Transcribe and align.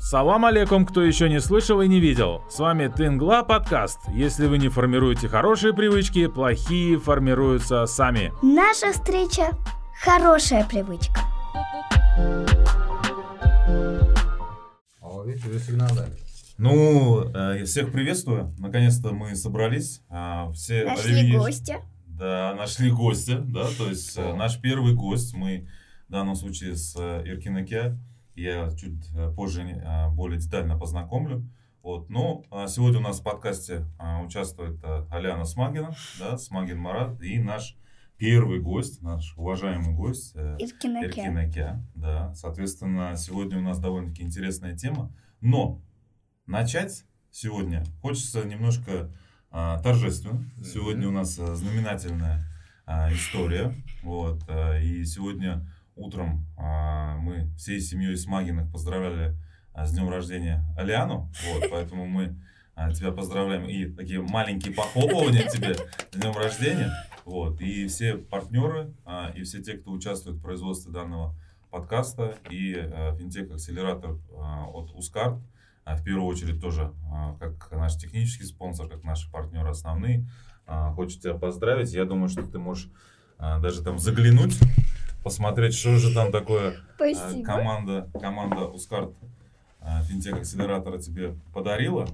Салам 0.00 0.46
алейкум, 0.46 0.86
кто 0.86 1.02
еще 1.02 1.28
не 1.28 1.40
слышал 1.40 1.80
и 1.82 1.88
не 1.88 2.00
видел. 2.00 2.42
С 2.48 2.58
вами 2.58 2.88
Тынгла 2.88 3.42
подкаст. 3.42 3.98
Если 4.08 4.46
вы 4.46 4.58
не 4.58 4.68
формируете 4.68 5.28
хорошие 5.28 5.74
привычки, 5.74 6.26
плохие 6.26 6.98
формируются 6.98 7.84
сами. 7.86 8.32
Наша 8.42 8.92
встреча– 8.92 9.50
хорошая 10.02 10.64
привычка. 10.66 11.20
О, 15.02 15.22
видишь, 15.24 15.44
уже 15.44 15.60
сигнал 15.60 15.88
дали. 15.94 16.12
Ну, 16.56 17.24
э, 17.34 17.64
всех 17.64 17.92
приветствую. 17.92 18.54
Наконец-то 18.58 19.12
мы 19.12 19.36
собрались. 19.36 20.00
А, 20.08 20.50
Все 20.52 20.84
Нашли 20.84 21.20
Оливье- 21.20 21.38
гостя. 21.38 21.76
Да, 22.06 22.54
нашли 22.54 22.90
гостя, 22.90 23.38
да, 23.38 23.64
то 23.78 23.88
есть 23.88 24.14
э, 24.18 24.34
наш 24.34 24.60
первый 24.60 24.92
гость. 24.94 25.34
Мы 25.34 25.68
в 26.08 26.12
данном 26.12 26.36
случае 26.36 26.76
с 26.76 26.94
э, 26.98 27.22
Иркинаке. 27.26 27.98
Я 28.34 28.70
чуть 28.76 29.10
э, 29.14 29.32
позже 29.34 29.62
э, 29.62 30.10
более 30.10 30.38
детально 30.38 30.78
познакомлю. 30.78 31.48
Вот. 31.82 32.10
Но 32.10 32.44
а, 32.50 32.66
сегодня 32.68 32.98
у 32.98 33.02
нас 33.02 33.20
в 33.20 33.22
подкасте 33.22 33.86
а, 33.98 34.20
участвует 34.20 34.78
а, 34.84 35.06
Аляна 35.10 35.44
Смагина, 35.44 35.94
да, 36.18 36.36
Смагин 36.36 36.78
Марат, 36.78 37.20
и 37.22 37.38
наш 37.38 37.76
первый 38.18 38.60
гость, 38.60 39.00
наш 39.00 39.34
уважаемый 39.38 39.94
гость 39.94 40.32
э, 40.34 40.56
Иркинаке. 40.58 41.06
Эркинаке, 41.06 41.82
да. 41.94 42.34
Соответственно, 42.34 43.16
сегодня 43.16 43.58
у 43.58 43.62
нас 43.62 43.78
довольно-таки 43.78 44.22
интересная 44.22 44.76
тема. 44.76 45.10
Но 45.40 45.80
начать 46.46 47.04
сегодня 47.30 47.82
хочется 48.02 48.44
немножко 48.44 49.10
а, 49.50 49.78
торжественно. 49.78 50.44
Сегодня 50.62 51.08
у 51.08 51.12
нас 51.12 51.30
знаменательная 51.30 52.46
а, 52.84 53.10
история. 53.10 53.74
Вот. 54.02 54.42
а, 54.48 54.78
и 54.78 55.02
сегодня 55.06 55.66
утром 56.00 56.46
а, 56.56 57.16
мы 57.18 57.50
всей 57.56 57.80
семьей 57.80 58.16
Смагиных 58.16 58.70
поздравляли 58.72 59.36
а, 59.72 59.86
с 59.86 59.92
днем 59.92 60.08
рождения 60.08 60.64
Алиану. 60.76 61.30
Вот, 61.46 61.70
поэтому 61.70 62.06
мы 62.06 62.36
а, 62.74 62.92
тебя 62.92 63.12
поздравляем. 63.12 63.66
И 63.68 63.84
такие 63.86 64.20
маленькие 64.20 64.74
похлопывания 64.74 65.46
тебе 65.48 65.74
с 65.74 66.16
днем 66.16 66.32
рождения. 66.34 66.90
Вот. 67.24 67.60
И 67.60 67.86
все 67.86 68.16
партнеры, 68.16 68.92
и 69.34 69.42
все 69.42 69.62
те, 69.62 69.74
кто 69.74 69.92
участвует 69.92 70.38
в 70.38 70.42
производстве 70.42 70.92
данного 70.92 71.36
подкаста, 71.70 72.36
и 72.48 72.72
финтех-акселератор 73.18 74.18
от 74.74 74.90
Ускарт, 74.94 75.38
в 75.84 76.02
первую 76.02 76.26
очередь 76.26 76.60
тоже 76.60 76.92
как 77.38 77.70
наш 77.70 77.96
технический 77.96 78.44
спонсор, 78.44 78.88
как 78.88 79.04
наши 79.04 79.30
партнеры 79.30 79.68
основные. 79.68 80.26
Хочу 80.96 81.20
тебя 81.20 81.34
поздравить. 81.34 81.92
Я 81.92 82.04
думаю, 82.04 82.28
что 82.28 82.42
ты 82.42 82.58
можешь 82.58 82.90
даже 83.38 83.82
там 83.82 83.98
заглянуть, 83.98 84.58
посмотреть, 85.22 85.74
что 85.74 85.96
же 85.96 86.14
там 86.14 86.32
такое 86.32 86.70
а, 86.70 86.74
Спасибо. 86.96 87.44
команда, 87.44 88.08
команда 88.20 88.66
Ускарт 88.66 89.12
а, 89.80 90.02
финтех 90.02 90.34
акселератора 90.38 90.98
тебе 90.98 91.34
подарила. 91.54 92.06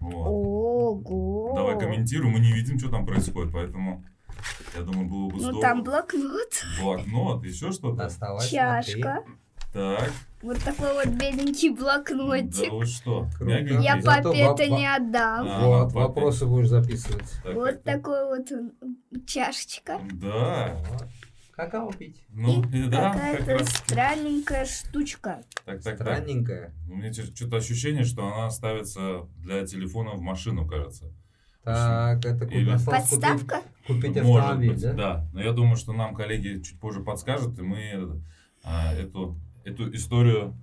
Вот. 0.00 0.26
Ого. 0.26 1.52
Давай 1.54 1.78
комментируй, 1.78 2.30
мы 2.30 2.40
не 2.40 2.52
видим, 2.52 2.78
что 2.78 2.88
там 2.90 3.04
происходит, 3.06 3.52
поэтому 3.52 4.04
я 4.74 4.82
думаю, 4.82 5.08
было 5.08 5.26
бы 5.28 5.34
Ну 5.34 5.40
здорово. 5.40 5.60
там 5.62 5.82
блокнот, 5.82 6.64
Блокнот, 6.80 7.44
еще 7.44 7.72
что-то. 7.72 7.96
Доставай, 7.96 8.48
чашка. 8.48 9.24
Так, 9.72 10.10
Вот 10.42 10.58
такой 10.64 10.92
вот 10.94 11.06
беленький 11.14 11.70
да 11.70 11.76
блокнотик. 11.76 12.72
вы 12.72 12.86
что, 12.86 13.26
Круто. 13.36 13.44
мягонький. 13.44 13.84
Я 13.84 14.00
Зато 14.00 14.30
папе 14.30 14.44
во- 14.46 14.54
это 14.54 14.66
не 14.66 14.86
отдам. 14.96 15.46
А, 15.48 15.60
Вот, 15.66 15.92
вопросы 15.92 16.46
будешь 16.46 16.68
записывать. 16.68 17.30
Так, 17.44 17.54
Вот 17.54 17.66
так, 17.66 17.82
так. 17.84 17.94
такой 18.02 18.24
вот 18.26 19.26
чашечка. 19.26 20.00
Да, 20.14 20.76
Вот. 20.90 21.06
Какао 21.60 21.92
пить. 21.92 22.24
ну, 22.30 22.64
И 22.72 22.88
да, 22.88 23.12
как 23.12 23.20
какая-то 23.20 23.58
раз. 23.58 23.68
странненькая 23.68 24.64
штучка. 24.64 25.42
Так, 25.66 25.82
так, 25.82 25.98
так. 25.98 26.00
Странненькая. 26.00 26.72
У 26.90 26.96
меня 26.96 27.12
что-то 27.12 27.58
ощущение, 27.58 28.04
что 28.04 28.26
она 28.26 28.48
ставится 28.50 29.28
для 29.36 29.66
телефона 29.66 30.12
в 30.12 30.22
машину, 30.22 30.66
кажется. 30.66 31.12
Так, 31.62 32.24
это 32.24 32.46
Или- 32.46 32.70
купить, 32.70 32.86
Подставка? 32.86 33.60
купить 33.86 34.16
Может 34.22 34.44
автомобиль, 34.44 34.70
быть, 34.72 34.82
да? 34.82 34.92
да. 34.94 35.28
Но 35.34 35.42
я 35.42 35.52
думаю, 35.52 35.76
что 35.76 35.92
нам 35.92 36.14
коллеги 36.14 36.62
чуть 36.62 36.80
позже 36.80 37.00
подскажут, 37.00 37.58
и 37.58 37.62
мы 37.62 38.22
а, 38.64 38.94
эту, 38.94 39.38
эту 39.62 39.94
историю 39.94 40.56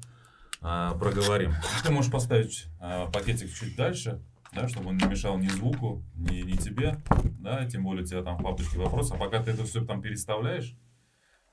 а, 0.62 0.96
проговорим. 0.96 1.54
Ты 1.84 1.92
можешь 1.92 2.12
поставить 2.12 2.66
а, 2.80 3.06
пакетик 3.12 3.54
чуть 3.54 3.76
дальше, 3.76 4.20
да, 4.52 4.68
чтобы 4.68 4.90
он 4.90 4.98
не 4.98 5.06
мешал 5.06 5.38
ни 5.38 5.48
звуку, 5.48 6.04
ни, 6.16 6.42
ни 6.42 6.56
тебе, 6.56 6.98
да, 7.40 7.66
тем 7.70 7.84
более 7.84 8.04
у 8.04 8.08
тебя 8.08 8.24
там 8.24 8.38
в 8.38 8.44
папочке 8.44 8.80
вопрос. 8.80 9.12
А 9.12 9.18
пока 9.18 9.44
ты 9.44 9.52
это 9.52 9.64
все 9.66 9.86
там 9.86 10.02
переставляешь, 10.02 10.76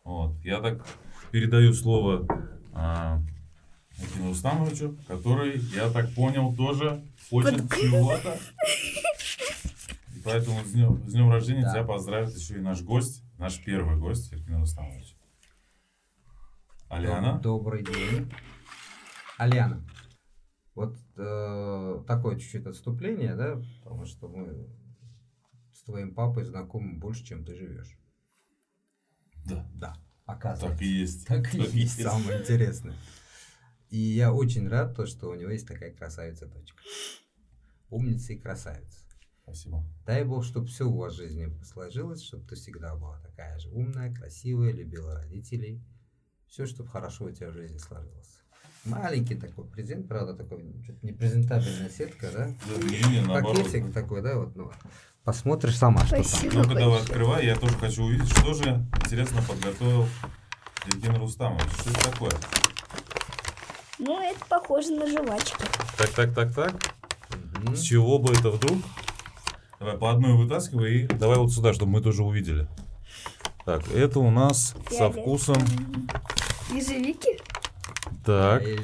вот, 0.05 0.37
я 0.45 0.61
так 0.61 0.87
передаю 1.31 1.73
слово 1.73 2.27
а, 2.73 3.21
Акину 4.01 4.29
Рустамовичу, 4.29 4.97
который, 5.09 5.59
я 5.75 5.91
так 5.91 6.13
понял, 6.15 6.55
тоже 6.55 7.03
хочет 7.31 7.57
Под- 7.69 7.79
чего-то. 7.79 8.39
И 10.15 10.21
поэтому 10.25 10.61
с 10.65 10.73
днем, 10.73 11.03
с 11.09 11.13
днем 11.13 11.31
рождения 11.31 11.63
Да. 11.63 11.73
тебя 11.73 11.85
поздравит 11.85 12.35
еще 12.37 12.59
и 12.59 12.61
наш 12.61 12.83
гость, 12.83 13.23
наш 13.39 13.63
первый 13.65 13.97
гость, 13.99 14.33
Иркин 14.33 14.61
Рустамович. 14.61 15.17
Аляна? 16.89 17.39
Добрый 17.41 17.83
день. 17.85 18.31
Аляна, 19.39 19.83
вот 20.75 20.97
э, 21.17 22.05
такое 22.07 22.39
чуть-чуть 22.39 22.67
отступление, 22.67 23.35
да, 23.35 23.61
потому 23.83 24.05
что 24.07 24.29
мы 24.29 24.69
с 25.73 25.83
твоим 25.83 26.15
папой 26.15 26.45
знакомы 26.45 26.99
больше, 26.99 27.25
чем 27.25 27.45
ты 27.45 27.55
живешь. 27.55 27.99
Да, 29.45 29.69
Да, 29.75 29.97
оказывается. 30.27 30.77
так 30.77 30.83
и 30.83 30.87
есть. 30.87 31.27
Так 31.27 31.55
и 31.55 31.59
есть, 31.59 32.03
самое 32.03 32.41
интересное. 32.41 32.97
И 33.91 33.99
я 33.99 34.33
очень 34.33 34.69
рад, 34.69 34.97
то, 34.97 35.07
что 35.07 35.29
у 35.31 35.35
него 35.35 35.51
есть 35.51 35.69
такая 35.69 35.93
красавица 35.95 36.47
дочка. 36.47 36.83
Умница 37.91 38.33
и 38.33 38.39
красавица. 38.39 39.01
Спасибо. 39.43 39.85
Дай 40.07 40.25
бог, 40.25 40.45
чтобы 40.45 40.67
все 40.67 40.85
у 40.89 40.97
вас 40.97 41.13
в 41.13 41.17
жизни 41.17 41.53
сложилось, 41.63 42.23
чтобы 42.23 42.47
ты 42.47 42.55
всегда 42.57 42.97
была 42.97 43.21
такая 43.21 43.59
же 43.59 43.69
умная, 43.71 44.13
красивая, 44.13 44.73
любила 44.73 45.15
родителей. 45.15 45.85
Все, 46.49 46.67
чтобы 46.67 46.89
хорошо 46.89 47.27
у 47.27 47.31
тебя 47.31 47.51
в 47.51 47.53
жизни 47.53 47.79
сложилось. 47.79 48.41
Маленький 48.85 49.35
такой 49.35 49.65
презент, 49.65 50.09
правда, 50.09 50.35
такой 50.35 50.65
чё-то 50.87 51.07
непрезентабельная 51.07 51.89
сетка, 51.89 52.29
да? 52.33 52.47
Да, 52.47 52.83
не, 52.87 53.15
не, 53.15 53.21
наоборот. 53.27 53.57
Пакетик 53.65 53.93
такой, 53.93 54.21
да, 54.21 54.37
вот, 54.37 54.55
ну, 54.57 54.71
посмотришь 55.25 55.79
сама, 55.79 56.05
что 56.05 56.17
там. 56.23 56.51
Ну-ка 56.53 56.75
давай 56.75 57.01
открывай, 57.01 57.47
я 57.47 57.57
тоже 57.57 57.75
хочу 57.79 58.05
увидеть, 58.05 58.29
что 58.29 58.53
же 58.53 58.87
интересно 59.05 59.41
подготовил 59.43 60.07
Евгений 60.87 61.19
Рустамович. 61.19 61.65
Что 61.81 61.91
это 61.91 62.11
такое? 62.11 62.33
Ну, 63.99 64.21
это 64.21 64.45
похоже 64.49 64.91
на 64.93 65.07
жвачки. 65.07 65.65
Так, 65.97 66.11
так, 66.11 66.35
так, 66.35 66.55
так. 66.55 66.75
Мгм. 67.63 67.77
С 67.77 67.81
чего 67.81 68.19
бы 68.19 68.33
это 68.35 68.51
вдруг? 68.51 68.79
Давай 69.79 69.97
по 69.97 70.11
одной 70.11 70.35
вытаскивай 70.35 71.05
и 71.05 71.07
давай 71.07 71.39
вот 71.39 71.53
сюда, 71.53 71.73
чтобы 71.73 71.93
мы 71.93 72.01
тоже 72.03 72.23
увидели. 72.23 72.69
Так, 73.65 73.89
это 73.89 74.21
у 74.21 74.31
нас 74.31 74.75
со 74.91 74.91
Фиолетовый. 74.91 75.23
вкусом. 75.23 75.57
Ежевики? 76.71 77.41
Так, 78.25 78.63
И 78.63 78.79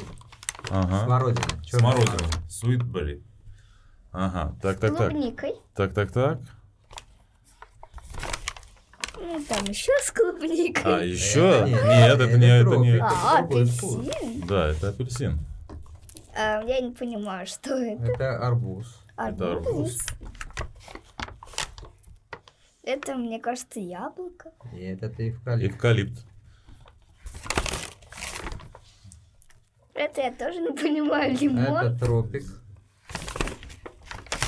ага. 0.71 1.05
Смородина. 1.05 1.63
чёрная 1.65 1.93
Смородина. 1.93 2.29
Sweetberry. 2.49 3.23
Ага, 4.13 4.55
так, 4.61 4.79
так, 4.81 4.97
так. 4.97 5.11
Клубникой. 5.11 5.55
Так, 5.75 5.95
так, 5.95 6.13
так. 6.13 6.39
Ну, 9.17 9.45
там 9.49 9.65
еще 9.67 9.93
с 10.03 10.11
клубникой. 10.11 10.83
А, 10.85 11.01
еще? 11.05 11.63
не- 11.67 11.73
Нет, 11.73 12.21
это 12.21 12.39
не, 12.39 12.47
это 12.61 12.77
не. 12.77 12.99
тропик. 12.99 13.03
А, 13.03 13.43
другой 13.43 13.65
вкус. 13.67 13.95
апельсин. 14.09 14.47
Да, 14.47 14.67
это 14.69 14.89
апельсин. 14.89 15.39
А, 16.37 16.63
я 16.63 16.81
не 16.81 16.93
понимаю, 16.93 17.47
что 17.47 17.75
это. 17.75 18.05
Это 18.05 18.47
арбуз. 18.47 19.05
Это 19.17 19.53
арбуз. 19.53 19.99
Это, 22.83 23.15
мне 23.15 23.39
кажется, 23.39 23.79
яблоко. 23.79 24.53
Нет, 24.73 25.03
это 25.03 25.29
эвкалипт. 25.29 25.75
Эвкалипт. 25.75 26.27
Это 30.01 30.23
я 30.23 30.33
тоже 30.33 30.61
не 30.61 30.71
понимаю. 30.73 31.37
Лимон. 31.39 31.77
Это 31.77 31.99
тропик. 31.99 32.45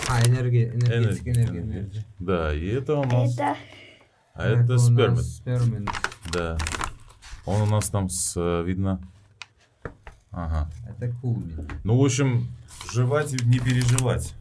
А, 0.09 0.27
энергия, 0.27 0.71
энергетика, 0.71 1.31
энергия, 1.31 1.61
энергия. 1.61 2.05
Да, 2.19 2.55
и 2.55 2.69
это 2.69 2.95
у 2.97 3.05
нас. 3.05 3.35
Это 3.35 3.57
А 4.33 4.49
это 4.49 4.63
у 4.63 4.77
нас 4.77 4.87
спермит. 4.87 5.25
спермин. 5.25 5.89
Да. 6.33 6.57
Он 7.45 7.61
у 7.61 7.67
нас 7.67 7.91
там 7.91 8.09
с, 8.09 8.33
э, 8.35 8.63
видно. 8.65 8.99
Ага. 10.31 10.71
Это 10.89 11.13
кулмин. 11.21 11.69
Ну, 11.85 11.99
в 12.01 12.05
общем, 12.05 12.49
жевать 12.91 13.35
и 13.35 13.45
не 13.45 13.59
переживать. 13.59 14.33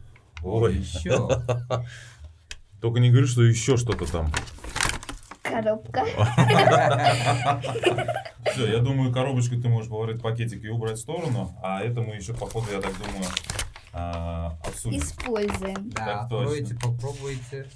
Ой. 0.42 0.76
Еще. 0.76 1.28
Только 2.80 3.00
не 3.00 3.10
говори, 3.10 3.26
что 3.26 3.42
еще 3.42 3.76
что-то 3.76 4.10
там. 4.10 4.32
Коробка. 5.52 6.04
Все, 8.52 8.72
я 8.72 8.78
думаю, 8.78 9.12
коробочку 9.12 9.56
ты 9.56 9.68
можешь 9.68 9.90
поворотить 9.90 10.22
пакетик 10.22 10.64
и 10.64 10.68
убрать 10.68 10.96
в 10.96 11.00
сторону, 11.00 11.52
а 11.62 11.82
это 11.82 12.00
мы 12.00 12.14
еще, 12.14 12.34
походу, 12.34 12.66
я 12.72 12.80
так 12.80 12.92
думаю, 12.98 13.24
а, 13.92 14.58
обсудим. 14.66 14.98
Используем. 14.98 15.90
Да, 15.90 16.22
откройте, 16.22 16.74
попробуйте. 16.74 17.66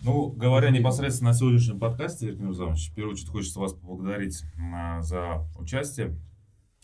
Ну, 0.00 0.28
говоря 0.28 0.70
непосредственно 0.70 1.30
о 1.30 1.34
сегодняшнем 1.34 1.78
подкасте, 1.78 2.28
Иркин 2.28 2.48
Рузанович, 2.48 2.90
в 2.90 2.94
первую 2.94 3.14
очередь 3.14 3.30
хочется 3.30 3.60
вас 3.60 3.72
поблагодарить 3.72 4.42
а, 4.74 5.02
за 5.02 5.46
участие. 5.58 6.16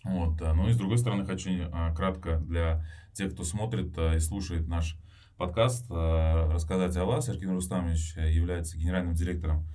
Вот, 0.03 0.41
а, 0.43 0.55
ну 0.55 0.69
и 0.69 0.73
с 0.73 0.77
другой 0.77 0.99
стороны, 0.99 1.25
хочу 1.25 1.51
а, 1.73 1.95
кратко 1.95 2.39
для 2.39 2.85
тех, 3.13 3.33
кто 3.33 3.45
смотрит 3.45 3.97
и 3.97 4.19
слушает 4.19 4.69
наш 4.69 4.99
подкаст, 5.37 5.91
рассказать 5.91 6.97
о 6.97 7.05
вас. 7.05 7.29
Эркин 7.29 7.53
Рустамович 7.53 8.17
является 8.17 8.77
генеральным 8.77 9.15
директором 9.15 9.67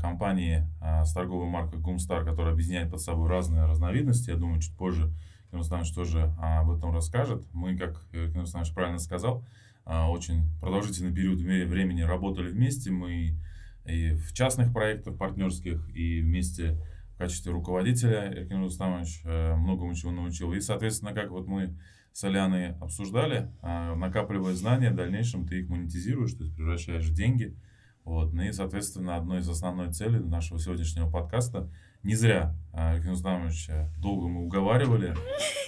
компании 0.00 0.66
а, 0.80 1.04
с 1.04 1.12
торговой 1.12 1.48
маркой 1.48 1.80
Гумстар, 1.80 2.24
которая 2.24 2.52
объединяет 2.52 2.90
под 2.90 3.00
собой 3.00 3.28
разные 3.28 3.64
разновидности. 3.64 4.30
Я 4.30 4.36
думаю, 4.36 4.60
чуть 4.60 4.76
позже 4.76 5.12
Эркин 5.46 5.58
Рустамович 5.58 5.92
тоже 5.92 6.34
а, 6.38 6.60
об 6.60 6.70
этом 6.70 6.92
расскажет. 6.92 7.44
Мы, 7.52 7.76
как 7.76 8.06
Эркин 8.12 8.40
Рустамович 8.40 8.72
правильно 8.74 8.98
сказал, 8.98 9.44
а, 9.84 10.10
очень 10.10 10.48
продолжительный 10.60 11.12
период 11.12 11.40
времени 11.40 12.02
работали 12.02 12.50
вместе. 12.50 12.90
Мы 12.90 13.36
и 13.84 14.14
в 14.14 14.32
частных 14.32 14.72
проектах 14.72 15.16
партнерских, 15.16 15.88
и 15.94 16.20
вместе 16.20 16.78
в 17.14 17.18
качестве 17.18 17.52
руководителя 17.52 18.32
Эркин 18.32 18.62
Рустамович 18.62 19.20
э, 19.24 19.54
многому 19.56 19.94
чего 19.94 20.10
научил. 20.10 20.52
И, 20.52 20.60
соответственно, 20.60 21.12
как 21.12 21.30
вот 21.30 21.46
мы 21.46 21.76
с 22.12 22.24
Аляной 22.24 22.72
обсуждали, 22.78 23.50
а, 23.60 23.94
накапливая 23.94 24.54
знания, 24.54 24.90
в 24.90 24.94
дальнейшем 24.94 25.46
ты 25.46 25.60
их 25.60 25.68
монетизируешь, 25.68 26.32
то 26.32 26.44
есть 26.44 26.56
превращаешь 26.56 27.04
в 27.04 27.12
деньги. 27.12 27.56
Вот. 28.04 28.32
Ну 28.32 28.42
и, 28.42 28.52
соответственно, 28.52 29.16
одной 29.16 29.40
из 29.40 29.48
основной 29.48 29.92
целей 29.92 30.18
нашего 30.20 30.58
сегодняшнего 30.58 31.10
подкаста 31.10 31.70
не 32.02 32.14
зря 32.14 32.54
а, 32.72 32.94
Эркин 32.96 33.10
Рустамовича 33.10 33.90
долго 33.98 34.28
мы 34.28 34.44
уговаривали, 34.44 35.14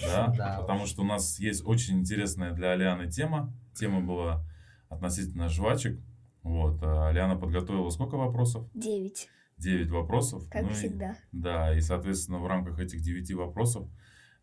да, 0.03 0.27
Да. 0.37 0.59
потому 0.61 0.85
что 0.85 1.01
у 1.01 1.05
нас 1.05 1.39
есть 1.39 1.65
очень 1.65 1.99
интересная 1.99 2.51
для 2.53 2.71
Аляны 2.73 3.09
тема. 3.09 3.51
Тема 3.73 4.01
была 4.01 4.45
относительно 4.89 5.49
жвачек. 5.49 5.99
Вот. 6.43 6.81
а 6.83 7.09
Аляна 7.09 7.35
подготовила 7.35 7.89
сколько 7.89 8.15
вопросов? 8.17 8.69
Девять, 8.75 9.27
9 9.57 9.89
вопросов. 9.89 10.47
как 10.49 10.61
Ну 10.63 10.69
и- 10.69 10.73
всегда. 10.73 11.15
да, 11.31 11.75
и, 11.75 11.81
соответственно, 11.81 12.37
в 12.39 12.45
рамках 12.47 12.79
этих 12.79 13.01
девяти 13.01 13.33
вопросов, 13.33 13.89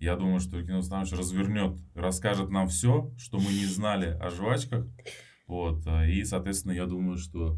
я 0.01 0.17
думаю, 0.17 0.41
что 0.41 0.61
Ильин 0.61 0.75
Александрович 0.75 1.17
развернет, 1.17 1.79
расскажет 1.95 2.51
нам 2.51 2.67
все, 2.67 3.13
что 3.17 3.39
мы 3.39 3.45
не 3.53 3.65
знали 3.67 4.09
о 4.21 4.29
жвачках. 4.31 4.87
Вот, 5.47 5.87
а, 5.87 6.05
и, 6.05 6.25
соответственно, 6.25 6.73
я 6.73 6.87
думаю, 6.87 7.17
что 7.19 7.57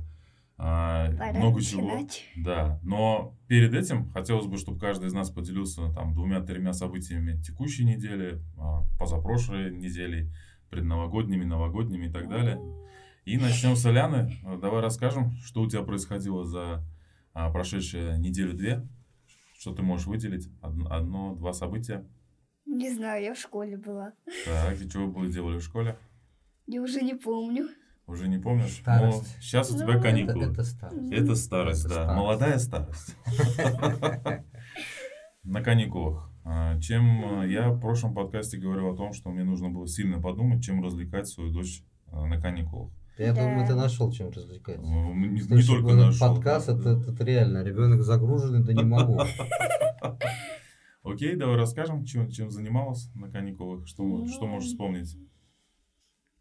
а, 0.58 1.10
Пора 1.12 1.32
много 1.34 1.60
чего. 1.60 1.82
начинать. 1.82 2.24
Да, 2.36 2.80
но 2.82 3.36
перед 3.46 3.74
этим 3.74 4.10
хотелось 4.10 4.46
бы, 4.46 4.56
чтобы 4.56 4.78
каждый 4.78 5.08
из 5.08 5.12
нас 5.12 5.30
поделился 5.30 5.92
там 5.92 6.14
двумя-тремя 6.14 6.72
событиями 6.72 7.40
текущей 7.42 7.84
недели, 7.84 8.40
а, 8.56 8.84
позапрошлой 8.98 9.70
недели, 9.76 10.32
предновогодними, 10.70 11.44
новогодними 11.44 12.06
и 12.06 12.12
так 12.12 12.28
далее. 12.28 12.58
И 13.24 13.36
начнем 13.38 13.76
с 13.76 13.84
Аляны. 13.84 14.36
А, 14.44 14.56
Давай 14.56 14.80
расскажем, 14.80 15.32
что 15.44 15.60
у 15.62 15.68
тебя 15.68 15.82
происходило 15.82 16.44
за 16.44 16.82
а, 17.34 17.50
прошедшие 17.50 18.18
неделю-две. 18.18 18.86
Что 19.58 19.74
ты 19.74 19.82
можешь 19.82 20.06
выделить? 20.06 20.48
Одно, 20.62 20.90
одно, 20.90 21.34
два 21.34 21.52
события. 21.52 22.06
Не 22.66 22.92
знаю, 22.94 23.22
я 23.24 23.34
в 23.34 23.38
школе 23.38 23.76
была. 23.76 24.12
Так, 24.44 24.80
и 24.80 24.88
что 24.88 25.06
вы 25.06 25.28
делали 25.32 25.58
в 25.58 25.62
школе? 25.62 25.96
Я 26.66 26.82
уже 26.82 27.00
не 27.00 27.14
помню. 27.14 27.68
Уже 28.06 28.28
не 28.28 28.38
помнишь? 28.38 28.72
Старость. 28.74 29.18
Но 29.36 29.42
сейчас 29.42 29.70
у 29.70 29.74
тебя 29.74 29.86
Ну, 29.86 29.92
Это, 29.94 30.02
каникулы. 30.02 30.44
это 30.52 30.62
старость. 30.62 31.12
Это 31.12 31.34
старость, 31.34 31.84
Это 31.86 31.94
да. 31.94 31.94
старость. 32.04 32.16
Молодая 32.16 32.58
старость. 32.58 33.16
На 35.42 35.62
каникулах. 35.62 36.30
А, 36.44 36.78
Чем 36.80 37.42
э, 37.42 37.48
я 37.50 37.70
в 37.70 37.80
прошлом 37.80 38.14
подкасте 38.14 38.58
говорил 38.58 38.92
о 38.92 38.96
том, 38.96 39.12
что 39.12 39.30
мне 39.30 39.42
нужно 39.44 39.68
было 39.70 39.86
сильно 39.88 40.20
подумать, 40.20 40.62
чем 40.64 40.82
развлекать 40.84 41.26
свою 41.28 41.50
дочь 41.52 41.82
э, 42.12 42.24
на 42.24 42.40
каникулах. 42.40 42.92
Я 43.18 43.32
Да. 43.32 43.42
думаю, 43.44 43.66
ты 43.66 43.74
нашел 43.74 44.12
чем 44.12 44.30
развлекаться. 44.30 44.80
Ну, 44.82 45.14
Не, 45.14 45.28
не 45.40 45.62
только 45.62 45.94
нашел. 45.94 46.34
подкаст, 46.34 46.66
да. 46.68 46.74
это, 46.74 47.10
это 47.12 47.24
реально, 47.24 47.62
ребенок 47.64 48.02
загруженный, 48.02 48.62
да 48.62 48.72
не 48.72 48.84
могу. 48.84 49.20
Окей, 51.02 51.36
давай 51.36 51.56
расскажем, 51.56 52.04
чем, 52.04 52.28
чем 52.30 52.50
занималась 52.50 53.08
на 53.14 53.30
каникулах, 53.30 53.86
что, 53.86 54.26
что 54.26 54.46
Ну, 54.46 54.52
можешь 54.52 54.70
вспомнить. 54.70 55.16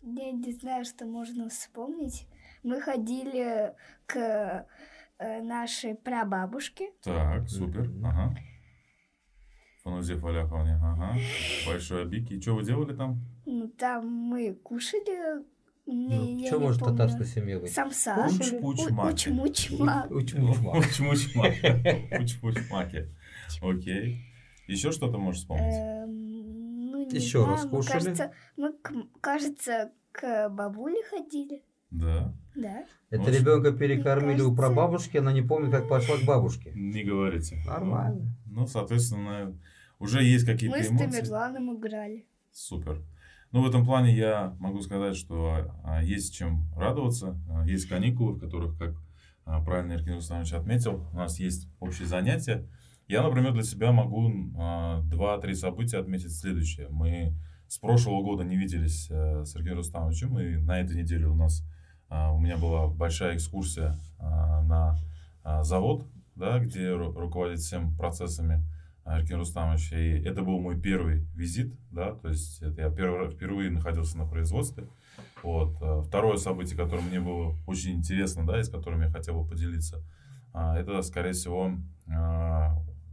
Я 0.06 0.32
не 0.32 0.52
знаю, 0.52 0.86
что 0.86 1.06
можно 1.06 1.50
вспомнить. 1.50 2.28
Мы 2.64 2.80
ходили 2.80 3.74
к 4.06 4.66
э, 5.18 5.42
нашей 5.42 5.96
прабабушке. 5.96 6.92
Так, 7.04 7.50
супер, 7.50 7.90
ага. 8.04 8.36
Фанузе 9.84 10.16
Фаляховне, 10.16 10.76
ага. 10.76 11.16
Большой 11.68 12.04
обики. 12.04 12.34
И 12.34 12.42
что 12.42 12.56
вы 12.56 12.64
делали 12.64 12.96
там? 12.96 13.20
Ну, 13.46 13.68
там 13.68 14.08
мы 14.08 14.54
кушали. 14.54 15.44
Не, 15.88 16.08
Ну, 16.18 16.38
я 16.40 16.48
что 16.48 16.60
может 16.60 16.80
помню. 16.82 16.98
татарская 16.98 17.28
семья 17.28 17.60
быть? 17.60 17.72
Самса. 17.72 18.16
Кушали? 18.16 18.60
Уч-пуч-маки. 18.60 19.30
Уч-муч-ма. 19.30 20.08
Уч-муч-ма. 20.10 20.78
Уч-муч-маки. 20.80 22.18
Уч-пуч-маки. 22.22 23.10
Окей. 23.62 24.22
Еще 24.68 24.92
что-то 24.92 25.18
можешь 25.20 25.42
вспомнить? 25.42 25.74
Ну, 27.20 27.26
Еще 27.26 27.46
раз 27.46 27.62
знаю, 27.62 27.76
мы, 27.76 27.78
кушали? 27.78 28.00
Кажется, 28.00 28.32
мы, 28.58 28.74
кажется, 29.22 29.92
к 30.12 30.50
бабуле 30.50 31.02
ходили. 31.10 31.64
Да. 31.92 32.34
Да. 32.56 32.86
Это 33.10 33.24
Вот. 33.24 33.30
ребенка 33.32 33.72
перекормили 33.72 34.42
у 34.42 34.50
кажется- 34.50 34.56
прабабушки, 34.56 35.18
она 35.18 35.32
не 35.32 35.42
помнит, 35.42 35.72
как 35.72 35.88
пошла 35.88 36.18
к 36.18 36.24
бабушке. 36.26 36.72
Не 36.76 37.04
говорите. 37.04 37.58
Нормально. 37.66 38.36
Ну, 38.46 38.68
соответственно, 38.68 39.58
уже 40.00 40.24
есть 40.24 40.46
какие-то 40.46 40.78
Мы 40.78 40.84
с 40.84 40.90
эмоции. 40.90 41.06
Тамерланом 41.08 41.78
играли. 41.78 42.26
Супер. 42.52 43.02
Ну, 43.52 43.62
в 43.64 43.68
этом 43.70 43.86
плане 43.86 44.14
я 44.16 44.56
могу 44.60 44.82
сказать, 44.82 45.16
что 45.16 45.72
а, 45.84 46.04
есть 46.04 46.34
чем 46.34 46.66
радоваться. 46.76 47.38
А, 47.50 47.66
Есть 47.66 47.88
каникулы, 47.88 48.34
в 48.34 48.40
которых, 48.40 48.78
как 48.78 48.96
а, 49.46 49.64
правильно 49.64 49.94
Иркин 49.94 50.16
Рустамович 50.16 50.54
отметил, 50.54 51.08
у 51.14 51.16
нас 51.16 51.40
есть 51.40 51.70
общие 51.80 52.08
занятия. 52.08 52.68
Я, 53.08 53.22
например, 53.22 53.54
для 53.54 53.64
себя 53.64 53.92
могу 53.92 54.32
а, 54.58 55.02
два-три 55.04 55.54
события 55.54 56.00
отметить 56.00 56.36
следующее. 56.36 56.88
Мы 56.90 57.36
с 57.68 57.78
прошлого 57.78 58.24
года 58.24 58.44
не 58.44 58.58
виделись 58.58 59.08
э, 59.10 59.44
с 59.44 59.52
Сергеем 59.52 59.78
Рустамовичем, 59.78 60.40
и 60.40 60.58
на 60.58 60.80
этой 60.80 60.96
неделе 60.96 61.28
у 61.28 61.36
нас 61.36 61.64
а, 62.10 62.32
у 62.32 62.40
меня 62.40 62.58
была 62.58 62.88
большая 62.88 63.36
экскурсия 63.36 63.98
а, 64.20 64.62
на 64.64 64.98
завод, 65.64 66.08
да, 66.36 66.58
где 66.58 66.90
ру- 66.90 67.14
руководит 67.14 67.60
всем 67.60 67.96
процессами 67.96 68.64
Эркин 69.06 69.38
Рустамович. 69.38 69.92
И 69.94 70.24
это 70.24 70.42
был 70.42 70.60
мой 70.60 70.80
первый 70.80 71.28
визит, 71.36 71.76
да, 71.92 72.14
то 72.16 72.30
есть 72.30 72.64
это 72.64 72.82
я 72.82 72.90
первый, 72.90 73.30
впервые 73.30 73.70
находился 73.70 74.18
на 74.18 74.26
производстве. 74.28 74.88
Вот. 75.44 75.78
А, 75.82 76.02
Второе 76.02 76.38
событие, 76.38 76.76
которое 76.76 77.04
мне 77.04 77.20
было 77.20 77.56
очень 77.68 77.92
интересно, 77.92 78.48
да, 78.48 78.60
и 78.60 78.64
с 78.64 78.70
которым 78.70 79.02
я 79.02 79.10
хотел 79.10 79.40
бы 79.40 79.48
поделиться, 79.48 80.04
это, 80.54 81.02
скорее 81.02 81.34
всего, 81.34 81.74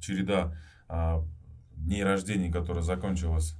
череда 0.02 0.54
а, 0.88 1.24
дней 1.76 2.04
рождения, 2.04 2.52
которая 2.52 2.82
закончилась, 2.82 3.56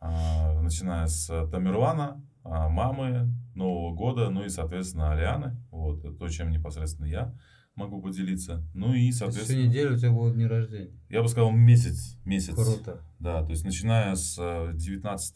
а, 0.00 0.60
начиная 0.60 1.06
с 1.06 1.26
Тамерлана, 1.50 2.22
а, 2.44 2.68
мамы, 2.68 3.32
Нового 3.54 3.94
года, 3.94 4.28
ну 4.28 4.44
и, 4.44 4.48
соответственно, 4.50 5.12
Алианы. 5.12 5.56
Вот, 5.70 6.18
то, 6.18 6.28
чем 6.28 6.50
непосредственно 6.50 7.06
я 7.06 7.34
могу 7.74 8.00
поделиться. 8.00 8.62
Ну 8.74 8.92
и, 8.94 9.00
есть 9.02 9.18
Всю 9.18 9.26
соответственно, 9.26 9.66
неделю 9.66 9.94
у 9.94 9.98
тебя 9.98 10.10
был 10.10 10.34
день 10.34 10.46
рождения. 10.46 10.90
я 11.08 11.22
бы 11.22 11.28
сказал 11.28 11.50
месяц. 11.52 12.18
Месяц. 12.24 12.54
Круто. 12.54 13.00
Да, 13.18 13.42
то 13.44 13.50
есть 13.50 13.64
начиная 13.64 14.14
с 14.14 14.36
э, 14.38 14.72
19 14.74 15.34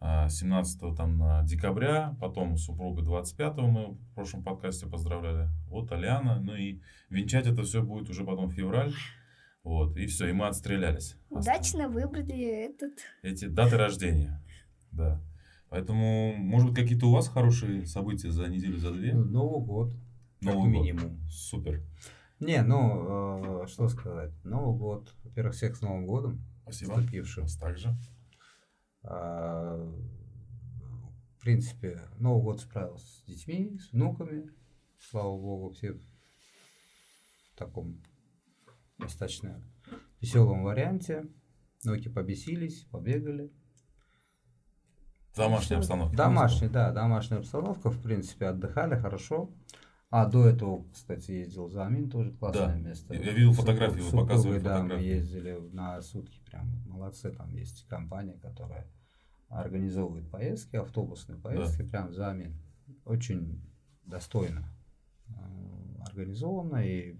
э, 0.00 0.28
17 0.28 0.96
там, 0.96 1.22
э, 1.22 1.44
декабря, 1.46 2.14
потом 2.20 2.56
супруга 2.58 3.02
25 3.02 3.56
мы 3.58 3.92
в 3.92 4.14
прошлом 4.14 4.42
подкасте 4.42 4.86
поздравляли, 4.86 5.48
вот 5.68 5.90
Аляна, 5.92 6.40
ну 6.40 6.54
и 6.54 6.80
венчать 7.08 7.46
это 7.46 7.62
все 7.62 7.82
будет 7.82 8.10
уже 8.10 8.24
потом 8.24 8.50
февраль, 8.50 8.92
вот, 9.66 9.96
и 9.96 10.06
все, 10.06 10.28
и 10.28 10.32
мы 10.32 10.46
отстрелялись. 10.46 11.16
Удачно 11.28 11.88
выбрали 11.88 12.40
этот. 12.66 12.92
Эти 13.22 13.46
даты 13.46 13.76
рождения, 13.76 14.40
да. 14.92 15.20
Поэтому, 15.70 16.36
может 16.36 16.68
быть, 16.68 16.76
какие-то 16.78 17.06
у 17.06 17.10
вас 17.12 17.26
хорошие 17.26 17.84
события 17.84 18.30
за 18.30 18.46
неделю, 18.46 18.78
за 18.78 18.92
две? 18.92 19.12
Новый 19.12 19.66
год. 19.66 19.92
Как 20.40 20.54
Новый 20.54 20.72
год. 20.72 20.82
минимум. 20.84 21.20
Супер. 21.28 21.82
Не, 22.38 22.62
ну, 22.62 23.64
э, 23.64 23.66
что 23.66 23.88
сказать. 23.88 24.30
Новый 24.44 24.78
год. 24.78 25.12
Во-первых, 25.24 25.56
всех 25.56 25.74
с 25.74 25.80
Новым 25.80 26.06
годом. 26.06 26.44
Спасибо. 26.62 26.94
Наступившим. 26.98 27.42
Вас 27.42 27.56
также. 27.56 27.96
А, 29.02 29.74
В 31.38 31.40
принципе, 31.40 32.02
Новый 32.20 32.44
год 32.44 32.60
справился 32.60 33.04
с 33.04 33.24
детьми, 33.24 33.76
с 33.80 33.90
внуками. 33.90 34.48
Слава 35.00 35.36
богу, 35.36 35.70
все 35.70 35.94
в 35.94 35.98
таком 37.56 38.00
достаточно 38.98 39.62
веселом 40.20 40.64
варианте. 40.64 41.26
Внуки 41.84 42.08
побесились, 42.08 42.84
побегали. 42.90 43.52
Домашняя 45.36 45.78
обстановка. 45.78 46.16
Домашняя, 46.16 46.70
да, 46.70 46.92
домашняя 46.92 47.38
обстановка, 47.40 47.90
в 47.90 48.02
принципе, 48.02 48.46
отдыхали 48.46 48.96
хорошо. 48.98 49.50
А 50.08 50.24
до 50.26 50.46
этого, 50.46 50.86
кстати, 50.92 51.32
ездил 51.32 51.68
за 51.68 51.84
Амин, 51.84 52.08
тоже 52.08 52.30
классное 52.32 52.68
Да. 52.68 52.76
место. 52.76 53.12
Я- 53.12 53.32
видел 53.32 53.52
фотографии, 53.52 54.00
вы 54.00 54.10
показывали 54.22 54.60
да, 54.60 54.76
мы 54.78 54.82
фотографии. 54.84 55.06
ездили 55.08 55.58
на 55.72 56.00
сутки, 56.00 56.40
прям 56.48 56.68
молодцы, 56.86 57.32
там 57.32 57.50
есть 57.50 57.86
компания, 57.88 58.38
которая 58.40 58.86
организовывает 59.48 60.30
поездки, 60.30 60.76
автобусные 60.76 61.38
поездки, 61.38 61.82
прям 61.82 62.12
за 62.14 62.30
Амин. 62.30 62.56
Очень 63.04 63.60
достойно. 64.04 64.64
Э, 66.16 66.20
организовано, 66.20 66.76
и 66.78 67.14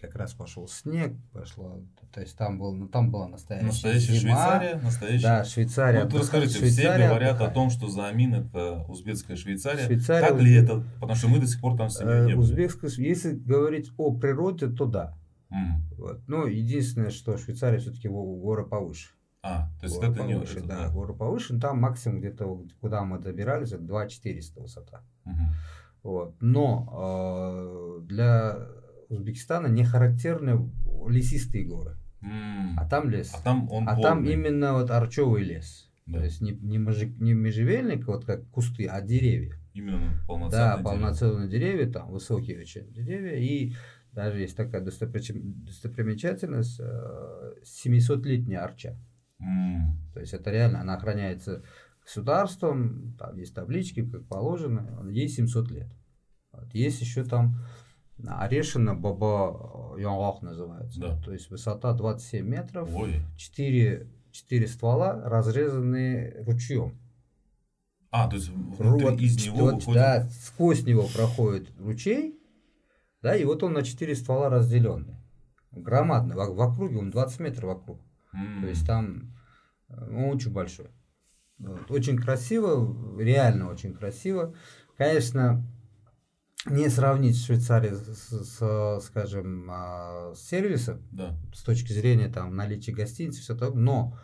как 0.00 0.14
раз 0.16 0.34
пошел 0.34 0.66
снег, 0.68 1.14
пошло, 1.32 1.82
то 2.12 2.20
есть 2.20 2.36
там, 2.36 2.58
был, 2.58 2.72
ну, 2.74 2.88
там 2.88 3.10
была 3.10 3.28
настоящая, 3.28 3.66
Настоящая 3.66 4.12
зима. 4.14 4.36
Швейцария, 4.36 4.80
настоящая. 4.82 5.22
Да, 5.22 5.44
Швейцария. 5.44 5.98
Вот 5.98 6.06
отдыхает, 6.06 6.22
расскажите, 6.22 6.50
все 6.54 6.60
Швейцария 6.60 7.08
говорят 7.08 7.28
о 7.28 7.34
отдыхает. 7.34 7.54
том, 7.54 7.70
что 7.70 7.88
Заамин 7.88 8.34
это 8.34 8.84
узбекская 8.88 9.36
Швейцария. 9.36 9.86
Швейцария, 9.86 10.28
так 10.28 10.40
ли 10.40 10.54
это? 10.54 10.84
Потому 11.00 11.14
что 11.14 11.28
мы 11.28 11.38
до 11.38 11.46
сих 11.46 11.60
пор 11.60 11.76
там 11.76 11.88
с 11.88 11.98
семьей 11.98 12.12
Э, 12.12 12.26
не 12.26 12.32
были. 12.34 12.36
Узбекская, 12.42 12.90
если 12.98 13.32
говорить 13.34 13.90
о 13.96 14.12
природе, 14.12 14.68
то 14.68 14.86
да. 14.86 15.16
М. 15.50 15.82
Вот. 15.96 16.20
Ну, 16.26 16.46
единственное, 16.46 17.10
что 17.10 17.36
Швейцария 17.38 17.78
все-таки 17.78 18.08
горы 18.08 18.66
повыше. 18.66 19.10
А, 19.44 19.68
то 19.80 19.86
есть 19.86 19.96
Горы 19.96 20.12
это 20.12 20.22
не... 20.22 20.34
повыше, 20.34 20.58
это 20.58 20.68
да, 20.68 20.78
да. 20.86 20.88
горы 20.90 21.14
повыше. 21.14 21.58
Там 21.58 21.80
максимум 21.80 22.20
где-то, 22.20 22.46
вот 22.46 22.72
куда 22.80 23.02
мы 23.02 23.18
добирались, 23.18 23.72
это 23.72 23.82
2400 23.82 24.60
высота. 24.60 25.02
Мгм. 25.24 25.52
Вот. 26.02 26.36
Но 26.40 28.00
э, 28.02 28.06
для 28.06 28.68
Узбекистана 29.08 29.66
не 29.68 29.84
характерны 29.84 30.70
лесистые 31.08 31.64
горы. 31.64 31.96
М. 32.22 32.78
А 32.78 32.88
там 32.88 33.10
лес. 33.10 33.32
А 33.34 33.42
там 33.42 33.70
он 33.70 33.88
А 33.88 34.00
там 34.00 34.24
именно 34.24 34.74
вот 34.74 34.90
арчевый 34.90 35.42
лес. 35.42 35.90
Да. 36.06 36.18
То 36.18 36.24
есть 36.24 36.40
не, 36.40 36.52
не, 36.52 36.78
можи- 36.78 37.14
не 37.20 37.34
межевельник, 37.34 38.06
вот 38.06 38.24
как 38.24 38.48
кусты, 38.50 38.86
а 38.86 39.00
деревья. 39.00 39.56
Именно 39.74 40.20
полноценный. 40.26 40.50
Да, 40.50 40.72
деревья. 40.76 40.84
полноценные 40.90 41.48
деревья, 41.48 41.92
там 41.92 42.10
высокие 42.10 42.58
очень 42.60 42.92
деревья. 42.92 43.36
И 43.36 43.72
даже 44.12 44.40
есть 44.40 44.56
такая 44.56 44.82
достопримечательность, 44.82 46.80
э, 46.80 47.52
700-летняя 47.64 48.60
арча. 48.60 48.96
М. 49.40 49.98
То 50.14 50.20
есть 50.20 50.34
это 50.34 50.50
реально, 50.50 50.80
она 50.80 50.94
охраняется 50.94 51.62
государством, 52.04 53.16
там 53.18 53.36
есть 53.36 53.54
таблички, 53.54 54.04
как 54.04 54.26
положено, 54.26 55.06
ей 55.08 55.28
700 55.28 55.70
лет. 55.70 55.88
Вот. 56.52 56.72
Есть 56.74 57.00
еще 57.00 57.24
там 57.24 57.56
Орешина 58.26 58.94
Баба 58.94 59.96
Янгах 59.98 60.42
называется. 60.42 61.00
Да. 61.00 61.20
То 61.22 61.32
есть 61.32 61.50
высота 61.50 61.92
27 61.92 62.46
метров, 62.46 62.94
Ой. 62.94 63.22
4, 63.36 64.08
4 64.30 64.66
ствола, 64.66 65.20
разрезанные 65.24 66.42
ручьем. 66.46 66.98
А, 68.10 68.28
то 68.28 68.36
есть 68.36 68.50
Вот, 68.50 69.20
из 69.20 69.46
него 69.46 69.56
вот, 69.58 69.74
выходит... 69.76 69.94
Да, 69.94 70.28
сквозь 70.28 70.84
него 70.84 71.08
проходит 71.14 71.70
ручей, 71.78 72.38
да, 73.22 73.34
и 73.34 73.44
вот 73.44 73.62
он 73.62 73.72
на 73.72 73.82
4 73.82 74.14
ствола 74.14 74.50
разделенный. 74.50 75.16
Громадный, 75.70 76.34
в, 76.34 76.54
в 76.54 76.60
округе, 76.60 76.98
он 76.98 77.10
20 77.10 77.40
метров 77.40 77.64
вокруг. 77.76 78.00
М. 78.34 78.60
То 78.60 78.68
есть 78.68 78.86
там 78.86 79.34
э, 79.88 79.94
он 79.94 80.36
очень 80.36 80.52
большой. 80.52 80.88
Очень 81.88 82.16
красиво, 82.18 83.18
реально 83.20 83.68
очень 83.70 83.94
красиво. 83.94 84.54
Конечно, 84.96 85.64
не 86.66 86.88
сравнить 86.88 87.42
Швейцарию 87.42 87.96
с, 87.96 88.28
с, 88.30 89.00
скажем, 89.06 89.68
а, 89.70 90.32
с 90.34 90.40
сервисом, 90.40 91.02
Да. 91.10 91.34
с 91.54 91.62
точки 91.62 91.92
зрения 91.92 92.28
там 92.28 92.54
наличия 92.54 92.92
гостиниц, 92.92 93.36
все 93.38 93.54
такое, 93.54 93.76
но 93.78 94.18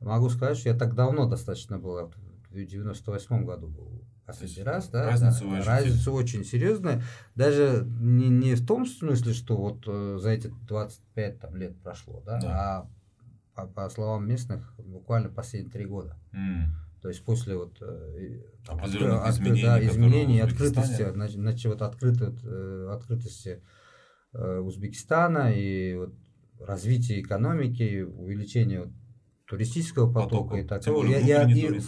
могу 0.00 0.28
сказать, 0.28 0.58
что 0.58 0.68
я 0.70 0.76
так 0.76 0.94
давно 0.94 1.28
достаточно 1.28 1.78
был, 1.78 2.10
в 2.50 2.54
98 2.54 3.44
году 3.44 3.68
был 3.68 4.02
последний 4.26 4.62
раз, 4.62 4.88
да, 4.88 5.04
разницу 5.06 5.44
да, 5.50 5.62
разница 5.64 6.10
очень 6.10 6.44
серьезная, 6.44 7.02
даже 7.34 7.86
не, 8.00 8.28
не 8.28 8.54
в 8.54 8.66
том 8.66 8.86
смысле, 8.86 9.32
что 9.34 9.56
вот 9.56 9.84
э, 9.86 10.18
за 10.20 10.30
эти 10.30 10.48
25 10.66 11.40
там, 11.40 11.56
лет 11.56 11.80
прошло, 11.82 12.22
да, 12.24 12.40
Да. 12.40 12.48
а 12.58 12.90
по, 13.54 13.66
по 13.68 13.88
словам 13.90 14.26
местных, 14.26 14.74
буквально 14.78 15.28
последние 15.28 15.70
три 15.72 15.84
года. 15.86 16.16
М. 16.32 16.74
То 17.04 17.10
есть 17.10 17.22
после 17.22 17.54
вот 17.54 17.76
э, 17.82 18.40
там, 18.66 18.78
Определенных 18.78 19.26
откры- 19.26 19.30
изменений, 19.32 19.62
да, 19.62 19.86
изменений, 19.86 20.40
открытости, 20.40 21.12
значит, 21.12 21.66
вот 21.66 21.82
открыто- 21.82 22.34
э, 22.42 22.88
открытости 22.94 23.62
э, 24.32 24.58
Узбекистана 24.60 25.52
и 25.54 25.94
вот 25.96 26.14
развитие 26.58 27.20
экономики, 27.20 28.00
увеличение 28.00 28.84
вот 28.84 28.92
туристического 29.46 30.10
потока, 30.10 30.56
Потока. 30.56 30.56
и 30.56 30.64
такого. 30.64 30.94
более 31.02 31.20
Я- 31.20 31.42
я- 31.42 31.50
и 31.50 31.78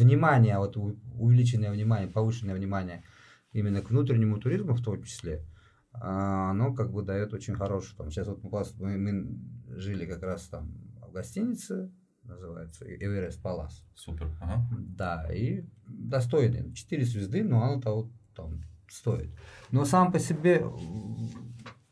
внимание, 0.00 0.58
вот 0.58 0.76
увеличенное 0.76 1.70
внимание, 1.70 2.08
повышенное 2.08 2.56
внимание 2.56 3.04
именно 3.52 3.82
к 3.82 3.90
внутреннему 3.90 4.38
туризму 4.38 4.74
в 4.74 4.82
том 4.82 5.00
числе, 5.04 5.46
а, 5.92 6.50
оно 6.50 6.74
как 6.74 6.90
бы 6.90 7.04
дает 7.04 7.32
очень 7.32 7.54
хороший. 7.54 7.96
Там, 7.96 8.10
сейчас 8.10 8.26
вот 8.26 8.42
мы, 8.80 8.98
мы 8.98 9.38
жили 9.78 10.06
как 10.06 10.24
раз 10.24 10.48
там 10.48 10.74
в 11.08 11.12
гостинице, 11.12 11.92
называется 12.26 12.84
Эверест 12.86 13.40
Палас. 13.42 13.84
Супер. 13.94 14.30
Ага. 14.40 14.66
Да, 14.78 15.28
и 15.32 15.64
достойный. 15.86 16.72
Четыре 16.74 17.04
звезды, 17.04 17.42
но 17.44 17.62
оно 17.62 17.80
того 17.80 18.10
там 18.34 18.62
стоит. 18.88 19.30
Но 19.70 19.84
сам 19.84 20.12
по 20.12 20.18
себе 20.18 20.58
м, 20.60 21.28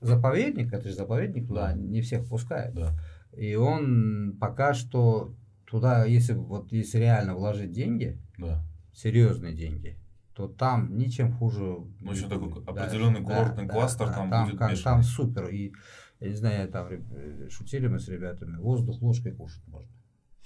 заповедник, 0.00 0.72
это 0.72 0.88
же 0.88 0.94
заповедник, 0.94 1.46
Да. 1.48 1.72
не 1.74 2.00
всех 2.00 2.28
пускают. 2.28 2.74
Да. 2.74 2.98
И 3.36 3.54
он 3.56 4.36
пока 4.40 4.74
что 4.74 5.34
туда, 5.66 6.04
если 6.04 6.34
вот 6.34 6.70
если 6.72 6.98
реально 6.98 7.34
вложить 7.34 7.72
деньги, 7.72 8.20
Да. 8.38 8.62
серьезные 8.92 9.54
деньги, 9.54 9.98
то 10.34 10.48
там 10.48 10.96
ничем 10.96 11.32
хуже. 11.32 11.62
Ну, 12.00 12.12
еще 12.12 12.28
такой 12.28 12.48
определенный 12.64 13.22
курортный 13.22 13.68
кластер 13.68 14.08
там 14.08 14.30
будет 14.30 14.58
как- 14.58 14.70
бешеный. 14.72 14.84
там 14.84 15.02
супер. 15.02 15.48
И 15.48 15.72
я 16.20 16.28
не 16.28 16.34
знаю, 16.34 16.68
там 16.68 16.88
э, 16.90 17.48
шутили 17.50 17.86
мы 17.88 17.98
с 17.98 18.08
ребятами, 18.08 18.56
воздух 18.56 19.00
ложкой 19.02 19.32
кушать 19.32 19.66
можно. 19.66 19.90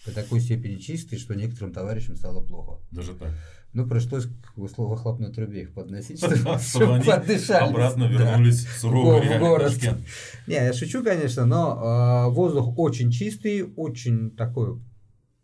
До 0.07 0.14
такой 0.14 0.40
степени 0.40 0.76
чистый, 0.76 1.19
что 1.19 1.35
некоторым 1.35 1.73
товарищам 1.73 2.17
стало 2.17 2.40
плохо. 2.40 2.81
Даже 2.90 3.14
так. 3.14 3.31
Ну, 3.75 3.87
пришлось 3.87 4.25
к 4.25 4.57
высло- 4.57 4.88
выхлопной 4.88 5.31
трубе 5.33 5.62
их 5.62 5.75
подносить, 5.75 6.19
Чтобы 6.25 6.59
чтобы 6.59 6.95
они 6.97 7.05
подышали. 7.05 7.69
Обратно 7.71 8.05
Да. 8.09 8.14
вернулись 8.31 8.64
в 8.64 8.78
суровый 8.81 9.37
В 9.37 9.38
город. 9.40 9.73
Не, 10.47 10.55
я 10.55 10.73
шучу, 10.73 11.02
конечно, 11.05 11.45
но 11.45 12.26
э, 12.28 12.33
воздух 12.33 12.78
очень 12.78 13.11
чистый, 13.11 13.62
очень 13.76 14.31
такой 14.31 14.81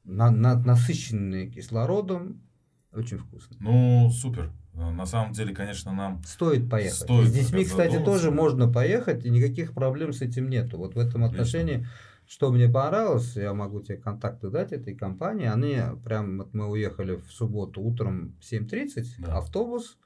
на- 0.04 0.30
на- 0.30 0.58
насыщенный 0.58 1.50
кислородом, 1.50 2.40
очень 2.92 3.18
вкусный. 3.18 3.56
Ну, 3.60 4.10
супер. 4.10 4.52
На 4.72 5.06
самом 5.06 5.32
деле, 5.32 5.54
конечно, 5.54 5.92
нам 5.92 6.22
Стоит 6.24 6.68
поехать. 6.70 6.98
Стоит 6.98 7.28
С 7.28 7.32
детьми, 7.32 7.64
кстати, 7.64 7.98
тоже 7.98 8.30
можно 8.32 8.72
поехать, 8.72 9.24
и 9.24 9.30
никаких 9.30 9.72
проблем 9.74 10.12
с 10.12 10.20
этим 10.20 10.48
нету. 10.48 10.78
Вот 10.78 10.94
в 10.94 10.98
этом 10.98 11.22
Отлично. 11.24 11.26
отношении, 11.44 11.86
что 12.26 12.50
мне 12.50 12.68
понравилось, 12.68 13.36
я 13.36 13.52
могу 13.54 13.80
тебе 13.80 13.98
контакты 13.98 14.50
дать 14.50 14.72
этой 14.72 14.94
компании. 14.94 15.46
Они 15.46 15.78
прям, 16.04 16.38
вот 16.38 16.54
мы 16.54 16.68
уехали 16.68 17.16
в 17.16 17.30
субботу 17.30 17.82
утром 17.82 18.36
в 18.40 18.44
7.30, 18.44 19.04
Да. 19.18 19.38
автобус, 19.38 19.98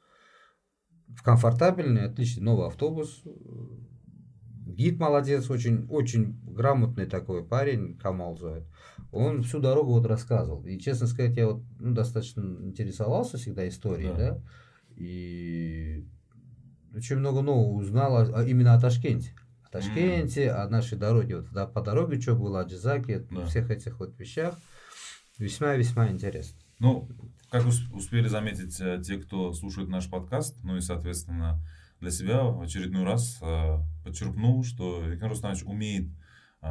в 1.08 1.22
комфортабельный, 1.22 2.06
отличный 2.06 2.42
новый 2.42 2.66
автобус. 2.66 3.22
Гид 4.66 4.98
молодец, 5.00 5.48
очень, 5.50 5.86
очень 5.88 6.38
грамотный 6.44 7.06
такой 7.06 7.44
парень, 7.44 7.96
Камал 7.96 8.36
зовут. 8.36 8.64
Он 9.10 9.42
всю 9.42 9.60
дорогу 9.60 9.92
вот 9.92 10.06
рассказывал. 10.06 10.64
И, 10.66 10.78
честно 10.78 11.06
сказать, 11.06 11.36
я 11.36 11.46
вот 11.48 11.62
ну, 11.80 11.94
достаточно 11.94 12.42
интересовался 12.42 13.38
всегда 13.38 13.66
историей, 13.66 14.10
Да. 14.10 14.16
да, 14.16 14.42
и 14.94 16.06
очень 16.94 17.16
много 17.16 17.40
нового 17.40 17.72
узнал 17.78 18.42
именно 18.44 18.74
о 18.74 18.80
Ташкенте. 18.80 19.34
О 19.68 19.72
Ташкенте, 19.72 20.50
о 20.50 20.68
нашей 20.68 20.96
дороге. 20.96 21.36
Вот 21.36 21.50
да, 21.52 21.66
по 21.66 21.82
дороге, 21.82 22.20
что 22.20 22.34
было, 22.34 22.60
о 22.62 22.64
Джизаке, 22.64 23.26
Да. 23.30 23.44
всех 23.46 23.70
этих 23.70 24.00
вот 24.00 24.18
вещах. 24.18 24.58
Весьма-весьма 25.38 26.08
интересно. 26.08 26.58
Ну, 26.78 27.08
как 27.50 27.66
ус- 27.66 27.86
успели 27.92 28.28
заметить 28.28 28.80
э, 28.80 29.00
те, 29.04 29.18
кто 29.18 29.52
слушает 29.52 29.88
наш 29.88 30.08
подкаст, 30.08 30.56
ну 30.64 30.76
и, 30.76 30.80
соответственно, 30.80 31.60
для 32.00 32.10
себя 32.10 32.44
в 32.44 32.60
очередной 32.62 33.04
раз 33.04 33.38
э, 33.42 33.78
подчеркнул, 34.04 34.64
что 34.64 35.02
Виктор 35.02 35.28
Рустамович 35.28 35.64
умеет 35.64 36.08
э, 36.62 36.68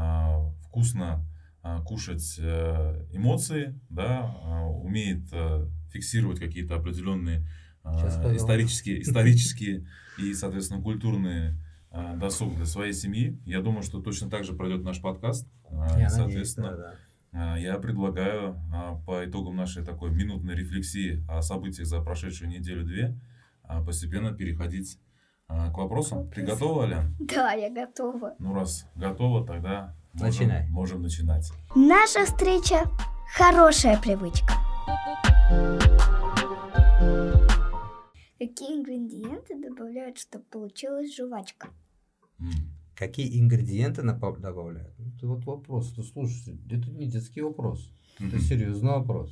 вкусно 0.63 1.25
э, 1.63 1.77
кушать 1.86 2.38
э, 2.39 3.06
эмоции, 3.12 3.80
да, 3.89 4.36
э, 4.44 4.63
умеет 4.66 5.24
э, 5.32 5.68
фиксировать 5.92 6.39
какие-то 6.39 6.75
определенные 6.75 7.48
э, 7.84 8.36
исторические, 8.36 9.01
исторические 9.01 9.88
и, 10.18 10.34
соответственно, 10.34 10.82
культурные 10.82 11.58
досуг 12.16 12.56
для 12.56 12.66
своей 12.66 12.94
семьи. 12.94 13.38
Я 13.46 13.62
думаю, 13.62 13.84
что 13.84 14.01
точно 14.01 14.30
так 14.30 14.44
же 14.44 14.54
пройдет 14.54 14.84
наш 14.84 15.01
подкаст. 15.01 15.48
Э, 15.70 16.04
и, 16.06 16.10
соответственно, 16.10 16.96
а, 17.32 17.58
Я 17.58 17.77
предлагаю 17.77 18.56
по 19.06 19.25
итогам 19.25 19.56
нашей 19.56 19.84
такой 19.84 20.12
минутной 20.12 20.56
рефлексии 20.56 21.24
о 21.30 21.42
событиях 21.42 21.88
за 21.88 22.01
прошедшую 22.01 22.50
неделю-две 22.50 23.16
постепенно 23.86 24.34
переходить 24.34 25.00
к 25.48 25.77
вопросам. 25.77 26.30
Ты 26.32 26.42
готова, 26.44 26.86
Алян? 26.86 27.16
Да, 27.20 27.51
я 27.54 27.70
готова. 27.70 28.36
Ну, 28.39 28.54
раз 28.54 28.88
готова, 28.96 29.46
тогда 29.46 29.94
можем, 30.13 30.27
Начинай. 30.27 30.68
можем 30.70 31.01
начинать. 31.01 31.51
Наша 31.75 32.25
встреча– 32.25 32.89
хорошая 33.36 34.00
привычка. 34.00 34.54
Какие 38.39 38.77
ингредиенты 38.77 39.56
добавляют, 39.60 40.18
чтобы 40.18 40.46
получилась 40.46 41.16
жвачка? 41.16 41.70
Какие 42.96 43.39
ингредиенты 43.39 44.01
добавляют? 44.01 44.98
Ну, 44.98 45.13
Это 45.15 45.27
вот 45.27 45.46
вопрос. 45.46 45.94
Ну, 45.96 46.03
слушайте, 46.03 46.58
это 46.70 46.89
не 46.89 47.08
детский 47.08 47.41
вопрос. 47.41 47.91
Это 48.20 48.39
серьезный 48.39 48.89
вопрос. 48.89 49.32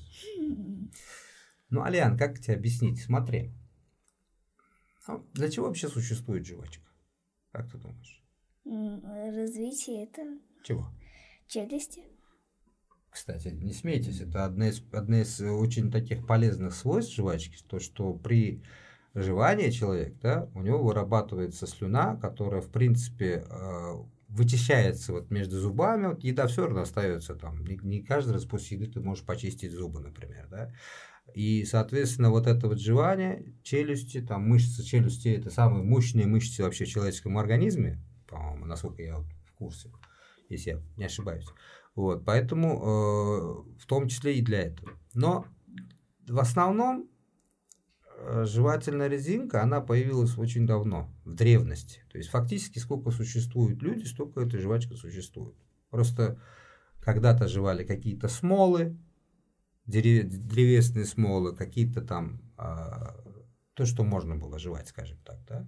Ну, 1.69 1.81
Алиан, 1.81 2.17
как 2.17 2.39
тебе 2.39 2.55
объяснить? 2.55 3.01
Смотри. 3.01 3.51
А 5.07 5.21
для 5.33 5.49
чего 5.49 5.67
вообще 5.67 5.87
существует 5.87 6.45
жвачка? 6.45 6.85
Как 7.51 7.71
ты 7.71 7.77
думаешь? 7.77 8.23
Развитие 8.65 10.05
это 10.05 10.39
Чего? 10.63 10.87
челюсти. 11.47 12.03
Кстати, 13.09 13.47
не 13.47 13.71
смейтесь, 13.71 14.19
это 14.19 14.43
одна 14.45 14.69
из, 14.69 14.83
одна 14.91 15.21
из 15.21 15.39
э, 15.39 15.49
очень 15.49 15.89
таких 15.89 16.27
полезных 16.27 16.73
свойств 16.73 17.15
жвачки, 17.15 17.57
то, 17.67 17.79
что 17.79 18.13
при 18.13 18.61
жевании 19.21 19.69
человек, 19.69 20.19
да, 20.19 20.49
у 20.53 20.61
него 20.61 20.83
вырабатывается 20.83 21.67
слюна, 21.67 22.17
которая, 22.17 22.61
в 22.61 22.69
принципе, 22.69 23.45
э, 23.49 23.93
вычищается 24.27 25.13
вот 25.13 25.31
между 25.31 25.59
зубами, 25.59 26.07
вот 26.07 26.23
еда 26.23 26.47
все 26.47 26.65
равно 26.65 26.81
остается 26.81 27.35
там, 27.35 27.63
не, 27.63 27.77
не 27.81 28.01
каждый 28.01 28.33
раз 28.33 28.45
после 28.45 28.77
еды 28.77 28.91
ты 28.91 28.99
можешь 28.99 29.23
почистить 29.23 29.71
зубы, 29.71 30.01
например, 30.01 30.47
да, 30.49 30.73
и, 31.33 31.65
соответственно, 31.65 32.29
вот 32.29 32.47
это 32.47 32.67
вот 32.67 32.79
жевание, 32.79 33.53
челюсти, 33.63 34.21
там 34.21 34.47
мышцы 34.47 34.83
челюсти, 34.83 35.29
это 35.29 35.49
самые 35.49 35.83
мощные 35.83 36.27
мышцы 36.27 36.63
вообще 36.63 36.85
в 36.85 36.89
человеческом 36.89 37.37
организме, 37.37 37.99
по-моему, 38.27 38.65
насколько 38.65 39.01
я 39.01 39.17
вот 39.17 39.27
в 39.45 39.53
курсе, 39.53 39.91
если 40.49 40.71
я 40.71 40.81
не 40.97 41.05
ошибаюсь. 41.05 41.47
Вот, 41.95 42.25
поэтому 42.25 42.75
э, 42.75 43.79
в 43.79 43.85
том 43.87 44.07
числе 44.07 44.35
и 44.35 44.41
для 44.41 44.63
этого. 44.63 44.91
Но 45.13 45.45
в 46.27 46.39
основном 46.39 47.09
жевательная 48.45 49.07
резинка, 49.07 49.61
она 49.61 49.81
появилась 49.81 50.37
очень 50.37 50.65
давно, 50.65 51.13
в 51.23 51.33
древности. 51.33 52.01
То 52.11 52.17
есть 52.17 52.29
фактически 52.29 52.79
сколько 52.79 53.11
существуют 53.11 53.81
люди, 53.81 54.05
столько 54.05 54.41
эта 54.41 54.59
жвачка 54.59 54.95
существует. 54.95 55.55
Просто 55.89 56.39
когда-то 57.01 57.47
жевали 57.47 57.83
какие-то 57.83 58.27
смолы, 58.27 58.97
древесные 59.85 61.05
смолы, 61.05 61.55
какие-то 61.55 62.01
там, 62.01 62.41
а, 62.57 63.15
то, 63.75 63.85
что 63.85 64.03
можно 64.03 64.35
было 64.35 64.57
жевать, 64.57 64.87
скажем 64.87 65.19
так, 65.23 65.39
да. 65.47 65.67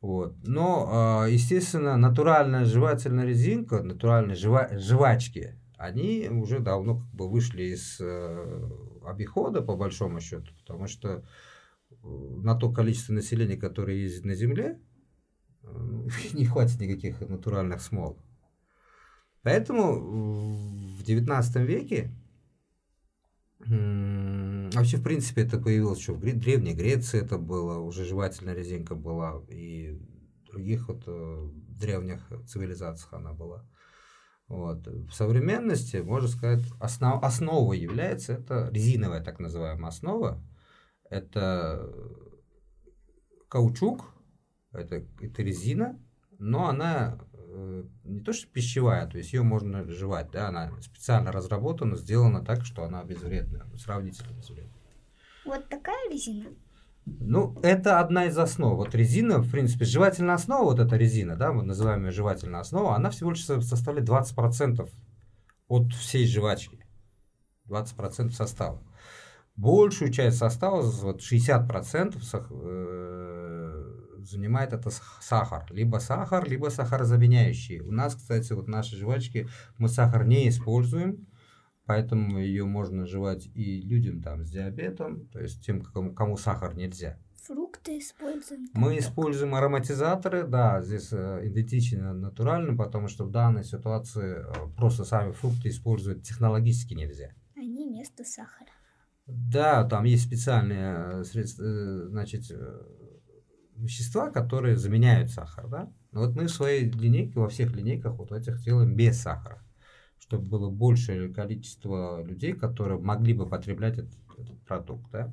Вот. 0.00 0.36
Но, 0.46 0.88
а, 0.90 1.26
естественно, 1.26 1.96
натуральная 1.96 2.64
жевательная 2.64 3.26
резинка, 3.26 3.82
натуральные 3.82 4.36
жева- 4.36 4.78
жвачки, 4.78 5.58
они 5.76 6.28
уже 6.28 6.60
давно 6.60 6.98
как 7.00 7.10
бы 7.12 7.28
вышли 7.28 7.64
из 7.64 8.00
э, 8.00 8.70
обихода, 9.04 9.60
по 9.60 9.76
большому 9.76 10.20
счету, 10.20 10.52
потому 10.60 10.86
что 10.86 11.24
э, 11.90 11.94
на 12.02 12.54
то 12.54 12.72
количество 12.72 13.12
населения, 13.12 13.56
которое 13.56 13.96
есть 13.96 14.24
на 14.24 14.34
Земле, 14.34 14.80
э, 15.62 16.08
не 16.32 16.46
хватит 16.46 16.80
никаких 16.80 17.20
натуральных 17.20 17.80
смол. 17.82 18.18
Поэтому 19.42 20.96
в 20.96 21.02
XIX 21.02 21.64
веке 21.64 22.10
вообще, 23.58 24.96
в 24.96 25.02
принципе, 25.02 25.42
это 25.42 25.58
появилось 25.58 25.98
еще 25.98 26.14
в 26.14 26.20
Древней 26.20 26.74
Греции, 26.74 27.20
это 27.20 27.36
было, 27.36 27.78
уже 27.78 28.04
жевательная 28.04 28.54
резинка 28.54 28.94
была, 28.94 29.42
и 29.48 29.98
в 30.42 30.46
других 30.46 30.88
вот 30.88 31.04
древних 31.78 32.30
цивилизациях 32.46 33.12
она 33.12 33.32
была. 33.32 33.66
Вот. 34.48 34.86
В 34.86 35.10
современности, 35.12 35.98
можно 35.98 36.28
сказать, 36.28 36.64
основ, 36.80 37.22
основой 37.24 37.78
является 37.78 38.34
это 38.34 38.68
резиновая 38.72 39.22
так 39.22 39.38
называемая 39.38 39.88
основа. 39.88 40.42
Это 41.08 41.90
каучук, 43.48 44.04
это, 44.72 45.04
это 45.20 45.42
резина, 45.42 46.00
но 46.38 46.68
она 46.68 47.18
э, 47.32 47.84
не 48.02 48.20
то 48.20 48.32
что 48.32 48.48
пищевая, 48.48 49.06
то 49.06 49.16
есть 49.18 49.32
ее 49.32 49.42
можно 49.42 49.84
жевать, 49.84 50.30
да, 50.32 50.48
она 50.48 50.72
специально 50.80 51.30
разработана, 51.30 51.96
сделана 51.96 52.44
так, 52.44 52.64
что 52.64 52.84
она 52.84 53.04
безвредная, 53.04 53.64
сравнительно 53.76 54.32
безвредная. 54.32 54.72
Вот 55.44 55.68
такая 55.68 56.10
резина. 56.10 56.50
Ну, 57.06 57.58
это 57.62 58.00
одна 58.00 58.26
из 58.26 58.38
основ. 58.38 58.76
Вот 58.76 58.94
резина, 58.94 59.38
в 59.38 59.50
принципе, 59.50 59.84
жевательная 59.84 60.34
основа, 60.36 60.64
вот 60.64 60.80
эта 60.80 60.96
резина, 60.96 61.36
да, 61.36 61.52
мы 61.52 61.62
называем 61.62 62.04
ее 62.06 62.12
жевательная 62.12 62.60
основа, 62.60 62.96
она 62.96 63.10
всего 63.10 63.30
лишь 63.30 63.44
со- 63.44 63.60
составляет 63.60 64.08
20% 64.08 64.88
от 65.68 65.92
всей 65.92 66.26
жвачки. 66.26 66.78
20% 67.66 68.34
состава. 68.34 68.82
Большую 69.56 70.12
часть 70.12 70.38
состава, 70.38 70.80
вот 70.80 71.20
60% 71.20 72.22
сах- 72.22 72.48
э, 72.50 73.84
занимает 74.20 74.72
это 74.72 74.88
сах- 74.88 75.20
сахар. 75.20 75.66
Либо 75.70 75.98
сахар, 75.98 76.48
либо 76.48 76.70
сахарозаменяющие. 76.70 77.82
У 77.82 77.92
нас, 77.92 78.14
кстати, 78.14 78.52
вот 78.54 78.66
наши 78.66 78.96
жвачки, 78.96 79.46
мы 79.78 79.88
сахар 79.88 80.24
не 80.26 80.48
используем, 80.48 81.26
поэтому 81.86 82.38
ее 82.38 82.64
можно 82.64 83.06
жевать 83.06 83.48
и 83.54 83.80
людям 83.80 84.22
там 84.22 84.44
с 84.44 84.50
диабетом, 84.50 85.26
то 85.28 85.40
есть 85.40 85.64
тем, 85.64 85.82
кому, 85.82 86.14
кому 86.14 86.36
сахар 86.36 86.74
нельзя. 86.74 87.18
Фрукты 87.46 87.98
используем. 87.98 88.70
Мы 88.72 88.98
используем 88.98 89.54
ароматизаторы, 89.54 90.46
да, 90.46 90.80
здесь 90.80 91.12
э, 91.12 91.46
идентично 91.46 92.14
натуральным, 92.14 92.78
потому 92.78 93.08
что 93.08 93.24
в 93.24 93.30
данной 93.30 93.64
ситуации 93.64 94.38
э, 94.38 94.70
просто 94.76 95.04
сами 95.04 95.32
фрукты 95.32 95.68
использовать 95.68 96.22
технологически 96.22 96.94
нельзя. 96.94 97.34
Они 97.54 97.86
вместо 97.86 98.24
сахара. 98.24 98.70
Да, 99.26 99.84
там 99.84 100.04
есть 100.04 100.24
специальные 100.24 101.20
э, 101.20 101.24
средства, 101.24 102.08
значит, 102.08 102.44
вещества, 103.76 104.30
которые 104.30 104.76
заменяют 104.76 105.30
сахар, 105.30 105.68
да. 105.68 105.92
Но 106.12 106.20
вот 106.20 106.34
мы 106.36 106.44
в 106.44 106.50
своей 106.50 106.88
линейке, 106.90 107.38
во 107.38 107.48
всех 107.48 107.74
линейках 107.74 108.16
вот 108.16 108.32
этих 108.32 108.62
делаем 108.62 108.96
без 108.96 109.20
сахара, 109.20 109.63
чтобы 110.24 110.44
было 110.44 110.70
большее 110.70 111.28
количество 111.28 112.22
людей, 112.22 112.54
которые 112.54 112.98
могли 112.98 113.34
бы 113.34 113.46
потреблять 113.46 113.98
этот, 113.98 114.14
этот 114.38 114.58
продукт, 114.62 115.04
да. 115.12 115.30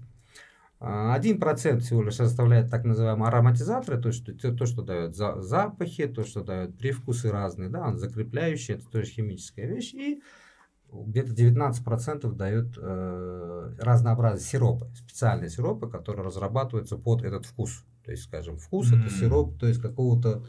А, 0.82 1.14
Один 1.14 1.40
процент 1.40 1.82
всего 1.84 2.02
лишь 2.02 2.16
составляет 2.16 2.70
так 2.70 2.84
называемые 2.84 3.30
ароматизаторы, 3.30 4.02
то, 4.02 4.10
есть 4.10 4.26
то, 4.26 4.54
то, 4.54 4.66
что 4.66 4.82
дает 4.82 5.16
за- 5.16 5.42
запахи, 5.42 6.08
то, 6.08 6.26
что 6.26 6.44
дает 6.44 6.78
привкусы 6.78 7.32
разные, 7.32 7.70
да, 7.70 7.88
он 7.88 7.98
закрепляющий, 7.98 8.74
это 8.74 8.86
тоже 8.90 9.06
химическая 9.12 9.66
вещь, 9.66 9.94
и 9.94 10.22
где-то 10.92 11.34
19% 11.34 12.34
дает 12.36 12.78
э, 12.78 13.74
разнообразные 13.80 14.44
сиропы, 14.44 14.90
специальные 14.94 15.50
сиропы, 15.50 15.88
которые 15.88 16.26
разрабатываются 16.26 16.98
под 16.98 17.24
этот 17.24 17.46
вкус. 17.46 17.86
То 18.04 18.12
есть, 18.12 18.24
скажем, 18.24 18.58
вкус 18.58 18.92
М. 18.92 19.00
это 19.00 19.10
сироп, 19.10 19.58
то 19.58 19.68
есть 19.68 19.82
какого-то 19.82 20.44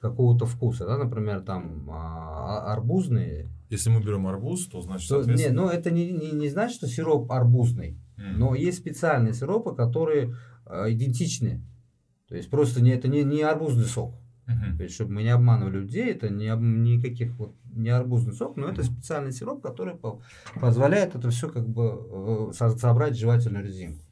какого-то 0.00 0.46
вкуса, 0.46 0.86
да, 0.86 0.96
например, 0.96 1.40
там 1.40 1.88
а, 1.90 2.60
а- 2.68 2.72
арбузные. 2.74 3.48
Если 3.70 3.90
мы 3.90 4.00
берем 4.00 4.26
арбуз, 4.26 4.66
то 4.68 4.80
значит, 4.80 5.08
То- 5.08 5.22
не, 5.30 5.48
ну 5.50 5.68
это 5.68 5.90
не, 5.90 6.10
не, 6.12 6.30
не 6.32 6.48
значит, 6.48 6.76
что 6.76 6.86
сироп 6.86 7.30
арбузный, 7.30 7.98
М. 8.16 8.38
но 8.38 8.54
есть 8.54 8.78
специальные 8.78 9.34
сиропы, 9.34 9.74
которые 9.74 10.34
э, 10.66 10.92
идентичны. 10.92 11.62
То 12.28 12.36
есть 12.36 12.50
просто 12.50 12.82
не, 12.82 12.90
это 12.90 13.08
не, 13.08 13.22
не 13.24 13.42
арбузный 13.42 13.84
сок. 13.86 14.14
Мгм. 14.46 14.76
То 14.78 14.82
есть, 14.84 14.94
чтобы 14.94 15.12
мы 15.12 15.22
не 15.22 15.28
обманывали 15.28 15.80
людей, 15.80 16.10
это 16.10 16.30
не 16.30 16.46
никаких 16.96 17.38
вот 17.38 17.54
не 17.74 17.90
арбузный 17.90 18.32
сок, 18.32 18.56
но 18.56 18.68
это 18.68 18.82
специальный 18.82 19.32
сироп, 19.32 19.62
который 19.62 19.94
по- 19.94 20.20
позволяет 20.60 21.14
это 21.14 21.28
все 21.30 21.48
как 21.50 21.68
бы 21.68 22.48
э, 22.50 22.52
со- 22.54 22.76
собрать 22.78 23.16
жевательную 23.18 23.64
резинку. 23.64 24.04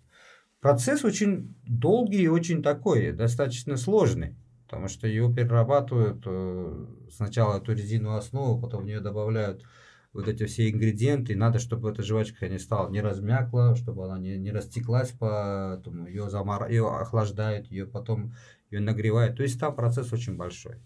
Процесс 0.61 1.05
очень 1.05 1.55
долгий 1.67 2.23
и 2.23 2.29
очень 2.29 2.63
такой, 2.63 3.13
достаточно 3.13 3.77
сложный, 3.77 4.35
потому 4.67 4.89
что 4.89 5.07
ее 5.07 5.33
перерабатывают 5.33 6.23
э, 6.27 6.87
сначала 7.11 7.59
эту 7.59 7.73
резиновую 7.73 8.19
основу, 8.19 8.61
потом 8.61 8.83
в 8.83 8.87
нее 8.87 9.01
добавляют 9.01 9.65
вот 10.13 10.29
эти 10.29 10.45
все 10.47 10.71
ингредиенты, 10.71 11.33
и 11.33 11.37
надо, 11.37 11.59
чтобы 11.59 11.91
эта 11.91 12.03
жвачка 12.03 12.49
не 12.49 12.59
стала, 12.59 12.91
не 12.91 13.01
размякла, 13.01 13.77
чтобы 13.77 14.07
она 14.07 14.19
не, 14.19 14.37
не 14.39 14.51
растеклась, 14.51 15.13
поэтому 15.19 16.07
ее, 16.07 16.29
замор... 16.31 16.69
ее 16.69 16.89
охлаждают, 16.89 17.71
ее 17.71 17.87
потом 17.87 18.35
ее 18.71 18.81
нагревают. 18.81 19.37
То 19.37 19.43
есть 19.43 19.61
там 19.61 19.75
процесс 19.75 20.13
очень 20.13 20.37
большой. 20.37 20.77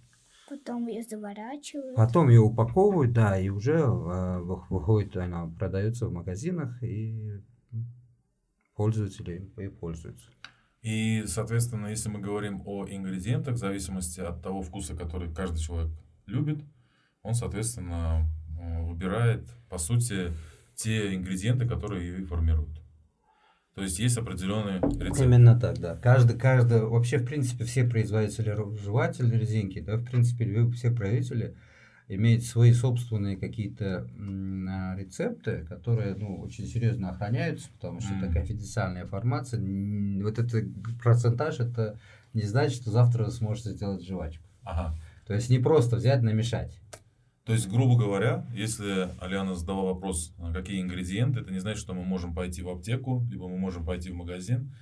Потом 0.48 0.88
ее 0.88 1.02
заворачивают. 1.02 1.94
Потом 1.96 2.28
ее 2.28 2.40
упаковывают, 2.40 3.12
да, 3.12 3.38
и 3.38 3.48
уже 3.48 3.78
э, 3.78 4.38
вы- 4.40 4.62
выходит, 4.68 5.16
она 5.16 5.46
продается 5.46 6.08
в 6.08 6.12
магазинах, 6.12 6.82
и 6.82 7.40
пользователи 8.74 9.48
и 9.58 9.68
пользуются. 9.68 10.28
И, 10.82 11.24
соответственно, 11.26 11.88
если 11.88 12.08
мы 12.08 12.20
говорим 12.20 12.62
о 12.64 12.86
ингредиентах, 12.86 13.54
в 13.54 13.58
зависимости 13.58 14.20
от 14.20 14.42
того 14.42 14.62
вкуса, 14.62 14.96
который 14.96 15.32
каждый 15.32 15.58
человек 15.58 15.92
любит, 16.26 16.64
он, 17.22 17.34
соответственно, 17.34 18.26
э, 18.58 18.82
выбирает, 18.82 19.46
по 19.68 19.76
сути, 19.76 20.32
те 20.74 21.14
ингредиенты, 21.14 21.68
которые 21.68 22.06
ее 22.06 22.22
и 22.22 22.24
формируют. 22.24 22.80
То 23.74 23.82
есть 23.82 23.98
есть 23.98 24.16
определенный 24.16 24.80
рецепт. 24.98 25.20
Именно 25.20 25.58
так, 25.58 25.78
да. 25.78 25.96
Каждый, 25.96 26.38
каждый, 26.38 26.84
вообще, 26.84 27.18
в 27.18 27.24
принципе, 27.24 27.64
все 27.64 27.84
производители 27.84 28.56
жевательной 28.82 29.38
резинки, 29.38 29.80
да, 29.80 29.96
в 29.96 30.04
принципе, 30.04 30.70
все 30.70 30.90
производители 30.90 31.56
имеют 32.14 32.44
свои 32.44 32.72
собственные 32.72 33.36
какие-то 33.36 34.08
а, 34.68 34.96
рецепты, 34.96 35.64
которые, 35.68 36.14
ну, 36.16 36.40
очень 36.40 36.66
серьезно 36.66 37.10
охраняются, 37.10 37.70
потому 37.72 38.00
что 38.00 38.14
это 38.14 38.26
М. 38.26 38.32
конфиденциальная 38.32 39.02
информация. 39.04 39.60
Вот 40.22 40.38
этот 40.38 40.64
процентаж, 41.02 41.60
это 41.60 41.98
не 42.34 42.42
значит, 42.42 42.82
что 42.82 42.90
завтра 42.90 43.24
вы 43.24 43.30
сможете 43.30 43.70
сделать 43.70 44.04
жвачку. 44.04 44.44
Ага. 44.64 44.96
То 45.26 45.34
есть 45.34 45.50
не 45.50 45.58
просто 45.58 45.96
взять, 45.96 46.22
намешать. 46.22 46.80
То 47.44 47.52
есть, 47.52 47.68
грубо 47.68 47.96
говоря, 47.96 48.46
если 48.54 49.08
Алиана 49.20 49.54
задала 49.54 49.82
вопрос, 49.82 50.34
а 50.38 50.52
какие 50.52 50.80
ингредиенты, 50.82 51.40
это 51.40 51.52
не 51.52 51.58
значит, 51.58 51.80
что 51.80 51.94
мы 51.94 52.04
можем 52.04 52.34
пойти 52.34 52.62
в 52.62 52.68
аптеку, 52.68 53.26
либо 53.30 53.48
мы 53.48 53.56
можем 53.56 53.84
пойти 53.84 54.10
в 54.10 54.14
магазин, 54.14 54.72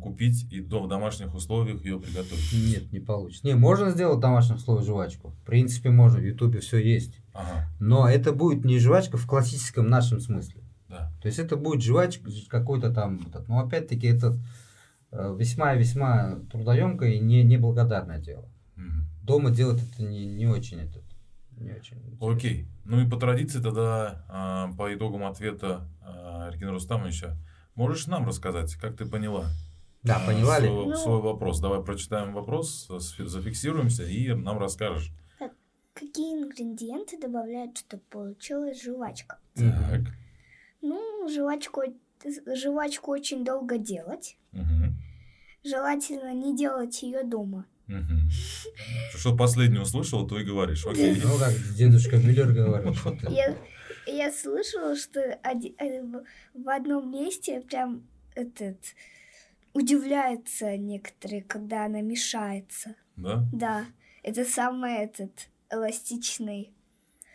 купить 0.00 0.50
и 0.50 0.60
в 0.60 0.68
домашних 0.88 1.34
условиях 1.34 1.84
ее 1.84 2.00
приготовить? 2.00 2.52
Нет, 2.52 2.92
не 2.92 3.00
получится. 3.00 3.46
Не, 3.46 3.54
можно 3.54 3.90
сделать 3.90 4.18
в 4.18 4.20
домашних 4.20 4.56
условиях 4.56 4.86
жвачку. 4.86 5.30
В 5.30 5.44
принципе, 5.44 5.90
можно, 5.90 6.18
в 6.20 6.24
Ютубе 6.24 6.60
все 6.60 6.78
есть. 6.78 7.20
Ага, 7.32 7.68
Но 7.80 8.08
это 8.08 8.32
будет 8.32 8.64
не 8.64 8.78
жвачка 8.78 9.16
в 9.16 9.26
классическом 9.26 9.88
нашем 9.88 10.20
смысле. 10.20 10.62
да. 10.88 11.12
То 11.20 11.26
есть 11.28 11.38
это 11.38 11.56
будет 11.56 11.82
жвачка 11.82 12.30
какой-то 12.48 12.92
там, 12.92 13.20
но 13.48 13.58
опять-таки 13.60 14.06
это 14.06 14.38
э, 15.10 15.36
весьма-весьма 15.38 16.40
трудоемкое 16.50 17.14
и 17.14 17.18
не, 17.20 17.42
неблагодарное 17.42 18.18
дело. 18.18 18.48
Мгм. 18.76 19.06
Дома 19.22 19.50
делать 19.50 19.82
это 19.82 20.02
не, 20.02 20.24
не 20.26 20.46
очень 20.46 20.80
этот, 20.80 21.02
не 21.58 21.70
очень. 21.72 21.96
интересно. 21.98 22.32
Окей. 22.32 22.68
Ну 22.84 23.00
и 23.00 23.08
по 23.08 23.16
традиции 23.16 23.60
тогда, 23.60 24.24
а, 24.28 24.70
по 24.76 24.94
итогам 24.94 25.24
ответа 25.24 25.88
а, 26.02 26.48
Эркина 26.50 26.72
Рустамовича, 26.72 27.36
можешь 27.74 28.06
нам 28.06 28.26
рассказать, 28.26 28.74
как 28.76 28.96
ты 28.96 29.06
поняла? 29.06 29.46
Да, 30.04 30.16
а, 30.22 30.26
поняла 30.26 30.58
ли? 30.60 30.68
Свой, 30.68 30.86
Ну- 30.86 30.96
свой 30.96 31.20
вопрос. 31.22 31.60
Давай 31.60 31.82
прочитаем 31.82 32.32
вопрос, 32.34 32.86
зафиксируемся 32.88 34.04
и 34.04 34.32
нам 34.34 34.58
расскажешь. 34.58 35.10
Какие 35.94 36.34
ингредиенты 36.42 37.18
добавляют, 37.20 37.78
чтобы 37.78 38.02
получилась 38.10 38.82
жвачка? 38.82 39.38
Так. 39.54 40.00
Ну, 40.82 41.28
жвачку, 41.28 41.82
жвачку 42.54 43.12
очень 43.12 43.44
долго 43.44 43.78
делать. 43.78 44.36
Мгм. 44.52 44.96
Желательно 45.62 46.34
не 46.34 46.54
делать 46.56 47.00
ее 47.02 47.22
дома. 47.22 47.64
Мгм. 47.86 48.28
Что 49.16 49.36
последнее 49.36 49.82
услышал, 49.82 50.26
то 50.26 50.38
и 50.38 50.44
говоришь. 50.44 50.84
Окей. 50.86 51.20
Ну, 51.22 51.38
как 51.38 51.52
дедушка 51.76 52.16
Миллер 52.16 52.52
говорил, 52.52 52.94
что. 52.94 53.16
Я, 53.30 53.56
я 54.06 54.32
слышала, 54.32 54.96
что 54.96 55.20
оди- 55.42 55.74
э, 55.78 56.02
в- 56.02 56.24
в 56.54 56.68
одном 56.68 57.10
месте 57.12 57.60
прям 57.60 58.02
этот 58.34 58.76
удивляются 59.74 60.76
некоторые, 60.76 61.42
когда 61.42 61.84
она 61.84 62.00
мешается. 62.00 62.94
Да? 63.16 63.46
Да, 63.52 63.84
это 64.22 64.44
самый 64.44 64.94
этот 64.94 65.48
эластичный. 65.70 66.72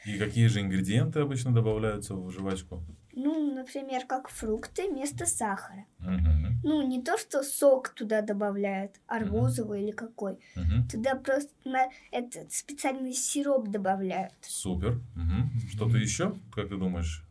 И 0.05 0.17
какие 0.17 0.47
же 0.47 0.61
ингредиенты 0.61 1.19
обычно 1.19 1.53
добавляются 1.53 2.15
в 2.15 2.31
жвачку? 2.31 2.83
Ну, 3.13 3.53
например, 3.53 4.05
как 4.07 4.29
фрукты 4.29 4.89
вместо 4.89 5.25
сахара. 5.25 5.85
Мгм. 5.99 6.61
Ну, 6.63 6.87
не 6.87 7.01
то, 7.01 7.17
что 7.17 7.43
сок 7.43 7.89
туда 7.89 8.21
добавляют, 8.21 8.99
арбузовый 9.07 9.83
или 9.83 9.91
какой. 9.91 10.39
Мгм. 10.55 10.87
Туда 10.87 11.15
просто 11.15 11.51
на 11.65 11.89
этот 12.11 12.53
специальный 12.53 13.13
сироп 13.13 13.67
добавляют. 13.67 14.33
Супер. 14.41 15.01
Мгм. 15.15 15.51
Что-то 15.69 15.97
еще, 15.97 16.35
как 16.53 16.69
ты 16.69 16.77
думаешь, 16.77 17.25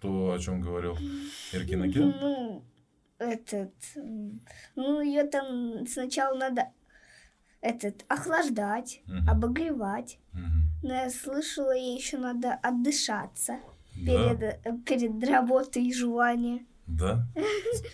то, 0.00 0.32
о 0.32 0.38
чем 0.38 0.60
говорил 0.60 0.96
Эркин 1.52 1.82
Акен? 1.82 2.14
Ну, 2.20 2.62
этот, 3.18 3.72
ну, 4.76 5.00
ее 5.00 5.24
там 5.24 5.86
сначала 5.86 6.36
надо 6.36 6.68
этот 7.60 8.04
охлаждать, 8.08 9.02
Мгм. 9.06 9.28
обогревать. 9.28 10.18
Мгм. 10.32 10.62
Но 10.82 10.94
я 10.94 11.10
слышала, 11.10 11.74
ей 11.74 11.96
еще 11.96 12.18
надо 12.18 12.54
отдышаться 12.54 13.58
Да? 13.96 14.12
перед, 14.36 14.42
э, 14.42 14.60
перед 14.86 15.28
работой 15.28 15.92
жевания. 15.92 16.64
Да? 16.86 17.26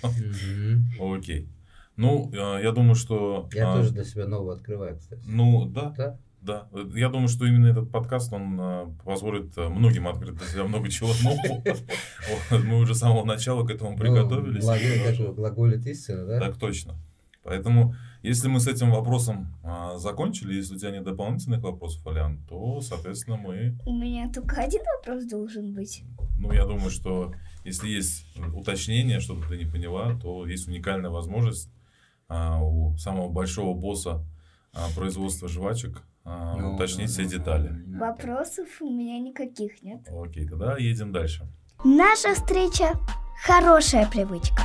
Мгм. 0.02 0.86
Окей. 1.00 1.48
Ну, 1.96 2.30
э, 2.32 2.62
я 2.62 2.72
думаю, 2.72 2.94
что... 2.94 3.48
Я 3.52 3.70
а, 3.70 3.76
тоже 3.76 3.92
для 3.92 4.04
себя 4.04 4.26
новое 4.26 4.56
открываю, 4.56 4.98
кстати. 4.98 5.22
Ну, 5.26 5.66
да, 5.66 5.90
Да? 5.96 6.18
Да. 6.44 6.68
Э, 6.72 6.84
Я 6.94 7.08
думаю, 7.08 7.28
что 7.28 7.46
именно 7.46 7.66
этот 7.66 7.90
подкаст, 7.90 8.32
он 8.32 8.58
э, 8.60 8.86
позволит 9.04 9.56
э, 9.56 9.68
многим 9.68 10.06
открыть 10.06 10.36
для 10.36 10.46
себя 10.46 10.64
много 10.64 10.90
чего 10.90 11.10
нового. 11.22 11.62
Мы 12.64 12.78
уже 12.78 12.94
с 12.94 12.98
самого 12.98 13.24
начала 13.24 13.66
к 13.66 13.70
этому 13.70 13.96
приготовились. 13.96 14.64
Ну, 14.64 14.74
его, 14.74 15.32
глаголит 15.32 15.86
истина, 15.86 16.26
да? 16.26 16.40
Так 16.40 16.56
точно. 16.58 16.94
Поэтому, 17.42 17.94
если 18.22 18.48
мы 18.48 18.58
с 18.58 18.66
этим 18.66 18.90
вопросом 18.90 19.54
а, 19.62 19.98
закончили, 19.98 20.54
если 20.54 20.76
у 20.76 20.78
тебя 20.78 20.92
нет 20.92 21.04
дополнительных 21.04 21.60
вопросов, 21.60 22.06
Алян, 22.06 22.38
то, 22.48 22.80
соответственно, 22.80 23.36
мы, 23.36 23.78
У 23.84 23.92
меня 23.92 24.30
только 24.32 24.62
один 24.62 24.80
вопрос 24.96 25.26
должен 25.26 25.74
быть. 25.74 26.04
ну, 26.38 26.52
я 26.52 26.64
думаю, 26.64 26.90
что 26.90 27.34
если 27.64 27.88
есть 27.88 28.26
уточнение, 28.54 29.20
что-то 29.20 29.46
ты 29.48 29.58
не 29.58 29.66
поняла, 29.66 30.18
то 30.18 30.46
есть 30.46 30.68
уникальная 30.68 31.10
возможность 31.10 31.70
а, 32.28 32.62
у 32.62 32.96
самого 32.96 33.28
большого 33.28 33.78
босса 33.78 34.24
а, 34.72 34.88
производства 34.96 35.46
жвачек 35.46 36.02
а, 36.24 36.56
Ну, 36.56 36.74
уточнить 36.74 37.06
ну, 37.08 37.12
все 37.12 37.22
ну, 37.22 37.28
детали. 37.28 37.82
ну, 37.86 37.98
Вопросов 37.98 38.68
у 38.80 38.90
меня 38.90 39.18
никаких 39.20 39.82
нет. 39.82 40.00
Окей, 40.10 40.46
тогда 40.48 40.76
едем 40.78 41.12
дальше. 41.12 41.46
Наша 41.84 42.34
встреча– 42.34 42.92
хорошая 43.44 44.08
привычка. 44.10 44.62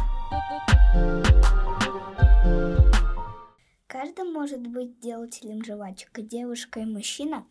Каждый 3.88 4.32
может 4.32 4.62
быть 4.68 5.00
делателем 5.02 5.64
жвачек, 5.66 6.18
и 6.20 6.22
девушка, 6.24 6.80
и 6.82 6.86
мужчина. 6.86 7.44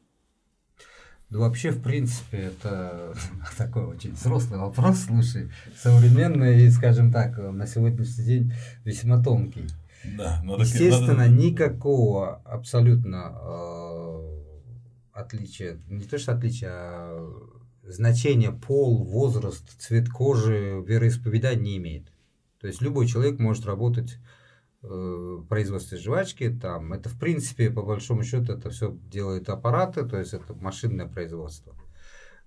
Ну, 1.31 1.41
вообще, 1.41 1.71
в 1.73 1.83
принципе, 1.83 2.39
это 2.39 3.13
такой 3.59 3.85
очень 3.85 4.13
взрослый 4.13 4.59
вопрос, 4.59 5.01
слушай, 5.07 5.51
современный 5.77 6.63
и, 6.65 6.71
скажем 6.71 7.13
так, 7.13 7.37
на 7.37 7.67
сегодняшний 7.67 8.25
день 8.25 8.53
весьма 8.85 9.23
тонкий. 9.23 9.67
Да, 10.17 10.41
надо, 10.45 10.63
Естественно, 10.63 11.15
надо- 11.27 11.31
никакого 11.33 12.37
абсолютно 12.45 13.35
э, 13.43 13.88
отличия, 15.19 15.81
не 15.89 16.05
то 16.05 16.19
что 16.19 16.33
отличия, 16.33 16.71
а 16.71 17.59
значения 17.83 18.53
пол, 18.53 19.05
возраст, 19.05 19.81
цвет 19.81 20.09
кожи, 20.09 20.83
вероисповедание 20.87 21.63
не 21.63 21.77
имеет. 21.79 22.13
То 22.61 22.67
есть 22.67 22.81
любой 22.81 23.07
человек 23.07 23.39
может 23.39 23.67
работать 23.67 24.19
э, 24.83 24.87
в 24.89 25.47
производстве 25.47 25.99
жвачки, 25.99 26.51
там, 26.51 26.93
это 26.93 27.09
в 27.09 27.19
принципе, 27.19 27.71
по 27.71 27.83
большому 27.83 28.23
счету, 28.23 28.53
это 28.53 28.71
все 28.71 28.97
делают 29.11 29.49
аппараты, 29.49 30.05
то 30.05 30.19
есть 30.19 30.35
это 30.35 30.55
машинное 30.55 31.07
производство. 31.07 31.77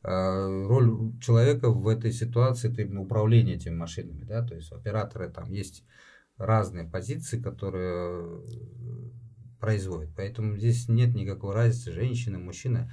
Э, 0.04 0.66
Роль 0.68 1.18
человека 1.20 1.72
в 1.72 1.88
этой 1.88 2.12
ситуации 2.12 2.72
это 2.72 2.82
именно 2.84 3.02
управление 3.02 3.56
этими 3.56 3.76
машинами, 3.76 4.24
да, 4.24 4.46
то 4.46 4.56
есть 4.56 4.72
операторы 4.72 5.30
там 5.30 5.52
есть 5.52 5.84
разные 6.38 6.86
позиции, 6.86 7.42
которые 7.42 8.42
производят. 9.62 10.10
Поэтому 10.18 10.58
здесь 10.58 10.90
нет 10.90 11.16
никакой 11.16 11.56
разницы, 11.56 11.94
женщина, 11.94 12.38
мужчина. 12.40 12.92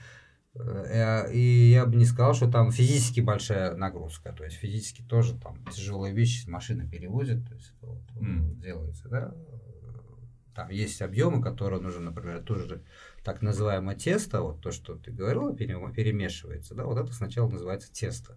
Э, 0.55 1.33
И 1.33 1.71
я 1.71 1.87
бы 1.87 1.97
не 1.97 2.05
сказал, 2.05 2.35
что 2.35 2.51
там 2.51 2.71
физически 2.71 3.21
большая 3.21 3.75
нагрузка. 3.75 4.33
То 4.33 4.45
есть 4.45 4.57
физически 4.57 5.03
тоже 5.03 5.37
там 5.39 5.65
тяжелые 5.73 6.15
вещи 6.15 6.49
машина 6.49 6.89
перевозит, 6.89 7.49
то 7.49 7.55
есть 7.55 7.75
вот, 7.81 8.03
М. 8.21 8.61
делается, 8.61 9.09
да. 9.09 9.35
Там 10.55 10.71
есть 10.71 11.01
объемы, 11.03 11.41
которые 11.41 11.81
нужно, 11.81 12.01
например, 12.11 12.43
тоже 12.43 12.83
так 13.25 13.43
называемое 13.43 13.95
тесто, 13.95 14.43
вот 14.43 14.61
то, 14.61 14.73
что 14.73 14.97
ты 14.97 15.13
говорила, 15.13 15.55
пере- 15.55 15.93
перемешивается, 15.95 16.75
да, 16.75 16.85
вот 16.85 16.99
это 16.99 17.13
сначала 17.13 17.49
называется 17.49 17.93
тесто. 17.93 18.37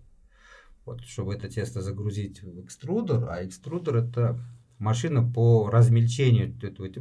Вот, 0.86 1.02
чтобы 1.02 1.34
это 1.34 1.50
тесто 1.50 1.82
загрузить 1.82 2.44
в 2.44 2.60
экструдер, 2.64 3.28
а 3.30 3.44
экструдер 3.44 3.96
это 3.98 4.40
машина 4.82 5.24
по 5.24 5.70
размельчению, 5.70 6.54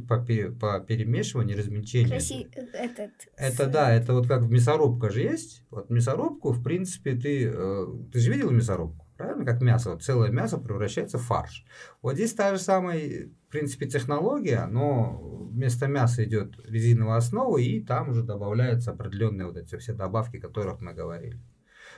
по, 0.07 0.17
по 0.17 0.79
перемешиванию, 0.79 1.57
размельчению. 1.57 2.09
Краси... 2.09 2.47
Этот... 2.73 3.11
Это 3.35 3.65
да, 3.67 3.91
это 3.91 4.13
вот 4.13 4.27
как 4.27 4.43
мясорубка 4.43 5.09
же 5.09 5.21
есть. 5.21 5.65
Вот 5.71 5.89
мясорубку, 5.89 6.51
в 6.51 6.63
принципе, 6.63 7.15
ты, 7.15 7.51
э, 7.51 7.85
ты 8.13 8.19
же 8.19 8.31
видел 8.31 8.51
мясорубку, 8.51 9.07
правильно? 9.17 9.45
Как 9.45 9.61
мясо, 9.61 9.91
вот 9.91 10.03
целое 10.03 10.29
мясо 10.31 10.59
превращается 10.59 11.17
в 11.17 11.23
фарш. 11.23 11.65
Вот 12.03 12.13
здесь 12.13 12.33
та 12.33 12.55
же 12.55 12.61
самая, 12.61 13.29
в 13.47 13.51
принципе, 13.51 13.87
технология, 13.87 14.67
но 14.67 15.19
вместо 15.51 15.87
мяса 15.87 16.23
идет 16.23 16.53
резиновая 16.63 17.17
основа, 17.17 17.57
и 17.57 17.81
там 17.81 18.09
уже 18.09 18.21
добавляются 18.21 18.91
определенные 18.91 19.47
вот 19.47 19.57
эти 19.57 19.75
все 19.77 19.93
добавки, 19.93 20.37
о 20.37 20.41
которых 20.41 20.81
мы 20.81 20.93
говорили. 20.93 21.39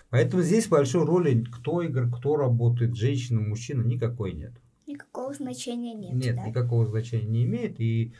Поэтому 0.09 0.43
здесь 0.43 0.67
большой 0.67 1.05
роли, 1.05 1.43
кто 1.43 1.81
игр, 1.81 2.09
кто 2.09 2.37
работает, 2.37 2.95
женщина, 2.95 3.41
мужчина, 3.41 3.81
никакой 3.81 4.31
нет. 4.31 4.53
Никакого 4.93 5.33
значения 5.33 5.95
нет, 5.95 6.13
Нет, 6.13 6.35
да? 6.35 6.47
никакого 6.47 6.85
значения 6.85 7.27
не 7.27 7.43
имеет, 7.45 7.79
и 7.79 8.13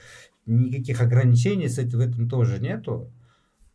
никаких 0.48 1.02
ограничений 1.02 1.70
с 1.70 1.78
этим, 1.78 2.00
в 2.00 2.02
этом 2.02 2.28
тоже 2.28 2.60
нету. 2.60 3.12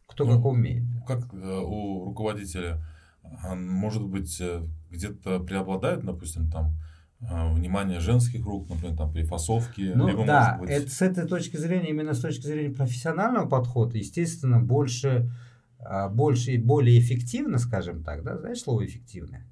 Кто 0.08 0.24
Ну, 0.24 0.36
как 0.36 0.44
умеет. 0.46 0.84
Как 1.06 1.32
э, 1.32 1.60
у 1.64 2.04
руководителя, 2.06 2.82
а, 3.22 3.54
может 3.54 4.04
быть, 4.04 4.40
э, 4.40 4.62
где-то 4.90 5.40
преобладает, 5.40 6.04
допустим, 6.04 6.50
там 6.50 6.74
э, 7.20 7.54
внимание 7.54 8.00
женских 8.00 8.44
рук, 8.44 8.68
например, 8.68 8.96
там 8.96 9.12
при 9.12 9.22
фасовке, 9.22 9.92
Ну 9.94 10.08
либо, 10.08 10.26
да, 10.26 10.56
может 10.58 10.60
быть, 10.60 10.70
это 10.70 10.90
с 10.90 11.02
этой 11.02 11.28
точки 11.28 11.56
зрения, 11.56 11.90
именно 11.90 12.14
с 12.14 12.20
точки 12.20 12.46
зрения 12.46 12.74
профессионального 12.74 13.48
подхода, 13.48 13.96
естественно, 13.96 14.60
больше, 14.60 15.30
а, 15.78 16.08
больше 16.08 16.52
и 16.52 16.58
более 16.58 16.98
эффективно, 16.98 17.58
скажем 17.58 18.02
так, 18.02 18.24
да, 18.24 18.38
знаешь 18.38 18.60
слово 18.60 18.86
эффективное? 18.86 19.46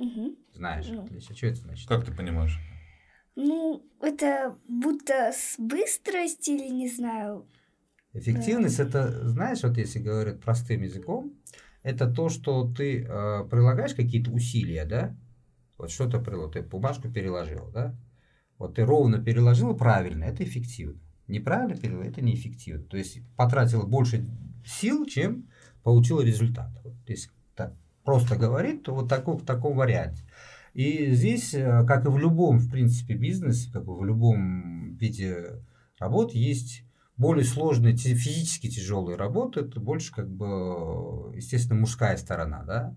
Мгм. 0.00 0.36
Знаешь, 0.54 0.86
Ну. 0.88 1.04
отлично. 1.04 1.36
Что 1.36 1.46
это 1.46 1.56
значит? 1.60 1.88
как 1.88 2.04
ты 2.04 2.12
понимаешь? 2.12 2.58
Ну, 3.36 3.84
это 4.00 4.56
будто 4.66 5.30
с 5.32 5.56
быстрость 5.58 6.48
или 6.48 6.68
не 6.68 6.88
знаю. 6.88 7.46
Эффективность 8.12 8.80
это, 8.80 9.28
знаешь, 9.28 9.62
вот 9.62 9.76
если 9.76 10.00
говорить 10.00 10.40
простым 10.40 10.82
языком, 10.82 11.32
это 11.82 12.12
то, 12.12 12.28
что 12.28 12.70
ты 12.72 13.02
э, 13.04 13.44
прилагаешь 13.48 13.94
какие-то 13.94 14.30
усилия, 14.32 14.84
да? 14.84 15.16
Вот 15.78 15.90
что-то 15.90 16.18
приложил, 16.18 16.50
ты 16.50 16.62
бумажку 16.62 17.08
переложил, 17.10 17.70
да? 17.72 17.94
Вот 18.58 18.74
ты 18.74 18.84
ровно 18.84 19.22
переложил 19.22 19.76
правильно, 19.76 20.24
это 20.24 20.42
эффективно. 20.42 21.00
Неправильно 21.28 21.76
переложил, 21.80 22.10
это 22.10 22.20
неэффективно. 22.20 22.84
То 22.84 22.96
есть 22.96 23.20
потратила 23.36 23.86
больше 23.86 24.26
сил, 24.66 25.06
чем 25.06 25.48
получила 25.82 26.20
результат. 26.22 26.70
Вот 26.82 26.94
если 27.06 27.30
просто 28.04 28.36
говорить, 28.36 28.82
то 28.82 28.94
вот 28.94 29.08
такой, 29.08 29.36
в 29.36 29.44
таком 29.44 29.76
варианте. 29.76 30.22
И 30.74 31.12
здесь, 31.12 31.54
э, 31.54 31.84
как 31.86 32.04
и 32.06 32.08
в 32.08 32.18
любом, 32.18 32.58
в 32.58 32.70
принципе, 32.70 33.14
бизнесе, 33.14 33.70
как 33.72 33.82
и 33.82 33.90
в 33.90 34.04
любом 34.04 34.94
виде 34.96 35.62
работы, 35.98 36.38
есть 36.38 36.84
более 37.16 37.44
сложные, 37.44 37.96
физически 37.96 38.68
тяжелые 38.70 39.16
работы, 39.16 39.60
это 39.60 39.78
больше, 39.80 40.12
как 40.12 40.30
бы, 40.30 41.34
естественно, 41.36 41.80
мужская 41.80 42.16
сторона, 42.16 42.62
да. 42.64 42.96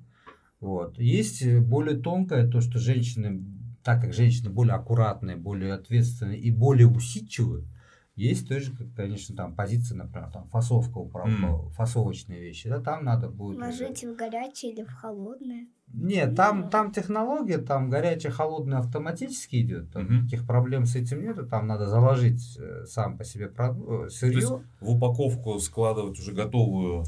Вот. 0.61 0.97
Есть 0.97 1.45
более 1.57 1.99
тонкое, 1.99 2.47
то, 2.47 2.61
что 2.61 2.79
женщины, 2.79 3.43
так 3.83 4.01
как 4.01 4.13
женщины 4.13 4.49
более 4.49 4.75
аккуратные, 4.75 5.35
более 5.35 5.73
ответственные 5.73 6.39
и 6.39 6.51
более 6.51 6.87
усидчивые, 6.87 7.65
есть 8.15 8.47
тоже, 8.47 8.71
конечно, 8.95 9.35
там 9.35 9.55
позиция, 9.55 9.97
например, 9.97 10.29
там 10.31 10.47
фасовка, 10.49 10.99
mm. 10.99 11.69
фасовочные 11.71 12.39
вещи, 12.39 12.69
да, 12.69 12.79
там 12.79 13.03
надо 13.03 13.27
будет... 13.27 13.59
Ложить 13.59 14.03
уже... 14.03 14.13
в 14.13 14.15
горячее 14.17 14.73
или 14.73 14.83
в 14.83 14.93
холодное? 14.93 15.67
Нет, 15.91 16.35
там, 16.35 16.69
там 16.69 16.91
технология, 16.91 17.57
там 17.57 17.89
горячее, 17.89 18.31
холодное 18.31 18.79
автоматически 18.79 19.61
идет, 19.61 19.91
там 19.91 20.03
mm-hmm. 20.03 20.21
никаких 20.21 20.45
проблем 20.45 20.85
с 20.85 20.95
этим 20.95 21.23
нету, 21.23 21.45
там 21.47 21.67
надо 21.67 21.87
заложить 21.87 22.57
э, 22.59 22.85
сам 22.85 23.17
по 23.17 23.23
себе 23.23 23.51
э, 23.55 24.09
сырье. 24.09 24.33
То 24.33 24.53
есть 24.55 24.65
в 24.79 24.89
упаковку 24.89 25.59
складывать 25.59 26.19
уже 26.19 26.33
готовую 26.33 27.05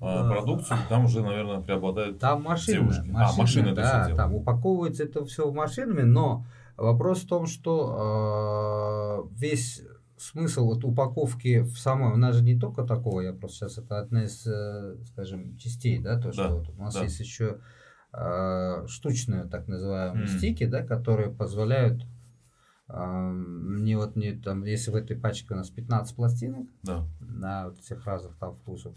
а, 0.00 0.28
продукцию, 0.30 0.78
там 0.88 1.06
уже, 1.06 1.22
наверное, 1.22 1.60
преобладают 1.60 2.20
там 2.20 2.42
машины, 2.42 2.78
девушки. 2.78 3.08
Машины, 3.08 3.16
а, 3.16 3.32
машины 3.36 3.74
да, 3.74 4.14
там 4.14 4.34
упаковывается 4.34 5.04
это 5.04 5.24
все 5.24 5.50
машинами, 5.50 6.02
но 6.02 6.44
вопрос 6.76 7.22
в 7.22 7.28
том, 7.28 7.46
что 7.46 9.26
э, 9.26 9.34
весь 9.36 9.82
смысл 10.18 10.66
вот 10.66 10.84
упаковки 10.84 11.60
в 11.60 11.78
самой, 11.78 12.12
у 12.12 12.16
нас 12.16 12.36
же 12.36 12.44
не 12.44 12.58
только 12.58 12.84
такого, 12.84 13.20
я 13.20 13.32
просто 13.32 13.68
сейчас 13.68 13.78
это 13.78 13.98
одна 13.98 14.24
из, 14.24 14.46
э, 14.46 14.96
скажем, 15.06 15.56
частей, 15.56 15.98
да, 15.98 16.20
то, 16.20 16.32
что 16.32 16.48
да, 16.48 16.54
вот 16.54 16.68
у 16.68 16.72
нас 16.74 16.94
да. 16.94 17.02
есть 17.02 17.20
еще 17.20 17.58
э, 18.12 18.86
штучные 18.88 19.44
так 19.44 19.68
называемые 19.68 20.26
mm. 20.26 20.38
стики, 20.38 20.66
да, 20.66 20.82
которые 20.82 21.30
позволяют 21.30 22.04
э, 22.88 23.00
мне 23.00 23.96
вот 23.96 24.16
не 24.16 24.32
там, 24.32 24.64
если 24.64 24.90
в 24.90 24.96
этой 24.96 25.16
пачке 25.16 25.54
у 25.54 25.56
нас 25.56 25.70
15 25.70 26.16
пластинок 26.16 26.66
да. 26.82 27.06
на 27.20 27.68
вот 27.68 27.78
всех 27.78 28.04
разных 28.06 28.36
там 28.38 28.56
вкусов, 28.56 28.96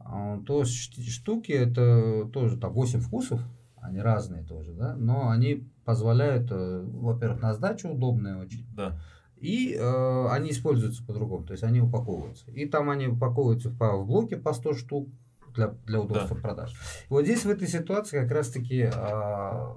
э, 0.00 0.38
то 0.46 0.64
штуки 0.64 1.52
это 1.52 2.28
тоже 2.32 2.56
там 2.58 2.72
8 2.72 3.00
вкусов, 3.00 3.40
они 3.76 4.00
разные 4.00 4.44
тоже, 4.44 4.72
да, 4.72 4.94
но 4.96 5.30
они 5.30 5.68
позволяют, 5.84 6.50
э, 6.50 6.82
во-первых, 6.84 7.40
на 7.42 7.54
сдачу 7.54 7.88
удобные 7.88 8.36
очень. 8.36 8.66
Да 8.74 8.98
и 9.40 9.74
э, 9.74 10.26
они 10.30 10.50
используются 10.50 11.04
по-другому, 11.04 11.44
то 11.44 11.52
есть 11.52 11.64
они 11.64 11.80
упаковываются. 11.80 12.50
И 12.50 12.66
там 12.66 12.90
они 12.90 13.08
упаковываются 13.08 13.70
в, 13.70 13.78
в 13.78 14.06
блоке 14.06 14.36
по 14.36 14.52
100 14.52 14.74
штук 14.74 15.08
для, 15.54 15.68
для 15.86 16.00
удобства 16.00 16.36
да. 16.36 16.42
продаж. 16.42 16.72
И 17.08 17.12
вот 17.12 17.24
здесь 17.24 17.44
в 17.44 17.50
этой 17.50 17.66
ситуации 17.66 18.20
как 18.20 18.30
раз-таки 18.30 18.90
э, 18.92 19.74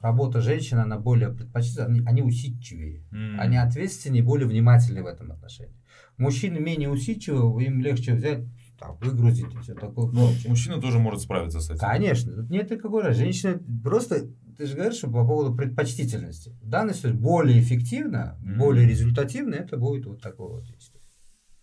работа 0.00 0.40
женщины, 0.40 0.80
она 0.80 0.98
более 0.98 1.28
предпочтительна, 1.28 1.86
они, 1.86 2.02
они 2.06 2.22
усидчивее, 2.22 3.04
mm. 3.12 3.38
они 3.38 3.58
ответственнее, 3.58 4.22
более 4.22 4.48
внимательны 4.48 5.02
в 5.02 5.06
этом 5.06 5.30
отношении. 5.32 5.76
Мужчины 6.16 6.58
менее 6.58 6.88
усидчивые, 6.88 7.66
им 7.66 7.80
легче 7.82 8.14
взять 8.14 8.44
там, 8.78 8.96
выгрузить 9.00 9.52
и 9.54 9.58
все 9.58 9.74
такое. 9.74 10.10
Ну, 10.12 10.30
мужчина 10.48 10.80
тоже 10.80 10.98
может 10.98 11.20
справиться 11.20 11.60
с 11.60 11.68
этим. 11.68 11.80
Конечно. 11.80 12.32
Тут 12.32 12.50
нет 12.50 12.70
никакой 12.70 13.12
Женщина 13.12 13.60
просто 13.82 14.28
ты 14.56 14.66
же 14.66 14.74
говоришь, 14.74 14.98
что 14.98 15.08
по 15.08 15.26
поводу 15.26 15.54
предпочтительности. 15.54 16.50
В 16.62 16.68
данной 16.68 16.94
ситуации 16.94 17.16
более 17.16 17.60
эффективно, 17.60 18.38
mm-hmm. 18.40 18.58
более 18.58 18.86
результативно 18.86 19.54
это 19.54 19.76
будет 19.76 20.06
вот 20.06 20.22
такое 20.22 20.48
вот 20.48 20.64
действие. 20.64 21.02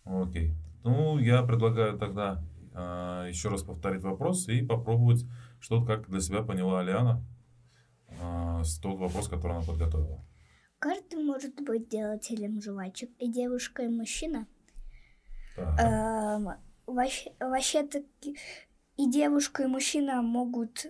Окей. 0.03 0.56
Ну, 0.84 1.17
я 1.17 1.43
предлагаю 1.43 1.97
тогда 1.97 2.43
э, 2.73 3.29
еще 3.29 3.49
раз 3.49 3.63
повторить 3.63 4.01
вопрос 4.03 4.47
и 4.49 4.62
попробовать 4.62 5.25
что-то, 5.60 5.86
как 5.86 6.10
для 6.10 6.19
себя 6.19 6.43
поняла 6.43 6.82
Алиана, 6.82 7.23
э, 8.08 8.63
с 8.63 8.79
тот 8.79 8.99
вопрос, 8.99 9.27
который 9.27 9.58
она 9.58 9.65
подготовила. 9.65 10.23
Каждый 10.79 11.23
может 11.23 11.56
быть 11.62 11.88
делателем 11.88 12.62
жвачек, 12.62 13.10
и 13.17 13.32
девушка, 13.32 13.84
и 13.84 13.88
мужчина. 13.88 14.47
Вообще, 16.86 17.32
вообще-то 17.39 18.03
и 18.97 19.10
девушка, 19.10 19.63
и 19.63 19.67
мужчина 19.67 20.21
могут 20.21 20.88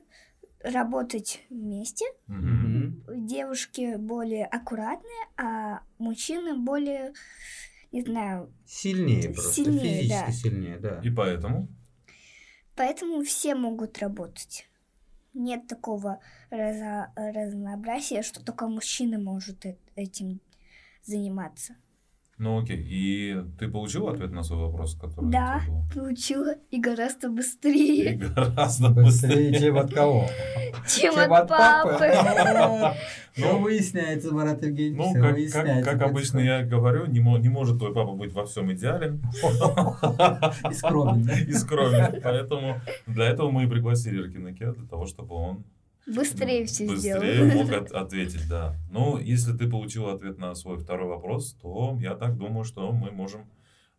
работать 0.63 1.43
вместе. 1.49 2.05
Mm-hmm. 2.27 3.25
Девушки 3.27 3.95
более 3.97 4.45
аккуратные, 4.45 5.27
а 5.37 5.81
мужчины 5.97 6.55
более, 6.55 7.13
не 7.91 8.01
знаю... 8.01 8.51
Сильнее 8.65 9.29
просто, 9.29 9.53
сильнее, 9.53 10.01
физически 10.01 10.25
да. 10.25 10.31
сильнее, 10.31 10.79
да. 10.79 11.01
И 11.03 11.09
поэтому? 11.09 11.67
Поэтому 12.75 13.23
все 13.23 13.55
могут 13.55 13.99
работать. 13.99 14.67
Нет 15.33 15.67
такого 15.67 16.19
разо- 16.49 17.11
разнообразия, 17.15 18.21
что 18.21 18.43
только 18.43 18.67
мужчина 18.67 19.19
может 19.19 19.65
этим 19.95 20.39
заниматься. 21.03 21.75
Ну 22.39 22.59
окей, 22.59 22.83
и 22.89 23.37
ты 23.59 23.67
получила 23.67 24.11
ответ 24.11 24.31
на 24.31 24.43
свой 24.43 24.59
вопрос, 24.59 24.95
который 24.95 25.29
Да, 25.29 25.61
получила, 25.93 26.55
и 26.71 26.79
гораздо 26.79 27.29
быстрее. 27.29 28.13
И 28.13 28.17
гораздо 28.17 28.89
быстрее, 28.89 29.59
чем 29.59 29.77
от 29.77 29.93
кого? 29.93 30.27
Чем 30.87 31.13
от 31.19 31.47
папы. 31.47 32.11
Ну, 33.35 33.59
выясняется, 33.63 34.31
Марат 34.31 34.63
Евгеньевич, 34.63 35.53
Ну, 35.55 35.83
как 35.83 36.01
обычно 36.01 36.39
я 36.39 36.63
говорю, 36.63 37.07
не 37.07 37.19
может 37.19 37.79
твой 37.79 37.93
папа 37.93 38.13
быть 38.13 38.33
во 38.33 38.45
всем 38.45 38.71
идеален. 38.71 39.23
И 40.69 40.73
скромен. 40.73 41.29
И 41.47 41.53
скромен. 41.53 42.21
Поэтому 42.23 42.81
для 43.07 43.25
этого 43.29 43.49
мы 43.49 43.63
и 43.63 43.67
пригласили 43.67 44.21
Ракинаке, 44.21 44.71
для 44.73 44.87
того, 44.87 45.05
чтобы 45.07 45.35
он 45.35 45.63
Быстрее 46.05 46.65
все 46.65 46.85
Быстрее 46.87 47.45
сделал. 47.45 47.63
мог 47.63 47.71
от- 47.81 47.91
ответить, 47.91 48.47
да. 48.49 48.75
Ну, 48.91 49.17
если 49.17 49.53
ты 49.53 49.69
получил 49.69 50.09
ответ 50.09 50.37
на 50.37 50.53
свой 50.55 50.77
второй 50.77 51.07
вопрос, 51.07 51.53
то 51.61 51.97
я 52.01 52.15
так 52.15 52.37
думаю, 52.37 52.63
что 52.65 52.91
мы 52.91 53.11
можем 53.11 53.49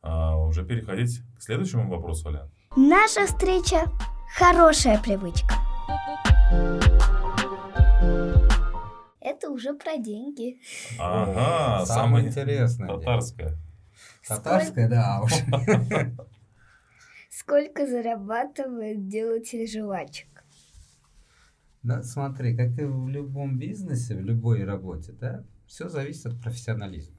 а, 0.03 0.37
уже 0.37 0.65
переходить 0.67 1.21
к 1.39 1.43
следующему 1.43 1.89
вопросу, 1.89 2.29
Аля. 2.29 2.51
Наша 2.77 3.27
встреча– 3.27 3.85
хорошая 4.37 5.01
привычка. 5.01 5.55
Это 9.21 9.49
уже 9.51 9.73
про 9.73 9.97
деньги. 9.97 10.59
Ага, 10.99 11.87
Самое 11.87 11.87
самое 11.87 12.27
интересное. 12.29 12.89
Татарское. 12.89 13.57
Татарская, 14.29 14.89
да, 14.89 15.21
уж. 15.23 15.33
Сколько 17.31 17.87
зарабатывает 17.87 19.09
делатель 19.09 19.67
жвачек? 19.67 20.29
Да, 21.85 22.03
смотри, 22.03 22.57
как 22.57 22.79
и 22.79 22.85
в 22.85 23.09
любом 23.09 23.59
бизнесе, 23.59 24.17
в 24.17 24.21
любой 24.23 24.65
работе, 24.65 25.13
да, 25.13 25.45
все 25.67 25.91
зависит 25.91 26.27
от 26.27 26.41
профессионализма. 26.41 27.15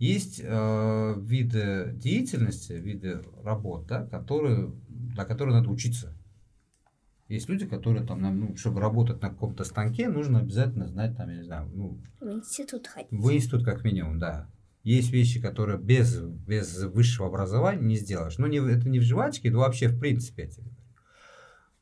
Есть 0.00 0.40
э, 0.42 1.14
виды 1.20 1.92
деятельности, 1.94 2.72
виды 2.72 3.22
работ, 3.44 3.86
да, 3.86 4.06
которые, 4.06 4.72
на 4.88 5.24
которые 5.24 5.54
надо 5.54 5.70
учиться. 5.70 6.12
Есть 7.28 7.48
люди, 7.48 7.64
которые 7.64 8.04
там, 8.04 8.20
ну, 8.22 8.56
чтобы 8.56 8.80
работать 8.80 9.22
на 9.22 9.30
каком-то 9.30 9.62
станке, 9.62 10.08
нужно 10.08 10.40
обязательно 10.40 10.88
знать, 10.88 11.16
там, 11.16 11.30
я 11.30 11.36
не 11.36 11.44
знаю, 11.44 11.70
ну... 11.72 12.02
В 12.20 12.24
институт 12.24 12.88
ходить. 12.88 13.12
В 13.12 13.32
институт 13.32 13.64
как 13.64 13.84
минимум, 13.84 14.18
да. 14.18 14.50
Есть 14.82 15.12
вещи, 15.12 15.40
которые 15.40 15.78
без, 15.78 16.20
без 16.20 16.82
высшего 16.82 17.28
образования 17.28 17.86
не 17.86 17.96
сделаешь. 17.96 18.36
Ну, 18.36 18.48
не, 18.48 18.58
это 18.58 18.88
не 18.88 18.98
в 18.98 19.02
жвачке, 19.02 19.50
но 19.50 19.60
вообще 19.60 19.88
в 19.88 19.98
принципе. 19.98 20.48
Тебе 20.48 20.66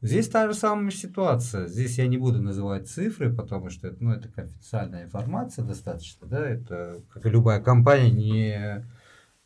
Здесь 0.03 0.29
та 0.29 0.49
же 0.49 0.55
самая 0.55 0.91
ситуация. 0.91 1.69
Здесь 1.69 1.97
я 1.97 2.09
не 2.09 2.19
буду 2.19 2.43
называть 2.43 2.89
цифры, 2.89 3.33
потому 3.33 3.71
что 3.71 3.87
это, 3.87 4.03
ну, 4.03 4.11
это 4.11 4.29
официальная 4.35 5.05
информация 5.05 5.65
достаточно. 5.65 6.27
Да? 6.27 6.45
Это, 6.45 7.03
как 7.09 7.25
и 7.25 7.31
любая 7.31 7.61
компания, 7.61 8.11
не... 8.11 8.87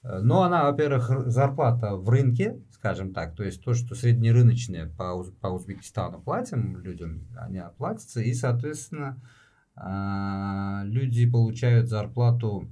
Но 0.03 0.45
она, 0.45 0.65
во-первых, 0.71 1.29
зарплата 1.31 1.97
в 1.97 2.09
рынке, 2.09 2.59
скажем 2.71 3.13
так, 3.13 3.35
то 3.35 3.43
есть 3.43 3.63
то, 3.63 3.75
что 3.75 3.95
среднерыночные 3.95 4.87
по, 4.87 5.25
по 5.41 5.49
Узбекистану 5.49 6.21
платим 6.23 6.79
людям, 6.79 7.27
они 7.37 7.59
оплатятся, 7.59 8.21
и, 8.21 8.33
соответственно, 8.33 9.21
а, 9.75 10.85
люди 10.85 11.29
получают 11.29 11.89
зарплату 11.89 12.69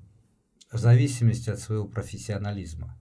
в 0.70 0.78
зависимости 0.78 1.50
от 1.50 1.58
своего 1.58 1.86
профессионализма. 1.86 2.96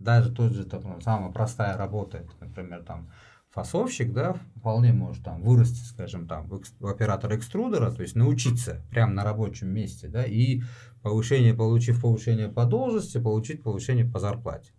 Даже 0.00 0.32
тот 0.32 0.52
же, 0.52 0.64
там, 0.64 1.00
самая 1.00 1.30
простая 1.30 1.76
работа, 1.76 2.24
например, 2.40 2.82
там, 2.82 3.08
фасовщик, 3.52 4.12
да, 4.12 4.34
вполне 4.56 4.92
может 4.92 5.22
там 5.22 5.42
вырасти, 5.42 5.84
скажем, 5.84 6.26
там, 6.26 6.48
в, 6.48 6.86
оператор 6.86 7.34
экструдера, 7.36 7.90
то 7.90 8.02
есть 8.02 8.16
научиться 8.16 8.82
прямо 8.90 9.12
на 9.12 9.24
рабочем 9.24 9.68
месте, 9.68 10.08
да, 10.08 10.24
и 10.24 10.62
повышение, 11.02 11.52
получив 11.52 12.00
повышение 12.00 12.48
по 12.48 12.64
должности, 12.64 13.18
получить 13.18 13.62
повышение 13.62 14.06
по 14.06 14.18
зарплате. 14.18 14.72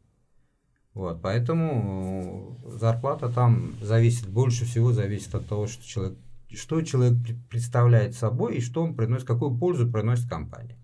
Вот, 0.96 1.22
поэтому 1.22 2.60
зарплата 2.66 3.30
там 3.30 3.74
зависит, 3.82 4.28
больше 4.28 4.66
всего 4.66 4.92
зависит 4.92 5.34
от 5.36 5.48
того, 5.48 5.68
что 5.68 5.86
человек, 5.86 6.18
что 6.52 6.82
человек 6.82 7.14
пре- 7.14 7.38
представляет 7.50 8.16
собой 8.16 8.58
и 8.58 8.62
что 8.62 8.84
он 8.84 8.96
приносит, 8.96 9.28
какую 9.28 9.58
пользу 9.58 9.92
приносит 9.92 10.30
компании. 10.30 10.78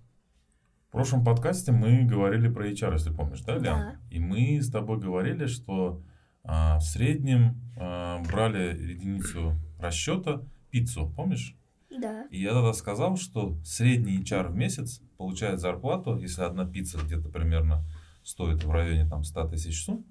В 0.89 0.91
прошлом 0.93 1.23
подкасте 1.23 1.71
мы 1.71 2.03
говорили 2.03 2.49
про 2.49 2.67
HR, 2.67 2.93
если 2.93 3.13
помнишь, 3.13 3.41
да, 3.41 3.53
Лян? 3.53 3.63
Да. 3.63 3.95
И 4.09 4.19
мы 4.19 4.59
с 4.59 4.71
тобой 4.71 4.99
говорили, 4.99 5.45
что 5.45 6.01
в 6.43 6.79
среднем 6.81 7.55
а, 7.77 8.21
брали 8.23 8.75
единицу 8.93 9.55
расчета 9.79 10.41
пиццу, 10.71 11.11
помнишь? 11.15 11.55
Да. 11.89 12.25
И 12.31 12.41
я 12.41 12.53
тогда 12.53 12.73
сказал, 12.73 13.17
что 13.17 13.57
средний 13.63 14.19
HR 14.21 14.49
в 14.49 14.55
месяц 14.55 15.01
получает 15.17 15.59
зарплату, 15.59 16.17
если 16.17 16.43
одна 16.43 16.65
пицца 16.65 16.99
где-то 17.03 17.29
примерно 17.29 17.83
стоит 18.23 18.63
в 18.63 18.71
районе 18.71 19.07
там 19.09 19.23
100 19.23 19.49
тысяч 19.49 19.83
сумм, 19.83 20.05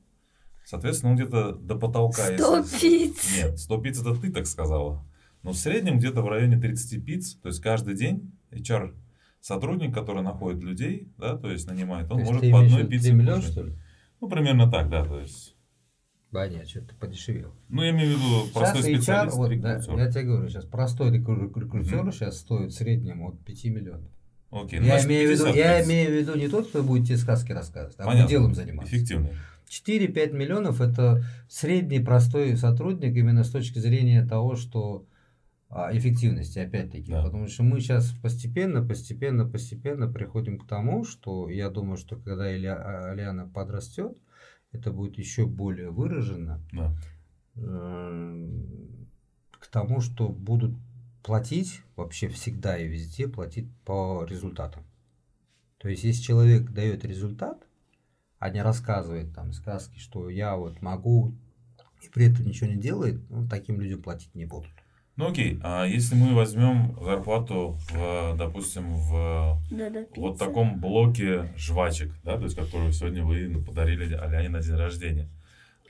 соответственно, 0.64 1.12
он 1.12 1.16
где-то 1.16 1.52
до 1.52 1.76
потолка. 1.76 2.22
Сто 2.36 2.58
если- 2.58 2.78
пиц. 2.80 3.36
Нет, 3.36 3.58
100 3.58 3.78
пиц 3.78 4.00
это 4.00 4.14
ты 4.20 4.32
так 4.32 4.46
сказала. 4.46 5.04
Но 5.42 5.52
в 5.52 5.56
среднем 5.56 5.98
где-то 5.98 6.20
в 6.20 6.28
районе 6.28 6.58
30 6.58 6.98
пиц, 7.04 7.34
то 7.36 7.48
есть 7.48 7.60
каждый 7.60 7.94
день 7.94 8.32
HR 8.50 8.94
сотрудник, 9.40 9.94
который 9.94 10.22
находит 10.22 10.62
людей, 10.62 11.08
да, 11.16 11.36
то 11.36 11.50
есть 11.50 11.68
нанимает, 11.68 12.10
он 12.10 12.18
То 12.18 12.18
есть 12.20 12.26
может 12.32 12.42
ты 12.42 12.50
по 12.50 12.60
одной 12.60 12.84
3 12.84 13.12
миллиона, 13.12 13.36
кушать. 13.36 13.52
что 13.52 13.62
ли? 13.62 13.72
Ну, 14.20 14.28
примерно 14.28 14.70
так, 14.70 14.90
да, 14.90 15.04
то 15.04 15.20
есть. 15.20 15.54
Да 16.30 16.46
нет, 16.46 16.68
что-то 16.68 16.94
подешевел. 16.94 17.54
Ну, 17.68 17.82
я 17.82 17.90
имею 17.90 18.16
в 18.16 18.18
виду 18.18 18.52
простой 18.52 18.82
Сейчас 18.82 18.92
HR, 18.92 18.96
специалист, 19.30 19.36
вот, 19.36 19.60
да, 19.60 20.02
я 20.04 20.10
тебе 20.10 20.22
говорю, 20.24 20.48
сейчас 20.48 20.64
простой 20.66 21.10
рекру- 21.10 21.48
рекрутер 21.58 22.02
Мгм. 22.02 22.12
сейчас 22.12 22.38
стоит 22.38 22.72
в 22.72 22.76
среднем 22.76 23.22
от 23.22 23.38
5 23.44 23.70
миллионов. 23.70 24.10
Окей, 24.50 24.80
я, 24.80 25.04
имею 25.04 25.28
в 25.28 25.32
виду, 25.32 25.44
50 25.44 25.56
я 25.56 25.84
имею 25.84 26.10
в 26.10 26.12
виду 26.14 26.34
не 26.36 26.48
тот, 26.48 26.68
кто 26.68 26.82
будет 26.82 27.06
тебе 27.06 27.16
сказки 27.16 27.52
рассказывать, 27.52 27.96
а 27.98 28.04
Понятно. 28.04 28.28
делом 28.28 28.54
заниматься. 28.54 28.94
Эффективный. 28.94 29.32
4-5 29.68 30.32
миллионов 30.32 30.80
это 30.80 31.22
средний 31.48 32.00
простой 32.00 32.56
сотрудник 32.56 33.14
именно 33.14 33.44
с 33.44 33.50
точки 33.50 33.78
зрения 33.78 34.24
того, 34.24 34.56
что 34.56 35.04
а, 35.70 35.94
эффективности, 35.94 36.58
опять-таки. 36.58 37.10
Да. 37.12 37.22
Потому 37.24 37.46
что 37.48 37.62
мы 37.62 37.80
сейчас 37.80 38.10
постепенно, 38.22 38.82
постепенно, 38.82 39.46
постепенно 39.46 40.10
приходим 40.10 40.58
к 40.58 40.66
тому, 40.66 41.04
что 41.04 41.50
я 41.50 41.68
думаю, 41.68 41.98
что 41.98 42.16
когда 42.16 42.54
Илья, 42.54 43.10
Альяна 43.10 43.46
подрастет, 43.46 44.16
это 44.72 44.92
будет 44.92 45.18
еще 45.18 45.46
более 45.46 45.90
выражено 45.90 46.60
Да. 46.72 46.94
эм, 47.56 49.08
к 49.50 49.66
тому, 49.68 50.00
что 50.00 50.28
будут 50.28 50.74
платить 51.22 51.82
вообще 51.96 52.28
всегда 52.28 52.78
и 52.78 52.86
везде 52.86 53.28
платить 53.28 53.68
по 53.84 54.24
результатам. 54.24 54.84
То 55.78 55.88
есть, 55.88 56.04
если 56.04 56.22
человек 56.22 56.70
дает 56.70 57.04
результат, 57.04 57.66
а 58.38 58.50
не 58.50 58.62
рассказывает 58.62 59.34
там 59.34 59.52
сказки, 59.52 59.98
что 59.98 60.30
я 60.30 60.56
вот 60.56 60.80
могу 60.80 61.34
и 62.02 62.08
при 62.08 62.30
этом 62.30 62.46
ничего 62.46 62.70
не 62.70 62.76
делает, 62.76 63.20
ну, 63.30 63.48
таким 63.48 63.80
людям 63.80 64.02
платить 64.02 64.34
не 64.34 64.44
будут. 64.44 64.70
Ну 65.18 65.30
окей, 65.30 65.58
а 65.64 65.84
если 65.84 66.14
мы 66.14 66.32
возьмем 66.32 66.96
зарплату, 67.02 67.76
в, 67.90 68.36
допустим, 68.38 68.94
в 68.94 69.58
Да, 69.68 69.90
да, 69.90 70.04
вот 70.14 70.38
таком 70.38 70.78
блоке 70.80 71.52
жвачек, 71.56 72.12
да, 72.22 72.36
то 72.36 72.44
есть 72.44 72.54
которую 72.54 72.92
сегодня 72.92 73.24
вы 73.24 73.60
подарили 73.64 74.14
Аляне 74.14 74.48
на 74.48 74.62
день 74.62 74.76
рождения, 74.76 75.28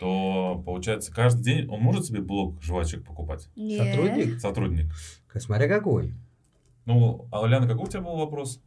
то 0.01 0.63
получается 0.65 1.13
каждый 1.13 1.43
день 1.43 1.69
он 1.69 1.81
может 1.81 2.07
себе 2.07 2.23
блок 2.23 2.63
жвачек 2.63 3.05
покупать? 3.05 3.49
Нет. 3.55 3.87
Сотрудник, 3.87 4.41
Сотрудник. 4.41 4.87
смотря 5.35 5.69
какой, 5.69 6.15
Ну, 6.87 7.27
а 7.31 7.45
Аляна, 7.45 7.69
какой 7.69 7.85
у 7.85 7.89
тебя 7.89 8.01
был 8.01 8.17
вопрос? 8.17 8.63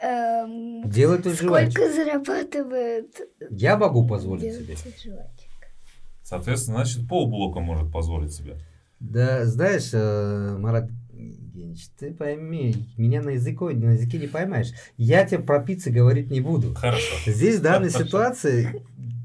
Эм, 0.00 0.88
делает 0.88 1.26
он 1.26 1.32
жвачек. 1.32 1.72
Сколько 1.72 1.92
зарабатывает 1.92 3.20
Я 3.50 3.76
могу 3.76 4.06
позволить 4.06 4.54
себе. 4.54 4.76
жвачек? 4.76 5.50
Соответственно, 6.22 6.76
значит, 6.76 7.08
полблока 7.08 7.58
может 7.58 7.92
позволить 7.92 8.32
себе. 8.32 8.56
Да, 9.00 9.46
знаешь, 9.46 9.90
э, 9.92 10.56
Марат 10.58 10.90
Евгеньевич, 11.12 11.88
ты 11.98 12.12
пойми, 12.12 12.74
меня 12.96 13.22
на, 13.22 13.30
языке, 13.30 13.64
на 13.70 13.92
языке 13.92 14.18
не 14.18 14.26
поймаешь. 14.26 14.72
Я 14.96 15.24
тебе 15.26 15.40
про 15.42 15.60
пиццы 15.60 15.90
говорить 15.90 16.30
не 16.30 16.40
буду. 16.40 16.74
Хорошо. 16.74 17.30
Здесь 17.30 17.58
в 17.58 17.62
данной 17.62 17.88
Хорошо. 17.90 18.06
ситуации, 18.06 18.82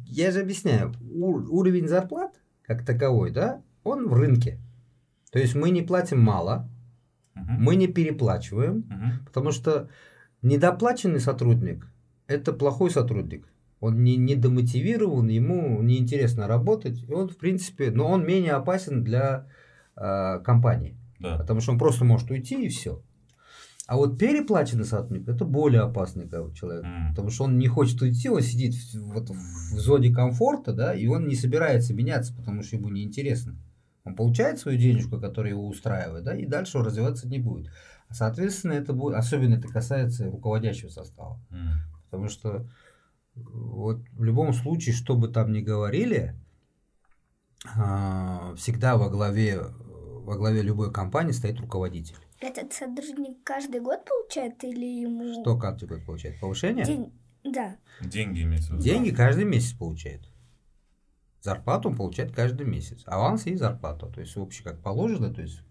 я 0.08 0.32
же 0.32 0.40
объясняю, 0.42 0.94
уровень 1.12 1.88
зарплат, 1.88 2.32
как 2.64 2.86
таковой, 2.86 3.32
да, 3.32 3.62
он 3.84 4.08
в 4.08 4.14
рынке. 4.14 4.60
То 5.32 5.40
есть 5.40 5.56
мы 5.56 5.70
не 5.70 5.82
платим 5.82 6.20
мало, 6.22 6.70
Мгм. 7.36 7.62
мы 7.62 7.76
не 7.76 7.88
переплачиваем, 7.88 8.86
Мгм. 8.90 9.26
потому 9.26 9.52
что 9.52 9.90
недоплаченный 10.42 11.20
сотрудник– 11.20 11.88
это 12.28 12.54
плохой 12.54 12.92
сотрудник. 12.92 13.46
Он 13.82 14.02
не, 14.04 14.16
не 14.16 14.36
демотивирован, 14.36 15.28
ему 15.28 15.82
неинтересно 15.82 16.48
работать, 16.48 17.04
и 17.08 17.12
он, 17.12 17.28
в 17.28 17.36
принципе, 17.38 17.92
но 17.92 18.08
он 18.10 18.26
менее 18.26 18.54
опасен 18.54 19.04
для 19.04 19.48
э, 19.96 20.40
компании. 20.44 20.98
Да. 21.20 21.38
Потому 21.38 21.62
что 21.62 21.72
он 21.72 21.78
просто 21.78 22.06
может 22.06 22.30
уйти 22.30 22.66
и 22.66 22.70
все. 22.70 23.02
А 23.88 23.98
вот 23.98 24.18
переплаченный 24.18 24.86
сотрудник 24.86 25.28
это 25.28 25.46
более 25.46 25.82
опасный 25.82 26.28
человек. 26.54 26.84
М. 26.84 27.10
Потому 27.12 27.30
что 27.30 27.44
он 27.44 27.60
не 27.60 27.68
хочет 27.68 28.02
уйти, 28.02 28.30
он 28.30 28.42
сидит 28.42 28.74
в, 28.74 29.14
вот 29.14 29.30
в 29.30 29.80
зоне 29.80 30.12
комфорта, 30.12 30.74
да, 30.74 30.94
и 30.96 31.06
он 31.06 31.28
не 31.28 31.36
собирается 31.36 31.94
меняться, 31.94 32.34
потому 32.36 32.64
что 32.64 32.78
ему 32.78 32.90
неинтересно. 32.90 33.56
Он 34.04 34.16
получает 34.16 34.60
свою 34.60 34.80
денежку, 34.80 35.20
которая 35.20 35.54
его 35.54 35.68
устраивает, 35.68 36.24
да, 36.24 36.36
и 36.36 36.46
дальше 36.46 36.80
он 36.80 36.86
развиваться 36.86 37.28
не 37.28 37.38
будет. 37.38 37.72
Соответственно, 38.12 38.74
это 38.74 38.94
будет, 38.94 39.16
особенно 39.16 39.56
это 39.56 39.68
касается 39.68 40.32
руководящего 40.32 40.90
состава. 40.90 41.40
М. 41.52 41.70
Потому 42.06 42.30
что 42.30 42.66
вот 43.36 44.02
в 44.14 44.24
любом 44.24 44.54
случае, 44.54 44.96
что 44.96 45.16
бы 45.16 45.28
там 45.28 45.52
ни 45.52 45.62
говорили, 45.62 46.36
а, 47.76 48.54
всегда 48.56 48.96
во 48.98 49.10
главе, 49.10 49.62
во 50.26 50.36
главе 50.38 50.62
любой 50.62 50.92
компании 50.92 51.32
стоит 51.32 51.60
руководитель. 51.60 52.16
Этот 52.42 52.74
сотрудник 52.74 53.44
каждый 53.44 53.80
год 53.80 54.04
получает 54.06 54.64
или 54.64 55.02
ему... 55.02 55.42
Что 55.42 55.58
каждый 55.58 55.88
год 55.88 56.06
получает? 56.06 56.40
Повышение? 56.40 56.86
День... 56.86 57.14
Да. 57.44 57.78
Деньги 58.02 58.42
виду. 58.42 58.82
Деньги 58.82 59.12
каждый 59.12 59.46
месяц 59.46 59.74
получает. 59.78 60.22
Зарплату 61.42 61.90
он 61.90 61.96
получает 61.96 62.34
каждый 62.34 62.66
месяц. 62.66 63.04
Аванс 63.06 63.46
и 63.46 63.56
зарплату. 63.56 64.12
То 64.12 64.20
есть 64.20 64.36
общий 64.36 64.64
как 64.64 64.82
положено, 64.82 65.32
то 65.32 65.44
есть 65.44 65.62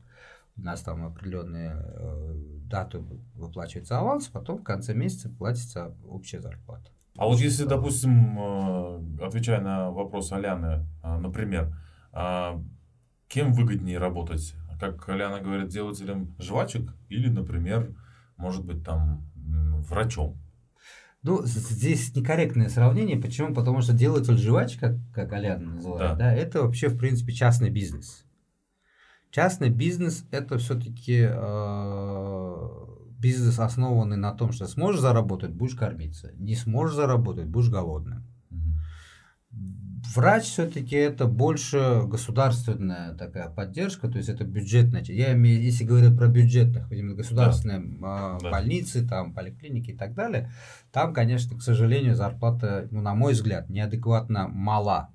у 0.57 0.63
нас 0.63 0.83
там 0.83 1.05
определенные 1.05 1.73
э, 1.75 2.35
даты 2.71 3.01
выплачивается 3.35 3.99
аванс, 3.99 4.29
потом 4.29 4.59
в 4.59 4.63
конце 4.63 4.95
месяца 4.95 5.29
платится 5.29 5.97
общая 6.09 6.41
зарплата. 6.41 6.91
А 7.17 7.27
вот 7.27 7.41
если, 7.41 7.65
допустим, 7.65 8.39
э, 8.39 9.25
отвечая 9.25 9.61
на 9.61 9.91
вопрос 9.91 10.31
Аляны, 10.31 10.87
э, 11.03 11.17
например, 11.19 11.77
а, 12.13 12.63
кем 13.35 13.53
выгоднее 13.53 13.99
работать? 13.99 14.55
Как 14.81 15.09
Аляна 15.09 15.41
говорит, 15.41 15.69
делателем 15.69 16.35
жвачек 16.39 16.95
или, 17.09 17.29
например, 17.29 17.95
может 18.37 18.65
быть, 18.65 18.85
там, 18.85 19.23
врачом? 19.89 20.39
Ну, 21.23 21.43
здесь 21.45 22.15
некорректное 22.15 22.69
сравнение. 22.69 23.17
Почему? 23.17 23.55
Потому 23.55 23.81
что 23.81 23.93
делатель 23.93 24.37
жвачек, 24.37 24.81
как, 24.81 24.97
как 25.13 25.33
Аляна 25.33 25.75
называет, 25.75 26.11
Да. 26.13 26.15
да. 26.17 26.35
это 26.35 26.63
вообще, 26.63 26.89
в 26.89 26.99
принципе, 26.99 27.33
частный 27.33 27.71
бизнес. 27.71 28.25
Частный 29.31 29.71
бизнес– 29.71 30.25
это 30.31 30.59
все-таки 30.59 31.29
бизнес, 33.19 33.59
основанный 33.59 34.17
на 34.17 34.33
том, 34.33 34.53
что 34.53 34.69
сможешь 34.69 35.01
заработать– 35.01 35.51
будешь 35.53 35.75
кормиться. 35.75 36.31
Не 36.37 36.55
сможешь 36.55 36.95
заработать– 36.95 37.47
будешь 37.47 37.71
голодным. 37.71 38.25
Врач 40.15 40.45
все-таки 40.45 40.97
это 40.97 41.27
больше 41.27 42.03
государственная 42.07 43.15
такая 43.15 43.49
поддержка, 43.49 44.09
то 44.09 44.19
есть 44.19 44.29
это 44.29 44.45
бюджетная. 44.45 45.03
Я 45.09 45.33
имею, 45.33 45.63
если 45.63 45.85
говорить 45.85 46.17
про 46.17 46.29
бюджетных, 46.29 46.91
именно 46.93 47.15
государственные 47.15 47.99
а, 48.03 48.39
Да. 48.41 48.51
больницы, 48.51 49.07
там 49.07 49.35
поликлиники 49.35 49.91
и 49.93 49.97
так 49.97 50.15
далее, 50.15 50.51
там, 50.93 51.15
конечно, 51.15 51.57
к 51.57 51.63
сожалению, 51.63 52.15
зарплата, 52.15 52.87
ну, 52.91 53.01
на 53.01 53.15
мой 53.15 53.33
взгляд, 53.33 53.71
неадекватно 53.71 54.49
мала 54.49 55.09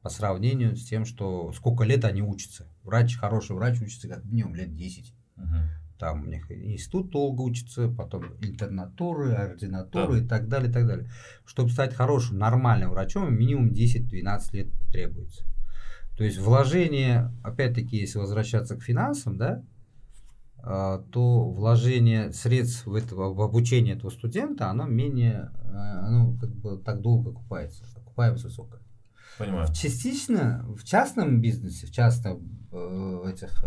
по 0.00 0.08
сравнению 0.08 0.76
с 0.76 0.84
тем, 0.84 1.04
что 1.04 1.52
сколько 1.52 1.84
лет 1.84 2.04
они 2.04 2.22
учатся. 2.22 2.66
Врач, 2.82 3.16
хороший 3.16 3.54
врач 3.54 3.80
учится 3.80 4.08
как 4.08 4.24
минимум 4.24 4.54
лет 4.56 4.74
10. 4.74 5.14
Мгм. 5.36 5.68
Там 6.02 6.22
у 6.22 6.26
них 6.26 6.50
институт 6.50 7.10
долго 7.10 7.42
учится, 7.42 7.86
потом 7.86 8.24
интернатуры, 8.40 9.34
ординатуры 9.34 10.18
Да. 10.18 10.24
и 10.24 10.26
так 10.26 10.48
далее, 10.48 10.68
и 10.68 10.72
так 10.72 10.84
далее. 10.84 11.08
Чтобы 11.44 11.70
стать 11.70 11.94
хорошим, 11.94 12.38
нормальным 12.38 12.90
врачом, 12.90 13.32
минимум 13.32 13.68
10-12 13.68 14.52
лет 14.52 14.66
требуется. 14.90 15.44
То 16.16 16.24
есть 16.24 16.38
вложение, 16.38 17.30
опять-таки, 17.44 17.98
если 17.98 18.18
возвращаться 18.18 18.74
к 18.76 18.82
финансам, 18.82 19.38
да, 19.38 19.62
а, 20.58 21.04
то 21.12 21.48
вложение 21.48 22.32
средств 22.32 22.84
в, 22.84 22.96
этого, 22.96 23.32
в 23.32 23.40
обучение 23.40 23.94
этого 23.94 24.10
студента, 24.10 24.70
оно 24.70 24.86
менее, 24.86 25.52
а, 25.72 26.08
оно 26.08 26.36
как 26.36 26.50
бы 26.52 26.78
так 26.78 27.00
долго 27.00 27.30
окупается, 27.30 27.84
окупаемость 27.94 28.42
высокая. 28.42 28.80
Понимаю. 29.38 29.68
Частично 29.72 30.64
в 30.66 30.82
частном 30.82 31.40
бизнесе, 31.40 31.86
в 31.86 31.92
частном 31.92 32.42
э, 32.72 33.30
этих 33.32 33.64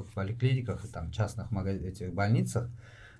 вот 0.00 0.08
поликлиниках 0.12 0.84
и 0.84 0.88
там 0.88 1.10
частных 1.10 1.50
магаз- 1.50 1.82
этих 1.82 2.12
больницах, 2.12 2.68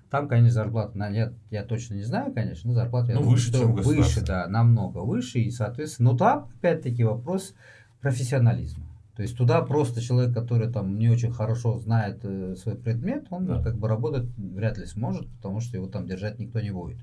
там, 0.09 0.27
конечно, 0.27 0.51
зарплата, 0.51 0.97
на- 0.97 1.09
я, 1.09 1.31
я 1.51 1.63
точно 1.63 1.93
не 1.95 2.03
знаю, 2.03 2.33
конечно, 2.33 2.69
но 2.69 2.75
зарплата 2.75 3.07
я 3.11 3.15
Ну, 3.15 3.21
думаю, 3.21 3.35
выше, 3.37 3.47
что 3.49 3.65
выше, 3.67 4.21
да, 4.25 4.47
намного 4.47 4.97
выше, 4.99 5.39
и, 5.39 5.49
соответственно, 5.51 6.11
но 6.11 6.17
там, 6.17 6.49
опять-таки, 6.59 7.03
вопрос 7.03 7.53
профессионализма. 8.01 8.83
То 9.15 9.23
есть 9.23 9.37
туда 9.37 9.61
просто 9.61 10.01
человек, 10.01 10.33
который 10.33 10.71
там 10.71 10.97
не 10.97 11.09
очень 11.09 11.31
хорошо 11.31 11.77
знает 11.79 12.19
э, 12.23 12.55
свой 12.57 12.75
предмет, 12.75 13.27
он 13.29 13.45
Да. 13.45 13.61
как 13.61 13.77
бы 13.77 13.87
работать 13.87 14.25
вряд 14.37 14.77
ли 14.77 14.85
сможет, 14.85 15.27
потому 15.37 15.59
что 15.61 15.77
его 15.77 15.87
там 15.87 16.07
держать 16.07 16.39
никто 16.39 16.59
не 16.59 16.71
будет. 16.71 16.97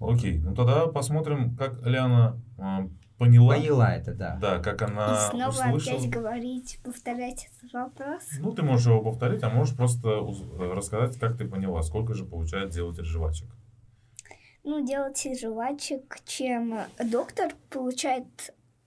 Окей, 0.00 0.38
ну 0.38 0.54
тогда 0.54 0.86
посмотрим, 0.88 1.54
как 1.56 1.80
Ляна 1.86 2.40
а, 2.58 2.88
поняла. 3.18 3.54
Поняла 3.54 3.94
это, 3.94 4.14
да. 4.14 4.38
Да, 4.40 4.58
как 4.58 4.82
И 4.82 4.84
она 4.84 5.30
снова 5.30 5.48
услышала. 5.50 5.96
опять 5.98 6.10
говорить, 6.10 6.80
повторять 6.84 7.48
этот 7.58 7.72
вопрос. 7.72 8.22
Ну, 8.38 8.52
ты 8.52 8.62
можешь 8.62 8.86
его 8.86 9.02
повторить, 9.02 9.42
а 9.42 9.50
можешь 9.50 9.76
просто 9.76 10.18
уз- 10.20 10.42
э, 10.42 10.72
рассказать, 10.72 11.18
как 11.18 11.36
ты 11.36 11.46
поняла, 11.46 11.82
сколько 11.82 12.14
же 12.14 12.24
получает 12.24 12.70
делатель 12.70 13.04
жвачек. 13.04 13.48
Ну, 14.64 14.86
делать 14.86 15.26
жвачек, 15.40 16.18
чем 16.24 16.78
доктор, 17.10 17.52
получает 17.70 18.26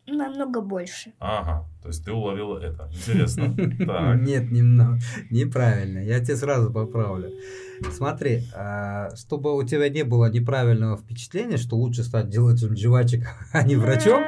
намного 0.08 0.62
больше. 0.62 1.14
Ага, 1.20 1.66
то 1.82 1.88
есть 1.90 2.06
ты 2.06 2.12
уловила 2.14 2.60
это. 2.60 2.90
Интересно. 2.94 3.48
Нет, 4.22 4.52
немного. 4.52 5.00
Неправильно. 5.32 6.00
Я 6.00 6.20
тебе 6.24 6.36
сразу 6.38 6.72
поправлю. 6.72 7.32
Смотри, 7.92 8.44
а, 8.54 9.16
чтобы 9.16 9.56
у 9.56 9.64
тебя 9.64 9.90
не 9.90 10.04
было 10.04 10.32
неправильного 10.32 10.98
впечатления, 10.98 11.58
что 11.58 11.76
лучше 11.76 12.04
стать 12.04 12.30
делателем 12.30 12.76
жвачек, 12.76 13.28
а 13.54 13.64
не 13.64 13.76
врачом, 13.76 14.24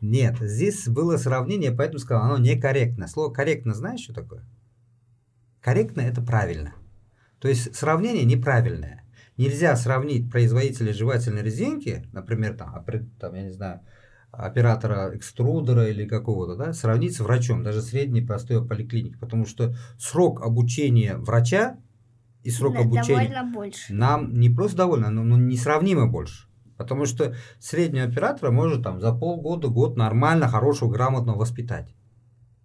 нет, 0.00 0.36
здесь 0.40 0.88
было 0.88 1.16
сравнение, 1.16 1.70
поэтому 1.70 2.00
сказал, 2.00 2.24
оно 2.24 2.38
некорректно. 2.38 3.06
Слово 3.06 3.32
корректно 3.32 3.72
знаешь, 3.72 4.00
что 4.00 4.12
такое? 4.12 4.44
Корректно 5.60 6.00
это 6.00 6.20
правильно. 6.22 6.74
То 7.38 7.48
есть 7.48 7.74
сравнение 7.74 8.24
неправильное. 8.24 9.04
Нельзя 9.36 9.74
сравнить 9.76 10.30
производителя 10.30 10.92
жевательной 10.92 11.42
резинки, 11.42 12.04
например, 12.12 12.54
там, 12.54 12.84
там, 13.18 13.34
я 13.34 13.42
не 13.42 13.50
знаю, 13.50 13.80
оператора 14.32 15.14
экструдера 15.14 15.88
или 15.88 16.06
какого-то, 16.06 16.56
да, 16.56 16.72
сравнить 16.72 17.14
с 17.14 17.20
врачом, 17.20 17.62
даже 17.62 17.82
средней 17.82 18.22
простой 18.22 18.66
поликлиники, 18.66 19.16
потому 19.18 19.46
что 19.46 19.74
срок 19.98 20.42
обучения 20.42 21.16
врача 21.16 21.78
и 22.42 22.50
срок 22.50 22.74
Да, 22.74 22.80
обучения 22.80 23.28
довольно 23.28 23.52
больше. 23.52 23.92
нам 23.94 24.38
не 24.38 24.48
просто 24.50 24.76
довольно, 24.78 25.10
но, 25.10 25.22
но 25.22 25.36
несравнимо 25.36 26.06
больше. 26.06 26.46
Потому 26.76 27.06
что 27.06 27.34
среднего 27.60 28.06
оператора 28.06 28.50
может 28.50 28.82
там 28.82 29.00
за 29.00 29.12
полгода, 29.12 29.68
год 29.68 29.96
нормально, 29.96 30.48
хорошего, 30.48 30.90
грамотного 30.90 31.38
воспитать. 31.38 31.94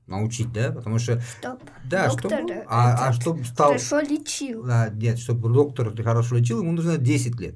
Научить, 0.07 0.51
да? 0.53 0.71
Потому 0.71 0.99
что, 0.99 1.19
Чтоб 1.19 1.59
да, 1.85 2.07
доктор 2.07 2.31
чтобы, 2.39 2.63
а, 2.67 3.09
а 3.09 3.13
чтобы 3.13 3.43
стал, 3.43 3.67
хорошо 3.67 3.99
лечил. 3.99 4.63
да, 4.63 4.89
нет, 4.89 5.19
чтобы 5.19 5.51
доктор 5.53 5.93
хорошо 6.01 6.37
лечил, 6.37 6.61
ему 6.61 6.71
нужно 6.71 6.97
10 6.97 7.39
лет. 7.39 7.55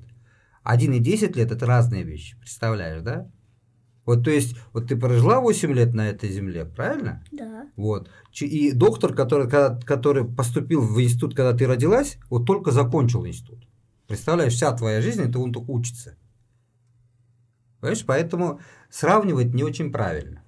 Один 0.61 0.91
и 0.93 0.99
10 0.99 1.35
лет 1.37 1.51
это 1.51 1.65
разные 1.65 2.03
вещи, 2.03 2.37
представляешь, 2.37 3.01
да? 3.01 3.31
Вот, 4.05 4.23
то 4.23 4.31
есть, 4.31 4.55
вот 4.73 4.87
ты 4.87 4.95
прожила 4.95 5.39
8 5.39 5.71
лет 5.73 5.93
на 5.93 6.09
этой 6.09 6.29
земле, 6.29 6.65
правильно? 6.65 7.23
Да. 7.31 7.67
Вот. 7.75 8.09
И 8.39 8.71
доктор, 8.71 9.13
который, 9.13 9.47
когда- 9.49 9.79
который 9.85 10.25
поступил 10.25 10.81
в 10.81 10.99
институт, 11.01 11.35
когда 11.35 11.53
ты 11.53 11.67
родилась, 11.67 12.17
вот 12.29 12.45
только 12.45 12.71
закончил 12.71 13.25
институт. 13.27 13.59
Представляешь, 14.07 14.53
вся 14.53 14.71
твоя 14.73 15.01
жизнь, 15.01 15.21
это 15.21 15.39
он 15.39 15.53
только 15.53 15.69
учится. 15.69 16.15
Понимаешь, 17.79 18.03
поэтому 18.05 18.59
сравнивать 18.89 19.53
не 19.53 19.63
очень 19.63 19.91
правильно. 19.91 20.43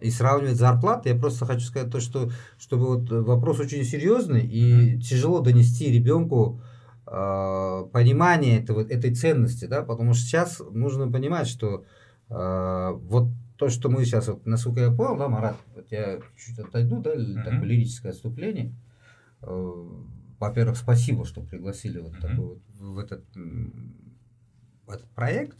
И 0.00 0.10
сравнивать 0.10 0.56
зарплаты, 0.56 1.08
я 1.10 1.14
просто 1.16 1.44
хочу 1.44 1.60
сказать 1.62 1.90
то, 1.90 2.00
что 2.00 2.30
чтобы 2.58 2.86
вот 2.98 3.10
вопрос 3.10 3.58
очень 3.58 3.84
серьезный 3.84 4.46
и 4.46 5.00
тяжело 5.00 5.40
донести 5.40 5.90
ребенку 5.90 6.60
э, 7.06 7.84
понимание 7.92 8.60
этого, 8.60 8.80
этой 8.80 9.14
ценности, 9.14 9.64
да, 9.64 9.82
потому 9.82 10.14
что 10.14 10.24
сейчас 10.24 10.62
нужно 10.70 11.10
понимать, 11.10 11.48
что 11.48 11.84
э, 12.30 12.90
вот 12.92 13.28
то, 13.56 13.68
что 13.68 13.88
мы 13.88 14.04
сейчас, 14.04 14.28
вот, 14.28 14.46
насколько 14.46 14.80
я 14.80 14.90
понял, 14.90 15.16
да, 15.16 15.28
Марат, 15.28 15.56
вот 15.74 15.90
я 15.90 16.20
чуть 16.36 16.58
отойду, 16.58 17.00
да, 17.00 17.14
или 17.14 17.34
такое 17.42 17.64
лирическое 17.64 18.12
отступление. 18.12 18.72
Э, 19.42 19.84
Во-первых, 20.38 20.76
спасибо, 20.76 21.24
что 21.24 21.40
пригласили 21.42 21.98
вот 21.98 22.12
Мгм. 22.12 22.20
такой 22.20 22.44
вот 22.46 22.60
в 22.78 22.98
этот, 22.98 23.24
в 23.34 24.90
этот 24.90 25.08
проект. 25.10 25.56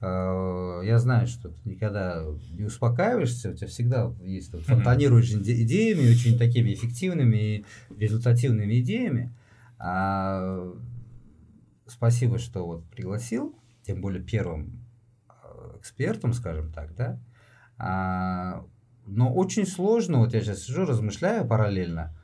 Э, 0.00 0.80
Я 0.84 0.98
знаю, 0.98 1.26
что 1.28 1.50
ты 1.50 1.56
никогда 1.64 2.24
не 2.52 2.64
успокаиваешься, 2.64 3.50
у 3.50 3.54
тебя 3.54 3.66
всегда 3.68 4.12
есть 4.22 4.52
вот, 4.52 4.62
фонтанируешь 4.62 5.30
иде- 5.32 5.62
идеями, 5.62 6.10
очень 6.10 6.36
такими 6.38 6.72
эффективными 6.74 7.36
и 7.36 7.64
результативными 7.96 8.80
идеями. 8.80 9.32
А, 9.78 10.72
Спасибо, 11.86 12.38
что 12.38 12.66
вот 12.66 12.84
пригласил, 12.90 13.54
тем 13.82 14.00
более 14.02 14.22
первым 14.22 14.77
экспертом, 15.78 16.32
скажем 16.32 16.72
так, 16.72 16.94
да. 16.94 17.18
А, 17.78 18.64
Но 19.06 19.32
очень 19.32 19.66
сложно, 19.66 20.18
вот 20.18 20.34
я 20.34 20.40
сейчас 20.40 20.64
сижу, 20.64 20.84
размышляю 20.84 21.46
параллельно, 21.46 22.14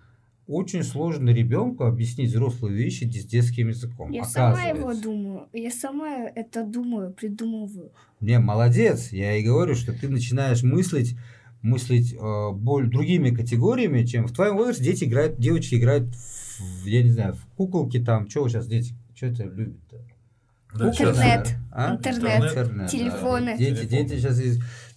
очень 0.47 0.83
сложно 0.83 1.31
ребенку 1.31 1.85
объяснить 1.85 2.31
взрослые 2.31 2.77
вещи 2.77 3.05
с 3.05 3.25
детским 3.25 3.69
языком. 3.69 4.11
Я 4.11 4.25
сама 4.25 4.65
его 4.65 4.93
думаю. 4.93 5.49
Я 5.55 5.71
сама 5.71 6.29
это 6.29 6.65
думаю, 6.65 7.13
придумываю. 7.13 7.93
Не, 8.21 8.39
молодец. 8.39 9.11
Я 9.11 9.37
и 9.37 9.43
говорю, 9.43 9.75
что 9.75 9.93
ты 9.93 10.09
начинаешь 10.09 10.63
мыслить, 10.63 11.17
мыслить 11.63 12.13
э, 12.13 12.51
боль, 12.53 12.91
другими 12.91 13.31
категориями, 13.31 14.05
чем 14.05 14.27
в 14.27 14.33
твоем 14.33 14.57
возрасте 14.57 14.85
дети 14.85 15.05
играют, 15.05 15.39
девочки 15.39 15.77
играют, 15.77 16.15
в, 16.15 16.85
я 16.85 17.03
не 17.03 17.11
знаю, 17.11 17.35
в 17.35 17.47
куколки 17.57 17.99
там, 17.99 18.29
что 18.29 18.47
сейчас 18.49 18.67
дети, 18.67 18.95
что 19.15 19.27
это 19.27 19.45
любят-то? 19.45 19.97
Да, 20.75 20.89
Интернет. 20.91 21.55
А? 21.75 21.97
Интернет, 21.97 22.43
Интернет, 22.45 22.77
да. 22.77 22.87
телефоны. 22.87 23.59
Дети, 23.59 23.87
Телефон. 23.87 23.89
дети 23.89 24.21
сейчас 24.21 24.39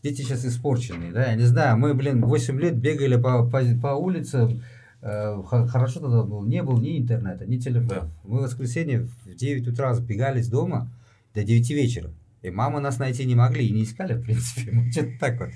дети 0.03 0.21
сейчас 0.21 0.45
испорченные, 0.45 1.11
да, 1.11 1.25
я 1.31 1.35
не 1.35 1.43
знаю, 1.45 1.77
мы, 1.77 1.93
блин, 1.93 2.23
8 2.23 2.59
лет 2.59 2.77
бегали 2.77 3.15
по, 3.15 3.45
по, 3.49 3.61
по 3.81 3.87
улицам, 3.95 4.61
э, 5.01 5.43
хорошо 5.43 5.99
тогда 5.99 6.23
был, 6.23 6.43
не 6.43 6.61
было 6.63 6.79
ни 6.79 6.99
интернета, 6.99 7.45
ни 7.45 7.57
телефона. 7.57 8.01
Да. 8.01 8.09
Мы 8.23 8.39
в 8.39 8.43
воскресенье 8.43 9.01
в 9.25 9.35
9 9.35 9.67
утра 9.67 9.93
сбегали 9.95 10.41
с 10.41 10.47
дома 10.47 10.91
до 11.33 11.43
9 11.43 11.69
вечера. 11.71 12.11
И 12.43 12.49
мамы 12.51 12.79
нас 12.79 12.99
найти 12.99 13.25
не 13.25 13.35
могли 13.35 13.67
и 13.67 13.71
не 13.71 13.83
искали, 13.83 14.13
в 14.13 14.21
принципе. 14.21 14.71
Мы 14.75 14.91
что-то 14.91 15.17
так 15.19 15.39
вот. 15.39 15.49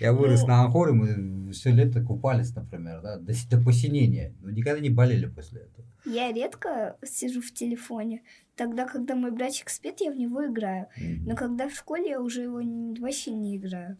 Я 0.00 0.12
вырос 0.12 0.42
Ну. 0.42 0.46
на 0.48 0.62
Анхоре, 0.62 0.92
мы 0.92 1.50
все 1.52 1.70
лето 1.72 2.00
купались, 2.00 2.54
например, 2.54 3.00
да, 3.02 3.16
до, 3.18 3.32
до 3.50 3.60
посинения. 3.62 4.34
Но 4.40 4.50
никогда 4.50 4.78
не 4.80 4.90
болели 4.90 5.26
после 5.26 5.62
этого. 5.62 5.84
Я 6.04 6.32
редко 6.32 6.96
сижу 7.04 7.40
в 7.42 7.52
телефоне. 7.52 8.22
Тогда, 8.56 8.86
когда 8.86 9.14
мой 9.16 9.32
братик 9.32 9.68
спит, 9.68 10.00
я 10.00 10.12
в 10.12 10.16
него 10.16 10.46
играю. 10.46 10.86
Но 11.26 11.34
когда 11.34 11.68
в 11.68 11.74
школе, 11.74 12.10
я 12.10 12.20
уже 12.20 12.42
его 12.42 12.60
вообще 13.00 13.32
не 13.32 13.56
играю. 13.56 13.96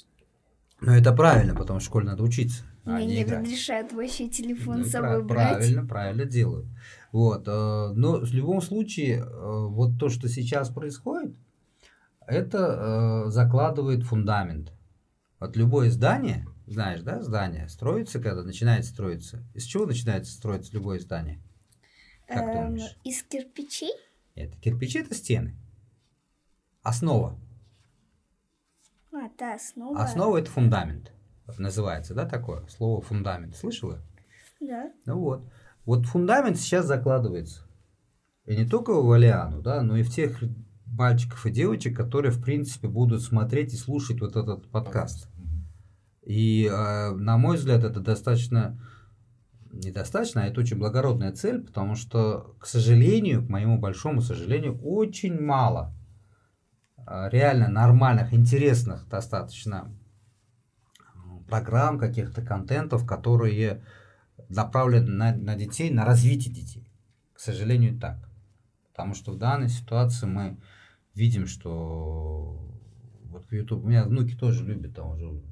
Но 0.80 0.96
это 0.96 1.12
правильно, 1.12 1.54
потому 1.56 1.80
что 1.80 1.86
в 1.88 1.90
школе 1.90 2.06
надо 2.06 2.22
учиться. 2.22 2.62
а 2.84 2.92
Мне 2.96 3.06
не 3.06 3.16
не 3.16 3.24
разрешают 3.24 3.92
вообще 3.92 4.28
телефон 4.28 4.78
Ну, 4.78 4.84
с 4.84 4.90
собой 4.90 5.24
брать. 5.24 5.56
Правильно, 5.58 5.86
правильно 5.86 6.24
делают. 6.24 6.66
Вот, 7.10 7.48
э, 7.48 7.92
но 7.94 8.20
в 8.20 8.32
любом 8.32 8.60
случае, 8.62 9.18
э, 9.24 9.66
вот 9.68 9.98
то, 9.98 10.08
что 10.08 10.28
сейчас 10.28 10.68
происходит, 10.70 11.34
это 12.28 13.24
э, 13.26 13.30
закладывает 13.30 14.02
фундамент. 14.02 14.72
Вот 15.40 15.56
любое 15.56 15.90
здание, 15.90 16.46
знаешь, 16.66 17.00
да, 17.02 17.22
здание 17.22 17.68
строится, 17.68 18.20
когда 18.20 18.42
начинает 18.42 18.84
строиться. 18.84 19.42
Из 19.54 19.64
чего 19.64 19.86
начинается 19.86 20.32
строиться 20.32 20.72
любое 20.74 20.98
здание? 21.00 21.40
Как 22.26 22.42
Эм, 22.42 22.74
думаешь? 22.74 22.96
из 23.04 23.22
кирпичей? 23.22 23.92
Это 24.34 24.56
кирпичи, 24.58 24.98
это 24.98 25.14
стены. 25.14 25.56
Основа. 26.82 27.38
А, 29.12 29.28
да, 29.38 29.54
основа. 29.54 30.02
Основа 30.02 30.36
это 30.38 30.50
фундамент. 30.50 31.12
Называется, 31.56 32.14
да, 32.14 32.26
такое 32.26 32.66
слово 32.66 33.00
фундамент. 33.00 33.56
Слышала? 33.56 34.00
Да. 34.60 34.92
Ну 35.06 35.18
вот. 35.18 35.50
Вот 35.86 36.04
фундамент 36.04 36.58
сейчас 36.58 36.84
закладывается. 36.84 37.62
И 38.44 38.54
не 38.54 38.66
только 38.66 38.92
в 38.92 39.06
Валиану, 39.06 39.62
да, 39.62 39.82
но 39.82 39.96
и 39.96 40.02
в 40.02 40.10
тех 40.10 40.42
мальчиков 40.98 41.46
и 41.46 41.50
девочек, 41.50 41.96
которые, 41.96 42.32
в 42.32 42.42
принципе, 42.42 42.88
будут 42.88 43.22
смотреть 43.22 43.72
и 43.72 43.76
слушать 43.76 44.20
вот 44.20 44.36
этот 44.36 44.68
подкаст. 44.68 45.28
И, 46.22 46.68
э, 46.70 47.10
на 47.12 47.38
мой 47.38 47.56
взгляд, 47.56 47.84
это 47.84 48.00
достаточно, 48.00 48.78
недостаточно, 49.72 50.42
а 50.42 50.46
это 50.46 50.60
очень 50.60 50.76
благородная 50.76 51.32
цель, 51.32 51.62
потому 51.62 51.94
что, 51.94 52.54
к 52.58 52.66
сожалению, 52.66 53.46
к 53.46 53.48
моему 53.48 53.78
большому 53.78 54.20
сожалению, 54.20 54.78
очень 54.82 55.40
мало 55.40 55.94
э, 56.98 57.28
реально 57.30 57.68
нормальных, 57.68 58.34
интересных 58.34 59.08
достаточно 59.08 59.90
э, 60.98 61.18
программ, 61.48 61.98
каких-то 61.98 62.42
контентов, 62.42 63.06
которые 63.06 63.82
направлены 64.48 65.10
на, 65.10 65.34
на 65.34 65.56
детей, 65.56 65.90
на 65.90 66.04
развитие 66.04 66.52
детей. 66.52 66.90
К 67.32 67.40
сожалению, 67.40 67.98
так. 67.98 68.28
Потому 68.90 69.14
что 69.14 69.32
в 69.32 69.38
данной 69.38 69.68
ситуации 69.68 70.26
мы 70.26 70.58
видим, 71.18 71.46
что 71.46 72.56
вот 73.24 73.44
YouTube, 73.50 73.84
у 73.84 73.88
меня 73.88 74.04
внуки 74.04 74.36
тоже 74.36 74.64
любят, 74.64 74.94
там 74.94 75.10
уже 75.10 75.42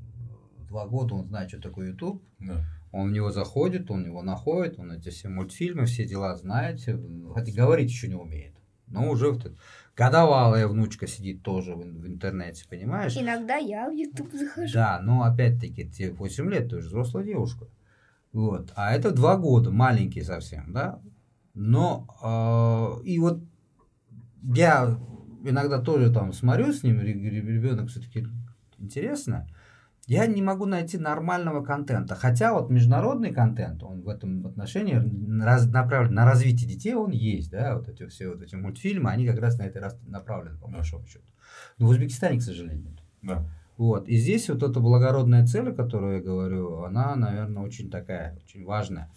два 0.68 0.86
года 0.86 1.14
он 1.14 1.26
знает, 1.26 1.48
что 1.50 1.60
такое 1.60 1.88
YouTube, 1.90 2.22
Да. 2.38 2.64
он 2.92 3.08
в 3.10 3.12
него 3.12 3.30
заходит, 3.32 3.90
он 3.90 4.06
его 4.06 4.22
находит, 4.22 4.78
он 4.78 4.92
эти 4.92 5.08
все 5.10 5.28
мультфильмы, 5.28 5.86
все 5.86 6.06
дела 6.06 6.36
знает, 6.36 6.80
хотя 7.34 7.52
говорить 7.52 7.90
еще 7.90 8.08
не 8.08 8.14
умеет. 8.14 8.54
Ну, 8.88 9.10
уже 9.10 9.32
вот 9.32 9.44
это. 9.44 9.56
Годовалая 9.96 10.68
внучка 10.68 11.08
сидит 11.08 11.42
тоже 11.42 11.74
в, 11.74 11.80
в 11.80 12.06
интернете, 12.06 12.64
понимаешь? 12.70 13.16
Иногда 13.16 13.56
я 13.56 13.90
в 13.90 13.92
YouTube 13.92 14.32
захожу. 14.32 14.72
Да, 14.72 15.00
но 15.02 15.24
опять-таки, 15.24 15.90
тебе 15.90 16.12
8 16.12 16.48
лет, 16.50 16.70
ты 16.70 16.76
уже 16.76 16.86
взрослая 16.86 17.24
девушка. 17.24 17.66
Вот. 18.32 18.72
А 18.76 18.94
это 18.94 19.10
2 19.10 19.36
года, 19.38 19.72
маленький 19.72 20.22
совсем, 20.22 20.72
да? 20.72 21.00
Но, 21.54 22.06
э, 23.02 23.04
и 23.04 23.18
вот 23.18 23.40
я 24.54 24.96
иногда 25.48 25.80
тоже 25.80 26.12
там 26.12 26.32
смотрю 26.32 26.72
с 26.72 26.82
ним, 26.82 27.00
ребенок 27.00 27.88
все-таки 27.88 28.26
интересно, 28.78 29.46
я 30.06 30.26
не 30.26 30.40
могу 30.40 30.66
найти 30.66 30.98
нормального 30.98 31.64
контента. 31.64 32.14
Хотя 32.14 32.52
вот 32.52 32.70
международный 32.70 33.32
контент, 33.32 33.82
он 33.82 34.02
в 34.02 34.08
этом 34.08 34.46
отношении 34.46 35.02
раз, 35.42 35.66
направлен 35.66 36.14
на 36.14 36.24
развитие 36.24 36.68
детей, 36.68 36.94
он 36.94 37.10
есть, 37.10 37.50
да, 37.50 37.76
вот 37.76 37.88
эти 37.88 38.06
все 38.06 38.28
вот 38.28 38.40
эти 38.40 38.54
мультфильмы, 38.54 39.10
они 39.10 39.26
как 39.26 39.40
раз 39.40 39.58
на 39.58 39.64
это 39.64 39.80
раз 39.80 39.98
направлены, 40.06 40.58
по 40.58 40.68
большому 40.68 41.06
счету. 41.06 41.24
Но 41.78 41.86
в 41.86 41.90
Узбекистане, 41.90 42.38
к 42.38 42.42
сожалению, 42.42 42.84
нет. 42.84 42.98
Да. 43.22 43.44
Вот. 43.76 44.08
И 44.08 44.16
здесь 44.16 44.48
вот 44.48 44.62
эта 44.62 44.80
благородная 44.80 45.44
цель, 45.44 45.70
о 45.70 45.74
которой 45.74 46.16
я 46.16 46.22
говорю, 46.22 46.84
она, 46.84 47.16
наверное, 47.16 47.62
очень 47.62 47.90
такая, 47.90 48.38
очень 48.44 48.64
важная. 48.64 49.10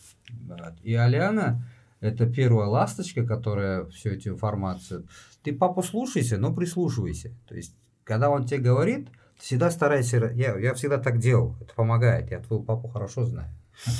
И 0.82 0.96
Алиана, 0.96 1.64
это 2.02 2.26
первая 2.28 2.68
ласточка, 2.68 3.26
которая 3.26 3.86
всю 3.86 4.10
эту 4.10 4.30
информацию. 4.30 5.08
Ты 5.44 5.54
папу 5.54 5.84
слушайся, 5.84 6.38
но 6.38 6.54
прислушивайся. 6.54 7.34
То 7.48 7.56
есть, 7.56 7.76
когда 8.04 8.30
он 8.30 8.46
тебе 8.46 8.60
говорит, 8.60 9.10
всегда 9.38 9.70
старайся, 9.72 10.32
я, 10.36 10.58
я 10.58 10.74
всегда 10.74 10.98
так 10.98 11.20
делал, 11.20 11.56
это 11.62 11.74
помогает, 11.74 12.32
я 12.32 12.40
твоего 12.40 12.64
папу 12.64 12.88
хорошо 12.88 13.26
знаю. 13.26 13.50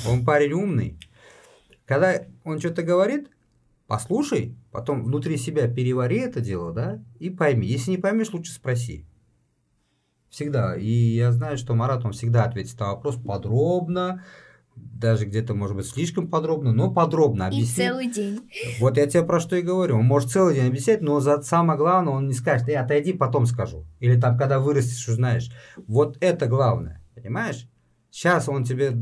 Он 0.08 0.24
парень 0.24 0.52
умный. 0.52 0.98
Когда 1.86 2.22
он 2.44 2.58
что-то 2.58 2.82
говорит, 2.82 3.30
послушай, 3.86 4.56
потом 4.70 5.02
внутри 5.02 5.36
себя 5.36 5.68
перевари 5.68 6.20
это 6.20 6.40
дело, 6.40 6.72
да, 6.72 7.02
и 7.18 7.30
пойми. 7.30 7.66
Если 7.66 7.92
не 7.92 7.96
поймешь, 7.96 8.32
лучше 8.32 8.52
спроси. 8.52 9.04
Всегда. 10.28 10.76
И 10.76 10.88
я 10.88 11.32
знаю, 11.32 11.58
что 11.58 11.74
Марат, 11.74 12.04
он 12.04 12.12
всегда 12.12 12.44
ответит 12.44 12.78
на 12.78 12.88
вопрос 12.92 13.16
подробно, 13.16 14.22
даже 14.76 15.26
где-то, 15.26 15.54
может 15.54 15.76
быть, 15.76 15.86
слишком 15.86 16.28
подробно, 16.28 16.72
но 16.72 16.92
подробно 16.92 17.46
объяснить. 17.46 17.78
И 17.78 17.82
целый 17.82 18.10
день. 18.10 18.40
Вот 18.80 18.96
я 18.96 19.06
тебе 19.06 19.22
про 19.22 19.40
что 19.40 19.56
и 19.56 19.62
говорю. 19.62 19.98
Он 19.98 20.04
может 20.04 20.30
целый 20.30 20.54
день 20.54 20.68
объяснять, 20.68 21.00
но 21.00 21.20
за 21.20 21.40
самое 21.42 21.78
главное 21.78 22.12
он 22.12 22.28
не 22.28 22.34
скажет, 22.34 22.66
ты 22.66 22.74
отойди, 22.74 23.12
потом 23.12 23.46
скажу. 23.46 23.86
Или 23.98 24.20
там, 24.20 24.36
когда 24.36 24.58
вырастешь, 24.58 25.08
узнаешь. 25.08 25.50
Вот 25.86 26.18
это 26.20 26.46
главное, 26.46 27.02
понимаешь? 27.14 27.68
Сейчас 28.10 28.48
он 28.48 28.64
тебе, 28.64 28.92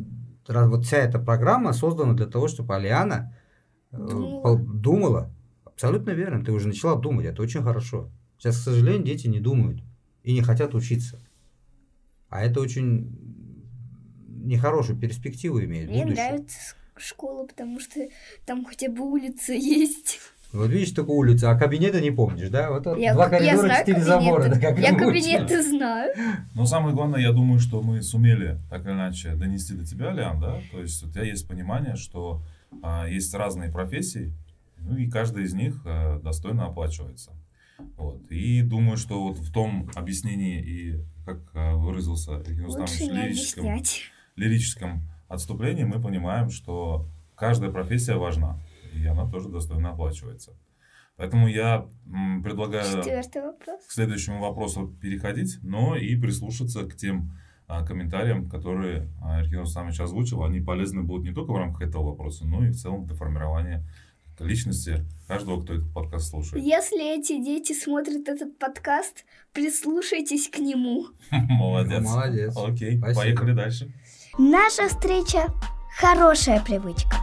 вот 0.46 0.84
вся 0.84 0.98
эта 0.98 1.18
программа 1.18 1.72
создана 1.72 2.14
для 2.14 2.26
того, 2.26 2.48
чтобы 2.48 2.76
Алиана 2.76 3.34
э, 3.90 3.96
думала. 3.96 4.58
думала. 4.58 5.34
Абсолютно 5.64 6.10
верно, 6.10 6.44
ты 6.44 6.52
уже 6.52 6.68
начала 6.68 6.96
думать, 6.96 7.26
это 7.26 7.42
очень 7.42 7.62
хорошо. 7.62 8.10
Сейчас, 8.38 8.58
к 8.58 8.64
сожалению, 8.64 9.04
дети 9.04 9.26
не 9.26 9.40
думают 9.40 9.82
и 10.22 10.32
не 10.32 10.42
хотят 10.42 10.74
учиться. 10.74 11.20
А 12.28 12.44
это 12.44 12.60
очень 12.60 13.27
нехорошую 14.48 14.98
перспективу 14.98 15.62
имеет. 15.62 15.88
Мне 15.88 16.04
будущее. 16.04 16.24
нравится 16.24 16.74
школа, 17.00 17.46
потому 17.46 17.80
что 17.80 18.08
там 18.44 18.64
хотя 18.64 18.88
бы 18.88 19.02
улица 19.02 19.52
есть. 19.52 20.18
Вот 20.52 20.70
видишь, 20.70 20.92
только 20.92 21.10
улица, 21.10 21.50
а 21.50 21.58
кабинета 21.58 22.00
не 22.00 22.10
помнишь, 22.10 22.48
да? 22.48 22.70
Вот 22.70 22.86
я, 22.98 23.12
два 23.12 23.28
коридора, 23.28 23.68
я 23.68 23.80
четыре 23.80 24.00
забора. 24.00 24.48
Да, 24.48 24.58
как 24.58 24.78
я 24.78 24.94
кабинеты 24.94 25.62
знаю. 25.62 26.14
Но 26.54 26.64
самое 26.64 26.94
главное, 26.94 27.20
я 27.20 27.32
думаю, 27.32 27.60
что 27.60 27.82
мы 27.82 28.00
сумели 28.02 28.58
так 28.70 28.86
или 28.86 28.92
иначе 28.92 29.34
донести 29.34 29.74
до 29.74 29.84
тебя, 29.84 30.10
Лиан, 30.12 30.40
да? 30.40 30.58
То 30.72 30.80
есть 30.80 31.04
у 31.04 31.10
тебя 31.10 31.24
есть 31.24 31.46
понимание, 31.46 31.96
что 31.96 32.42
а, 32.82 33.06
есть 33.06 33.34
разные 33.34 33.70
профессии, 33.70 34.32
ну 34.78 34.96
и 34.96 35.10
каждая 35.10 35.44
из 35.44 35.52
них 35.52 35.82
а, 35.84 36.18
достойно 36.20 36.66
оплачивается. 36.66 37.32
Вот. 37.96 38.22
И 38.30 38.62
думаю, 38.62 38.96
что 38.96 39.22
вот 39.22 39.38
в 39.38 39.52
том 39.52 39.90
объяснении 39.94 40.62
и 40.62 41.04
как 41.26 41.38
а, 41.52 41.74
выразился 41.74 42.32
Евгений 42.32 42.66
Лучше 42.66 43.04
не 43.04 43.20
объяснять 43.20 44.10
лирическом 44.38 45.02
отступлении 45.28 45.84
мы 45.84 46.00
понимаем, 46.00 46.50
что 46.50 47.06
каждая 47.34 47.70
профессия 47.70 48.14
важна, 48.14 48.58
и 48.94 49.06
она 49.06 49.28
тоже 49.28 49.48
достойно 49.48 49.90
оплачивается. 49.90 50.52
Поэтому 51.16 51.48
я 51.48 51.86
предлагаю 52.44 53.02
к 53.02 53.90
следующему 53.92 54.40
вопросу 54.40 54.94
переходить, 55.02 55.58
но 55.62 55.96
и 55.96 56.14
прислушаться 56.14 56.84
к 56.84 56.94
тем 56.94 57.32
а, 57.66 57.84
комментариям, 57.84 58.48
которые 58.48 59.08
а, 59.20 59.40
Эркин 59.42 59.60
Рустамович 59.60 60.00
озвучил. 60.00 60.44
Они 60.44 60.60
полезны 60.60 61.02
будут 61.02 61.24
не 61.26 61.34
только 61.34 61.50
в 61.50 61.56
рамках 61.56 61.88
этого 61.88 62.10
вопроса, 62.10 62.46
но 62.46 62.64
и 62.64 62.70
в 62.70 62.76
целом 62.76 63.04
для 63.04 63.16
формирования 63.16 63.84
личности 64.40 65.04
каждого, 65.26 65.62
кто 65.62 65.74
этот 65.74 65.92
подкаст 65.92 66.30
слушает. 66.30 66.64
Если 66.64 67.18
эти 67.18 67.42
дети 67.42 67.72
смотрят 67.72 68.28
этот 68.28 68.58
подкаст, 68.58 69.24
прислушайтесь 69.52 70.48
к 70.48 70.58
нему. 70.58 71.06
Молодец. 71.30 72.04
Молодец. 72.04 72.56
Окей, 72.56 72.98
Спасибо. 72.98 73.20
поехали 73.20 73.52
дальше. 73.52 73.92
Наша 74.40 74.86
встреча– 74.86 75.52
хорошая 75.98 76.62
привычка. 76.64 77.16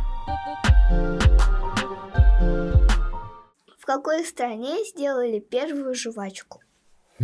В 3.79 3.85
какой 3.85 4.25
стране 4.25 4.83
сделали 4.83 5.39
первую 5.39 5.95
жвачку? 5.95 6.59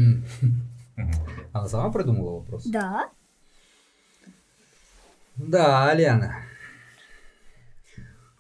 Она 1.52 1.68
сама 1.68 1.92
придумала 1.92 2.40
вопрос? 2.40 2.64
Да. 2.66 3.10
Да, 5.36 5.90
Алена. 5.90 6.38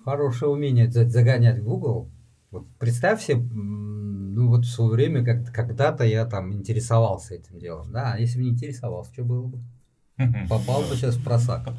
Хорошее 0.06 0.54
умение 0.54 0.89
загонять 0.89 1.60
в 1.60 1.66
Google. 1.66 2.10
Вот 2.52 2.66
представь 2.80 3.22
себе, 3.22 3.41
ну 3.41 4.47
вот 4.47 4.62
в 4.62 4.72
свое 4.72 4.91
время, 4.91 5.26
как, 5.26 5.54
когда-то 5.54 6.06
я 6.06 6.26
там 6.26 6.54
интересовался 6.54 7.36
этим 7.36 7.60
делом. 7.60 7.91
Да, 7.91 8.14
а 8.14 8.20
если 8.20 8.38
бы 8.38 8.45
не 8.45 8.52
интересовался, 8.52 9.12
что 9.12 9.26
было 9.26 9.47
бы? 9.47 9.60
Попал 10.50 10.82
бы 10.82 10.96
сейчас 10.96 11.16
в 11.16 11.24
просак. 11.24 11.70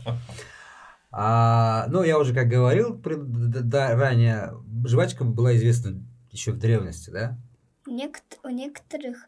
А, 1.11 1.87
ну, 1.89 2.03
я 2.03 2.19
уже 2.19 2.35
как 2.35 2.49
говорил 2.49 2.99
да, 3.05 3.95
ранее, 3.95 4.55
жвачка 4.87 5.25
была 5.25 5.55
известна 5.57 6.03
еще 6.31 6.53
в 6.53 6.59
древности, 6.59 7.11
да? 7.11 7.39
Некот 7.87 8.23
у 8.45 8.49
некоторых, 8.49 9.27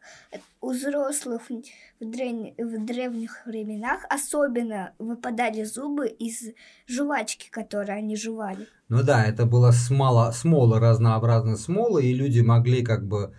у 0.61 0.71
взрослых 0.71 1.43
в, 1.51 2.05
древ... 2.05 2.55
в 2.57 2.85
древних 2.87 3.45
временах 3.47 4.05
особенно 4.09 4.93
выпадали 4.99 5.65
зубы 5.65 6.07
из 6.07 6.55
жвачки, 6.87 7.51
которые 7.51 7.99
они 7.99 8.17
жевали. 8.17 8.69
Ну 8.89 9.03
да, 9.03 9.25
это 9.25 9.45
была 9.45 9.73
смола, 9.73 10.31
смола 10.31 10.79
разнообразная 10.79 11.57
смола, 11.57 11.99
и 11.99 12.15
люди 12.15 12.41
могли 12.41 12.85
как 12.85 13.07
бы, 13.07 13.35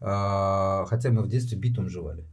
э, 0.00 0.84
хотя 0.86 1.10
мы 1.10 1.22
в 1.22 1.28
детстве 1.28 1.56
битум 1.56 1.88
жевали. 1.88 2.26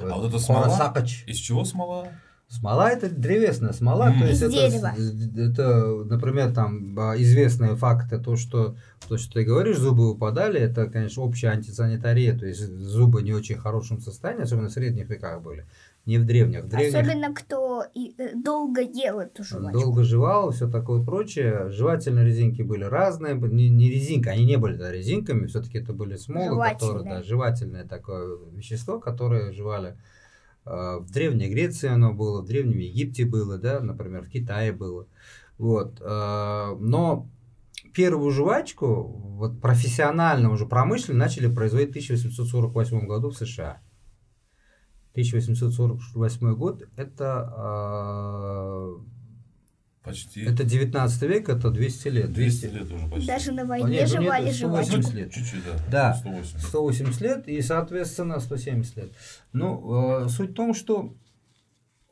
А 0.00 0.16
вот 0.16 0.28
это 0.28 0.38
смола? 0.38 0.70
Сакач. 0.70 1.24
Из 1.26 1.36
чего 1.36 1.64
смола? 1.64 2.08
Смола 2.48 2.90
это 2.90 3.08
древесная 3.08 3.72
смола, 3.72 4.10
mm. 4.10 4.18
то 4.18 4.24
есть 4.26 4.42
Из 4.42 4.48
это, 4.48 4.52
дерева. 4.52 5.50
это, 5.50 6.04
например, 6.04 6.52
там 6.52 6.98
а, 6.98 7.16
известные 7.16 7.76
факты, 7.76 8.18
то 8.18 8.34
что, 8.34 8.74
то, 9.08 9.18
что 9.18 9.34
ты 9.34 9.44
говоришь, 9.44 9.78
зубы 9.78 10.10
упадали, 10.10 10.58
это, 10.58 10.86
конечно, 10.86 11.22
общая 11.22 11.50
антисанитария, 11.50 12.36
то 12.36 12.46
есть 12.46 12.60
зубы 12.60 13.22
не 13.22 13.32
очень 13.32 13.54
в 13.54 13.62
хорошем 13.62 14.00
состоянии, 14.00 14.42
особенно 14.42 14.68
в 14.68 14.72
средних 14.72 15.08
веках 15.08 15.40
были, 15.42 15.64
не 16.06 16.18
в 16.18 16.24
древних. 16.24 16.64
В 16.64 16.68
древних 16.68 16.94
особенно 16.94 17.34
кто 17.34 17.84
и, 17.94 18.14
э, 18.18 18.34
долго 18.34 18.80
ел 18.80 19.20
эту 19.20 19.44
жвачку. 19.44 19.80
Долго 19.80 20.04
жевал, 20.04 20.50
все 20.50 20.68
такое 20.68 21.02
прочее. 21.02 21.70
Жевательные 21.70 22.24
резинки 22.24 22.62
были 22.62 22.84
разные, 22.84 23.34
не, 23.34 23.68
не 23.68 23.90
резинка, 23.90 24.30
они 24.30 24.44
не 24.44 24.56
были 24.56 24.76
да, 24.76 24.90
резинками, 24.90 25.46
все-таки 25.46 25.78
это 25.78 25.92
были 25.92 26.16
смолы, 26.16 26.62
которые, 26.72 27.04
да, 27.04 27.22
жевательное 27.22 27.84
такое 27.86 28.38
вещество, 28.52 28.98
которое 28.98 29.52
жевали 29.52 29.96
а, 30.64 30.98
в 30.98 31.10
Древней 31.10 31.48
Греции 31.48 31.88
оно 31.88 32.12
было, 32.12 32.42
в 32.42 32.46
Древнем 32.46 32.78
Египте 32.78 33.24
было, 33.24 33.58
да, 33.58 33.80
например, 33.80 34.22
в 34.22 34.30
Китае 34.30 34.72
было. 34.72 35.06
Вот. 35.58 36.00
А, 36.00 36.76
но 36.78 37.28
первую 37.94 38.30
жвачку 38.30 39.02
вот, 39.04 39.60
профессионально, 39.60 40.50
уже 40.50 40.66
промышленно 40.66 41.18
начали 41.18 41.52
производить 41.52 41.88
в 41.88 41.90
1848 41.92 43.06
году 43.06 43.30
в 43.30 43.36
США. 43.36 43.80
1848 45.12 46.54
год 46.54 46.88
это 46.96 47.52
э, 47.56 48.94
почти 50.04 50.42
это 50.42 50.64
19 50.64 51.22
век, 51.22 51.48
это 51.48 51.70
200 51.70 52.08
лет. 52.08 52.32
200, 52.32 52.66
200 52.66 52.76
лет 52.76 52.92
уже 52.92 53.08
почти. 53.08 53.26
Даже 53.26 53.52
на 53.52 53.64
войне 53.64 53.90
нет, 53.90 54.08
ну 54.14 54.22
жевали 54.22 54.44
нет, 54.46 54.54
180 54.54 55.14
лет. 55.14 55.32
Чуть-чуть, 55.32 55.64
да. 55.64 56.12
Да, 56.12 56.14
180. 56.14 56.60
180 56.60 57.20
лет 57.20 57.48
и, 57.48 57.60
соответственно, 57.60 58.40
170 58.40 58.96
лет. 58.96 59.12
Ну, 59.52 60.24
э, 60.24 60.28
суть 60.28 60.50
в 60.50 60.54
том, 60.54 60.74
что 60.74 61.12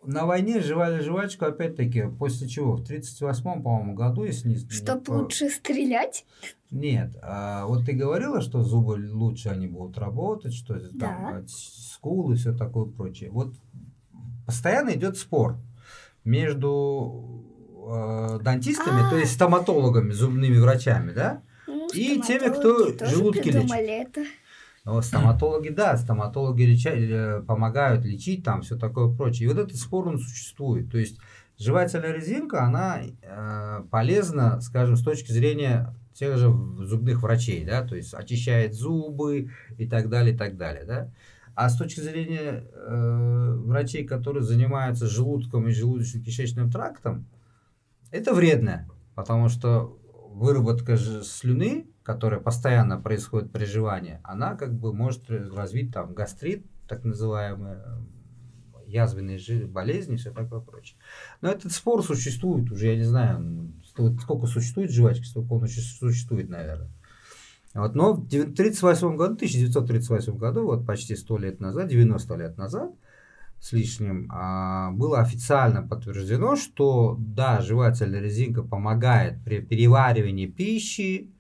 на 0.04 0.26
войне 0.26 0.60
жевали 0.60 1.00
жвачку, 1.02 1.44
опять-таки, 1.44 2.04
после 2.18 2.48
чего? 2.48 2.76
В 2.76 2.82
38-м, 2.82 3.62
по-моему, 3.62 3.94
году, 3.94 4.24
если 4.24 4.48
не... 4.48 4.56
Чтоб 4.56 5.08
лучше 5.08 5.50
стрелять? 5.50 6.24
Нет. 6.70 7.16
А 7.22 7.66
вот 7.66 7.84
ты 7.84 7.92
говорила, 7.92 8.40
что 8.40 8.62
зубы 8.62 8.94
лучше 9.12 9.48
они 9.48 9.66
будут 9.66 9.98
работать, 9.98 10.54
что 10.54 10.74
да. 10.92 11.06
там 11.06 11.46
скулы 11.98 12.34
и 12.34 12.36
все 12.36 12.54
такое 12.54 12.86
прочее. 12.86 13.30
Вот 13.30 13.52
постоянно 14.46 14.90
идет 14.94 15.18
спор 15.18 15.56
между 16.24 17.44
э, 17.90 18.38
дантистами, 18.42 19.00
А-а-а. 19.00 19.10
то 19.10 19.16
есть 19.18 19.32
стоматологами, 19.32 20.12
зубными 20.12 20.58
врачами, 20.58 21.12
да? 21.12 21.42
И 21.94 22.20
теми, 22.20 22.48
кто 22.52 22.92
желудки 23.06 23.48
лечит. 23.48 23.70
это. 23.72 24.24
Но 24.84 25.02
стоматологи, 25.02 25.68
да, 25.68 25.96
стоматологи 25.96 26.62
леча- 26.62 26.94
э, 26.94 27.42
помогают 27.42 28.04
лечить, 28.04 28.44
там 28.44 28.62
все 28.62 28.78
такое 28.78 29.14
прочее. 29.14 29.46
И 29.48 29.52
вот 29.52 29.58
этот 29.58 29.76
спор, 29.76 30.08
он 30.08 30.18
существует. 30.18 30.90
То 30.90 30.98
есть 30.98 31.18
жевательная 31.58 32.12
резинка, 32.12 32.62
она 32.64 33.00
э, 33.02 33.82
полезна, 33.90 34.60
скажем, 34.60 34.96
с 34.96 35.02
точки 35.02 35.32
зрения 35.32 35.94
тех 36.14 36.36
же 36.36 36.48
зубных 36.78 37.22
врачей, 37.22 37.64
да, 37.64 37.82
то 37.82 37.94
есть 37.96 38.12
очищает 38.14 38.74
зубы 38.74 39.50
и 39.76 39.86
так 39.86 40.08
далее, 40.08 40.34
и 40.34 40.38
так 40.38 40.56
далее, 40.56 40.84
да. 40.84 41.10
А 41.60 41.70
с 41.70 41.76
точки 41.76 41.98
зрения 41.98 42.70
э, 42.72 43.52
врачей, 43.64 44.04
которые 44.04 44.44
занимаются 44.44 45.08
желудком 45.08 45.66
и 45.66 45.72
желудочно-кишечным 45.72 46.70
трактом, 46.70 47.26
это 48.12 48.32
вредно, 48.32 48.88
потому 49.16 49.48
что 49.48 49.98
выработка 50.30 50.96
слюны, 50.96 51.88
которая 52.04 52.38
постоянно 52.38 53.00
происходит 53.00 53.50
при 53.50 53.64
жевании, 53.64 54.20
она 54.22 54.54
как 54.54 54.72
бы 54.72 54.92
может 54.92 55.28
развить 55.28 55.92
там 55.92 56.14
гастрит, 56.14 56.64
так 56.88 57.02
называемые 57.02 57.82
э, 57.84 58.86
язвенные 58.86 59.66
болезни, 59.66 60.14
все 60.14 60.30
такое 60.30 60.60
прочее. 60.60 60.96
Но 61.40 61.50
этот 61.50 61.72
спор 61.72 62.04
существует 62.04 62.70
уже, 62.70 62.86
я 62.86 62.96
не 62.96 63.02
знаю, 63.02 63.72
сколько 64.20 64.46
существует 64.46 64.92
жвачки, 64.92 65.24
столько 65.24 65.54
он 65.54 65.66
существует, 65.66 66.50
наверное. 66.50 66.92
Вот, 67.78 67.94
но 67.94 68.12
в 68.14 68.26
1938 68.26 69.16
году, 69.16 69.34
1938 69.34 70.36
году, 70.36 70.64
вот 70.66 70.86
почти 70.86 71.14
100 71.16 71.38
лет 71.38 71.60
назад, 71.60 71.88
90 71.88 72.34
лет 72.36 72.56
назад, 72.58 72.90
с 73.60 73.72
лишним, 73.72 74.28
а, 74.32 74.90
было 74.92 75.20
официально 75.20 75.82
подтверждено, 75.82 76.56
что 76.56 77.16
да, 77.18 77.60
жевательная 77.60 78.20
резинка 78.20 78.62
помогает 78.62 79.42
при 79.44 79.60
переваривании 79.60 80.46
пищи, 80.46 81.30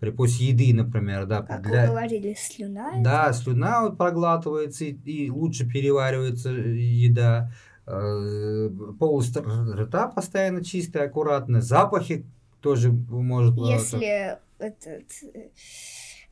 при 0.00 0.10
после 0.10 0.48
еды, 0.48 0.74
например, 0.74 1.26
да, 1.26 1.42
Как 1.42 1.62
для- 1.62 1.82
вы 1.82 1.88
говорили, 1.88 2.36
слюна. 2.38 2.90
это- 2.92 3.02
да, 3.02 3.32
слюна 3.32 3.82
вот 3.82 3.96
проглатывается 3.98 4.84
и, 4.84 4.92
и 4.92 5.30
лучше 5.30 5.66
переваривается 5.66 6.50
еда. 6.50 7.50
Э, 7.86 8.70
Полость 8.98 9.36
рта 9.36 10.08
постоянно 10.08 10.64
чистая, 10.64 11.06
аккуратная. 11.06 11.60
Запахи 11.60 12.24
тоже 12.60 12.90
может... 12.92 13.56
э, 13.58 13.72
Если 13.72 14.38
этот 14.64 15.04
э, 15.34 15.50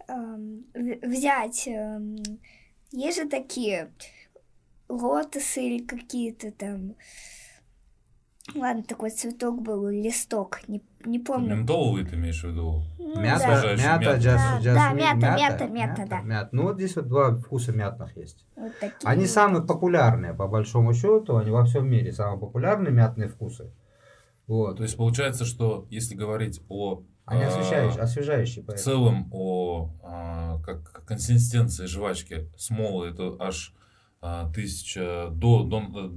эм, 0.09 0.65
взять, 0.75 1.67
эм, 1.69 2.17
есть 2.91 3.19
же 3.19 3.29
такие 3.29 3.93
лотосы 4.89 5.63
или 5.63 5.85
какие-то 5.85 6.53
там. 6.53 6.95
Ладно, 8.57 8.83
такой 8.83 9.11
цветок 9.11 9.63
был, 9.63 9.89
листок, 9.89 10.61
не, 10.67 10.83
не 11.05 11.21
помню. 11.21 11.57
Ментоловый 11.57 12.05
ты 12.05 12.17
имеешь 12.17 12.43
в 12.43 12.49
виду? 12.49 12.83
Ну, 12.99 13.21
Мята, 13.21 13.63
да, 13.63 13.77
мята, 13.77 14.01
мята. 14.01 14.17
джаз- 14.17 14.21
Да, 14.21 14.61
джасмин, 14.61 14.75
да, 14.75 15.15
мята, 15.15 15.37
мята, 15.37 15.67
мята, 15.69 16.07
да. 16.11 16.21
мята. 16.23 16.49
Ну 16.51 16.63
вот 16.65 16.77
здесь 16.77 16.97
вот 16.97 17.07
два 17.07 17.37
вкуса 17.37 17.73
мятных 17.73 18.17
есть. 18.17 18.45
вот 18.57 18.73
такие 18.81 19.09
Они 19.09 19.23
вот. 19.23 19.31
самые 19.31 19.63
популярные, 19.65 20.35
по 20.35 20.49
большому 20.49 20.93
счету, 20.93 21.37
они 21.37 21.51
во 21.53 21.65
всем 21.65 21.89
мире 21.89 22.13
самые 22.13 22.41
популярные 22.41 22.93
мятные 22.93 23.29
вкусы. 23.29 23.71
Вот. 24.49 24.79
То 24.79 24.83
есть 24.83 24.97
получается, 24.97 25.45
что 25.45 25.87
если 25.89 26.17
говорить 26.17 26.61
о 26.69 27.05
А, 27.25 27.47
освежающие, 27.47 28.01
освежающие 28.03 28.63
в 28.63 28.67
поэтому. 28.67 28.85
целом 28.85 29.29
о 29.33 29.91
а, 30.03 30.59
как 30.61 31.05
консистенции 31.07 31.87
жвачки 31.87 32.49
смолы 32.57 33.09
это 33.09 33.37
аж 33.39 33.75
а, 34.21 34.51
тысяча 34.53 35.29
до, 35.31 35.63
до 35.65 35.79
э, 35.81 36.11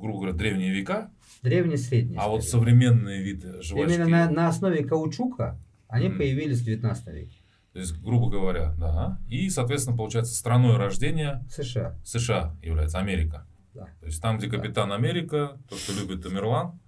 грубо 0.00 0.18
говоря 0.20 0.32
древние 0.32 0.70
века, 0.72 1.10
Древние, 1.42 1.76
средние. 1.78 2.18
а 2.20 2.28
вот 2.28 2.42
скорее. 2.44 2.50
современные 2.62 3.22
виды 3.22 3.60
жвачки, 3.62 3.94
Именно 3.94 4.08
на, 4.08 4.30
на 4.30 4.48
основе 4.48 4.84
каучука 4.84 5.58
они 5.88 6.08
Мгм. 6.08 6.18
появились 6.18 6.60
в 6.60 6.64
19 6.64 7.06
веке. 7.08 7.36
то 7.72 7.78
есть 7.80 8.00
грубо 8.00 8.30
говоря, 8.30 8.72
да, 8.78 9.18
и 9.28 9.48
соответственно 9.50 9.96
получается 9.96 10.34
страной 10.34 10.76
рождения 10.76 11.44
в 11.48 11.52
США. 11.52 11.94
США 12.04 12.56
является 12.62 12.98
Америка. 12.98 13.46
Да. 13.74 13.86
То 14.00 14.06
есть 14.06 14.22
там, 14.22 14.38
где 14.38 14.48
капитан 14.48 14.90
Америка, 14.92 15.58
то, 15.68 15.76
что 15.76 15.92
любит 15.92 16.22
Тамерлан, 16.22 16.78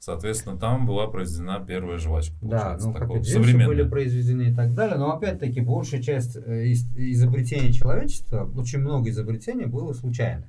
соответственно, 0.00 0.58
там 0.58 0.86
была 0.86 1.06
произведена 1.06 1.64
первая 1.64 1.98
жвачка. 1.98 2.34
Да, 2.42 2.48
получается, 2.60 2.86
ну 2.88 2.92
как 2.92 3.02
такого, 3.02 3.18
и 3.18 3.22
джинсы 3.22 3.66
были 3.66 3.88
произведены 3.88 4.42
и 4.50 4.54
так 4.54 4.74
далее. 4.74 4.96
Но 4.98 5.12
опять-таки 5.14 5.60
большая 5.60 6.02
часть 6.02 6.36
э, 6.36 6.66
из- 6.66 6.92
изобретений 6.96 7.72
человечества, 7.72 8.50
очень 8.56 8.80
много 8.80 9.08
изобретений 9.10 9.66
было 9.66 9.92
случайно. 9.92 10.48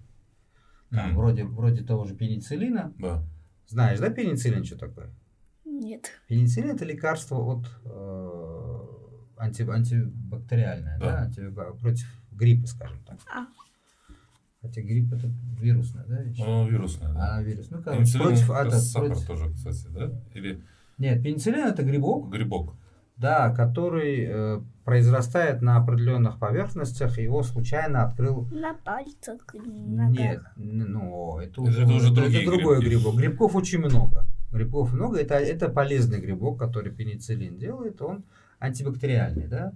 Там, 0.90 1.10
Мгм. 1.10 1.18
вроде, 1.18 1.44
вроде 1.46 1.84
того 1.84 2.06
же 2.06 2.16
пенициллина. 2.16 2.92
Да. 2.98 3.24
Знаешь, 3.68 4.00
да, 4.00 4.10
пенициллин 4.10 4.64
что 4.66 4.78
такое? 4.78 5.10
Нет. 5.64 6.12
Пенициллин 6.28 6.72
это 6.72 6.84
лекарство 6.86 7.38
от 7.38 7.66
э, 7.86 8.80
анти, 9.38 9.62
антибактериальное, 9.64 11.00
да, 11.00 11.30
Да. 11.38 11.72
против 11.80 12.06
гриппа, 12.32 12.68
скажем 12.68 13.00
так. 13.06 13.18
А. 13.34 13.46
Хотя 14.62 14.82
грипп 14.82 15.12
это 15.14 15.28
вирусная, 15.60 16.06
да, 16.08 16.22
вещь? 16.22 16.38
Ну, 16.38 16.68
вирусная, 16.68 17.14
да. 17.14 17.36
А 17.38 17.42
вирус, 17.42 17.70
ну 17.72 17.82
короче, 17.82 17.98
Пенициллин 18.04 18.28
против, 18.28 18.48
как 18.48 18.62
это, 18.68 18.76
раз 18.76 18.92
сахар 18.92 19.10
против- 19.10 19.28
тоже, 19.28 19.50
кстати, 19.54 19.88
да? 19.92 20.12
Или 20.36 20.62
Нет, 21.00 21.24
пенициллин 21.24 21.68
это 21.68 21.82
грибок, 21.84 22.30
грибок. 22.30 22.76
да, 23.18 23.50
который 23.56 24.24
э, 24.30 24.62
произрастает 24.86 25.64
на 25.64 25.78
определенных 25.78 26.38
поверхностях, 26.38 27.18
его 27.18 27.42
случайно 27.42 28.04
открыл. 28.04 28.48
На 28.52 28.76
пальцах, 28.76 29.42
на 29.56 30.10
Нет, 30.10 30.44
ну 30.56 31.40
это 31.40 31.50
Это- 31.54 31.62
уже, 31.62 31.82
это 31.84 31.94
уже 31.94 32.06
это 32.08 32.16
другие 32.16 32.46
другой 32.46 32.80
грибки. 32.82 32.96
грибок. 32.96 33.16
Грибков 33.16 33.56
очень 33.56 33.80
много. 33.80 34.28
Грибков 34.52 34.94
много. 34.94 35.18
Это 35.18 35.36
это 35.36 35.70
полезный 35.70 36.20
грибок, 36.20 36.60
который 36.60 36.92
пенициллин 36.92 37.58
делает. 37.58 38.00
Он 38.02 38.26
антибактериальный, 38.60 39.48
да. 39.48 39.74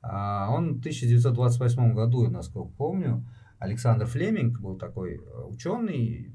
А 0.00 0.48
он 0.50 0.76
в 0.76 0.78
1928 0.80 1.92
году, 1.92 2.28
насколько 2.30 2.70
помню, 2.78 3.24
Александр 3.62 4.06
Флеминг 4.06 4.60
был 4.60 4.76
такой 4.76 5.20
ученый, 5.48 6.32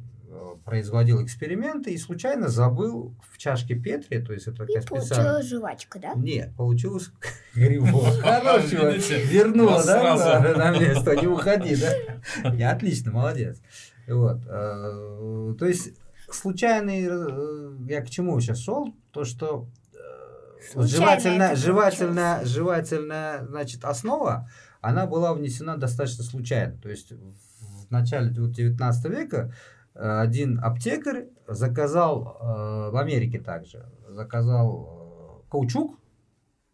производил 0.65 1.23
эксперименты 1.23 1.91
и 1.91 1.97
случайно 1.97 2.49
забыл 2.49 3.15
в 3.31 3.37
чашке 3.37 3.75
Петри, 3.75 4.19
то 4.19 4.33
есть 4.33 4.47
это 4.47 4.63
И 4.63 4.67
такая 4.67 4.81
специальная... 4.81 5.31
получилась 5.33 5.49
жвачка, 5.49 5.99
да? 5.99 6.13
Нет, 6.15 6.55
получилось 6.55 7.11
грибок. 7.55 8.13
Хорошего. 8.21 8.91
Вернула, 8.91 9.83
да, 9.85 10.39
на 10.57 10.77
место, 10.77 11.15
не 11.15 11.27
уходи, 11.27 11.75
да? 11.75 12.51
Я 12.53 12.71
отлично, 12.71 13.11
молодец. 13.11 13.61
Вот. 14.07 14.39
э, 14.47 15.55
То 15.59 15.65
есть 15.65 15.93
случайный, 16.29 17.07
э, 17.09 17.71
я 17.89 18.01
к 18.01 18.09
чему 18.09 18.39
сейчас 18.39 18.59
шел, 18.59 18.93
то 19.11 19.25
что 19.25 19.67
э, 19.93 20.81
жевательная, 20.81 21.55
жевательная, 21.55 22.45
жевательная, 22.45 23.45
значит, 23.45 23.83
основа, 23.83 24.49
она 24.89 25.05
была 25.07 25.33
внесена 25.33 25.77
достаточно 25.77 26.23
случайно. 26.23 26.77
То 26.77 26.89
есть 26.89 27.11
в 27.11 27.91
начале 27.91 28.29
вот 28.39 28.51
19 28.51 29.05
века 29.11 29.53
э, 29.95 30.19
один 30.19 30.59
аптекарь 30.63 31.27
заказал 31.47 32.37
э, 32.39 32.91
в 32.91 32.97
Америке 32.97 33.39
также 33.39 33.85
заказал 34.09 35.43
э, 35.45 35.49
каучук, 35.51 35.97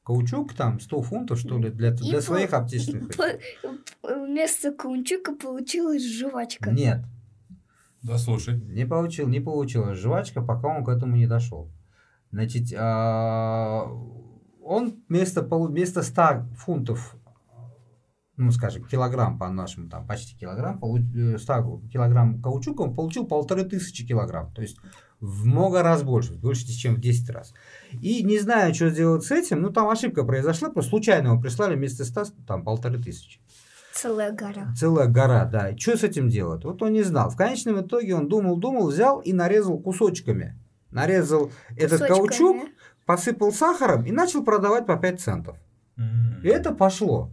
каучук 0.03 0.53
там 0.53 0.80
100 0.80 1.01
фунтов 1.01 1.39
что 1.39 1.57
ли 1.57 1.70
для, 1.70 1.91
для 1.91 2.18
по- 2.18 2.22
своих 2.22 2.53
аптечных. 2.53 3.09
По- 3.16 4.16
Вместо 4.26 4.72
каучука 4.74 5.36
получилась 5.36 6.03
жвачка. 6.05 6.72
Нет, 6.72 6.99
Да, 8.01 8.18
слушай. 8.18 8.59
не 8.59 8.86
получил, 8.86 9.28
не 9.28 9.39
получилась 9.39 9.97
жвачка, 9.97 10.41
пока 10.41 10.68
он 10.68 10.84
к 10.84 10.89
этому 10.89 11.16
не 11.16 11.28
дошел. 11.28 11.70
Значит, 12.32 12.74
а, 12.76 13.86
он 14.64 15.03
вместо, 15.07 15.41
вместо 15.43 16.01
100 16.01 16.47
фунтов, 16.57 17.16
ну, 18.36 18.52
скажем, 18.52 18.84
килограмм 18.86 19.38
по 19.38 19.50
нашему, 19.50 19.90
там, 19.90 20.08
почти 20.08 20.36
килограмм, 20.36 20.82
э, 21.16 21.38
100 21.38 21.82
килограмм 21.92 22.42
каучука, 22.42 22.82
он 22.82 22.96
получил 22.96 23.26
полторы 23.26 23.64
тысячи 23.64 24.06
килограмм. 24.06 24.52
То 24.54 24.62
есть 24.62 24.78
в 25.20 25.46
много 25.46 25.84
раз 25.84 26.04
больше, 26.04 26.34
больше, 26.34 26.66
чем 26.68 26.96
в 26.96 27.00
10 27.00 27.30
раз. 27.30 27.54
И 27.92 28.24
не 28.24 28.40
знаю, 28.40 28.74
что 28.74 28.90
сделать 28.90 29.24
с 29.24 29.32
этим, 29.32 29.62
ну, 29.62 29.70
там 29.70 29.88
ошибка 29.88 30.24
произошла, 30.24 30.70
просто 30.70 30.90
случайно 30.90 31.28
его 31.28 31.40
прислали 31.40 31.76
вместо 31.76 32.06
100, 32.06 32.26
там, 32.48 32.64
полторы 32.64 33.02
тысячи. 33.02 33.40
Целая 33.94 34.32
гора. 34.32 34.74
Целая 34.76 35.08
гора, 35.08 35.46
да. 35.46 35.70
И 35.70 35.78
что 35.78 35.96
с 35.96 36.04
этим 36.04 36.28
делать? 36.28 36.66
Вот 36.66 36.82
он 36.82 36.94
не 36.94 37.04
знал. 37.04 37.30
В 37.30 37.38
конечном 37.38 37.82
итоге 37.82 38.16
он 38.16 38.28
думал-думал, 38.28 38.88
взял 38.88 39.20
и 39.20 39.32
нарезал 39.34 39.78
кусочками. 39.78 40.60
Нарезал 40.90 41.52
этот 41.78 42.02
Кусочками. 42.02 42.18
каучук, 42.18 42.70
посыпал 43.06 43.52
сахаром 43.52 44.06
и 44.06 44.12
начал 44.12 44.44
продавать 44.44 44.88
по 44.88 44.98
5 44.98 45.22
центов. 45.22 45.58
И 46.44 46.48
это 46.48 46.74
пошло. 46.74 47.32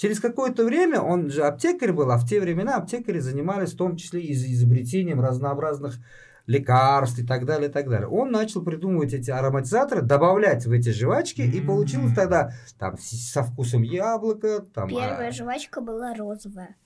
Через 0.00 0.18
какое-то 0.18 0.64
время, 0.64 1.02
он 1.02 1.28
же 1.28 1.42
аптекарь 1.42 1.92
был, 1.92 2.10
а 2.10 2.16
в 2.16 2.26
те 2.26 2.40
времена 2.40 2.76
аптекари 2.76 3.18
занимались 3.18 3.74
в 3.74 3.76
том 3.76 3.96
числе 3.96 4.22
и 4.22 4.32
изобретением 4.32 5.20
разнообразных 5.20 5.98
лекарств 6.46 7.18
и 7.18 7.26
так 7.26 7.44
далее, 7.44 7.68
и 7.68 7.70
так 7.70 7.86
далее. 7.86 8.08
Он 8.08 8.30
начал 8.30 8.62
придумывать 8.62 9.12
эти 9.12 9.30
ароматизаторы, 9.30 10.00
добавлять 10.00 10.64
в 10.64 10.72
эти 10.72 10.88
жвачки, 10.88 11.42
и 11.42 11.60
М. 11.60 11.66
получилось 11.66 12.14
тогда 12.14 12.52
там 12.78 12.96
со 12.98 13.42
вкусом 13.42 13.82
яблока, 13.82 14.64
там, 14.72 14.88
Первая 14.88 15.28
а, 15.28 15.32
жвачка 15.32 15.82
была 15.82 16.14
розовая. 16.14 16.76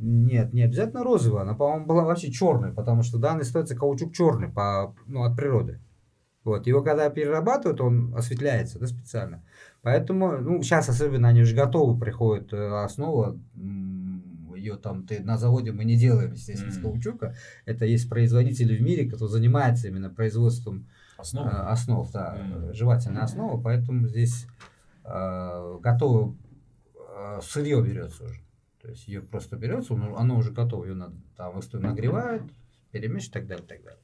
нет, 0.00 0.52
не 0.52 0.62
обязательно 0.62 1.04
розовая, 1.04 1.42
она, 1.42 1.54
по-моему, 1.54 1.86
была 1.86 2.02
вообще 2.02 2.32
черной, 2.32 2.72
потому 2.72 3.04
что 3.04 3.18
данный 3.18 3.42
остается 3.42 3.76
каучук 3.76 4.12
черный 4.12 4.48
по, 4.48 4.96
ну, 5.06 5.22
от 5.22 5.36
природы. 5.36 5.78
Вот, 6.42 6.66
его 6.66 6.82
когда 6.82 7.08
перерабатывают, 7.10 7.80
он 7.80 8.12
осветляется, 8.16 8.80
да, 8.80 8.88
специально. 8.88 9.44
Поэтому, 9.84 10.38
ну, 10.38 10.62
сейчас 10.62 10.88
особенно 10.88 11.28
они 11.28 11.42
уже 11.42 11.54
готовы 11.54 12.00
приходят 12.00 12.54
э, 12.54 12.82
основа, 12.82 13.38
ее 14.56 14.76
там 14.76 15.06
ты 15.06 15.20
на 15.20 15.36
заводе 15.36 15.72
мы 15.72 15.84
не 15.84 15.96
делаем, 15.98 16.32
естественно, 16.32 16.70
из 16.70 16.78
Мгм. 16.78 16.84
каучука. 16.84 17.34
Это 17.66 17.84
есть 17.84 18.08
производители 18.08 18.74
в 18.74 18.80
мире, 18.80 19.04
кто 19.10 19.28
занимается 19.28 19.88
именно 19.88 20.08
производством 20.08 20.88
Основа. 21.18 21.48
э, 21.48 21.50
основ, 21.72 22.10
да, 22.12 22.34
Мгм. 22.34 22.72
жевательная 22.72 23.24
основа, 23.24 23.60
поэтому 23.60 24.08
здесь 24.08 24.46
э, 25.04 25.78
готово 25.82 26.34
э, 26.96 27.40
сырье 27.42 27.82
берется 27.82 28.24
уже. 28.24 28.40
То 28.80 28.88
есть 28.88 29.06
ее 29.06 29.20
просто 29.20 29.56
берется, 29.56 29.92
оно 29.94 30.38
уже 30.38 30.50
готово, 30.50 30.86
ее 30.86 30.94
надо, 30.94 31.14
там 31.36 31.60
нагревают, 31.74 32.44
перемешивают 32.90 33.28
и 33.28 33.32
так 33.32 33.46
далее, 33.46 33.64
и 33.64 33.68
так 33.68 33.82
далее. 33.84 34.00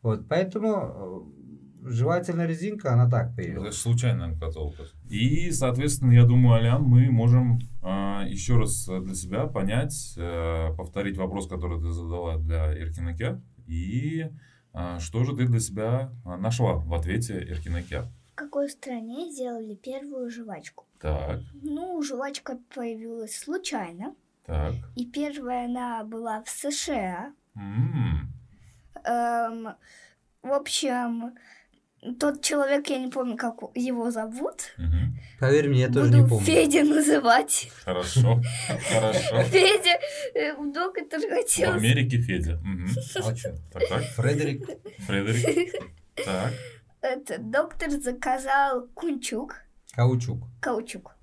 Вот, 0.00 0.26
поэтому 0.26 0.68
э, 0.72 1.47
жевательная 1.82 2.46
резинка, 2.46 2.92
она 2.92 3.08
так 3.08 3.28
Это 3.28 3.36
появилась. 3.36 3.76
случайная 3.76 4.32
готовка. 4.34 4.84
И, 5.08 5.50
соответственно, 5.52 6.12
я 6.12 6.24
думаю, 6.24 6.54
Алян, 6.60 6.82
мы 6.82 7.10
можем 7.10 7.58
а, 7.82 8.24
еще 8.26 8.56
раз 8.56 8.86
для 8.86 9.14
себя 9.14 9.46
понять, 9.46 10.14
э, 10.16 10.74
повторить 10.76 11.16
вопрос, 11.16 11.46
который 11.48 11.78
ты 11.80 11.90
задала 11.90 12.36
для 12.38 12.72
Иркинакер, 12.78 13.40
и 13.66 14.30
а, 14.72 14.98
что 15.00 15.24
же 15.24 15.34
ты 15.36 15.46
для 15.46 15.60
себя 15.60 16.12
а, 16.24 16.36
нашла 16.36 16.74
в 16.74 16.92
ответе 16.94 17.38
Иркинакер. 17.38 18.06
В 18.32 18.34
какой 18.34 18.68
стране 18.68 19.30
сделали 19.30 19.74
первую 19.74 20.30
жвачку? 20.30 20.84
Так, 21.00 21.40
Ну, 21.62 22.02
жвачка 22.02 22.58
появилась 22.74 23.36
случайно. 23.38 24.14
так. 24.46 24.74
И 24.96 25.06
первая 25.06 25.66
она 25.66 26.04
была 26.04 26.42
в 26.42 26.48
США. 26.48 27.32
М, 27.56 28.32
Эм, 29.04 29.68
в 30.42 30.52
общем, 30.52 31.32
тот 32.18 32.42
человек, 32.42 32.88
я 32.88 32.98
не 32.98 33.10
помню, 33.10 33.36
как 33.36 33.56
его 33.74 34.10
зовут. 34.10 34.74
мгм. 34.76 35.18
Поверь 35.40 35.68
мне, 35.68 35.80
я 35.82 35.88
тоже 35.88 36.10
Буду 36.10 36.22
не 36.22 36.28
помню. 36.28 36.44
Федя 36.44 36.84
называть. 36.84 37.70
Хорошо, 37.84 38.40
хорошо. 38.90 39.42
Федя, 39.44 39.98
э, 40.34 40.54
доктор 40.72 41.20
В 41.20 41.28
хотел... 41.28 41.72
Америке 41.72 42.18
Федя. 42.18 42.60
А? 43.16 43.22
Так, 43.72 43.88
так. 43.88 44.02
Фредерик. 44.16 44.66
Фредерик. 45.06 45.74
Так. 46.24 46.52
Это, 47.00 47.38
доктор 47.38 47.90
заказал 47.90 48.88
кунчук, 48.94 49.62
Каучук. 49.92 50.42
каучук. 50.60 51.14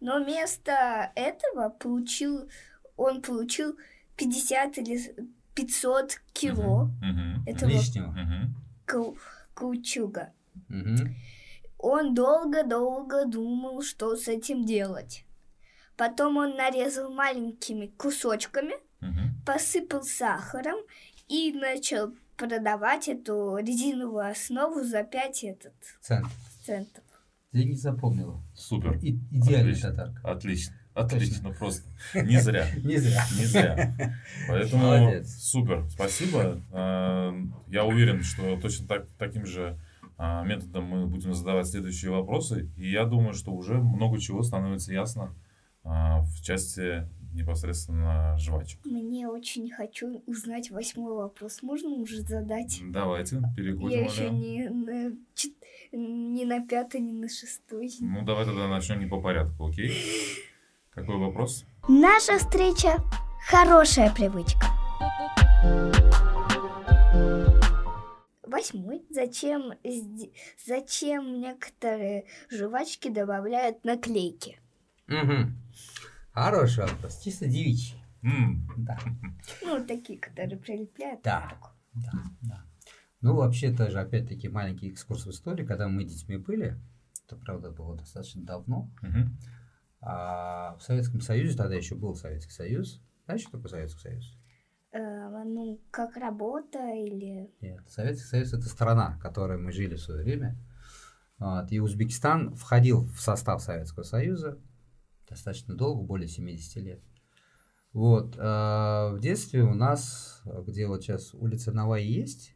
Но 0.00 0.22
вместо 0.22 1.10
этого 1.14 1.68
получил, 1.70 2.48
он 2.96 3.20
получил 3.20 3.76
50 4.16 4.78
или 4.78 4.98
500 5.54 6.20
кило 6.32 6.90
этого 7.46 7.68
Лишнего. 7.70 8.14
Каучука. 9.58 10.32
Мгм. 10.68 11.16
Он 11.78 12.14
долго-долго 12.14 13.24
думал, 13.26 13.82
что 13.82 14.14
с 14.16 14.28
этим 14.28 14.64
делать. 14.64 15.24
Потом 15.96 16.36
он 16.36 16.56
нарезал 16.56 17.12
маленькими 17.12 17.86
кусочками, 17.96 18.74
Мгм. 19.00 19.42
посыпал 19.44 20.02
сахаром 20.02 20.78
и 21.28 21.52
начал 21.52 22.12
продавать 22.36 23.08
эту 23.08 23.56
резиновую 23.58 24.30
основу 24.30 24.82
за 24.84 25.02
5 25.02 25.42
этот, 25.44 25.74
Центр. 26.00 26.30
центов. 26.64 27.04
Деньги 27.52 27.74
запомнила. 27.74 28.40
Супер. 28.54 28.96
И- 28.98 29.18
идеальный 29.32 29.72
Отлично. 29.72 29.90
татарка. 29.90 30.30
Отлично. 30.30 30.74
Отлично, 30.98 31.50
просто. 31.52 31.88
Не 32.14 32.40
зря. 32.40 32.66
Не 32.84 32.96
зря. 32.96 33.24
Не 33.38 33.44
зря. 33.44 33.94
Поэтому 34.48 34.82
Молодец. 34.84 35.30
супер, 35.40 35.84
спасибо. 35.90 36.60
А, 36.72 37.34
Я 37.68 37.84
уверен, 37.84 38.22
что 38.22 38.58
точно 38.60 38.86
так, 38.88 39.06
таким 39.18 39.46
же 39.46 39.78
а, 40.16 40.42
методом 40.44 40.84
мы 40.84 41.06
будем 41.06 41.34
задавать 41.34 41.68
следующие 41.68 42.10
вопросы. 42.10 42.68
И 42.76 42.90
я 42.90 43.04
думаю, 43.04 43.34
что 43.34 43.52
уже 43.52 43.74
много 43.74 44.18
чего 44.20 44.42
становится 44.42 44.92
ясно 44.92 45.34
а, 45.84 46.22
в 46.22 46.42
части 46.42 47.06
непосредственно 47.32 48.36
жвачек. 48.38 48.80
Мне 48.84 49.28
очень 49.28 49.70
хочу 49.70 50.22
узнать 50.26 50.70
восьмой 50.70 51.14
вопрос. 51.14 51.62
Можно 51.62 51.90
уже 51.90 52.22
задать? 52.22 52.80
Давайте 52.82 53.40
переходим. 53.56 53.98
Я 53.98 54.04
еще 54.04 54.30
не 54.30 54.68
на, 54.68 55.12
чет- 55.34 55.52
не 55.92 56.44
на 56.44 56.66
пятый, 56.66 57.00
не 57.00 57.12
на 57.12 57.28
шестой. 57.28 57.90
Ну, 58.00 58.24
давай 58.24 58.44
тогда 58.46 58.66
начнем 58.66 58.98
не 58.98 59.06
по 59.06 59.20
порядку, 59.20 59.68
окей? 59.68 59.92
Какой 60.98 61.16
вопрос? 61.16 61.64
Наша 61.88 62.38
встреча– 62.38 62.96
хорошая 63.48 64.12
привычка. 64.12 64.66
Восьмой. 68.42 69.02
Зачем, 69.08 69.74
зачем 70.66 71.40
некоторые 71.40 72.24
жвачки 72.50 73.08
добавляют 73.10 73.84
наклейки? 73.84 74.58
Мгм. 75.06 75.56
Хороший 76.32 76.84
вопрос. 76.86 77.20
Чисто 77.22 77.46
девичий. 77.46 78.02
М, 78.24 78.66
Да. 78.78 78.98
Ну, 79.62 79.86
такие, 79.86 80.18
которые 80.18 80.58
прилепляют. 80.58 81.22
Да. 81.22 81.52
Да, 81.94 82.10
да. 82.42 82.64
Ну, 83.20 83.36
вообще 83.36 83.72
тоже, 83.72 84.00
опять-таки, 84.00 84.48
маленький 84.48 84.90
экскурс 84.90 85.26
в 85.26 85.30
историю. 85.30 85.64
Когда 85.68 85.86
мы 85.86 86.02
детьми 86.02 86.38
были, 86.38 86.76
это, 87.24 87.36
правда, 87.36 87.70
было 87.70 87.96
достаточно 87.96 88.42
давно, 88.42 88.90
мгм. 89.00 89.38
А 90.00 90.76
в 90.76 90.82
Советском 90.82 91.20
Союзе, 91.20 91.56
тогда 91.56 91.74
еще 91.74 91.94
был 91.94 92.14
Советский 92.14 92.52
Союз. 92.52 93.02
Знаешь, 93.24 93.42
что 93.42 93.52
такое 93.52 93.70
Советский 93.70 94.00
Союз? 94.00 94.38
Э, 94.92 95.28
ну, 95.44 95.80
как 95.90 96.16
работа 96.16 96.78
или... 96.94 97.50
Нет, 97.60 97.88
Советский 97.88 98.26
Союз 98.26 98.52
это 98.52 98.68
страна, 98.68 99.16
в 99.18 99.18
которой 99.20 99.58
мы 99.58 99.72
жили 99.72 99.96
в 99.96 100.00
свое 100.00 100.22
время. 100.22 100.56
Вот, 101.38 101.70
и 101.70 101.78
Узбекистан 101.78 102.54
входил 102.54 103.06
в 103.06 103.20
состав 103.20 103.62
Советского 103.62 104.02
Союза 104.02 104.58
достаточно 105.28 105.74
долго, 105.74 106.02
более 106.02 106.28
70 106.28 106.76
лет. 106.82 107.02
Вот, 107.92 108.36
а 108.38 109.12
в 109.12 109.20
детстве 109.20 109.62
у 109.62 109.74
нас, 109.74 110.42
где 110.66 110.86
вот 110.86 111.02
сейчас 111.02 111.34
улица 111.34 111.72
Навай 111.72 112.04
есть, 112.04 112.54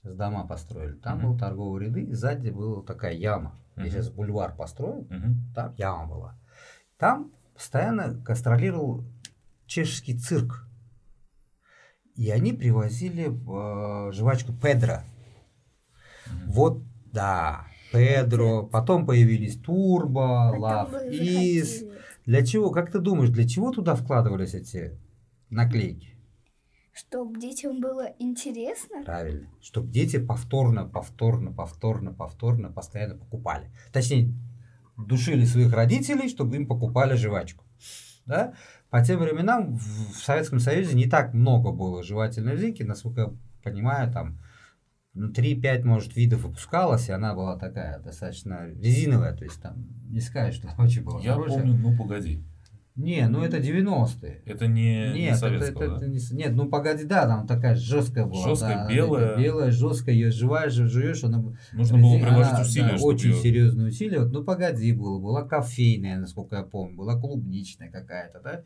сейчас 0.00 0.14
дома 0.14 0.46
построили, 0.46 0.94
там 0.94 1.18
Мгм. 1.18 1.26
был 1.32 1.38
торговые 1.38 1.86
ряды, 1.88 2.02
и 2.02 2.12
сзади 2.14 2.50
была 2.50 2.82
такая 2.82 3.14
яма, 3.14 3.58
где 3.76 3.84
Мгм. 3.86 3.92
сейчас 3.92 4.10
бульвар 4.10 4.54
построен, 4.56 5.06
Мгм. 5.10 5.52
там 5.54 5.74
яма 5.76 6.06
была. 6.06 6.38
Там 6.98 7.32
постоянно 7.54 8.12
гастролировал 8.14 9.04
чешский 9.66 10.18
цирк. 10.18 10.64
И 12.14 12.30
они 12.30 12.52
привозили 12.52 13.26
э, 13.28 14.12
жвачку 14.12 14.52
Педро. 14.52 15.02
Мгм. 16.26 16.50
Вот, 16.50 16.82
да, 17.12 17.66
Педро. 17.92 18.66
Потом 18.66 19.06
появились 19.06 19.56
Турбо, 19.60 20.48
Потом 20.50 20.60
Лав, 20.60 21.02
Из. 21.04 21.84
Для 22.26 22.44
чего, 22.44 22.70
как 22.70 22.90
ты 22.90 22.98
думаешь, 22.98 23.30
для 23.30 23.46
чего 23.48 23.70
туда 23.72 23.94
вкладывались 23.94 24.54
эти 24.54 24.98
наклейки? 25.48 26.17
Чтоб 26.98 27.38
детям 27.38 27.80
было 27.80 28.12
интересно. 28.18 29.04
Правильно. 29.04 29.46
Чтобы 29.60 29.88
дети 29.88 30.18
повторно, 30.18 30.84
повторно, 30.84 31.52
повторно, 31.52 32.12
повторно, 32.12 32.72
постоянно 32.72 33.14
покупали. 33.14 33.70
Точнее, 33.92 34.34
душили 34.96 35.44
своих 35.44 35.72
родителей, 35.72 36.28
чтобы 36.28 36.56
им 36.56 36.66
покупали 36.66 37.14
жвачку. 37.14 37.64
Да? 38.26 38.54
По 38.90 39.04
тем 39.04 39.20
временам 39.20 39.76
в 39.76 40.12
в 40.12 40.24
Советском 40.24 40.58
Союзе 40.58 40.96
не 40.96 41.06
так 41.06 41.34
много 41.34 41.70
было 41.70 42.02
жевательной 42.02 42.54
резинки, 42.54 42.82
насколько 42.82 43.20
я 43.20 43.32
понимаю, 43.62 44.12
там 44.12 44.40
ну, 45.14 45.30
3-5, 45.30 45.84
может, 45.84 46.16
видов 46.16 46.42
выпускалось, 46.42 47.08
и 47.08 47.12
она 47.12 47.34
была 47.34 47.56
такая 47.56 48.00
достаточно 48.00 48.66
резиновая, 48.66 49.36
то 49.36 49.44
есть 49.44 49.62
там 49.62 49.86
не 50.10 50.20
скажешь, 50.20 50.56
что 50.56 50.68
очень 50.78 51.04
было 51.04 51.20
Я 51.20 51.36
помню, 51.36 51.74
ну 51.74 51.96
погоди. 51.96 52.42
Не, 52.98 53.28
ну 53.28 53.44
это 53.44 53.58
90-е. 53.58 54.42
Это 54.44 54.66
не, 54.66 55.12
не 55.12 55.20
Нет, 55.20 55.30
это, 55.30 55.38
советского, 55.38 55.82
это- 55.84 55.90
да? 55.92 55.96
это 55.98 56.08
не 56.08 56.18
нет, 56.36 56.52
ну 56.54 56.68
погоди, 56.68 57.04
да, 57.04 57.26
там 57.26 57.46
такая 57.46 57.76
жесткая 57.76 58.26
была. 58.26 58.48
Жесткая, 58.48 58.88
да, 58.88 58.92
белая. 58.92 59.36
Белая, 59.38 59.70
жесткая, 59.70 60.16
ее 60.16 60.32
жеваешь, 60.32 60.72
жуешь, 60.72 61.22
она... 61.22 61.42
Нужно 61.72 61.98
было 61.98 62.18
приложить 62.18 62.52
она, 62.52 62.62
усилия, 62.62 62.88
да, 62.88 62.96
чтобы 62.98 63.14
очень 63.14 63.30
её- 63.30 63.40
серьезные 63.40 63.88
усилия. 63.88 64.18
Вот, 64.20 64.32
ну 64.32 64.42
погоди, 64.42 64.92
было, 64.92 65.20
была 65.20 65.44
кофейная, 65.44 66.18
насколько 66.18 66.56
я 66.56 66.62
помню, 66.64 66.96
была 66.96 67.14
клубничная 67.18 67.88
какая-то, 67.88 68.40
да. 68.40 68.62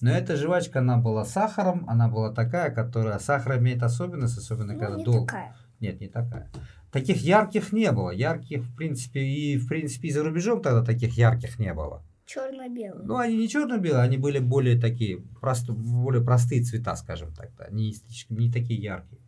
Но 0.00 0.10
эта 0.10 0.36
жвачка, 0.36 0.80
она 0.80 0.98
была 0.98 1.24
сахаром, 1.24 1.88
она 1.88 2.08
была 2.08 2.32
такая, 2.34 2.70
которая... 2.72 3.20
Сахар 3.20 3.58
имеет 3.58 3.84
особенность, 3.84 4.36
особенно 4.36 4.72
Ну, 4.72 4.80
когда 4.80 4.96
не 4.96 5.04
долго. 5.04 5.26
такая. 5.26 5.54
Нет, 5.78 6.00
не 6.00 6.08
такая. 6.08 6.50
Таких 6.90 7.18
ярких 7.18 7.72
не 7.72 7.92
было. 7.92 8.10
Ярких, 8.10 8.62
в 8.64 8.74
принципе, 8.74 9.20
и 9.20 9.56
в 9.58 9.68
принципе 9.68 10.08
и 10.08 10.10
за 10.10 10.24
рубежом 10.24 10.60
тогда 10.60 10.82
таких 10.82 11.16
ярких 11.16 11.58
не 11.60 11.72
было. 11.72 12.02
Черно-белый. 12.26 13.06
Ну, 13.06 13.16
они 13.16 13.36
не 13.36 13.48
черно-белые, 13.48 14.02
они 14.02 14.18
были 14.18 14.38
более 14.40 14.78
такие, 14.80 15.18
просто, 15.40 15.72
более 15.72 16.22
простые 16.24 16.62
цвета, 16.62 16.96
скажем 16.96 17.32
так, 17.32 17.54
да, 17.56 17.68
не, 17.70 17.92
слишком- 17.94 18.36
не 18.38 18.50
такие 18.50 18.80
яркие. 18.82 19.20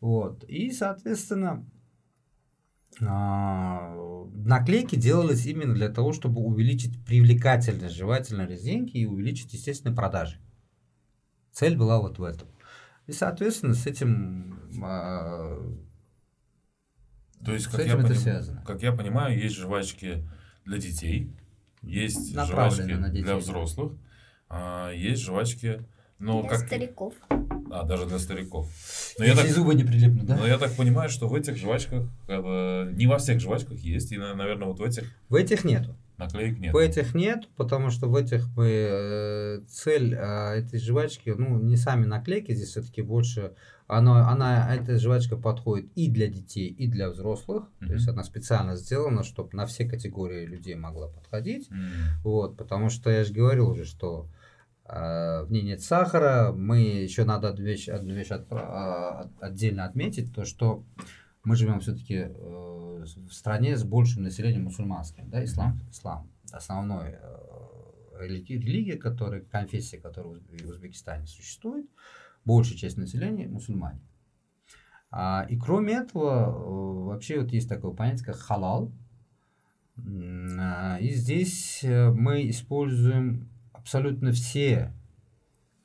Вот. 0.00 0.44
И, 0.44 0.70
соответственно, 0.70 1.66
а, 3.00 3.94
наклейки 4.34 4.96
делались 4.96 5.46
именно 5.46 5.74
для 5.74 5.88
того, 5.88 6.12
чтобы 6.12 6.40
увеличить 6.42 7.04
привлекательность 7.04 7.94
жевательной 7.94 8.46
резинки 8.46 8.96
и 8.98 9.06
увеличить, 9.06 9.52
естественно, 9.54 9.94
продажи. 9.94 10.38
Цель 11.52 11.76
была 11.76 12.00
вот 12.00 12.18
в 12.18 12.22
этом. 12.22 12.48
И, 13.06 13.12
соответственно, 13.12 13.74
с 13.74 13.86
этим 13.86 14.60
а, 14.84 15.56
То 17.44 17.52
есть, 17.52 17.66
С 17.66 17.68
как 17.68 17.86
я, 17.86 17.96
поним- 17.96 18.14
связано. 18.14 18.62
как 18.66 18.82
я 18.82 18.92
понимаю, 18.92 19.38
есть 19.38 19.56
жвачки 19.56 20.26
для 20.64 20.78
детей, 20.78 21.32
есть 21.86 22.34
жвачки 22.34 22.92
на 22.92 23.08
детей, 23.08 23.22
для 23.22 23.36
взрослых, 23.36 23.92
а 24.48 24.90
есть 24.92 25.22
жвачки, 25.22 25.82
ну, 26.18 26.40
Для 26.42 26.50
как... 26.50 26.66
стариков. 26.66 27.14
А, 27.70 27.84
даже 27.84 28.06
для 28.06 28.18
стариков. 28.18 28.68
Но 29.18 29.24
я, 29.24 29.32
Если 29.32 29.48
так, 29.48 29.56
зубы 29.56 29.74
не 29.74 29.84
прилипнут, 29.84 30.24
да? 30.24 30.36
но 30.36 30.46
я 30.46 30.56
так 30.56 30.72
понимаю, 30.72 31.10
что 31.10 31.28
в 31.28 31.34
этих 31.34 31.56
жвачках, 31.56 32.04
э, 32.28 32.90
не 32.92 33.06
во 33.06 33.18
всех 33.18 33.40
жвачках 33.40 33.78
есть, 33.78 34.12
и, 34.12 34.18
наверное, 34.18 34.68
вот 34.68 34.78
в 34.78 34.82
этих 34.82 35.04
В 35.28 35.34
этих 35.34 35.64
нету. 35.64 35.94
наклеек 36.16 36.58
нет. 36.58 36.72
В 36.72 36.76
этих 36.76 37.14
нет, 37.14 37.48
потому 37.56 37.90
что 37.90 38.08
в 38.08 38.16
этих 38.16 38.48
мы 38.56 38.68
э, 38.68 39.60
цель 39.68 40.14
а, 40.14 40.54
этой 40.54 40.78
жвачки, 40.78 41.34
ну, 41.36 41.58
не 41.60 41.76
сами 41.76 42.06
наклейки, 42.06 42.52
здесь 42.54 42.68
все-таки 42.70 43.02
больше, 43.02 43.52
она, 43.88 44.28
она, 44.30 44.74
эта 44.74 44.98
жвачка 44.98 45.36
подходит 45.36 45.90
и 45.94 46.10
для 46.10 46.26
детей, 46.26 46.68
и 46.68 46.86
для 46.88 47.08
взрослых. 47.10 47.68
Мгм. 47.80 47.88
То 47.88 47.94
есть 47.94 48.08
она 48.08 48.24
специально 48.24 48.76
сделана, 48.76 49.22
чтобы 49.22 49.50
на 49.56 49.64
все 49.66 49.84
категории 49.88 50.44
людей 50.46 50.74
могла 50.74 51.08
подходить. 51.08 51.70
М, 51.70 51.78
Вот, 52.24 52.56
потому 52.56 52.90
что 52.90 53.10
я 53.10 53.24
же 53.24 53.32
говорил 53.32 53.68
уже, 53.70 53.84
что 53.84 54.28
а, 54.88 55.42
в 55.44 55.50
ней 55.50 55.62
нет 55.62 55.82
сахара. 55.82 56.52
Мы 56.52 56.78
еще 56.80 57.24
надо 57.24 57.48
одну 57.48 57.64
вещь, 57.64 57.88
одну 57.88 58.14
вещь 58.14 58.30
отпра- 58.30 58.64
а, 58.68 59.20
от- 59.22 59.42
отдельно 59.42 59.84
отметить, 59.84 60.32
то 60.34 60.44
что 60.44 60.84
мы 61.42 61.56
живем 61.56 61.80
все-таки 61.80 62.26
в 62.34 63.30
стране 63.32 63.76
с 63.76 63.84
большим 63.84 64.22
населением 64.24 64.64
мусульманским, 64.64 65.28
да, 65.30 65.44
ислам, 65.44 65.80
ислам 65.90 66.28
основной 66.52 67.16
э, 67.20 67.36
религи- 68.20 68.54
религия, 68.58 68.96
которая, 68.96 69.40
конфессия, 69.42 69.98
которая 69.98 70.34
в 70.40 70.68
Узбекистане 70.70 71.26
существует, 71.26 71.86
большая 72.46 72.78
часть 72.78 72.96
населения 72.96 73.46
мусульмане. 73.48 74.00
А, 75.10 75.46
и 75.48 75.56
кроме 75.56 75.94
этого, 75.94 76.46
э, 76.46 77.04
вообще 77.08 77.40
вот 77.40 77.52
есть 77.52 77.68
такое 77.68 77.92
понятие, 77.92 78.24
как 78.24 78.36
халал. 78.36 78.92
А, 80.58 80.98
И 81.00 81.10
здесь 81.10 81.84
э, 81.84 82.10
мы 82.10 82.48
используем 82.48 83.50
абсолютно 83.72 84.32
все, 84.32 84.92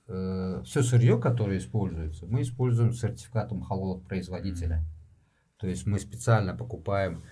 все 0.08 0.82
сырье, 0.82 1.18
которое 1.18 1.58
используется, 1.58 2.26
мы 2.26 2.42
используем 2.42 2.92
сертификатом 2.92 3.62
халал 3.62 3.98
от 3.98 4.08
производителя. 4.08 4.84
То 5.62 5.68
есть 5.68 5.86
мы 5.86 6.00
специально 6.00 6.56
покупаем 6.56 7.24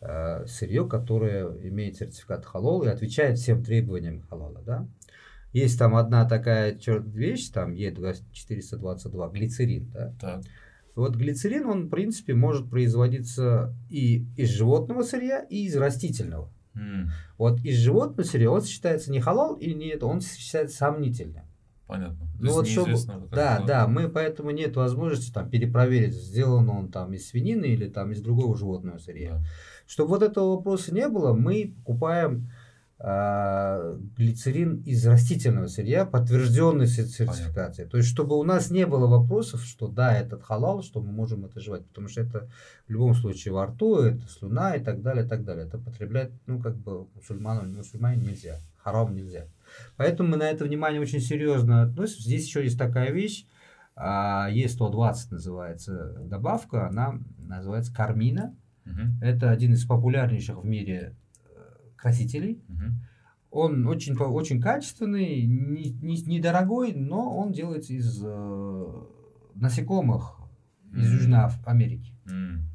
э, 0.00 0.46
сырье, 0.46 0.88
которое 0.88 1.46
имеет 1.68 1.96
сертификат 1.96 2.46
халал 2.46 2.82
и 2.82 2.88
отвечает 2.88 3.38
всем 3.38 3.62
требованиям 3.62 4.22
халала. 4.22 4.62
Да? 4.62 4.88
Есть 5.54 5.78
там 5.78 5.94
одна 5.96 6.26
такая 6.28 6.74
чёрт 6.76 7.06
вещь, 7.14 7.48
там 7.48 7.72
Е422, 7.74 9.32
глицерин. 9.32 9.90
Да? 9.92 10.12
Так. 10.20 10.42
Вот 10.94 11.16
глицерин, 11.16 11.66
он, 11.66 11.86
в 11.86 11.90
принципе, 11.90 12.34
может 12.34 12.68
производиться 12.70 13.74
и 13.90 14.26
из 14.36 14.50
животного 14.50 15.02
сырья, 15.02 15.40
и 15.40 15.64
из 15.66 15.76
растительного. 15.76 16.50
М, 16.74 17.08
Вот 17.38 17.60
из 17.64 17.76
животного 17.78 18.26
сырья 18.26 18.50
он 18.50 18.62
считается 18.62 19.10
не 19.10 19.20
халал 19.20 19.54
и 19.54 19.74
не 19.74 19.88
это, 19.88 20.06
он 20.06 20.20
считается 20.20 20.76
сомнительным. 20.76 21.44
Понятно. 21.86 22.26
То 22.38 22.44
Ну 22.46 22.52
вот 22.52 22.66
чтобы, 22.66 22.92
да, 23.30 23.56
это- 23.58 23.66
да, 23.66 23.86
мы 23.88 24.08
поэтому 24.08 24.50
нет 24.50 24.74
возможности 24.76 25.32
там 25.32 25.50
перепроверить, 25.50 26.14
сделан 26.14 26.68
он 26.70 26.90
там 26.90 27.12
из 27.12 27.28
свинины 27.28 27.66
или 27.66 27.88
там 27.88 28.10
из 28.12 28.20
другого 28.22 28.56
животного 28.56 28.98
сырья. 28.98 29.34
Да. 29.34 29.44
Чтобы 29.86 30.10
вот 30.10 30.22
этого 30.22 30.56
вопроса 30.56 30.94
не 30.94 31.08
было, 31.08 31.34
мы 31.34 31.74
покупаем 31.76 32.48
глицерин 34.16 34.82
из 34.86 35.06
растительного 35.06 35.66
сырья, 35.66 36.06
подтвержденный 36.06 36.86
сер- 36.86 37.06
сертификацией. 37.06 37.88
То 37.88 37.98
есть, 37.98 38.08
чтобы 38.08 38.36
у 38.38 38.42
нас 38.44 38.70
не 38.70 38.86
было 38.86 39.06
вопросов, 39.06 39.62
что 39.64 39.88
да, 39.88 40.16
этот 40.16 40.42
халал, 40.42 40.82
что 40.82 41.00
мы 41.02 41.12
можем 41.12 41.44
это 41.44 41.60
жевать, 41.60 41.84
потому 41.86 42.08
что 42.08 42.22
это 42.22 42.48
в 42.88 42.90
любом 42.90 43.14
случае 43.14 43.52
во 43.52 43.66
рту, 43.66 43.98
это 43.98 44.26
слюна 44.28 44.74
и 44.74 44.82
так 44.82 45.02
далее, 45.02 45.24
и 45.24 45.28
так 45.28 45.44
далее. 45.44 45.66
Это 45.66 45.78
потреблять, 45.78 46.30
ну, 46.46 46.58
как 46.60 46.76
бы 46.76 47.06
мусульманам, 47.14 47.74
мусульмане 47.74 48.22
нельзя, 48.22 48.58
харам 48.78 49.14
нельзя. 49.14 49.46
Поэтому 49.96 50.30
мы 50.30 50.36
на 50.36 50.44
это 50.50 50.64
внимание 50.64 51.00
очень 51.00 51.20
серьезно 51.20 51.82
относимся. 51.82 52.22
Здесь 52.22 52.46
еще 52.46 52.62
есть 52.64 52.78
такая 52.78 53.10
вещь, 53.10 53.46
а, 53.96 54.48
Е120 54.50 55.14
называется 55.30 56.16
добавка, 56.24 56.88
она 56.88 57.18
называется 57.38 57.92
кармина. 57.94 58.54
Мгм, 58.84 59.18
Это 59.22 59.50
один 59.50 59.72
из 59.72 59.84
популярнейших 59.86 60.58
в 60.62 60.64
мире 60.66 61.14
э, 61.16 61.23
красителей. 62.04 62.62
мгм. 62.68 63.00
Он 63.50 63.86
очень, 63.86 64.14
очень 64.16 64.60
качественный, 64.60 65.42
не- 65.46 65.90
не- 66.02 66.22
недорогой, 66.22 66.92
но 66.92 67.34
он 67.36 67.52
делается 67.52 67.92
из 67.94 68.20
э, 68.22 68.86
насекомых 69.54 70.36
из 70.92 71.08
М. 71.10 71.16
Южной 71.18 71.40
Америки. 71.64 72.12
М, 72.30 72.68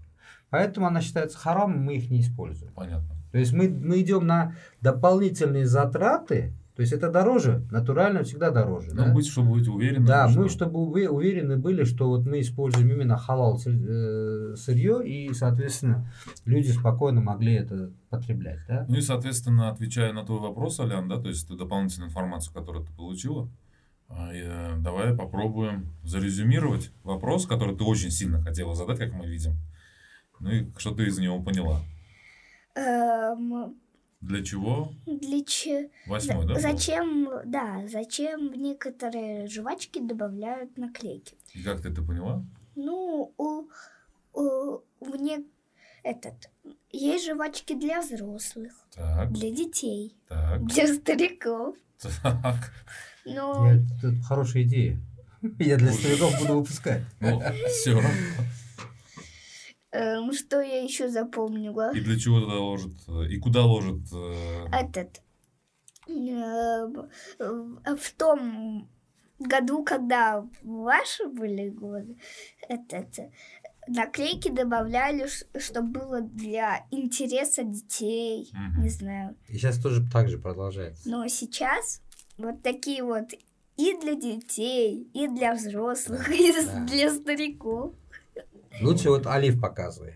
Поэтому 0.49 0.87
она 0.87 1.01
считается 1.01 1.37
харамом, 1.37 1.83
мы 1.83 1.97
их 1.97 2.09
не 2.09 2.21
используем. 2.21 2.73
Понятно. 2.73 3.09
То 3.31 3.37
есть 3.37 3.53
мы, 3.53 3.69
мы 3.69 4.01
идем 4.01 4.25
на 4.25 4.55
дополнительные 4.81 5.67
затраты, 5.67 6.53
то 6.79 6.83
есть 6.83 6.93
это 6.93 7.11
дороже, 7.11 7.67
натурально 7.71 8.23
всегда 8.23 8.51
дороже. 8.51 8.91
Ну, 8.93 9.03
да? 9.03 9.13
быть, 9.13 9.27
чтобы 9.27 9.51
быть 9.51 9.67
уверенным. 9.67 10.05
Да, 10.05 10.29
что- 10.29 10.39
мы 10.39 10.47
чтобы 10.47 10.79
уве- 10.79 11.09
уверены 11.09 11.57
были, 11.57 11.83
что 11.83 12.07
вот 12.07 12.25
мы 12.25 12.39
используем 12.39 12.89
именно 12.89 13.17
халал 13.17 13.59
э, 13.65 14.55
сырье, 14.55 15.05
и, 15.05 15.33
соответственно, 15.33 16.09
люди 16.45 16.71
спокойно 16.71 17.19
могли 17.19 17.55
это 17.55 17.91
потреблять. 18.09 18.59
Да? 18.69 18.85
Ну 18.87 18.95
и, 18.95 19.01
соответственно, 19.01 19.71
отвечая 19.71 20.13
на 20.13 20.25
твой 20.25 20.39
вопрос, 20.39 20.79
Алян, 20.79 21.09
да, 21.09 21.19
то 21.19 21.27
есть 21.27 21.53
дополнительную 21.53 22.07
информацию, 22.11 22.53
которую 22.53 22.85
ты 22.85 22.93
получила, 22.93 23.49
а, 24.07 24.77
давай 24.77 25.13
попробуем 25.17 25.89
зарезюмировать 26.05 26.93
вопрос, 27.03 27.45
который 27.45 27.75
ты 27.75 27.83
очень 27.83 28.09
сильно 28.09 28.41
хотела 28.41 28.73
задать, 28.73 28.99
как 28.99 29.11
мы 29.11 29.27
видим. 29.27 29.57
Ну 30.39 30.49
и 30.49 30.67
что 30.77 30.95
ты 30.95 31.07
из 31.07 31.19
него 31.19 31.43
поняла. 31.43 31.81
Для 34.21 34.43
чего? 34.43 34.93
для 35.05 35.43
че... 35.45 35.89
Восьмой, 36.05 36.45
да? 36.45 36.53
был? 36.55 36.61
Зачем, 36.61 37.29
да, 37.45 37.83
зачем 37.87 38.49
в 38.49 38.55
некоторые 38.55 39.47
жвачки 39.47 39.99
добавляют 39.99 40.77
наклейки? 40.77 41.35
И 41.53 41.63
как 41.63 41.81
ты 41.81 41.89
это 41.89 42.01
поняла? 42.01 42.43
Ну, 42.75 43.33
у, 43.37 43.63
у, 44.33 44.79
мне 44.99 45.43
этот 46.03 46.49
есть 46.91 47.27
жвачки 47.27 47.73
для 47.75 48.01
взрослых, 48.01 48.73
Так, 48.93 49.31
для 49.31 49.51
детей, 49.51 50.15
так, 50.27 50.65
для 50.65 50.87
стариков. 50.93 51.75
так. 52.21 52.73
Но 53.25 53.67
Я- 53.67 53.75
это 53.75 54.21
хорошая 54.23 54.63
идея. 54.63 54.99
Я 55.59 55.77
для 55.77 55.91
стариков 55.93 56.37
буду 56.39 56.59
выпускать. 56.59 57.03
Ну, 57.21 57.41
все. 57.67 58.01
Эм, 59.91 60.33
что 60.33 60.61
я 60.61 60.83
еще 60.83 61.09
запомнила? 61.09 61.91
И 61.95 61.99
для 62.01 62.17
чего 62.19 62.39
туда 62.41 62.55
ложат, 62.59 62.93
э, 63.07 63.27
и 63.29 63.37
куда 63.39 63.63
ложат... 63.65 64.01
э, 64.13 64.65
Этот 64.71 65.21
э, 66.07 66.87
в 67.97 68.11
том 68.17 68.89
году, 69.39 69.83
когда 69.83 70.45
ваши 70.63 71.27
были 71.27 71.69
годы, 71.69 72.17
этот 72.67 73.19
э, 73.19 73.31
наклейки 73.87 74.49
добавляли, 74.49 75.27
чтобы 75.59 75.99
было 75.99 76.21
для 76.21 76.85
интереса 76.91 77.63
детей, 77.63 78.51
Мгм. 78.53 78.83
не 78.83 78.89
знаю. 78.89 79.35
И 79.47 79.53
сейчас 79.57 79.79
тоже 79.79 80.01
так 80.11 80.29
же 80.29 80.37
продолжается. 80.37 81.09
Но 81.09 81.27
сейчас 81.27 82.01
вот 82.37 82.61
такие 82.61 83.03
вот 83.03 83.29
и 83.77 83.97
для 84.01 84.15
детей, 84.15 85.09
и 85.13 85.27
для 85.27 85.53
взрослых, 85.53 86.29
и 86.29 86.51
Да. 86.51 86.85
для 86.85 87.13
стариков. 87.13 87.93
Лучше 88.81 89.09
вот 89.09 89.27
олив 89.27 89.59
показывай. 89.59 90.15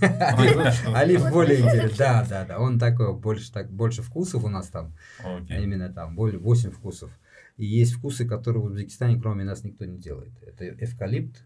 Хорошо. 0.00 0.94
Олив 0.94 1.30
более 1.30 1.60
интересный. 1.60 1.98
Да, 1.98 2.26
да, 2.28 2.44
да. 2.44 2.58
Он 2.58 2.78
такой, 2.78 3.14
больше, 3.14 3.52
так, 3.52 3.70
больше 3.70 4.02
вкусов 4.02 4.44
у 4.44 4.48
нас 4.48 4.68
там. 4.68 4.94
а. 5.24 5.38
Именно 5.48 5.92
там, 5.92 6.16
более 6.16 6.38
8 6.40 6.70
вкусов. 6.70 7.10
И 7.56 7.64
есть 7.64 7.92
вкусы, 7.94 8.26
которые 8.26 8.62
в 8.62 8.66
Узбекистане, 8.66 9.20
кроме 9.20 9.44
нас, 9.44 9.62
никто 9.62 9.84
не 9.84 9.98
делает. 9.98 10.32
Это 10.42 10.68
эвкалипт. 10.68 11.44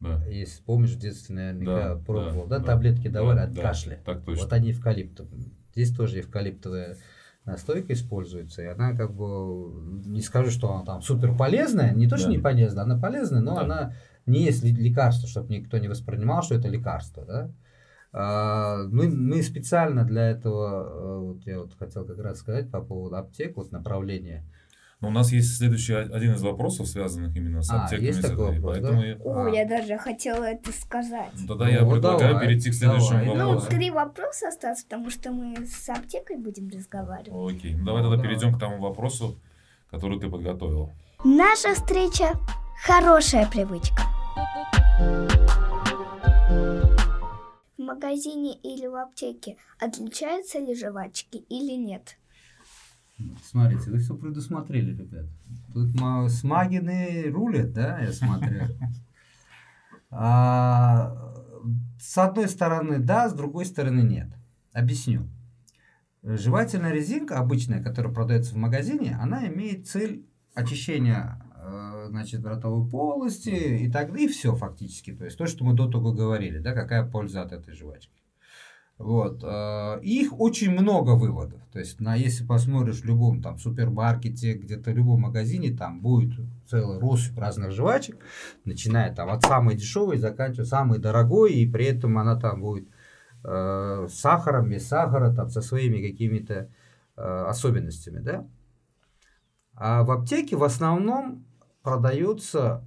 Да. 0.00 0.24
Если 0.26 0.62
помнишь, 0.62 0.90
в 0.90 0.98
детстве 0.98 1.34
наверняка 1.34 1.94
Да, 1.94 1.96
пробовал, 1.96 2.46
да, 2.46 2.58
да, 2.58 2.64
таблетки 2.64 3.08
давали 3.08 3.36
да, 3.38 3.44
от 3.44 3.52
да, 3.52 3.62
кашля. 3.62 4.00
Так 4.04 4.24
точно. 4.24 4.44
Вот 4.44 4.52
они 4.52 4.72
эвкалипт. 4.72 5.20
Здесь 5.74 5.94
тоже 5.94 6.20
эвкалиптовая 6.20 6.96
настойка 7.44 7.92
используется, 7.92 8.62
и 8.62 8.66
она 8.66 8.94
как 8.94 9.14
бы, 9.14 9.72
не 10.06 10.20
скажу, 10.20 10.50
что 10.50 10.72
она 10.72 10.84
там 10.84 11.02
супер 11.02 11.36
полезная, 11.36 11.92
не 11.92 12.08
то, 12.08 12.16
что 12.16 12.26
Да. 12.26 12.32
не 12.32 12.38
полезная, 12.38 12.84
она 12.84 12.98
полезная, 12.98 13.40
но 13.40 13.54
Да. 13.56 13.60
она 13.62 13.94
не 14.26 14.44
есть 14.44 14.62
лекарство, 14.64 15.28
чтобы 15.28 15.52
никто 15.54 15.78
не 15.78 15.88
воспринимал, 15.88 16.42
что 16.42 16.54
это 16.54 16.68
лекарство, 16.68 17.24
да. 17.24 17.50
А, 18.14 18.84
Мы, 18.88 19.08
мы 19.08 19.42
специально 19.42 20.04
для 20.04 20.28
этого, 20.30 20.84
э, 20.84 21.18
вот 21.18 21.46
я 21.46 21.60
вот 21.60 21.72
хотел 21.78 22.04
как 22.04 22.18
раз 22.18 22.38
сказать 22.38 22.70
по 22.70 22.80
поводу 22.82 23.16
аптек, 23.16 23.56
вот 23.56 23.72
направления. 23.72 24.44
Но 25.00 25.08
у 25.08 25.10
нас 25.10 25.32
есть 25.32 25.56
следующий 25.56 25.94
один 25.94 26.34
из 26.34 26.42
вопросов, 26.42 26.86
связанных 26.86 27.34
именно 27.36 27.62
с 27.62 27.70
А, 27.70 27.84
аптеками. 27.84 28.06
есть 28.06 28.22
такой 28.22 28.54
вопрос, 28.54 28.74
поэтому 28.76 29.00
да? 29.00 29.06
я- 29.08 29.16
О, 29.16 29.44
А. 29.46 29.50
я 29.50 29.66
даже 29.68 29.96
хотела 29.98 30.44
это 30.44 30.70
сказать. 30.72 31.30
Ну, 31.40 31.46
тогда 31.48 31.64
Ну, 31.64 31.70
я 31.72 31.84
вот 31.84 31.94
предлагаю 31.94 32.32
давай, 32.34 32.46
перейти 32.46 32.70
к 32.70 32.74
следующему 32.74 33.18
давай, 33.24 33.36
Ну, 33.38 33.46
вопросу. 33.48 33.66
три 33.70 33.90
вопроса 33.90 34.48
осталось, 34.48 34.84
потому 34.84 35.10
что 35.10 35.32
мы 35.32 35.66
с 35.66 35.88
аптекой 35.88 36.36
будем 36.36 36.68
разговаривать. 36.68 37.56
Окей. 37.56 37.74
Ну, 37.74 37.84
давай 37.86 38.02
Ну, 38.02 38.10
тогда 38.10 38.22
давай. 38.22 38.28
перейдем 38.36 38.54
к 38.54 38.60
тому 38.60 38.78
вопросу, 38.78 39.36
который 39.90 40.20
ты 40.20 40.28
подготовил. 40.28 40.90
Наша 41.24 41.74
встреча– 41.74 42.34
хорошая 42.86 43.48
привычка. 43.50 44.02
В 47.76 47.78
магазине 47.78 48.54
или 48.62 48.86
в 48.86 48.96
аптеке 48.96 49.56
отличаются 49.78 50.58
ли 50.58 50.74
жвачки 50.74 51.38
или 51.48 51.72
нет? 51.72 52.18
Смотрите, 53.44 53.90
вы 53.90 53.98
все 53.98 54.14
предусмотрели, 54.16 54.96
ребят. 54.96 55.26
Тут 55.74 55.94
ма- 56.00 56.28
смагины 56.28 57.30
рулят, 57.30 57.72
да, 57.72 58.00
я 58.00 58.12
смотрю. 58.12 58.62
А, 60.10 61.14
с 61.98 62.18
одной 62.18 62.48
стороны 62.48 62.98
да, 62.98 63.28
с 63.28 63.34
другой 63.34 63.64
стороны 63.64 64.00
нет. 64.02 64.28
Объясню. 64.72 65.28
Жевательная 66.22 66.92
резинка 66.92 67.38
обычная, 67.38 67.82
которая 67.82 68.12
продается 68.12 68.54
в 68.54 68.58
магазине, 68.58 69.18
она 69.20 69.46
имеет 69.48 69.88
цель 69.88 70.26
очищения 70.54 71.42
значит, 72.12 72.44
ротовой 72.44 72.88
полости 72.88 73.50
и 73.50 73.90
так 73.90 74.14
и 74.16 74.28
все 74.28 74.54
фактически. 74.54 75.12
То 75.12 75.24
есть 75.24 75.36
то, 75.36 75.46
что 75.46 75.64
мы 75.64 75.74
до 75.74 75.90
того 75.90 76.12
говорили, 76.12 76.58
да, 76.58 76.72
какая 76.72 77.04
польза 77.04 77.42
от 77.42 77.52
этой 77.52 77.74
жвачки. 77.74 78.22
Вот. 78.98 79.42
э, 79.42 80.00
Их 80.02 80.38
очень 80.38 80.70
много 80.70 81.16
выводов. 81.16 81.60
То 81.72 81.80
есть, 81.80 82.00
на, 82.00 82.14
если 82.14 82.46
посмотришь 82.46 83.00
в 83.00 83.04
любом 83.04 83.42
там 83.42 83.58
супермаркете, 83.58 84.54
где-то 84.54 84.92
в 84.92 84.96
любом 84.96 85.22
магазине, 85.22 85.76
там 85.76 86.00
будет 86.00 86.38
целый 86.68 87.00
россыпь 87.00 87.36
разных 87.36 87.72
жвачек, 87.72 88.18
начиная 88.64 89.12
там 89.12 89.30
от 89.30 89.42
самой 89.42 89.74
дешевой, 89.74 90.18
заканчивая 90.18 90.66
самой 90.66 90.98
дорогой, 90.98 91.54
и 91.54 91.66
при 91.68 91.86
этом 91.86 92.16
она 92.18 92.38
там 92.38 92.60
будет 92.60 92.86
э, 93.44 94.06
сахаром, 94.10 94.68
без 94.68 94.86
сахара, 94.86 95.34
там 95.34 95.48
со 95.48 95.62
своими 95.62 96.06
какими-то 96.06 96.70
э, 97.16 97.44
особенностями, 97.48 98.20
да. 98.20 98.46
А 99.74 100.04
в 100.04 100.10
аптеке 100.10 100.56
в 100.56 100.62
основном 100.62 101.44
продаются 101.82 102.84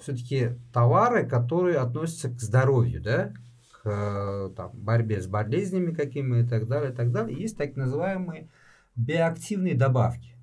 все-таки 0.00 0.52
товары, 0.72 1.26
которые 1.26 1.76
относятся 1.76 2.30
к 2.30 2.40
здоровью, 2.40 3.02
да, 3.02 3.34
к 3.82 3.88
э, 3.88 4.50
там, 4.56 4.70
борьбе 4.74 5.20
с 5.20 5.26
болезнями 5.26 5.92
какими 5.92 6.42
и 6.42 6.46
так 6.46 6.68
далее, 6.68 6.92
и 6.92 6.94
так 6.94 7.12
далее. 7.12 7.38
Есть 7.38 7.56
так 7.56 7.76
называемые 7.76 8.48
биоактивные 8.96 9.74
добавки, 9.74 10.36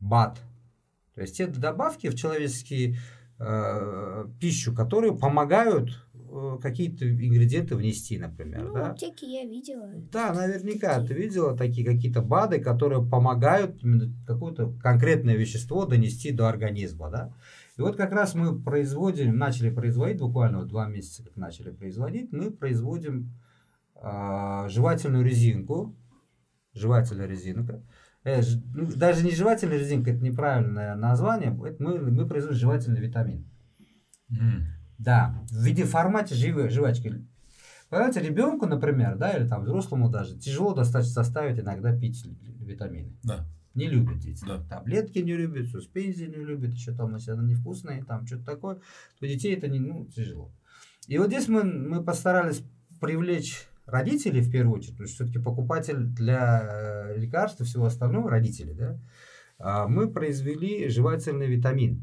БАД. 0.00 0.40
То 1.14 1.20
есть 1.20 1.40
это 1.40 1.60
добавки 1.60 2.08
в 2.08 2.14
человеческие 2.14 2.96
э, 3.38 4.26
пищу, 4.40 4.74
которые 4.74 5.16
помогают 5.16 5.90
э, 6.11 6.11
какие-то 6.60 7.08
ингредиенты 7.08 7.76
внести, 7.76 8.18
например. 8.18 8.64
Ну, 8.64 8.74
да? 8.74 8.90
аптеке 8.90 9.26
я 9.26 9.44
видела. 9.44 9.90
Да, 10.10 10.32
наверняка 10.32 11.04
ты 11.04 11.14
видела 11.14 11.56
такие 11.56 11.86
какие-то 11.86 12.22
БАДы, 12.22 12.60
которые 12.60 13.06
помогают 13.06 13.82
какое-то 14.26 14.72
конкретное 14.82 15.36
вещество 15.36 15.84
донести 15.86 16.30
до 16.32 16.48
организма, 16.48 17.10
да. 17.10 17.34
И 17.76 17.80
вот 17.80 17.96
как 17.96 18.12
раз 18.12 18.34
мы 18.34 18.60
производим, 18.60 19.36
начали 19.36 19.70
производить, 19.70 20.20
буквально 20.20 20.58
вот 20.58 20.68
два 20.68 20.86
месяца 20.88 21.24
как 21.24 21.36
начали 21.36 21.70
производить, 21.70 22.32
мы 22.32 22.50
производим 22.50 23.32
а, 23.94 24.68
жевательную 24.68 25.24
резинку, 25.24 25.96
жевательная 26.74 27.26
резинка. 27.26 27.82
Э, 28.24 28.42
ж- 28.42 28.62
ну, 28.74 28.86
даже 28.94 29.24
не 29.24 29.32
жевательная 29.32 29.78
резинка, 29.78 30.10
это 30.10 30.22
неправильное 30.22 30.94
название, 30.94 31.50
это 31.66 31.82
мы, 31.82 31.98
мы 31.98 32.26
производим 32.28 32.58
жевательный 32.58 33.00
витамин. 33.00 33.50
М. 34.30 34.66
Да, 35.02 35.34
в 35.50 35.64
виде 35.64 35.84
формате 35.84 36.34
живы, 36.34 36.68
жвачки. 36.70 37.24
Понимаете, 37.88 38.20
ребенку, 38.20 38.66
например, 38.66 39.16
да, 39.16 39.32
или 39.32 39.46
там 39.46 39.64
взрослому 39.64 40.08
даже, 40.08 40.38
тяжело 40.38 40.74
достаточно 40.74 41.12
составить 41.12 41.58
иногда 41.58 41.96
пить 41.96 42.24
витамины. 42.60 43.12
Да. 43.22 43.44
Не 43.74 43.88
любят 43.88 44.18
дети. 44.18 44.44
Да. 44.46 44.62
Таблетки 44.68 45.18
не 45.18 45.34
любят, 45.34 45.66
суспензии 45.68 46.24
не 46.24 46.44
любят, 46.44 46.72
еще 46.72 46.92
там, 46.92 47.14
если 47.14 47.32
она 47.32 47.42
невкусная, 47.42 48.04
там 48.04 48.26
что-то 48.26 48.44
такое, 48.44 48.76
то 49.18 49.26
детей 49.26 49.56
это 49.56 49.68
не, 49.68 49.80
ну, 49.80 50.06
тяжело. 50.06 50.50
И 51.08 51.18
вот 51.18 51.28
здесь 51.28 51.48
мы, 51.48 51.64
мы 51.64 52.04
постарались 52.04 52.62
привлечь 53.00 53.66
родителей 53.86 54.40
в 54.40 54.50
первую 54.50 54.78
очередь, 54.78 54.92
потому 54.92 55.08
что 55.08 55.16
все-таки 55.16 55.42
покупатель 55.42 55.98
для 55.98 56.62
э, 56.62 57.18
лекарств 57.18 57.60
и 57.60 57.64
всего 57.64 57.86
остального 57.86 58.30
родители, 58.30 58.72
да, 58.72 58.98
А 59.58 59.88
мы 59.88 60.08
произвели 60.08 60.88
жевательный 60.88 61.48
витамин, 61.48 62.02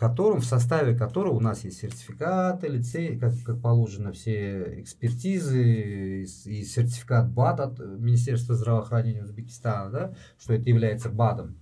котором, 0.00 0.40
в 0.40 0.46
составе 0.46 0.96
которого 0.96 1.34
у 1.34 1.40
нас 1.40 1.62
есть 1.62 1.80
сертификаты, 1.80 2.68
лицей, 2.68 3.18
как, 3.18 3.34
как 3.44 3.60
положено, 3.60 4.12
все 4.12 4.80
экспертизы 4.80 6.22
и, 6.22 6.64
сертификат 6.64 7.30
БАД 7.30 7.60
от 7.60 7.78
Министерства 7.78 8.54
здравоохранения 8.54 9.22
Узбекистана, 9.22 9.90
да, 9.90 10.14
что 10.38 10.54
это 10.54 10.70
является 10.70 11.10
БАДом. 11.10 11.58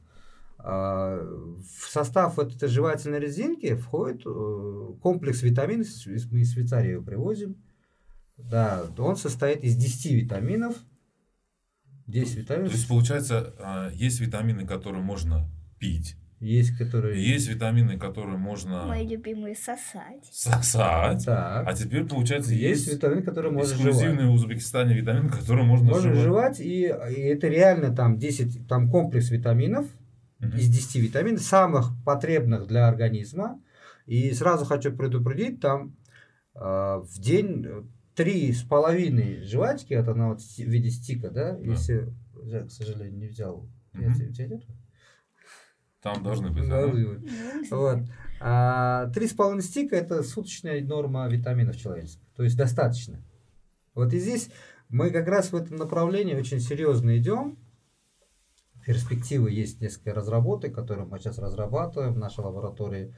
А, 0.60 1.20
В 1.20 1.90
состав 1.90 2.36
вот 2.36 2.54
этой 2.54 2.68
жевательной 2.68 3.18
резинки 3.18 3.74
входит 3.74 4.22
э, 4.24 4.92
комплекс 5.02 5.42
витаминов, 5.42 5.88
мы 6.30 6.38
из 6.38 6.52
Швейцарии 6.52 6.92
его 6.92 7.02
привозим. 7.02 7.56
Да, 8.36 8.84
он 8.98 9.16
состоит 9.16 9.64
из 9.64 9.74
10 9.74 10.12
витаминов. 10.12 10.76
10 12.06 12.34
То 12.34 12.40
витаминов. 12.40 12.72
есть, 12.72 12.86
получается, 12.86 13.52
а, 13.58 13.90
есть 13.90 14.20
витамины, 14.20 14.64
которые 14.64 15.02
можно 15.02 15.50
пить, 15.80 16.14
Есть, 16.40 16.76
которые... 16.78 17.20
есть 17.20 17.48
витамины, 17.48 17.98
которые 17.98 18.38
можно 18.38 18.86
Мои 18.86 19.06
любимые 19.06 19.56
сосать. 19.56 20.24
сосать, 20.30 21.24
Так. 21.24 21.66
а 21.66 21.74
теперь, 21.74 22.04
получается, 22.04 22.54
есть 22.54 22.86
есть 22.86 22.94
витамины, 22.94 23.22
которые 23.22 23.52
можно 23.52 23.74
жевать. 23.76 23.92
эксклюзивный 23.94 24.26
в 24.28 24.32
Узбекистане 24.34 24.94
витамин, 24.94 25.28
который 25.30 25.64
можно, 25.64 25.88
Можно 25.88 26.10
жевать. 26.14 26.22
жевать, 26.24 26.60
и, 26.60 26.82
и 26.82 27.20
это 27.22 27.48
реально 27.48 27.94
там 27.94 28.18
10, 28.18 28.68
там 28.68 28.88
комплекс 28.90 29.30
витаминов, 29.30 29.86
Мгм. 30.38 30.56
из 30.56 30.68
10 30.68 30.96
витаминов, 31.02 31.40
самых 31.42 31.90
потребных 32.04 32.68
для 32.68 32.86
организма. 32.86 33.60
И 34.06 34.30
сразу 34.32 34.64
хочу 34.64 34.92
предупредить, 34.96 35.60
там 35.60 35.96
э, 36.54 36.60
в 36.60 37.18
день 37.18 37.66
три 38.14 38.52
с 38.52 38.62
половиной 38.62 39.42
жвачки, 39.42 39.92
это 39.94 40.12
она 40.12 40.28
вот 40.28 40.40
в 40.40 40.58
виде 40.58 40.90
стика, 40.90 41.30
да, 41.30 41.58
если, 41.58 42.12
я, 42.44 42.60
к 42.62 42.70
сожалению, 42.70 43.18
не 43.18 43.26
взял. 43.26 43.68
Я 43.94 44.08
Мгм. 44.08 44.14
тебе- 44.14 44.28
у 44.28 44.32
тебя 44.32 44.46
нет? 44.46 44.62
Там 46.02 46.22
должны 46.22 46.50
быть. 46.50 46.68
Да, 46.68 46.86
да? 46.86 46.92
вот. 47.70 47.98
А 48.40 49.06
три 49.10 49.26
с 49.26 49.32
половиной 49.32 49.62
стика 49.62 49.96
это 49.96 50.22
суточная 50.22 50.82
норма 50.84 51.26
витаминов 51.28 51.76
человеческих. 51.76 52.26
То 52.36 52.44
есть 52.44 52.56
достаточно. 52.56 53.20
Вот 53.94 54.12
и 54.12 54.18
здесь 54.18 54.50
мы 54.88 55.10
как 55.10 55.26
раз 55.26 55.50
в 55.50 55.56
этом 55.56 55.76
направлении 55.76 56.34
очень 56.34 56.60
серьезно 56.60 57.18
идем. 57.18 57.58
Перспективы 58.86 59.50
есть 59.50 59.80
несколько 59.80 60.14
разработок, 60.14 60.72
которые 60.74 61.06
мы 61.06 61.18
сейчас 61.18 61.38
разрабатываем 61.38 62.14
в 62.14 62.18
нашей 62.18 62.44
лаборатории. 62.44 63.14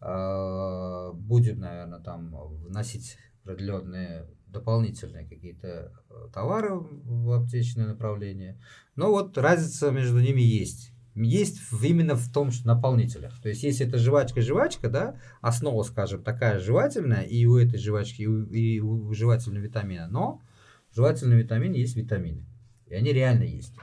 А, 0.00 1.12
Будем, 1.12 1.60
наверное, 1.60 2.00
там 2.00 2.34
вносить 2.34 3.16
определенные 3.42 4.26
дополнительные 4.46 5.26
какие-то 5.26 5.92
э, 6.08 6.28
товары 6.32 6.74
в 6.74 7.30
аптечное 7.32 7.86
направление. 7.86 8.60
Но 8.94 9.10
вот 9.10 9.36
разница 9.38 9.90
между 9.90 10.20
ними 10.20 10.40
есть. 10.40 10.92
Есть 11.16 11.58
в- 11.72 11.82
именно 11.82 12.14
в 12.14 12.30
том, 12.30 12.50
что 12.50 12.66
наполнителях. 12.66 13.40
То 13.40 13.48
есть, 13.48 13.62
если 13.62 13.86
это 13.86 13.98
жвачка-жвачка, 13.98 14.90
да, 14.90 15.18
основа, 15.40 15.82
скажем, 15.82 16.22
такая 16.22 16.58
жевательная, 16.60 17.22
и 17.22 17.46
у 17.46 17.56
этой 17.56 17.78
жвачки, 17.78 18.22
и 18.22 18.26
у, 18.26 18.44
и 18.44 18.80
у 18.80 19.12
жевательного 19.14 19.64
витамина, 19.64 20.08
но 20.08 20.42
в 20.90 20.96
жевательном 20.96 21.38
витамине 21.38 21.80
есть 21.80 21.96
витамины. 21.96 22.44
И 22.86 22.94
они 22.94 23.12
реально 23.12 23.44
есть. 23.44 23.74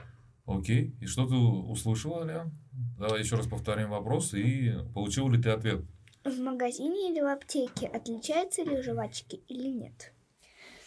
Окей. 0.46 0.94
И 1.00 1.06
что 1.06 1.26
ты 1.26 1.34
услышала, 1.34 2.22
Аля? 2.22 2.50
Давай 2.98 3.20
еще 3.20 3.36
раз 3.36 3.46
повторим 3.46 3.90
вопрос. 3.90 4.32
И 4.34 4.72
получил 4.94 5.28
ли 5.28 5.40
ты 5.42 5.50
ответ? 5.50 5.82
В 6.24 6.38
магазине 6.40 7.10
или 7.10 7.20
в 7.20 7.26
аптеке 7.26 7.86
отличаются 7.86 8.62
ли 8.62 8.80
жвачки 8.82 9.42
или 9.48 9.68
нет? 9.68 10.12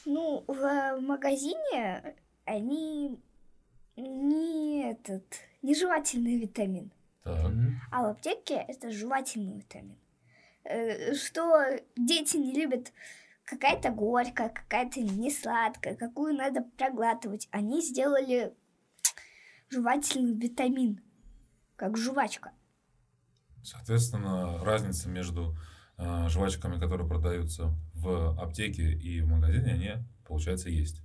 Ну, 0.06 0.44
в 0.48 1.00
магазине 1.02 2.16
они 2.46 3.20
не 3.98 4.92
этот, 4.92 5.26
не 5.62 5.76
жевательный 5.76 6.38
витамин, 6.38 6.92
Так. 7.24 7.52
а 7.92 8.02
в 8.04 8.06
аптеке 8.12 8.56
это 8.68 8.92
жевательный 8.92 9.58
витамин. 9.58 9.98
Э, 10.64 11.14
Что 11.14 11.80
дети 11.96 12.38
не 12.38 12.54
любят 12.54 12.92
какая-то 13.46 13.90
горькая, 13.92 14.50
какая-то 14.50 15.02
не 15.02 15.32
сладкая, 15.32 15.96
какую 15.96 16.36
надо 16.36 16.62
проглатывать. 16.78 17.48
Они 17.52 17.82
сделали 17.82 18.54
жевательный 19.70 20.34
витамин, 20.34 21.02
как 21.76 21.98
жвачка. 21.98 22.52
Соответственно, 23.64 24.64
разница 24.64 25.10
между 25.10 25.56
э, 25.98 26.28
жвачками, 26.30 26.80
которые 26.80 27.08
продаются 27.08 27.74
в 27.94 28.40
аптеке 28.42 28.92
и 28.94 29.22
в 29.22 29.28
магазине, 29.28 29.72
они, 29.74 29.92
получается, 30.26 30.70
есть. 30.70 31.02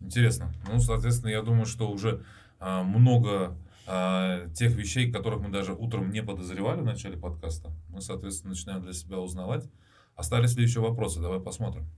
Интересно. 0.00 0.52
Ну, 0.66 0.78
соответственно, 0.80 1.30
я 1.30 1.42
думаю, 1.42 1.66
что 1.66 1.90
уже 1.90 2.24
много 2.60 3.56
э, 3.86 4.48
тех 4.54 4.72
вещей, 4.74 5.10
которых 5.10 5.40
мы 5.40 5.50
даже 5.50 5.72
утром 5.72 6.10
не 6.10 6.22
подозревали 6.22 6.80
в 6.80 6.84
начале 6.84 7.16
подкаста, 7.16 7.70
мы, 7.88 8.00
соответственно, 8.00 8.54
начинаем 8.54 8.82
для 8.82 8.92
себя 8.92 9.18
узнавать. 9.18 9.68
Остались 10.16 10.56
ли 10.56 10.64
еще 10.64 10.80
вопросы? 10.80 11.20
Давай 11.20 11.40
посмотрим. 11.40 11.88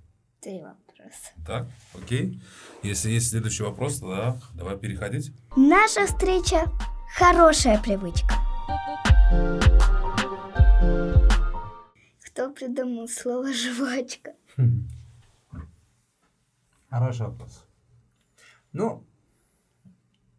Три 0.41 0.63
вопроса. 0.63 1.33
Так, 1.47 1.69
окей. 1.95 2.43
Если 2.83 3.11
есть 3.11 3.31
следующий 3.31 3.63
вопрос, 3.63 4.01
тогда 4.01 4.41
давай 4.55 4.79
переходить. 4.79 5.33
Наша 5.57 6.07
встреча– 6.07 6.65
хорошая 7.17 7.81
привычка. 7.83 8.35
Кто 12.27 12.51
придумал 12.53 13.09
слово 13.09 13.53
«жвачка»? 13.53 14.33
Хороший 16.89 17.27
вопрос. 17.27 17.67
Ну, 18.73 19.05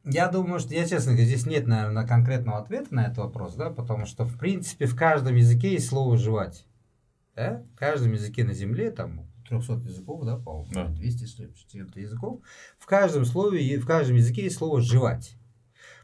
я 0.03 0.27
думаю, 0.29 0.59
что 0.59 0.73
я 0.73 0.87
честно 0.87 1.11
говорю, 1.11 1.27
здесь 1.27 1.45
нет, 1.45 1.67
наверное, 1.67 2.07
конкретного 2.07 2.59
ответа 2.59 2.93
на 2.93 3.05
этот 3.05 3.19
вопрос, 3.19 3.55
да, 3.55 3.69
потому 3.69 4.05
что, 4.05 4.25
в 4.25 4.37
принципе, 4.37 4.85
в 4.85 4.95
каждом 4.95 5.35
языке 5.35 5.73
есть 5.73 5.87
слово 5.87 6.17
«жевать». 6.17 6.65
Да? 7.35 7.63
В 7.73 7.77
каждом 7.77 8.11
языке 8.13 8.43
на 8.43 8.53
Земле, 8.53 8.91
там, 8.91 9.27
300 9.47 9.73
языков, 9.85 10.25
да, 10.25 10.37
по-моему, 10.37 10.71
Да. 10.73 10.87
200 10.87 11.25
с 11.25 11.65
чем-то 11.71 11.99
языков, 11.99 12.41
в 12.79 12.85
каждом 12.85 13.25
слове, 13.25 13.79
в 13.79 13.85
каждом 13.85 14.15
языке 14.15 14.43
есть 14.43 14.57
слово 14.57 14.81
«жевать». 14.81 15.35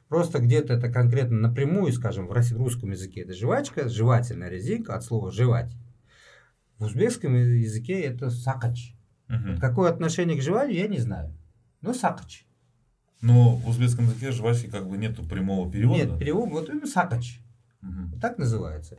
Просто 0.09 0.39
где-то 0.39 0.73
это 0.73 0.89
конкретно 0.89 1.37
напрямую, 1.37 1.91
скажем, 1.91 2.27
в 2.27 2.31
русском 2.31 2.91
языке 2.91 3.21
это 3.21 3.33
жвачка, 3.33 3.89
жевательная 3.89 4.49
резинка 4.49 4.95
от 4.95 5.03
слова 5.03 5.31
«жевать». 5.31 5.75
В 6.77 6.85
узбекском 6.85 7.35
языке 7.35 8.01
это 8.01 8.29
сакач. 8.29 8.95
Мгм. 9.27 9.57
Какое 9.59 9.89
отношение 9.89 10.37
к 10.37 10.41
жеванию, 10.41 10.77
я 10.77 10.87
не 10.87 10.99
знаю. 10.99 11.35
Ну, 11.81 11.93
сакач. 11.93 12.46
Но 13.21 13.55
в 13.55 13.67
узбекском 13.69 14.05
языке 14.05 14.31
жвачки 14.31 14.67
как 14.67 14.87
бы 14.87 14.97
нету 14.97 15.23
прямого 15.23 15.71
перевода. 15.71 16.05
Нет, 16.05 16.19
перевод, 16.19 16.49
вот 16.49 16.69
именно 16.69 16.85
сакач. 16.87 17.39
Вот 17.81 18.19
так 18.21 18.37
называется. 18.37 18.97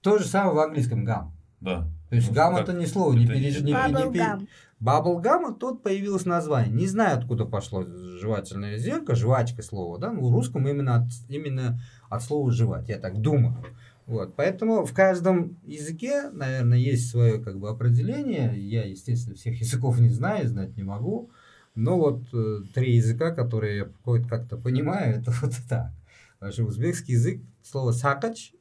То 0.00 0.18
же 0.18 0.24
самое 0.26 0.54
в 0.54 0.58
английском 0.60 1.04
гам. 1.04 1.32
Да. 1.60 1.88
То 2.10 2.16
есть 2.16 2.28
Ну, 2.28 2.34
гам 2.34 2.54
как- 2.54 2.64
это 2.68 2.72
не 2.74 2.86
слово, 2.86 3.14
не 3.14 3.24
это 3.24 3.32
переж... 3.34 3.56
не- 3.60 3.60
не- 3.62 3.66
не 3.66 3.72
Баблгам. 3.74 4.48
Баблгам, 4.78 5.54
тут 5.54 5.82
появилось 5.82 6.26
название. 6.26 6.72
Не 6.72 6.86
знаю, 6.86 7.18
откуда 7.18 7.44
пошло 7.46 7.82
жевательная 7.84 8.74
резинка, 8.74 9.14
жвачка 9.14 9.62
слово, 9.62 9.98
да, 9.98 10.12
но 10.12 10.20
в 10.28 10.32
русском 10.32 10.68
именно 10.68 10.96
от, 10.96 11.04
именно 11.28 11.80
от 12.10 12.22
слова 12.22 12.50
жевать, 12.52 12.88
я 12.88 12.98
так 12.98 13.20
думаю. 13.20 13.56
Вот, 14.04 14.36
поэтому 14.36 14.84
в 14.84 14.92
каждом 14.92 15.56
языке, 15.64 16.30
наверное, 16.30 16.78
есть 16.78 17.10
свое 17.10 17.40
как 17.42 17.58
бы 17.58 17.68
определение. 17.70 18.54
Я, 18.56 18.84
естественно, 18.84 19.34
всех 19.34 19.58
языков 19.60 19.98
не 19.98 20.10
знаю, 20.10 20.46
знать 20.46 20.76
не 20.76 20.84
могу. 20.84 21.30
Но 21.76 21.98
вот 21.98 22.22
э, 22.32 22.62
три 22.74 22.96
языка, 22.96 23.32
которые 23.32 23.76
я 23.76 24.18
как-то 24.28 24.56
понимаю, 24.56 25.16
это 25.20 25.30
вот 25.42 25.52
так. 25.68 25.92
Потому 26.38 26.52
что 26.52 26.64
узбекский 26.64 27.14
язык, 27.14 27.42
слово 27.62 27.92
сакач, 27.92 28.52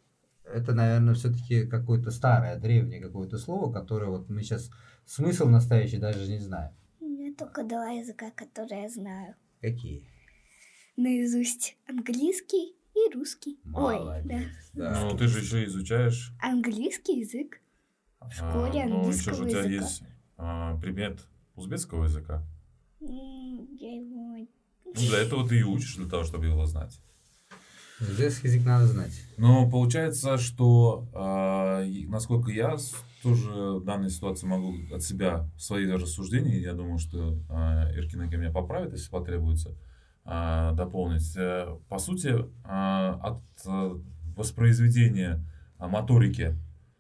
это, 0.44 0.74
наверное, 0.74 1.16
все-таки 1.16 1.66
какое-то 1.66 2.12
старое, 2.12 2.60
древнее 2.60 3.02
какое-то 3.02 3.38
слово, 3.38 3.72
которое 3.72 4.12
вот 4.12 4.30
мы 4.30 4.44
сейчас 4.44 4.70
смысл 5.06 5.48
настоящий 5.48 5.98
даже 5.98 6.30
не 6.30 6.40
знаем. 6.40 6.72
У 7.00 7.06
меня 7.06 7.34
только 7.34 7.64
два 7.64 7.90
языка, 7.90 8.32
которые 8.32 8.84
я 8.84 8.90
знаю. 8.90 9.36
Какие? 9.62 10.04
Наизусть 10.98 11.78
английский 11.88 12.76
и 12.94 13.14
русский. 13.14 13.60
Ой, 13.74 13.96
Молодец, 14.00 14.52
да. 14.74 14.92
да. 14.92 15.02
Ну, 15.02 15.18
ты 15.18 15.28
же 15.28 15.40
еще 15.40 15.66
изучаешь. 15.66 16.34
Английский 16.42 17.20
язык. 17.20 17.62
В 18.20 18.32
школе 18.32 18.84
а, 18.84 18.88
ну, 18.88 19.10
еще 19.10 19.32
английского 19.32 19.36
же 19.36 19.44
у 19.44 19.50
тебя 19.50 19.60
языка. 19.60 19.76
есть 19.76 20.04
а, 20.38 20.78
предмет 20.80 21.20
узбекского 21.56 22.06
языка. 22.06 22.44
Я 23.08 23.96
его... 23.96 24.48
Ну, 24.86 24.94
для 24.94 25.20
этого 25.20 25.48
ты 25.48 25.60
и 25.60 25.64
учишь, 25.64 25.96
для 25.96 26.08
того, 26.08 26.24
чтобы 26.24 26.46
его 26.46 26.66
знать. 26.66 27.00
Узбекский 28.00 28.50
язык 28.50 28.66
надо 28.66 28.88
знать. 28.88 29.14
Но 29.38 29.70
получается, 29.70 30.38
что, 30.38 31.08
и 31.88 32.06
насколько 32.08 32.52
я 32.52 32.78
тоже 33.26 33.50
в 33.50 33.84
данной 33.84 34.12
ситуации 34.12 34.46
могу 34.46 34.76
от 34.94 35.02
себя 35.02 35.50
свои 35.58 35.90
рассуждения, 35.90 36.60
я 36.60 36.74
думаю, 36.74 37.00
что 37.00 37.40
а, 37.50 37.92
Иркинега 37.96 38.38
меня 38.38 38.52
поправит, 38.52 38.92
если 38.92 39.10
потребуется, 39.10 39.76
а, 40.24 40.74
дополнить. 40.74 41.36
Э, 41.36 41.76
По 41.90 41.98
сути, 41.98 42.36
а, 42.64 43.14
от 43.24 43.42
э, 43.66 44.00
воспроизведения 44.36 45.44
моторики 45.80 46.56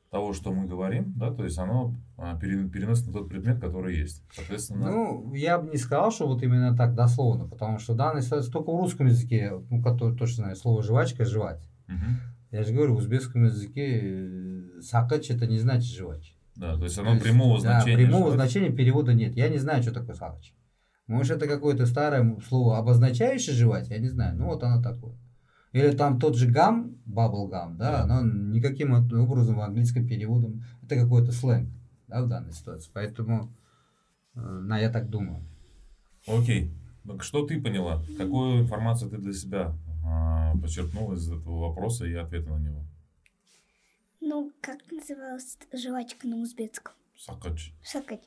того, 0.09 0.33
что 0.33 0.51
мы 0.51 0.65
говорим, 0.65 1.13
да, 1.15 1.31
то 1.31 1.43
есть 1.43 1.59
оно 1.59 1.93
переносит 2.17 3.07
на 3.07 3.13
тот 3.13 3.29
предмет, 3.29 3.59
который 3.59 3.97
есть. 3.97 4.23
Соответственно, 4.33 4.89
Ну, 4.91 5.33
я 5.33 5.59
бы 5.59 5.69
не 5.69 5.77
сказал, 5.77 6.11
что 6.11 6.27
вот 6.27 6.41
именно 6.43 6.75
так 6.75 6.95
дословно, 6.95 7.47
потому 7.47 7.77
что 7.79 7.93
в 7.93 7.97
данной 7.97 8.21
ситуации 8.21 8.51
только 8.51 8.71
в 8.71 8.79
русском 8.79 9.07
языке, 9.07 9.51
ну, 9.69 9.81
который 9.81 10.15
точно 10.17 10.43
знаю, 10.43 10.55
слово 10.55 10.81
жвачка 10.83 11.25
жевать. 11.25 11.67
мгм. 11.87 12.19
Я 12.51 12.63
же 12.63 12.73
говорю, 12.73 12.93
в 12.95 12.99
узбекском 12.99 13.43
языке 13.45 13.99
э, 14.01 14.81
сакач 14.81 15.29
это 15.29 15.45
не 15.45 15.57
значит 15.59 15.91
жевать. 15.93 16.33
да, 16.55 16.77
то 16.77 16.83
есть 16.85 16.95
То 16.95 17.01
оно 17.01 17.11
есть, 17.13 17.23
прямого 17.23 17.55
да, 17.61 17.81
значения. 17.81 17.97
прямого 17.97 18.31
жевать. 18.31 18.49
значения 18.51 18.69
перевода 18.75 19.13
нет. 19.13 19.35
Я 19.35 19.49
не 19.49 19.57
знаю, 19.57 19.83
что 19.83 19.91
такое 19.93 20.15
сакач. 20.15 20.53
Может, 21.07 21.37
это 21.37 21.47
какое-то 21.47 21.85
старое 21.85 22.37
слово, 22.47 22.77
обозначающее 22.77 23.53
жевать, 23.53 23.89
я 23.89 23.97
не 23.99 24.07
знаю. 24.07 24.37
Ну, 24.37 24.45
вот 24.45 24.63
оно 24.63 24.81
такое. 24.81 25.15
Или 25.73 25.91
там 25.91 26.17
тот 26.17 26.37
же 26.37 26.49
гам, 26.49 26.95
бабл 27.05 27.47
гам, 27.49 27.75
да, 27.77 28.05
Да. 28.07 28.15
оно 28.15 28.29
никаким 28.53 28.93
образом 28.93 29.57
в 29.57 29.61
английском 29.61 30.07
переводом, 30.07 30.63
это 30.81 30.95
какой-то 30.95 31.33
сленг, 31.33 31.69
да, 32.15 32.25
в 32.25 32.29
данной 32.29 32.53
ситуации. 32.53 32.89
Поэтому, 32.93 33.51
э, 34.35 34.39
на, 34.39 34.79
я 34.79 34.89
так 34.89 35.09
думаю. 35.09 35.43
Окей. 36.27 36.71
Так 37.07 37.23
что 37.23 37.45
ты 37.45 37.61
поняла? 37.61 38.01
Какую 38.17 38.61
информацию 38.61 39.11
ты 39.11 39.17
для 39.17 39.33
себя 39.33 39.75
а, 40.03 40.57
почерпнула 40.57 41.13
из 41.13 41.31
этого 41.31 41.69
вопроса 41.69 42.05
и 42.05 42.13
ответа 42.13 42.49
на 42.49 42.57
него? 42.57 42.83
Ну, 44.21 44.51
как 44.61 44.79
называлась 44.91 45.57
жвачка 45.71 46.27
на 46.27 46.37
узбекском? 46.37 46.93
Сакач. 47.17 47.73
Шакать. 47.83 48.23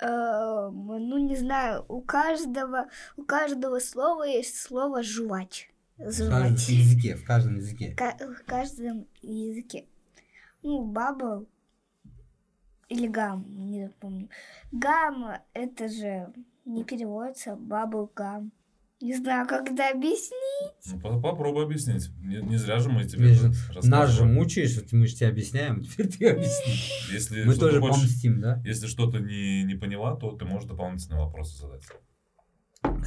Эм, 0.00 0.86
ну, 0.86 1.18
не 1.18 1.36
знаю, 1.36 1.84
у 1.88 2.00
каждого, 2.00 2.88
у 3.16 3.24
каждого 3.24 3.80
слова 3.80 4.24
есть 4.24 4.56
слово 4.60 5.02
жвач. 5.02 5.70
В 5.96 6.28
каждом 6.28 6.54
языке, 6.54 7.16
в 7.16 7.24
каждом 7.24 7.56
языке. 7.56 7.96
В 7.96 8.44
каждом 8.46 9.06
языке. 9.22 9.86
Ну, 10.62 10.84
bubble 10.84 11.46
или 12.88 13.06
gum, 13.08 13.44
не 13.48 13.88
помню. 14.00 14.28
Gum 14.72 15.38
это 15.52 15.88
же 15.88 16.32
не 16.64 16.84
переводится, 16.84 17.56
bubble 17.56 18.10
gum. 18.14 18.52
Не 19.00 19.14
знаю, 19.16 19.46
как 19.46 19.70
это 19.70 19.90
объяснить. 19.90 20.72
Ну, 20.86 21.00
по- 21.00 21.20
попробуй 21.20 21.64
объяснить. 21.64 22.08
Не, 22.22 22.36
не 22.40 22.56
зря 22.56 22.78
же 22.78 22.88
мы 22.88 23.04
тебе 23.04 23.34
же- 23.34 23.52
Нас 23.82 24.10
же 24.10 24.24
мучаешь, 24.24 24.76
вот 24.76 24.92
мы 24.92 25.06
же 25.06 25.14
тебе 25.16 25.28
объясняем, 25.28 25.80
теперь 25.84 26.08
ты 26.08 26.30
объясни. 26.30 26.74
Если 27.12 27.44
Мы 27.44 27.54
тоже 27.56 27.80
хочешь- 27.80 27.96
помстим, 28.00 28.40
да? 28.40 28.62
Если 28.64 28.86
что-то 28.86 29.18
не, 29.18 29.62
не 29.64 29.74
поняла, 29.74 30.16
то 30.16 30.30
ты 30.32 30.44
можешь 30.46 30.68
дополнительные 30.68 31.20
вопросы 31.22 31.58
задать. 31.58 31.82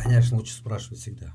Конечно, 0.04 0.38
лучше 0.38 0.54
спрашивать 0.54 1.00
всегда. 1.00 1.34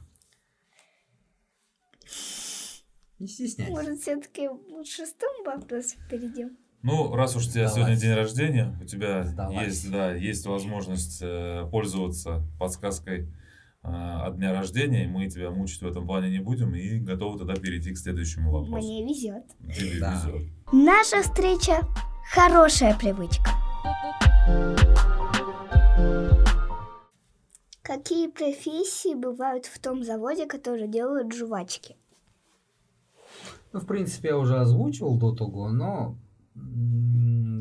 Не 3.18 3.26
стесняйся. 3.28 3.72
Может, 3.72 4.00
все-таки 4.00 4.48
к 4.48 4.86
шестому 4.86 5.44
вопросу 5.44 5.96
перейдем? 6.10 6.56
Ну, 6.82 7.14
раз 7.14 7.36
уж 7.36 7.46
у 7.46 7.50
тебя 7.50 7.66
Давай. 7.68 7.74
сегодня 7.76 7.96
день 7.96 8.14
рождения, 8.14 8.76
у 8.80 8.84
тебя 8.84 9.24
есть, 9.62 9.90
да, 9.90 10.12
есть 10.12 10.46
возможность 10.46 11.20
э, 11.22 11.64
пользоваться 11.70 12.42
подсказкой 12.58 13.28
э, 13.84 13.88
от 13.88 14.36
дня 14.36 14.52
рождения, 14.52 15.04
и 15.04 15.06
мы 15.06 15.28
тебя 15.28 15.50
мучить 15.50 15.80
в 15.82 15.86
этом 15.86 16.06
плане 16.06 16.30
не 16.30 16.40
будем, 16.40 16.74
и 16.74 16.98
готовы 16.98 17.38
тогда 17.38 17.54
перейти 17.54 17.92
к 17.92 17.98
следующему 17.98 18.50
вопросу. 18.50 18.84
Мне 18.84 19.04
везет. 19.04 19.44
Тебе 19.60 20.00
Да. 20.00 20.14
везет. 20.14 20.48
Наша 20.72 21.22
встреча– 21.22 21.82
хорошая 22.34 22.98
привычка. 22.98 23.50
Какие 27.82 28.28
профессии 28.28 29.14
бывают 29.14 29.66
в 29.66 29.78
том 29.78 30.02
заводе, 30.02 30.46
который 30.46 30.88
делают 30.88 31.32
жвачки? 31.32 31.96
Ну, 33.72 33.80
в 33.80 33.86
принципе, 33.86 34.28
я 34.28 34.38
уже 34.38 34.58
озвучивал 34.58 35.16
до 35.18 35.32
того, 35.34 35.68
но 35.70 36.16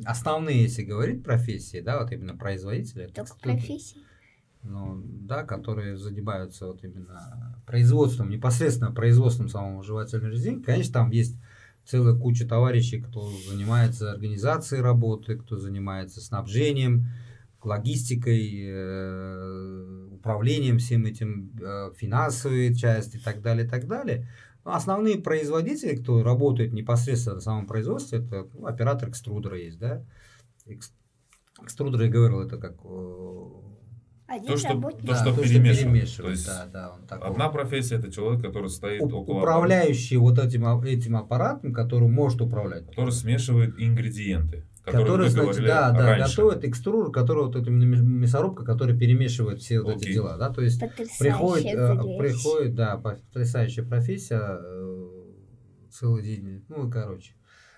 основные, 0.05 0.63
если 0.63 0.83
говорить 0.83 1.23
профессии, 1.23 1.81
да, 1.81 2.01
вот 2.01 2.11
именно 2.11 2.35
производители, 2.35 3.07
Только 3.07 3.35
профессии. 3.41 4.01
ну, 4.63 5.01
да, 5.05 5.43
которые 5.43 5.97
занимаются 5.97 6.67
вот 6.67 6.83
именно 6.83 7.61
производством, 7.65 8.29
непосредственно 8.29 8.91
производством 8.91 9.49
самого 9.49 9.83
жевательной 9.83 10.31
резинки. 10.31 10.65
Конечно, 10.65 10.93
там 10.93 11.11
есть 11.11 11.37
целая 11.85 12.15
куча 12.15 12.47
товарищей, 12.47 13.01
кто 13.01 13.29
занимается 13.49 14.11
организацией 14.11 14.81
работы, 14.81 15.37
кто 15.37 15.57
занимается 15.57 16.21
снабжением, 16.21 17.07
логистикой, 17.63 18.65
э, 18.67 20.07
управлением 20.11 20.79
всем 20.79 21.05
этим, 21.05 21.51
э, 21.61 21.91
финансовой 21.95 22.73
части 22.75 23.17
и 23.17 23.19
так 23.19 23.41
далее, 23.41 23.65
и 23.65 23.69
так 23.69 23.87
далее. 23.87 24.27
Но 24.65 24.73
основные 24.73 25.17
производители, 25.19 25.95
кто 25.95 26.21
работает 26.23 26.71
непосредственно 26.73 27.35
на 27.35 27.41
самом 27.41 27.65
производстве, 27.67 28.19
это 28.19 28.47
ну, 28.53 28.65
оператор 28.67 29.09
экструдера 29.09 29.57
есть, 29.57 29.79
да. 29.79 30.03
Экс- 30.65 30.93
Экструдер, 31.63 32.01
я 32.03 32.09
говорил, 32.09 32.41
это 32.41 32.57
как 32.57 32.75
э, 32.83 33.45
Один 34.27 34.47
То, 34.47 34.57
что- 34.57 34.67
работник. 34.69 35.01
то, 35.01 35.07
да, 35.07 35.15
что 35.15 35.33
то, 35.35 35.41
перемешивать. 35.41 35.75
что 35.77 35.83
перемешивать. 35.89 36.25
То 36.25 36.31
есть 36.31 36.45
да, 36.45 36.65
да, 36.71 36.91
он 36.93 37.05
такой. 37.07 37.27
Одна 37.29 37.49
профессия 37.49 37.95
это 37.95 38.11
человек, 38.11 38.41
который 38.41 38.69
стоит 38.69 39.01
У- 39.01 39.07
около 39.09 39.39
управляющий 39.39 40.17
вот 40.17 40.39
этим, 40.39 40.65
а- 40.65 40.81
этим 40.85 41.17
аппаратом, 41.17 41.73
который 41.73 42.07
может 42.07 42.39
управлять. 42.41 42.85
который 42.87 43.11
смешивает 43.11 43.75
ингредиенты, 43.77 44.65
которые 44.83 45.29
значит, 45.29 45.63
да, 45.63 45.91
да, 45.91 46.17
раньше. 46.17 46.37
готовит 46.37 46.63
экструдер, 46.63 47.11
который 47.11 47.45
вот 47.45 47.55
эта 47.55 47.69
мясорубка, 47.69 48.63
который 48.63 48.97
перемешивает 48.97 49.59
все 49.59 49.81
вот 49.81 49.97
эти 49.97 50.03
Окей. 50.03 50.13
дела, 50.13 50.37
да, 50.37 50.49
то 50.49 50.61
есть 50.61 50.79
Потрясающая 50.79 51.19
приходит, 51.19 51.75
э, 51.75 52.17
приходит, 52.17 52.75
да, 52.75 52.97
потрясающая 52.97 53.83
профессия, 53.83 54.41
э, 54.41 55.07
целый 55.91 56.23
день, 56.23 56.65
ну, 56.67 56.89
короче, 56.89 57.33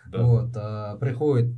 Да. 0.07 0.23
вот, 0.23 0.49
а, 0.55 0.95
приходит 0.97 1.53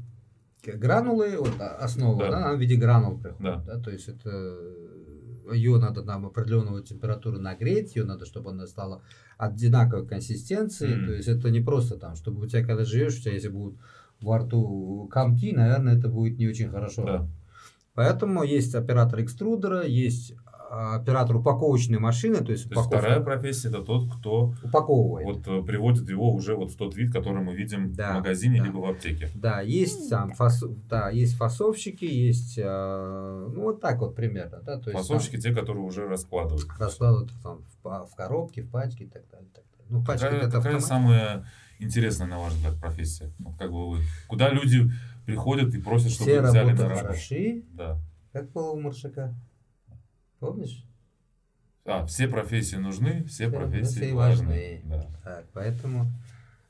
гранулы, 0.66 1.38
вот 1.38 1.54
а, 1.60 1.76
основа, 1.78 2.24
Да. 2.26 2.32
да. 2.32 2.38
она 2.38 2.56
в 2.56 2.60
виде 2.60 2.76
гранул 2.76 3.20
приходит, 3.20 3.44
Да. 3.66 3.76
да. 3.76 3.80
то 3.80 3.92
есть 3.92 4.08
это 4.08 4.58
ее 5.54 5.78
надо 5.78 6.02
там 6.02 6.26
определенную 6.26 6.84
температуру 6.84 7.40
нагреть, 7.40 7.96
ее 7.96 8.04
надо, 8.04 8.26
чтобы 8.26 8.50
она 8.50 8.66
стала 8.66 9.04
одинаковой 9.38 10.08
консистенции. 10.08 10.96
Мгм. 10.96 11.06
То 11.06 11.14
есть 11.14 11.28
это 11.28 11.52
не 11.52 11.62
просто 11.62 11.98
там, 11.98 12.16
чтобы 12.16 12.42
у 12.42 12.48
тебя, 12.48 12.66
когда 12.66 12.84
живешь, 12.84 13.20
у 13.20 13.22
тебя 13.22 13.34
если 13.34 13.50
будут 13.50 13.78
во 14.26 14.40
рту 14.40 15.08
комки, 15.12 15.54
наверное, 15.54 15.98
это 15.98 16.10
будет 16.10 16.38
не 16.38 16.48
очень 16.48 16.70
хорошо. 16.70 17.04
Да. 17.06 17.28
Поэтому 17.94 18.44
есть 18.44 18.76
оператор 18.76 19.22
экструдера, 19.22 19.86
есть 19.86 20.34
а, 20.70 20.96
оператор 20.98 21.38
упаковочной 21.38 22.00
машины, 22.00 22.44
то 22.44 22.52
есть, 22.52 22.68
То 22.68 22.76
есть 22.76 22.88
вторая 22.88 23.22
профессия 23.22 23.70
это 23.70 23.82
тот, 23.84 24.12
кто 24.14 24.54
упаковывает. 24.64 25.26
вот 25.26 25.48
э, 25.48 25.64
приводит 25.64 26.10
его 26.10 26.34
уже 26.34 26.56
вот 26.56 26.72
в 26.72 26.76
тот 26.76 26.96
вид, 26.96 27.14
который 27.14 27.42
мы 27.42 27.56
видим 27.56 27.94
Да, 27.94 28.12
в 28.12 28.16
магазине 28.16 28.60
да. 28.60 28.66
либо 28.66 28.78
в 28.80 28.86
аптеке. 28.90 29.30
Да, 29.36 29.62
есть 29.62 30.10
там 30.10 30.32
фас... 30.34 30.62
да, 30.90 31.10
есть 31.10 31.38
фасовщики, 31.38 32.04
есть 32.04 32.60
а, 32.62 33.48
ну 33.54 33.62
вот 33.62 33.80
так 33.80 34.00
вот 34.00 34.16
примерно, 34.16 34.60
да, 34.66 34.78
то 34.80 34.90
есть 34.90 35.00
Фасовщики 35.08 35.40
те, 35.40 35.54
которые 35.54 35.84
уже 35.86 36.06
раскладывают. 36.08 36.68
там 36.68 36.78
раскладывают 36.80 37.32
там 37.44 37.60
в, 37.84 38.08
в 38.12 38.16
коробки, 38.16 38.60
в 38.62 38.70
пачки 38.72 39.04
и 39.04 39.08
так 39.08 39.22
далее. 39.32 39.48
так 39.54 39.64
далее. 39.72 39.86
Ну, 39.90 40.04
пачки 40.04 40.24
Какая, 40.24 40.40
это 40.42 40.48
какая 40.52 40.76
автомат. 40.78 40.84
самая 40.84 41.46
интересная, 41.80 42.28
на 42.28 42.40
ваш 42.40 42.54
взгляд, 42.54 42.80
профессия? 42.80 43.32
Вот 43.40 43.58
как 43.58 43.72
бы 43.72 43.90
вы, 43.92 44.00
куда 44.28 44.50
люди 44.50 44.90
приходят 45.26 45.74
и 45.74 45.82
просят, 45.82 46.12
чтобы 46.12 46.32
Все 46.32 46.42
взяли 46.42 46.72
на 46.74 46.84
работу? 46.90 47.06
хороши, 47.08 47.64
Да. 47.74 48.00
как 48.32 48.52
было 48.52 48.72
у 48.72 48.80
Маршака. 48.80 49.34
Помнишь? 50.40 50.84
А, 51.86 52.06
все 52.06 52.28
профессии 52.28 52.78
нужны, 52.78 53.24
все 53.26 53.48
Все 53.48 53.50
профессии 53.50 53.94
профессии 54.00 54.12
важны. 54.12 54.46
важны. 54.46 54.82
Да. 54.86 55.08
Так, 55.24 55.46
поэтому 55.54 56.12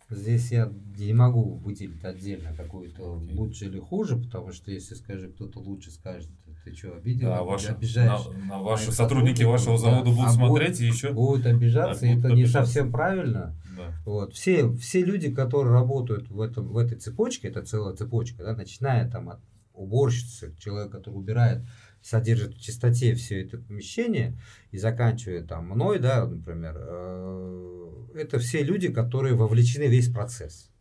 здесь 0.10 0.52
я 0.52 0.72
не 0.98 1.14
могу 1.14 1.56
выделить 1.56 2.03
отдельно 2.03 2.53
какую-то 2.56 3.18
Окей. 3.18 3.36
лучше 3.36 3.65
или 3.65 3.80
хуже, 3.80 4.18
потому 4.18 4.52
что 4.52 4.72
если 4.72 4.94
скажи, 4.95 5.30
кто-то 5.30 5.60
лучше 5.60 5.91
скажет, 5.91 6.30
ты 6.66 6.76
что, 6.76 6.96
обидел, 6.96 7.30
Да, 7.30 7.44
ваши, 7.44 7.68
обижаешь. 7.68 8.26
на, 8.26 8.46
на 8.48 8.60
ваши 8.60 8.92
сотрудники 8.92 9.44
вашего 9.44 9.78
да. 9.78 9.78
завода 9.78 10.10
будут 10.10 10.26
А 10.26 10.30
смотреть 10.32 10.82
и 10.82 10.88
еще. 10.88 11.14
Будут 11.14 11.46
обижаться, 11.46 12.02
Да, 12.02 12.08
и 12.08 12.10
будут 12.16 12.26
это 12.26 12.34
не 12.36 12.42
обижаться. 12.42 12.66
совсем 12.74 12.92
правильно. 12.92 13.56
Да. 13.78 13.94
Вот. 14.06 14.34
Все, 14.34 14.72
все 14.78 15.04
люди, 15.06 15.32
которые 15.32 15.74
работают 15.74 16.30
в, 16.30 16.42
этом, 16.42 16.68
в 16.70 16.78
этой 16.78 16.98
цепочке, 16.98 17.50
это 17.50 17.62
целая 17.64 17.96
цепочка, 17.96 18.44
да, 18.44 18.56
начиная 18.56 19.10
там 19.10 19.30
от 19.30 19.40
уборщицы, 19.74 20.56
человека, 20.58 20.98
который 20.98 21.16
убирает, 21.16 21.66
содержит 22.02 22.56
в 22.56 22.62
чистоте 22.62 23.14
все 23.14 23.44
это 23.44 23.58
помещение, 23.58 24.38
и 24.72 24.78
заканчивая 24.78 25.44
там 25.44 25.70
мной, 25.70 26.00
да, 26.00 26.26
например, 26.26 26.76
э, 26.78 27.92
это 28.16 28.40
все 28.40 28.64
люди, 28.64 28.88
которые 28.92 29.36
вовлечены 29.36 29.88
в 29.88 29.92
весь 29.92 30.12
процесс. 30.12 30.72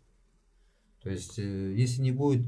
То 1.02 1.10
есть, 1.10 1.38
э, 1.38 1.74
если 1.74 2.00
не 2.02 2.12
будет 2.12 2.46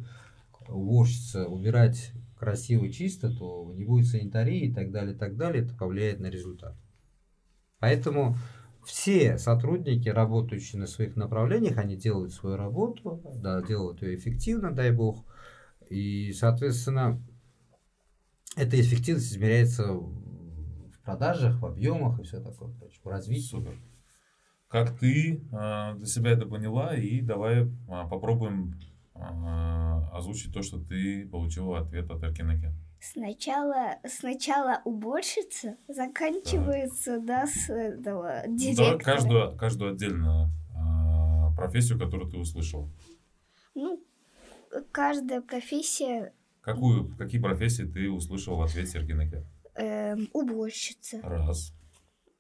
уборщица 0.69 1.47
убирать 1.47 2.13
красиво 2.39 2.91
чисто, 2.91 3.31
то 3.31 3.73
не 3.75 3.85
будет 3.85 4.07
санитарии 4.07 4.67
и 4.67 4.73
так 4.73 4.91
далее, 4.91 5.15
и 5.15 5.19
так 5.19 5.37
далее, 5.37 5.65
это 5.65 5.75
повлияет 5.75 6.21
на 6.21 6.27
результат. 6.27 6.77
Поэтому 7.79 8.37
все 8.85 9.37
сотрудники, 9.39 10.09
работающие 10.09 10.81
на 10.81 10.87
своих 10.87 11.17
направлениях, 11.17 11.79
они 11.79 11.97
делают 11.97 12.33
свою 12.33 12.57
работу, 12.57 13.21
да, 13.37 13.61
делают 13.63 14.03
ее 14.03 14.17
эффективно, 14.17 14.71
дай 14.71 14.93
бог. 14.93 15.25
И, 15.91 16.33
соответственно, 16.33 17.21
эта 18.57 18.81
эффективность 18.81 19.33
измеряется 19.33 19.93
в 19.93 21.01
продажах, 21.05 21.61
в 21.61 21.67
объемах 21.67 22.21
и 22.21 22.23
все 22.23 22.41
такое 22.41 22.73
прочее, 22.73 23.01
в 23.03 23.09
развитии. 23.09 23.49
Супер. 23.49 23.75
Как 24.69 24.99
ты 24.99 25.45
а, 25.53 25.95
для 25.95 26.07
себя 26.07 26.31
это 26.33 26.47
поняла, 26.47 26.95
и 26.95 27.21
давай 27.21 27.71
а, 27.89 28.09
попробуем 28.09 28.79
озвучить 30.13 30.53
то, 30.53 30.63
что 30.63 30.79
ты 30.79 31.27
получила 31.29 31.79
ответ 31.81 32.11
от 32.11 32.23
Эркинаки. 32.23 32.73
Сначала, 33.01 33.99
сначала 34.07 34.81
уборщица, 34.85 35.77
заканчивается, 35.87 37.21
да, 37.21 37.47
с 37.47 37.69
этого 37.69 38.43
Ну, 38.47 38.57
директора. 38.57 38.87
Давай 38.87 38.99
каждую, 38.99 39.57
каждую 39.57 39.93
отдельно 39.93 40.51
а, 40.75 41.53
профессию, 41.55 41.99
которую 41.99 42.31
ты 42.31 42.39
услышал. 42.39 42.89
Ну, 43.75 44.03
каждая 44.93 45.41
профессия 45.43 46.33
Какую, 46.63 47.15
какие 47.17 47.41
профессии 47.41 47.85
ты 47.85 48.11
услышал 48.11 48.57
в 48.57 48.63
ответе 48.63 48.99
Эркинаки? 48.99 49.47
эм, 49.77 50.29
уборщица. 50.33 51.21
Раз. 51.23 51.75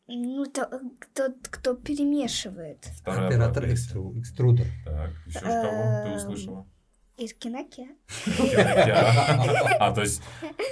Ну, 0.09 0.47
то, 0.47 0.71
тот, 1.15 1.49
кто 1.49 1.75
перемешивает. 1.75 2.85
Вторая 3.01 3.27
Оператор 3.29 3.65
экстру- 3.65 4.17
экструдер. 4.21 4.67
Так, 4.85 5.11
еще 5.27 5.41
кого 5.41 6.03
ты 6.05 6.09
Эм, 6.11 6.17
услышала? 6.17 6.67
Иркинаке. 7.17 7.89
Рикинакя. 8.27 9.77
А, 9.81 9.93
то 9.93 10.03
есть, 10.03 10.23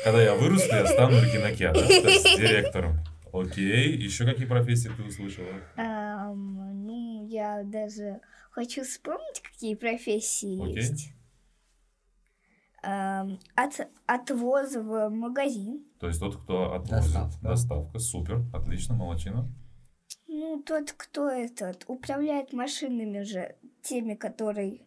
когда 0.05 0.23
я 0.23 0.35
вырасту, 0.35 0.75
я 0.77 0.87
стану 0.87 1.17
Рикинакя, 1.17 1.73
да? 1.73 1.81
То 1.81 2.09
есть, 2.09 2.37
директором. 2.37 2.99
Окей. 3.33 3.97
Еще 3.97 4.25
какие 4.25 4.47
профессии 4.47 4.91
ты 4.97 5.03
услышала? 5.03 5.49
Эм, 5.77 6.85
ну, 6.87 7.27
я 7.27 7.63
даже 7.65 8.21
хочу 8.53 8.85
вспомнить, 8.85 9.43
какие 9.43 9.75
профессии 9.75 10.79
есть. 10.79 11.11
От, 12.83 13.89
отвоз 14.07 14.75
в 14.77 15.09
магазин. 15.09 15.85
То 16.05 16.09
есть, 16.09 16.21
тот, 16.21 16.37
кто 16.37 16.75
отвозит. 16.75 17.15
Доставка. 17.15 17.39
Доставка. 17.41 17.99
Супер. 17.99 18.43
Отлично. 18.53 18.95
Молодчина. 18.95 19.51
Ну, 20.29 20.63
тот, 20.63 20.93
кто 20.93 21.31
этот, 21.31 21.85
управляет 21.89 22.53
машинами 22.53 23.23
же, 23.23 23.57
теми, 23.83 24.13
которые... 24.13 24.83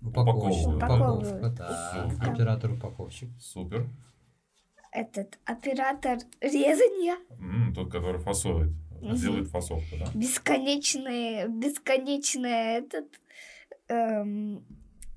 Упаковывают. 0.00 0.76
Упаковка, 0.76 0.76
Упаковывают. 0.86 1.54
да. 1.56 2.08
Оператор-упаковщик. 2.20 3.30
Супер. 3.40 3.88
Этот 4.92 5.40
оператор 5.44 6.18
резания, 6.40 7.16
М, 7.40 7.74
тот, 7.74 7.90
который 7.90 8.20
фасует. 8.20 8.70
Мгм. 9.02 9.16
Делает 9.16 9.48
фасовку, 9.48 9.96
да? 9.98 10.04
бесконечная, 10.14 11.48
бесконечная 11.48 12.78
этот, 12.78 13.06
эм, 13.88 14.64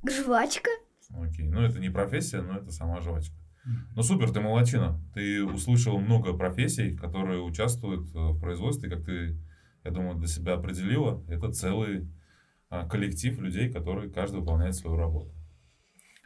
жвачка. 0.03 0.71
Окей. 1.11 1.45
Ну, 1.45 1.61
это 1.61 1.77
не 1.77 1.89
профессия, 1.89 2.41
но 2.41 2.57
это 2.57 2.71
сама 2.71 3.01
жвачка. 3.01 3.35
Ну, 3.95 4.03
супер, 4.03 4.31
ты 4.31 4.41
молодчина. 4.41 4.99
Ты 5.13 5.43
услышал 5.43 5.97
много 5.99 6.33
профессий, 6.33 6.95
которые 6.95 7.41
участвуют 7.41 8.13
э, 8.13 8.19
в 8.19 8.39
производстве, 8.39 8.89
как 8.89 9.05
ты, 9.05 9.37
я 9.83 9.91
думаю, 9.91 10.15
для 10.15 10.27
себя 10.27 10.53
определила. 10.55 11.23
Это 11.29 11.51
целый 11.51 12.09
а, 12.69 12.87
коллектив 12.87 13.39
людей, 13.39 13.71
которые 13.71 14.09
каждый 14.09 14.41
выполняет 14.41 14.75
свою 14.75 14.97
работу. 14.97 15.31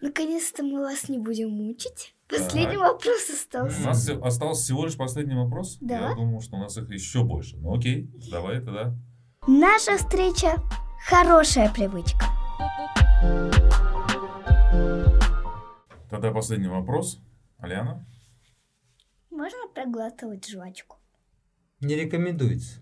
Наконец-то 0.01 0.64
мы 0.64 0.80
вас 0.81 1.09
не 1.09 1.19
будем 1.19 1.49
мучить. 1.49 2.15
Последний 2.27 2.77
Так. 2.77 2.93
вопрос 2.93 3.30
У 3.30 3.34
остался. 3.34 3.81
нас 3.81 4.01
все- 4.01 4.22
остался 4.22 4.61
всего 4.64 4.85
лишь 4.85 4.97
последний 4.97 5.35
вопрос. 5.35 5.77
Да. 5.81 6.09
Я 6.09 6.15
думал, 6.15 6.41
что 6.41 6.55
у 6.55 6.59
нас 6.59 6.77
их 6.77 6.89
еще 6.89 7.23
больше. 7.23 7.57
Ну, 7.57 7.76
окей, 7.76 8.09
давай 8.31 8.61
тогда. 8.61 8.95
Наша 9.47 9.97
встреча– 9.97 10.55
хорошая 11.07 11.72
привычка. 11.73 12.26
Тогда 16.09 16.31
последний 16.31 16.68
вопрос. 16.69 17.19
Аляна? 17.57 18.05
Можно 19.31 19.67
проглатывать 19.73 20.47
жвачку? 20.47 20.97
Не 21.79 21.95
рекомендуется. 21.95 22.79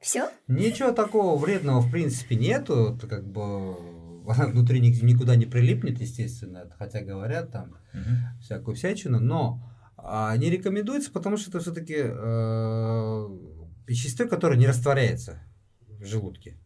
Все? 0.00 0.30
Ничего 0.46 0.92
такого 0.92 1.36
вредного 1.38 1.80
в 1.80 1.90
принципе 1.90 2.36
нету. 2.36 2.94
Это 2.96 3.06
как 3.06 3.26
бы 3.26 3.42
она 4.28 4.46
внутри 4.46 4.80
ни- 4.80 5.04
никуда 5.04 5.36
не 5.36 5.46
прилипнет, 5.46 6.00
естественно. 6.00 6.70
Хотя 6.78 7.00
говорят 7.02 7.50
там 7.52 7.76
Мгм. 7.92 8.38
всякую 8.40 8.74
всячину, 8.76 9.18
но 9.18 9.62
а, 9.96 10.36
не 10.36 10.50
рекомендуется, 10.50 11.10
потому 11.10 11.36
что 11.36 11.50
это 11.50 11.60
все-таки 11.60 11.94
вещество, 13.86 14.26
которое 14.28 14.56
не 14.56 14.66
растворяется 14.66 15.40
в 15.80 16.04
желудке. 16.04 16.58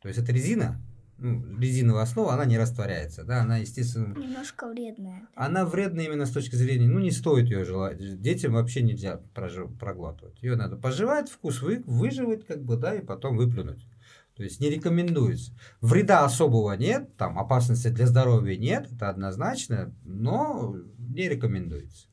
То 0.00 0.08
есть 0.08 0.20
это 0.20 0.32
резина, 0.32 0.80
ну, 1.18 1.58
резиновая 1.58 2.02
основа, 2.02 2.34
она 2.34 2.44
не 2.44 2.58
растворяется, 2.58 3.24
да, 3.24 3.42
она, 3.42 3.58
естественно, 3.58 4.14
Немножко 4.14 4.68
вредная. 4.68 5.28
она 5.34 5.64
вредна 5.64 6.00
именно 6.02 6.26
с 6.26 6.30
точки 6.30 6.56
зрения, 6.56 6.88
ну, 6.88 6.98
не 6.98 7.10
стоит 7.10 7.46
ее 7.46 7.64
желать. 7.64 7.98
Детям 8.20 8.52
вообще 8.52 8.82
нельзя 8.82 9.20
прожи- 9.34 9.68
проглатывать. 9.68 10.42
Ее 10.42 10.56
надо 10.56 10.76
пожевать, 10.76 11.28
вкус 11.30 11.62
вы, 11.62 11.82
выживать, 11.86 12.46
как 12.46 12.62
бы, 12.62 12.76
да, 12.76 12.94
и 12.94 13.00
потом 13.04 13.36
выплюнуть. 13.36 13.86
То 14.34 14.42
есть 14.42 14.60
не 14.60 14.68
рекомендуется. 14.68 15.52
Вреда 15.80 16.24
особого 16.26 16.72
нет, 16.74 17.16
там 17.16 17.38
опасности 17.38 17.88
для 17.88 18.06
здоровья 18.06 18.56
нет, 18.58 18.92
это 18.92 19.08
однозначно, 19.08 19.94
но 20.04 20.76
не 20.98 21.28
рекомендуется. 21.28 22.08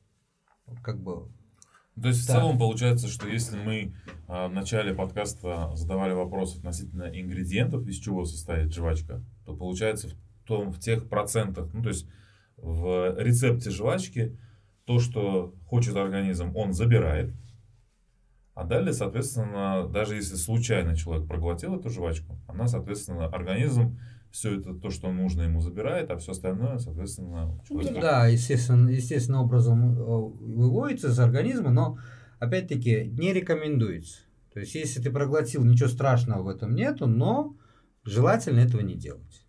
Как 0.82 1.02
бы 1.02 1.28
То 2.02 2.08
есть, 2.08 2.24
в 2.24 2.28
Да. 2.28 2.34
целом, 2.40 2.58
получается, 2.58 3.08
что 3.08 3.28
если 3.28 3.58
мы 3.58 3.94
а, 4.28 4.48
в 4.48 4.54
начале 4.54 4.94
подкаста 4.94 5.72
задавали 5.76 6.14
вопрос 6.14 6.58
относительно 6.58 7.04
ингредиентов, 7.04 7.88
из 7.88 7.98
чего 7.98 8.26
состоит 8.26 8.74
жвачка, 8.74 9.24
то 9.46 9.56
получается 9.56 10.10
в, 10.10 10.16
том, 10.46 10.72
в 10.72 10.80
тех 10.80 11.08
процентах, 11.08 11.70
ну, 11.74 11.84
то 11.84 11.90
есть 11.90 12.08
в 12.58 13.16
рецепте 13.20 13.70
жвачки 13.70 14.38
то, 14.86 15.00
что 15.00 15.54
хочет 15.68 15.96
организм, 15.96 16.56
он 16.56 16.74
забирает. 16.74 17.34
А 18.56 18.64
далее, 18.66 18.94
соответственно, 18.94 19.88
даже 19.88 20.16
если 20.16 20.36
случайно 20.36 20.96
человек 20.96 21.28
проглотил 21.28 21.76
эту 21.76 21.90
жвачку, 21.90 22.38
она, 22.48 22.68
соответственно, 22.68 23.26
организм 23.28 24.00
все 24.34 24.60
это, 24.60 24.74
то, 24.74 24.90
что 24.90 25.12
нужно, 25.12 25.44
ему 25.44 25.62
забирает, 25.62 26.10
а 26.10 26.18
все 26.18 26.32
остальное, 26.32 26.80
соответственно, 26.80 27.56
человек... 27.70 28.02
Да, 28.02 28.26
естественно, 28.26 28.90
естественным 28.90 29.42
образом 29.42 29.92
э, 29.92 30.04
выводится 30.04 31.10
из 31.10 31.20
организма, 31.20 31.70
но 31.70 32.00
опять-таки, 32.40 33.12
не 33.16 33.32
рекомендуется. 33.32 34.22
То 34.52 34.60
есть, 34.60 34.74
если 34.74 35.04
ты 35.04 35.12
проглотил, 35.12 35.64
ничего 35.64 35.88
страшного 35.88 36.42
в 36.42 36.48
этом 36.48 36.74
нету, 36.74 37.06
но 37.06 37.56
желательно 38.04 38.60
этого 38.60 38.82
не 38.82 38.96
делать. 38.96 39.46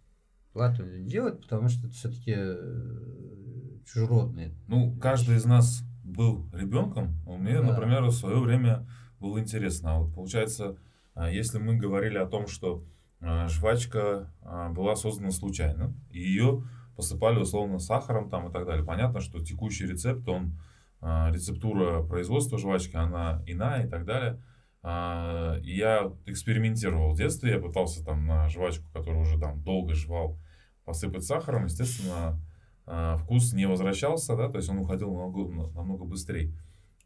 Желательно 0.53 0.99
не 0.99 1.09
делать, 1.09 1.41
потому 1.41 1.69
что 1.69 1.87
это 1.87 1.95
все-таки 1.95 2.37
чужеродные. 3.87 4.55
Ну, 4.69 4.95
каждый 5.01 5.37
из 5.37 5.47
нас 5.47 5.83
был 6.05 6.47
ребенком. 6.53 7.17
Мне, 7.27 7.55
да. 7.55 7.69
например, 7.73 8.03
в 8.03 8.13
свое 8.13 8.39
время 8.39 8.87
было 9.19 9.41
интересно. 9.41 9.95
А 9.95 9.99
вот 10.01 10.15
получается, 10.15 10.77
а, 11.15 11.31
если 11.31 11.59
мы 11.59 11.77
говорили 11.77 12.19
о 12.19 12.27
том, 12.27 12.49
что 12.49 12.85
а, 12.85 12.85
жвачка 13.49 14.31
а, 14.43 14.69
была 14.71 14.97
создана 14.97 15.31
случайно, 15.31 15.95
и 16.11 16.21
ее 16.21 16.65
посыпали 16.97 17.39
условно 17.39 17.79
сахаром 17.79 18.31
там 18.31 18.49
и 18.49 18.53
так 18.53 18.67
далее. 18.67 18.85
Понятно, 18.85 19.21
что 19.21 19.45
текущий 19.45 19.87
рецепт, 19.87 20.29
он 20.29 20.59
рецептура 21.01 22.03
производства 22.03 22.57
жвачки, 22.57 22.97
она 22.97 23.43
иная 23.47 23.87
и 23.87 23.89
так 23.91 24.05
далее. 24.07 24.41
Я 24.83 26.13
экспериментировал 26.27 27.13
в 27.13 27.17
детстве, 27.17 27.53
я 27.53 27.59
пытался 27.59 28.05
там 28.05 28.27
на 28.27 28.49
жвачку, 28.49 28.87
которую 28.93 29.23
уже 29.23 29.39
там 29.39 29.63
долго 29.63 29.93
жевал, 29.95 30.39
посыпать 30.85 31.25
сахаром. 31.25 31.65
Естественно, 31.65 32.41
вкус 33.19 33.53
не 33.53 33.67
возвращался, 33.67 34.37
да, 34.37 34.49
то 34.49 34.59
есть 34.59 34.69
он 34.69 34.79
уходил 34.79 35.13
намного, 35.13 35.73
намного 35.75 36.05
быстрее. 36.05 36.55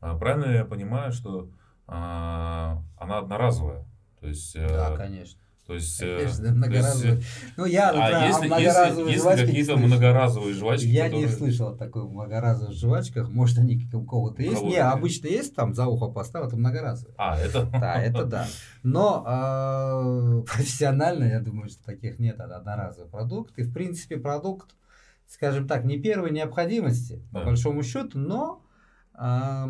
Правильно 0.01 0.53
я 0.53 0.65
понимаю, 0.65 1.13
что 1.13 1.51
она 1.87 2.83
одноразовая? 2.97 3.85
То 4.21 4.29
есть, 4.29 4.55
да, 4.55 4.97
конечно. 4.97 5.41
То 5.69 5.75
есть, 5.75 6.01
Конечно, 6.01 6.51
многоразовые. 6.53 7.17
есть, 7.17 7.29
ну, 7.59 7.67
я 7.67 7.91
а 7.91 7.93
про 7.93 8.27
если, 8.27 8.47
многоразовые 8.47 9.13
если, 9.13 9.21
жвачки 9.21 9.45
какие-то 9.45 9.77
многоразовые 9.77 10.55
жвачки, 10.55 10.87
Я 10.87 11.05
которые... 11.05 11.27
не 11.27 11.33
слышал 11.33 11.69
о 11.69 11.77
такой 11.77 12.09
многоразовых 12.09 12.75
жвачках. 12.75 13.29
Может, 13.29 13.59
они 13.59 13.87
у 13.93 14.03
кого-то 14.03 14.43
есть. 14.43 14.63
Не, 14.63 14.79
обычно 14.79 15.27
есть 15.27 15.55
там 15.55 15.75
за 15.75 15.85
ухо 15.87 16.07
поставил, 16.07 16.47
это 16.47 16.57
многоразовые. 16.57 17.15
А, 17.19 17.39
это? 17.39 17.67
Да, 17.71 18.01
это 18.01 18.25
да. 18.25 18.47
Но 18.83 19.23
э, 19.29 20.43
профессионально, 20.51 21.25
я 21.25 21.41
думаю, 21.41 21.69
что 21.69 21.85
таких 21.85 22.19
нет, 22.19 22.37
это 22.41 22.57
одноразовый 22.57 23.11
продукт. 23.11 23.59
И, 23.59 23.63
в 23.63 23.71
принципе, 23.71 24.17
продукт, 24.17 24.75
скажем 25.27 25.69
так, 25.69 25.85
не 25.85 25.99
первой 25.99 26.31
необходимости, 26.31 27.23
да. 27.31 27.41
по 27.41 27.45
большому 27.45 27.83
счету, 27.83 28.19
но 28.19 28.65
э, 29.13 29.67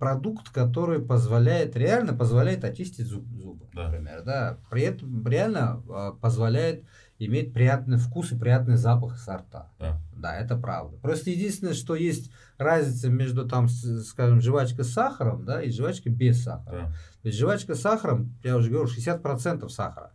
продукт, 0.00 0.48
который 0.48 0.98
позволяет, 0.98 1.76
реально 1.76 2.14
позволяет 2.14 2.64
очистить 2.64 3.06
зуб, 3.06 3.26
зубы, 3.36 3.66
да. 3.74 3.84
например, 3.84 4.22
да, 4.24 4.58
при 4.70 4.82
этом 4.82 5.28
реально 5.28 5.82
э, 5.88 6.12
позволяет 6.20 6.84
иметь 7.18 7.52
приятный 7.52 7.98
вкус 7.98 8.32
и 8.32 8.38
приятный 8.38 8.76
запах 8.76 9.18
со 9.18 9.36
рта. 9.36 9.70
Да. 9.78 10.00
да, 10.16 10.36
это 10.38 10.56
правда. 10.56 10.96
Просто 10.96 11.30
единственное, 11.30 11.74
что 11.74 11.94
есть 11.94 12.32
разница 12.56 13.10
между, 13.10 13.46
там, 13.46 13.68
скажем, 13.68 14.40
жвачкой 14.40 14.86
с 14.86 14.92
сахаром, 14.92 15.44
да, 15.44 15.62
и 15.62 15.70
жвачкой 15.70 16.12
без 16.12 16.42
сахара. 16.42 16.86
Да. 16.86 16.92
То 17.20 17.28
есть 17.28 17.38
жвачка 17.38 17.74
с 17.74 17.80
сахаром, 17.80 18.34
я 18.42 18.56
уже 18.56 18.70
говорил, 18.70 18.90
60% 18.90 19.68
сахара. 19.68 20.12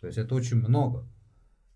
То 0.00 0.08
есть 0.08 0.18
это 0.18 0.34
очень 0.34 0.56
много. 0.56 1.06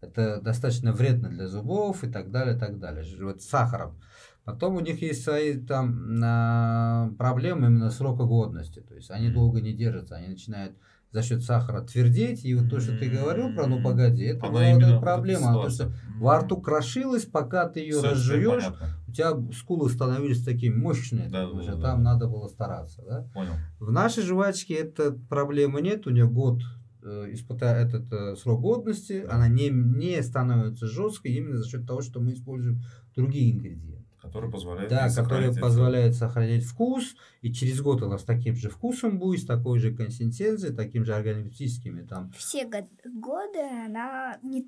Это 0.00 0.40
достаточно 0.40 0.92
вредно 0.92 1.28
для 1.28 1.46
зубов 1.46 2.02
и 2.02 2.10
так 2.10 2.32
далее, 2.32 2.56
и 2.56 2.58
так 2.58 2.80
далее. 2.80 3.04
Вот 3.20 3.40
с 3.40 3.48
сахаром. 3.48 4.00
Потом 4.44 4.76
у 4.76 4.80
них 4.80 5.00
есть 5.02 5.22
свои 5.22 5.56
там 5.56 6.20
а, 6.24 7.10
проблемы 7.16 7.68
именно 7.68 7.90
срока 7.90 8.24
годности. 8.24 8.80
То 8.80 8.94
есть 8.94 9.10
они 9.10 9.30
долго 9.30 9.60
не 9.60 9.72
держатся, 9.72 10.16
они 10.16 10.28
начинают 10.28 10.74
за 11.12 11.22
счет 11.22 11.44
сахара 11.44 11.82
твердеть. 11.82 12.44
И 12.44 12.54
вот 12.54 12.68
то, 12.68 12.80
что 12.80 12.98
ты 12.98 13.08
говорил 13.08 13.54
про 13.54 13.66
ну 13.66 13.82
погоди, 13.82 14.24
это 14.24 14.46
Она 14.46 14.74
была 14.74 14.94
вот 14.94 15.00
проблема. 15.00 15.52
Вот 15.52 15.64
то, 15.64 15.70
что 15.70 15.92
во 16.18 16.40
рту 16.40 16.60
крошилась, 16.60 17.24
пока 17.24 17.68
ты 17.68 17.80
ее 17.80 18.00
разжуешь, 18.00 18.64
у 19.06 19.12
тебя 19.12 19.36
скулы 19.52 19.90
становились 19.90 20.42
такими 20.42 20.74
мощные, 20.74 21.28
да, 21.28 21.46
да, 21.46 21.58
да, 21.58 21.72
там 21.72 21.80
да. 21.80 22.12
надо 22.12 22.28
было 22.28 22.48
стараться. 22.48 23.02
Да? 23.06 23.28
Понял. 23.34 23.52
В 23.78 23.92
нашей 23.92 24.24
жвачке 24.24 24.74
этой 24.74 25.12
проблемы 25.12 25.82
нет, 25.82 26.06
у 26.06 26.10
нее 26.10 26.26
год 26.26 26.62
э, 27.02 27.28
испытая 27.32 27.86
этот 27.86 28.10
э, 28.12 28.36
срок 28.36 28.62
годности, 28.62 29.24
она 29.30 29.48
не, 29.48 29.68
не 29.68 30.20
становится 30.22 30.86
жесткой 30.86 31.32
именно 31.32 31.58
за 31.58 31.68
счет 31.68 31.86
того, 31.86 32.00
что 32.00 32.20
мы 32.20 32.32
используем 32.32 32.82
другие 33.14 33.52
ингредиенты. 33.52 34.01
Который 34.22 34.50
позволяет 34.50 34.88
Да, 34.88 35.10
который 35.10 35.54
позволяет 35.54 36.14
сохранять 36.14 36.64
вкус, 36.64 37.16
и 37.40 37.52
через 37.52 37.80
год 37.80 38.02
она 38.02 38.18
с 38.18 38.24
таким 38.24 38.54
же 38.54 38.70
вкусом 38.70 39.18
будет, 39.18 39.40
с 39.40 39.46
такой 39.46 39.80
же 39.80 39.92
консистенцией, 39.92 40.74
таким 40.74 41.04
же 41.04 41.14
органическими 41.14 42.02
там. 42.02 42.30
Все 42.36 42.64
годы 42.66 43.58
она 43.58 44.38
не 44.42 44.66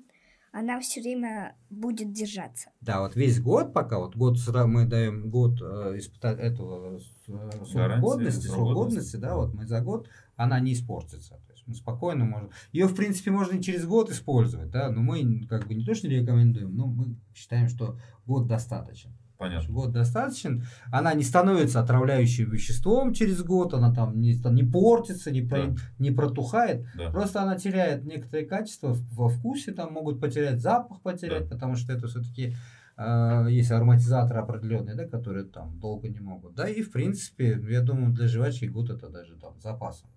она 0.57 0.79
все 0.79 1.01
время 1.01 1.53
будет 1.69 2.13
держаться. 2.13 2.69
Да, 2.79 3.01
вот 3.01 3.17
весь 3.17 3.41
год, 3.41 3.73
пока 3.73 3.99
вот 3.99 4.15
год 4.15 4.37
мы 4.67 4.85
даем 4.85 5.29
год 5.29 5.61
э, 5.61 5.95
испытать 5.97 6.39
этого 6.39 6.97
э, 6.97 7.65
срок 7.65 7.99
годности, 7.99 8.47
срок 8.47 8.73
годности, 8.73 9.17
да, 9.17 9.35
вот 9.35 9.53
мы 9.53 9.67
за 9.67 9.81
год 9.81 10.07
она 10.37 10.61
не 10.61 10.71
испортится. 10.71 11.31
То 11.45 11.51
есть 11.51 11.67
мы 11.67 11.75
спокойно 11.75 12.23
можем. 12.23 12.51
Ее, 12.71 12.87
в 12.87 12.95
принципе, 12.95 13.31
можно 13.31 13.57
и 13.57 13.61
через 13.61 13.85
год 13.85 14.09
использовать, 14.09 14.71
да, 14.71 14.89
но 14.89 15.01
мы 15.01 15.45
как 15.45 15.67
бы 15.67 15.75
не 15.75 15.83
то, 15.83 15.93
что 15.93 16.07
не 16.07 16.21
рекомендуем, 16.21 16.73
но 16.73 16.87
мы 16.87 17.17
считаем, 17.33 17.67
что 17.67 17.99
год 18.25 18.47
достаточно. 18.47 19.11
Понятно. 19.37 19.73
Год 19.73 19.91
достаточен. 19.91 20.63
Она 20.91 21.13
не 21.13 21.23
становится 21.23 21.81
отравляющим 21.81 22.49
веществом 22.49 23.13
через 23.13 23.43
год, 23.43 23.73
она 23.73 23.93
там 23.93 24.19
не, 24.19 24.33
не 24.33 24.63
портится, 24.63 25.31
не, 25.31 25.41
да. 25.41 25.55
про, 25.55 25.75
не 25.99 26.11
протухает. 26.11 26.85
Да. 26.95 27.11
Просто 27.11 27.41
она 27.41 27.57
теряет 27.57 28.05
некоторые 28.05 28.45
качества 28.45 28.95
во 29.11 29.27
вкусе, 29.27 29.73
там 29.73 29.93
могут 29.93 30.21
потерять 30.21 30.61
запах, 30.61 31.01
потерять, 31.01 31.49
да. 31.49 31.55
потому 31.55 31.75
что 31.75 31.91
это 31.91 32.07
все-таки 32.07 32.55
э, 32.97 33.47
есть 33.49 33.71
ароматизаторы 33.71 34.39
определенные, 34.39 34.95
да, 34.95 35.05
которые 35.05 35.45
там 35.45 35.79
долго 35.79 36.07
не 36.07 36.19
могут. 36.19 36.55
Да, 36.55 36.69
и 36.69 36.81
в 36.81 36.91
принципе, 36.91 37.59
я 37.69 37.81
думаю, 37.81 38.13
для 38.13 38.27
жвачки 38.27 38.65
год 38.65 38.89
это 38.89 39.09
даже 39.09 39.35
там 39.35 39.59
запасом. 39.59 40.09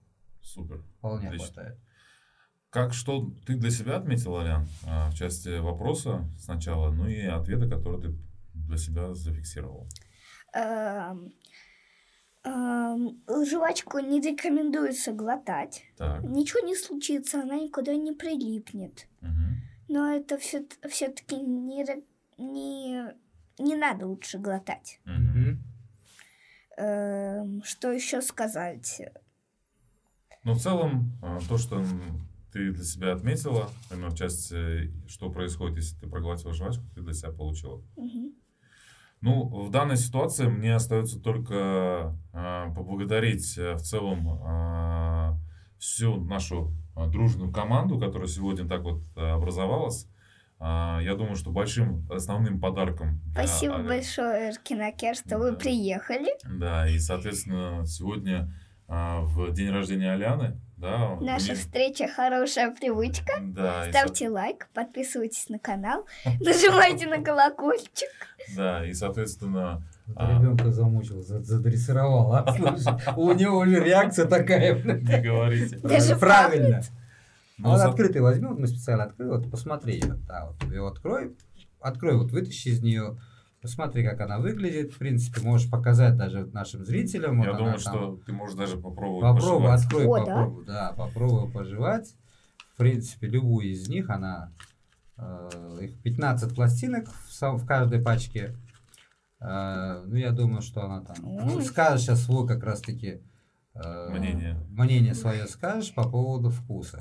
Супер. 0.43 0.83
Вполне 0.99 1.27
Отлично. 1.27 1.47
хватает. 1.47 1.79
Как 2.71 2.93
что 2.93 3.33
ты 3.47 3.57
для 3.57 3.71
себя 3.71 3.97
отметил, 3.97 4.37
Алян, 4.37 4.67
а, 4.87 5.11
в 5.11 5.15
части 5.15 5.59
вопроса 5.59 6.29
сначала, 6.39 6.91
ну 6.91 7.09
и 7.09 7.23
ответа, 7.23 7.67
который 7.67 8.01
ты 8.01 8.15
для 8.69 8.79
себя 8.79 9.15
зафиксировал? 9.15 9.89
Эм, 10.55 11.33
эм, 12.45 13.23
жвачку 13.45 13.99
не 13.99 14.21
рекомендуется 14.21 15.13
глотать. 15.13 15.85
Так. 15.97 16.23
Ничего 16.23 16.61
не 16.67 16.77
случится, 16.77 17.43
она 17.43 17.57
никуда 17.57 17.95
не 17.95 18.13
прилипнет. 18.13 19.09
Угу. 19.23 19.95
Но 19.95 20.13
это 20.13 20.39
все, 20.39 20.67
все-таки 20.89 21.37
не, 21.37 21.85
не, 22.37 23.15
не 23.59 23.77
надо 23.77 24.07
лучше 24.07 24.39
глотать. 24.39 25.01
Угу. 25.05 25.59
Что 27.65 27.91
еще 27.91 28.23
сказать? 28.23 29.03
Ну, 30.45 30.53
в 30.53 30.61
целом, 30.61 31.13
э, 31.23 31.41
то, 31.49 31.59
что 31.59 31.85
ты 32.53 32.73
для 32.73 32.85
себя 32.85 33.13
отметила, 33.13 33.71
именно 33.91 34.11
в 34.11 34.15
части, 34.17 34.93
что 35.09 35.31
происходит, 35.31 35.77
если 35.77 35.99
ты 35.99 36.07
проглотила 36.07 36.55
жвачку, 36.55 36.85
ты 36.95 37.03
для 37.03 37.13
себя 37.13 37.33
получила. 37.33 37.83
Угу. 37.97 38.33
Ну, 39.21 39.49
в 39.65 39.71
данной 39.71 39.97
ситуации 39.97 40.47
мне 40.47 40.75
остается 40.75 41.19
только 41.19 42.15
э, 42.33 42.73
поблагодарить 42.75 43.59
э, 43.59 43.75
в 43.75 43.81
целом 43.81 44.29
э, 44.29 45.35
всю 45.79 46.23
нашу 46.25 46.73
э, 46.97 47.09
дружную 47.09 47.53
команду, 47.53 47.99
которая 47.99 48.29
сегодня 48.29 48.69
так 48.69 48.83
вот 48.83 49.03
э, 49.17 49.21
образовалась. 49.21 50.07
Я 50.61 51.15
думаю, 51.17 51.37
что 51.37 51.53
большим 51.53 52.05
основным 52.11 52.61
подарком... 52.61 53.21
Спасибо 53.31 53.77
для... 53.77 53.85
большое, 53.91 54.53
Кинокер, 54.65 55.15
что 55.15 55.29
да. 55.29 55.39
вы 55.39 55.57
приехали. 55.57 56.31
Да, 56.45 56.89
и, 56.89 56.99
соответственно, 56.99 57.87
сегодня 57.87 58.53
в 58.89 59.53
день 59.53 59.71
рождения 59.71 60.11
Аляны 60.11 60.61
да, 60.81 61.17
Наша 61.21 61.53
мне... 61.53 61.55
встреча 61.57 62.09
хорошая 62.09 62.71
привычка. 62.71 63.33
Да, 63.41 63.87
Ставьте 63.89 64.27
и... 64.27 64.29
лайк, 64.29 64.69
подписывайтесь 64.75 65.49
на 65.49 65.59
канал, 65.59 66.07
нажимайте 66.41 67.07
на 67.09 67.23
колокольчик. 67.23 68.09
Да, 68.57 68.87
и 68.87 68.93
соответственно. 68.93 69.83
А... 70.15 70.39
Ребенка 70.39 70.71
замучил, 70.71 71.21
задрессировал, 71.23 72.33
а? 72.33 72.47
у 73.17 73.33
него 73.33 73.59
уже 73.59 73.83
реакция 73.85 74.27
такая. 74.27 74.75
Не 74.83 75.21
говорите. 75.21 75.79
Даже 75.79 76.17
правильно. 76.17 76.83
Ну, 77.59 77.71
он 77.71 77.81
открытый 77.81 78.23
возьми, 78.23 78.47
вот 78.47 78.59
мы 78.59 78.69
специально 78.69 79.05
открыли, 79.05 79.31
вот 79.31 79.51
посмотри, 79.51 80.01
да, 80.29 80.47
вот 80.47 80.71
ее 80.71 80.87
открой, 80.87 81.37
открой, 81.81 82.17
вот 82.17 82.31
вытащи 82.31 82.69
из 82.69 82.83
нее 82.83 83.19
Посмотри, 83.69 84.03
как 84.03 84.19
она 84.23 84.39
выглядит. 84.39 84.95
В 84.95 84.99
принципе, 84.99 85.43
можешь 85.43 85.71
показать 85.71 86.17
даже 86.17 86.47
нашим 86.47 86.87
зрителям. 86.87 87.43
Я 87.43 87.51
вот 87.51 87.59
думаю, 87.59 87.79
что 87.79 87.91
там... 87.91 88.21
ты 88.21 88.33
можешь 88.33 88.57
даже 88.57 88.79
попробовать 88.79 89.21
Попробуй, 89.21 89.69
пожевать. 89.69 89.85
открой, 89.85 90.07
О, 90.07 90.25
попробуй. 90.25 90.65
Да? 90.65 90.73
да, 90.73 90.93
попробуй 90.95 91.53
пожевать. 91.53 92.15
В 92.73 92.79
принципе, 92.79 93.27
любую 93.27 93.69
из 93.69 93.87
них, 93.87 94.09
она... 94.09 94.55
Э, 95.19 95.51
их 95.83 96.01
15 96.01 96.55
пластинок 96.55 97.09
в, 97.09 97.43
в 97.43 97.67
каждой 97.67 98.01
пачке. 98.01 98.57
Э, 99.39 100.03
ну, 100.07 100.17
я 100.17 100.31
думаю, 100.31 100.63
что 100.63 100.83
она 100.85 101.05
там... 101.05 101.17
Ну, 101.21 101.61
скажешь 101.61 102.07
сейчас 102.07 102.23
свой 102.23 102.49
как 102.49 102.65
раз-таки... 102.65 103.21
Э, 103.75 104.09
мнение. 104.09 104.57
Мнение 104.71 105.15
свое 105.15 105.47
скажешь 105.47 105.95
по 105.95 106.09
поводу 106.09 106.49
вкуса. 106.49 107.01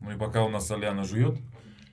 Ну 0.00 0.10
и 0.10 0.18
пока 0.18 0.42
у 0.42 0.48
нас 0.48 0.68
Аляна 0.68 1.04
жует, 1.04 1.38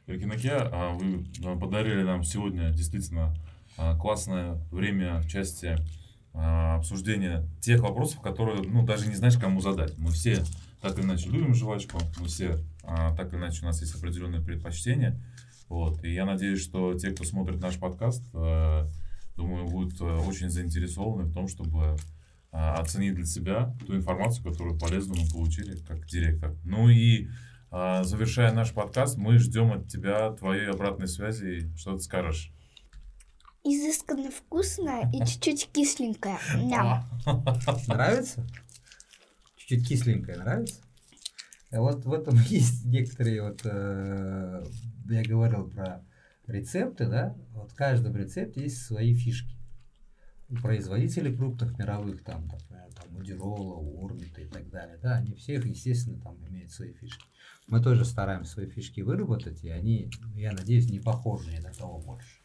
А 0.07 0.93
вы 0.93 1.25
а, 1.43 1.55
подарили 1.55 2.03
нам 2.03 2.23
сегодня 2.23 2.69
действительно 2.69 3.33
а, 3.75 3.97
классное 3.97 4.53
время 4.71 5.19
в 5.19 5.27
части 5.27 5.77
а, 6.33 6.75
обсуждения 6.75 7.47
тех 7.59 7.81
вопросов, 7.81 8.21
которые, 8.21 8.61
ну, 8.61 8.85
даже 8.85 9.07
не 9.07 9.15
знаешь, 9.15 9.37
кому 9.37 9.61
задать. 9.61 9.97
Мы 9.97 10.11
все 10.11 10.43
так 10.81 10.99
или 10.99 11.05
иначе 11.05 11.29
любим 11.29 11.55
жвачку, 11.55 11.99
мы 12.19 12.27
все 12.27 12.59
так 13.17 13.33
или 13.33 13.39
иначе 13.39 13.63
у 13.63 13.65
нас 13.65 13.81
есть 13.81 13.95
определенные 13.95 14.41
предпочтения. 14.41 15.19
Вот. 15.69 16.03
И 16.03 16.13
я 16.13 16.25
надеюсь, 16.25 16.61
что 16.61 16.93
те, 16.93 17.09
кто 17.09 17.23
смотрит 17.23 17.59
наш 17.59 17.79
подкаст, 17.79 18.21
э, 18.35 18.87
думаю, 19.35 19.65
будут 19.65 19.99
э, 19.99 20.03
очень 20.03 20.51
заинтересованы 20.51 21.23
в 21.23 21.33
том, 21.33 21.47
чтобы 21.47 21.95
оценить 22.51 23.15
для 23.15 23.25
себя 23.25 23.75
ту 23.85 23.95
информацию, 23.95 24.45
которую 24.45 24.79
полезную 24.79 25.19
мы 25.19 25.27
получили 25.29 25.75
как 25.77 26.05
директор. 26.05 26.55
Ну 26.63 26.87
и 26.87 27.27
завершая 27.75 28.53
наш 28.53 28.71
подкаст, 28.71 29.17
мы 29.17 29.37
ждем 29.37 29.73
от 29.73 29.89
тебя 29.89 30.31
твоей 30.31 30.69
обратной 30.69 31.09
связи. 31.09 31.69
Что 31.75 31.97
ты 31.97 32.03
скажешь? 32.03 32.53
Изысканно 33.65 34.31
вкусная 34.31 35.11
и 35.11 35.19
чуть-чуть 35.25 35.69
кисленькая. 35.73 36.39
Нравится? 37.87 38.47
Чуть-чуть 39.57 39.87
кисленькая 39.87 40.37
нравится? 40.37 40.75
А 41.71 41.81
Вот 41.81 42.05
в 42.05 42.13
этом 42.13 42.35
есть 42.47 42.85
некоторые 42.85 43.41
вот, 43.41 43.61
э, 43.65 44.63
я 45.09 45.23
говорил 45.23 45.67
про 45.67 46.05
рецепты, 46.47 47.07
да, 47.07 47.35
вот 47.53 47.71
в 47.71 47.75
каждом 47.75 48.15
рецепте 48.15 48.61
есть 48.61 48.85
свои 48.85 49.13
фишки. 49.13 49.54
У 50.47 50.55
производителей 50.55 51.35
крупных 51.35 51.77
мировых, 51.77 52.23
там, 52.23 52.47
например, 52.47 52.87
там, 52.93 53.15
у 53.15 53.23
Дирола, 53.23 53.75
у 53.75 54.05
Орбита 54.05 54.41
и 54.41 54.45
так 54.45 54.69
далее, 54.69 54.99
да, 55.01 55.15
они 55.15 55.33
всех, 55.33 55.65
естественно, 55.65 56.19
там 56.21 56.37
имеют 56.47 56.71
свои 56.71 56.93
фишки. 56.93 57.25
Мы 57.67 57.81
тоже 57.81 58.05
стараемся 58.05 58.51
свои 58.51 58.67
фишки 58.67 59.01
выработать, 59.01 59.63
и 59.63 59.69
они, 59.69 60.11
я 60.35 60.51
надеюсь, 60.51 60.89
не 60.89 60.99
похожи 60.99 61.51
ни 61.51 61.59
на 61.59 61.73
кого 61.73 61.99
больше. 61.99 62.41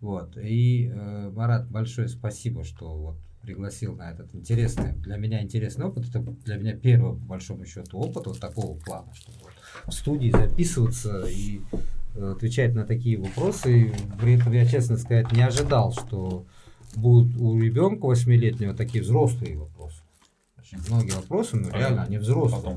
Вот. 0.00 0.36
И, 0.36 0.86
э, 0.86 1.30
Марат, 1.30 1.68
большое 1.68 2.06
спасибо, 2.08 2.62
что 2.62 2.96
вот 2.96 3.16
пригласил 3.42 3.96
на 3.96 4.10
этот 4.10 4.34
интересный, 4.34 4.92
для 4.92 5.16
меня 5.16 5.42
интересный 5.42 5.86
опыт. 5.86 6.08
Это 6.08 6.20
для 6.20 6.56
меня 6.56 6.76
первый, 6.76 7.18
по 7.18 7.24
большому 7.24 7.64
счету, 7.64 7.98
опыт 7.98 8.26
вот 8.26 8.38
такого 8.38 8.78
плана, 8.78 9.12
чтобы 9.14 9.38
вот 9.42 9.52
в 9.86 9.92
студии 9.92 10.30
записываться 10.30 11.22
и 11.26 11.60
э, 12.14 12.32
отвечать 12.32 12.74
на 12.74 12.84
такие 12.84 13.18
вопросы. 13.18 13.88
И 13.88 13.92
при 14.20 14.34
этом 14.34 14.52
я, 14.52 14.66
честно 14.66 14.96
сказать, 14.96 15.32
не 15.32 15.42
ожидал, 15.42 15.92
что 15.92 16.46
будут 16.96 17.36
у 17.36 17.58
ребенка 17.60 18.06
восьмилетнего 18.06 18.74
такие 18.74 19.02
взрослые 19.02 19.56
вопросы. 19.56 20.02
Очень 20.58 20.78
Многие 20.88 21.16
вопросы, 21.16 21.56
ну 21.56 21.70
реально, 21.70 22.04
они 22.04 22.18
взрослые. 22.18 22.76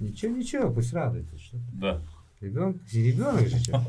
Ничего, 0.00 0.36
ничего, 0.36 0.70
пусть 0.70 0.92
радуется. 0.92 1.38
Что 1.38 1.58
Да. 1.74 2.00
Ребенок, 2.40 2.76
ребенок 2.92 3.48
же. 3.48 3.58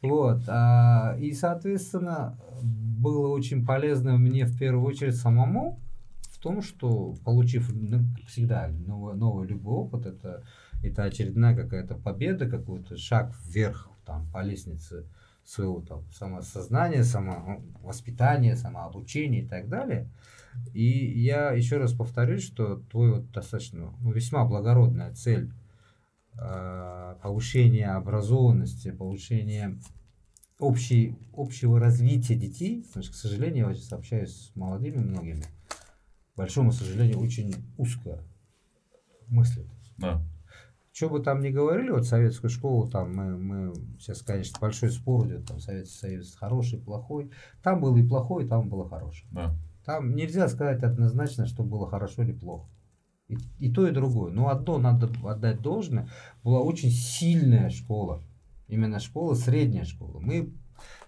Вот, 0.00 0.42
а, 0.46 1.16
и, 1.18 1.32
соответственно, 1.32 2.38
было 2.62 3.26
очень 3.26 3.66
полезно 3.66 4.16
мне 4.16 4.44
в 4.44 4.56
первую 4.56 4.86
очередь 4.86 5.16
самому 5.16 5.80
в 6.30 6.38
том, 6.38 6.62
что 6.62 7.16
получив 7.24 7.68
ну, 7.74 8.04
всегда 8.28 8.68
новый, 8.68 9.16
новый 9.16 9.48
любой 9.48 9.74
опыт, 9.74 10.06
это, 10.06 10.44
это 10.84 11.02
очередная 11.02 11.56
какая-то 11.56 11.96
победа, 11.96 12.48
какой-то 12.48 12.96
шаг 12.96 13.34
вверх 13.44 13.88
там, 14.06 14.30
по 14.32 14.40
лестнице 14.42 15.04
своего 15.48 15.80
там, 15.80 16.04
самосознания, 16.12 17.02
самовоспитания, 17.04 18.54
самообучения 18.54 19.40
и 19.40 19.46
так 19.46 19.70
далее. 19.70 20.10
И 20.74 20.84
я 21.20 21.52
еще 21.52 21.78
раз 21.78 21.94
повторюсь, 21.94 22.42
что 22.42 22.76
твой 22.90 23.12
вот 23.12 23.30
достаточно, 23.30 23.94
ну, 24.00 24.12
весьма 24.12 24.44
благородная 24.44 25.14
цель 25.14 25.50
э, 26.38 27.16
повышения 27.22 27.88
образованности, 27.92 28.90
повышения 28.90 29.78
общей, 30.58 31.16
общего 31.34 31.80
развития 31.80 32.34
детей, 32.34 32.82
потому 32.86 33.04
что, 33.04 33.12
к 33.12 33.16
сожалению, 33.16 33.68
я 33.68 33.74
сейчас 33.74 33.92
общаюсь 33.94 34.34
с 34.34 34.56
молодыми 34.56 34.98
многими, 34.98 35.44
к 36.34 36.36
большому 36.36 36.72
сожалению, 36.72 37.20
очень 37.20 37.54
узко 37.78 38.22
мыслят. 39.28 39.66
Да. 39.96 40.22
Что 40.98 41.08
бы 41.08 41.20
там 41.20 41.40
ни 41.42 41.50
говорили, 41.50 41.90
вот 41.90 42.08
советскую 42.08 42.50
школу, 42.50 42.90
там 42.90 43.14
мы, 43.14 43.38
мы 43.38 43.72
сейчас, 44.00 44.20
конечно, 44.20 44.58
большой 44.60 44.90
спор 44.90 45.28
идет, 45.28 45.46
там 45.46 45.60
Советский 45.60 45.96
Союз 45.96 46.34
хороший, 46.34 46.80
плохой. 46.80 47.30
Там 47.62 47.80
было 47.80 47.96
и 47.96 48.02
плохое, 48.02 48.44
и 48.44 48.48
там 48.48 48.68
было 48.68 48.88
хорошее. 48.88 49.30
Да. 49.30 49.54
Там 49.84 50.16
нельзя 50.16 50.48
сказать 50.48 50.82
однозначно, 50.82 51.46
что 51.46 51.62
было 51.62 51.88
хорошо 51.88 52.24
или 52.24 52.32
плохо. 52.32 52.68
И, 53.28 53.36
и 53.60 53.72
то, 53.72 53.86
и 53.86 53.92
другое. 53.92 54.32
Но 54.32 54.48
одно 54.48 54.78
надо 54.78 55.08
отдать 55.24 55.62
должное. 55.62 56.08
Была 56.42 56.58
очень 56.58 56.90
сильная 56.90 57.70
школа. 57.70 58.20
Именно 58.66 58.98
школа, 58.98 59.34
средняя 59.34 59.84
школа. 59.84 60.18
Мы 60.18 60.52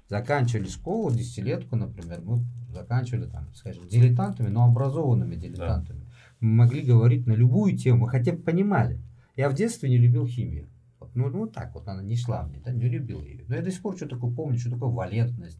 заканчивали 0.08 0.68
школу, 0.68 1.10
десятилетку, 1.10 1.74
например, 1.74 2.20
мы 2.22 2.38
заканчивали, 2.72 3.28
там, 3.28 3.52
скажем, 3.56 3.88
дилетантами, 3.88 4.50
но 4.50 4.66
образованными 4.66 5.34
дилетантами. 5.34 6.06
Мы 6.38 6.50
могли 6.50 6.82
говорить 6.82 7.26
на 7.26 7.32
любую 7.32 7.76
тему, 7.76 8.06
хотя 8.06 8.30
бы 8.30 8.38
понимали. 8.38 9.00
Я 9.36 9.48
в 9.48 9.54
детстве 9.54 9.88
не 9.88 9.98
любил 9.98 10.26
химию. 10.26 10.68
Вот, 10.98 11.10
ну, 11.14 11.28
ну, 11.28 11.38
вот 11.40 11.52
так 11.54 11.74
вот 11.74 11.88
она 11.88 12.02
не 12.02 12.16
шла 12.16 12.42
мне, 12.42 12.60
да, 12.64 12.72
не 12.72 12.88
любил 12.88 13.22
ее. 13.22 13.44
Но 13.48 13.54
я 13.56 13.62
до 13.62 13.70
сих 13.70 13.80
пор 13.82 13.96
что 13.96 14.06
такое 14.06 14.30
помню, 14.30 14.58
что 14.58 14.70
такое 14.70 14.90
валентность. 14.90 15.58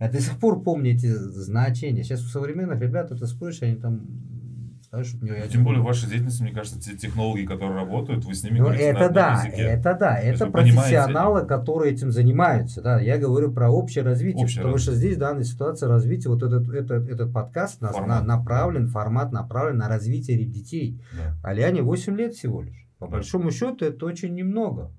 Я 0.00 0.10
до 0.10 0.20
сих 0.20 0.38
пор 0.38 0.62
помню 0.62 0.92
эти 0.92 1.06
значения. 1.06 2.02
Сейчас 2.02 2.24
у 2.24 2.28
современных 2.28 2.80
ребят 2.80 3.12
это 3.12 3.26
спросишь, 3.26 3.62
они 3.62 3.76
там 3.76 4.00
скажут, 4.92 5.16
что 5.16 5.26
я 5.26 5.46
Тем 5.46 5.64
более 5.64 5.80
в 5.80 5.84
вашей 5.84 6.08
деятельности, 6.08 6.42
мне 6.42 6.52
кажется, 6.52 6.80
те 6.80 6.96
технологии, 6.96 7.46
которые 7.46 7.76
работают, 7.76 8.24
вы 8.24 8.34
с 8.34 8.42
ними 8.42 8.58
Ну, 8.58 8.64
говорите 8.64 8.92
на 8.92 8.96
это 8.96 9.06
одном 9.06 9.14
да, 9.24 9.42
языке. 9.44 9.62
это 9.62 9.94
да, 9.94 10.18
это 10.18 10.46
профессионалы, 10.46 11.46
которые 11.46 11.92
этим 11.92 12.10
занимаются, 12.10 12.82
да. 12.82 13.00
Я 13.00 13.16
говорю 13.18 13.52
про 13.52 13.70
общее 13.70 14.04
развитие, 14.04 14.44
Общее 14.44 14.62
потому 14.62 14.78
что 14.78 14.92
здесь 14.92 15.16
в 15.16 15.20
данной 15.20 15.44
ситуации 15.44 15.86
развитие, 15.86 16.30
вот 16.30 16.42
этот, 16.42 16.68
этот, 16.68 17.08
этот 17.08 17.32
подкаст 17.32 17.80
на- 17.80 17.92
Формат. 17.92 18.26
на- 18.26 18.36
направлен, 18.36 18.88
формат 18.88 19.32
направлен 19.32 19.78
на 19.78 19.88
развитие 19.88 20.44
детей. 20.44 21.00
Да. 21.16 21.36
Аляне 21.48 21.82
8 21.82 22.16
лет 22.16 22.34
всего 22.34 22.62
лишь. 22.62 22.86
По 23.02 23.08
большому 23.08 23.50
счету 23.50 23.84
это 23.84 24.06
очень 24.06 24.32
немного. 24.32 24.92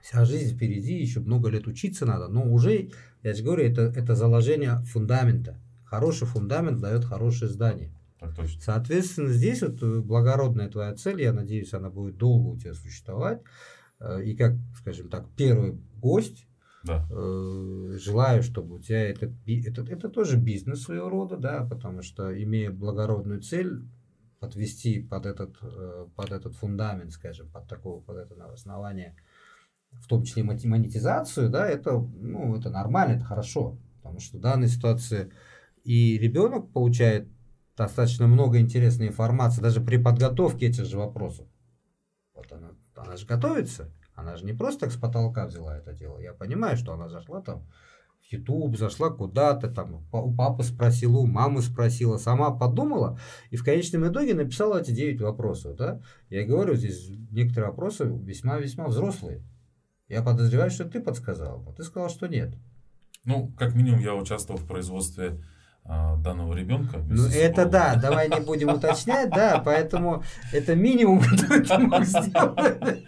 Вся 0.00 0.24
жизнь 0.24 0.56
впереди, 0.56 0.94
еще 0.94 1.20
много 1.20 1.50
лет 1.50 1.66
учиться 1.66 2.06
надо, 2.06 2.28
но 2.28 2.50
уже, 2.50 2.88
я 3.22 3.34
же 3.34 3.42
говорю, 3.44 3.64
это, 3.64 3.82
это 3.82 4.14
заложение 4.14 4.78
фундамента. 4.86 5.60
Хороший 5.84 6.26
фундамент 6.26 6.80
дает 6.80 7.04
хорошее 7.04 7.50
здание. 7.50 7.92
Так 8.18 8.34
точно. 8.34 8.62
Соответственно, 8.62 9.28
здесь 9.28 9.60
вот 9.60 9.82
э, 9.82 10.00
благородная 10.00 10.70
твоя 10.70 10.94
цель, 10.94 11.20
я 11.20 11.34
надеюсь, 11.34 11.74
она 11.74 11.90
будет 11.90 12.16
долго 12.16 12.48
у 12.48 12.56
тебя 12.56 12.72
существовать. 12.72 13.42
Э, 14.00 14.24
И 14.24 14.34
как, 14.34 14.54
скажем 14.78 15.10
так, 15.10 15.26
первый 15.36 15.78
гость, 16.00 16.46
Да. 16.82 17.06
э, 17.10 17.98
желаю, 17.98 18.42
чтобы 18.42 18.76
у 18.76 18.78
тебя 18.80 19.02
это, 19.10 19.30
это, 19.46 19.82
это 19.82 20.08
тоже 20.08 20.38
бизнес 20.38 20.82
своего 20.82 21.10
рода, 21.10 21.36
да, 21.36 21.66
потому 21.68 22.00
что 22.00 22.32
имея 22.42 22.70
благородную 22.70 23.42
цель, 23.42 23.82
подвести 24.42 25.00
под 25.00 25.24
этот, 25.24 25.56
э, 25.62 26.06
под 26.16 26.32
этот 26.32 26.54
фундамент, 26.56 27.12
скажем, 27.12 27.48
под 27.48 27.68
такого, 27.68 28.00
под 28.00 28.16
это 28.16 28.34
основание, 28.52 29.14
в 29.92 30.08
том 30.08 30.24
числе 30.24 30.42
монетизацию, 30.42 31.48
да, 31.48 31.68
это, 31.68 31.92
ну, 31.92 32.56
это 32.56 32.68
нормально, 32.68 33.14
это 33.14 33.24
хорошо, 33.24 33.78
потому 33.96 34.18
что 34.18 34.38
в 34.38 34.40
данной 34.40 34.66
ситуации 34.66 35.32
и 35.84 36.18
ребенок 36.18 36.72
получает 36.72 37.28
достаточно 37.76 38.26
много 38.26 38.58
интересной 38.58 39.08
информации, 39.08 39.62
даже 39.62 39.80
при 39.80 39.96
подготовке 39.96 40.66
этих 40.66 40.86
же 40.86 40.98
вопросов. 40.98 41.46
Вот 42.34 42.50
она, 42.50 42.72
она 42.96 43.16
же 43.16 43.26
готовится, 43.26 43.92
она 44.14 44.36
же 44.36 44.44
не 44.44 44.54
просто 44.54 44.86
так 44.86 44.92
с 44.92 44.96
потолка 44.96 45.46
взяла 45.46 45.78
это 45.78 45.92
дело. 45.92 46.18
Я 46.18 46.32
понимаю, 46.32 46.76
что 46.76 46.92
она 46.92 47.08
зашла 47.08 47.42
там 47.42 47.64
YouTube, 48.32 48.76
зашла 48.76 49.10
куда-то, 49.10 49.68
там 49.68 50.06
у 50.12 50.34
папы 50.34 50.62
спросила, 50.62 51.18
у 51.18 51.26
мамы 51.26 51.62
спросила, 51.62 52.18
сама 52.18 52.50
подумала 52.50 53.18
и 53.50 53.56
в 53.56 53.64
конечном 53.64 54.08
итоге 54.08 54.34
написала 54.34 54.80
эти 54.80 54.90
9 54.90 55.20
вопросов. 55.20 55.76
Да? 55.76 56.00
Я 56.30 56.44
говорю, 56.44 56.74
здесь 56.74 57.10
некоторые 57.30 57.70
вопросы 57.70 58.04
весьма-весьма 58.04 58.88
взрослые. 58.88 59.42
Я 60.08 60.22
подозреваю, 60.22 60.70
что 60.70 60.84
ты 60.84 61.00
подсказал, 61.00 61.62
но 61.62 61.72
ты 61.72 61.84
сказал, 61.84 62.10
что 62.10 62.26
нет. 62.26 62.54
Ну, 63.24 63.52
как 63.56 63.74
минимум, 63.74 64.00
я 64.00 64.14
участвовал 64.14 64.58
в 64.58 64.66
производстве 64.66 65.42
данного 65.84 66.54
ребенка. 66.54 66.98
Ну, 67.08 67.26
это 67.26 67.66
да, 67.66 67.96
давай 67.96 68.28
не 68.28 68.40
будем 68.40 68.68
уточнять, 68.68 69.30
да, 69.30 69.60
поэтому 69.64 70.22
это 70.52 70.74
минимум, 70.76 71.20
который 71.30 71.64
ты 71.64 71.78
мог 71.78 72.04
сделать. 72.04 73.04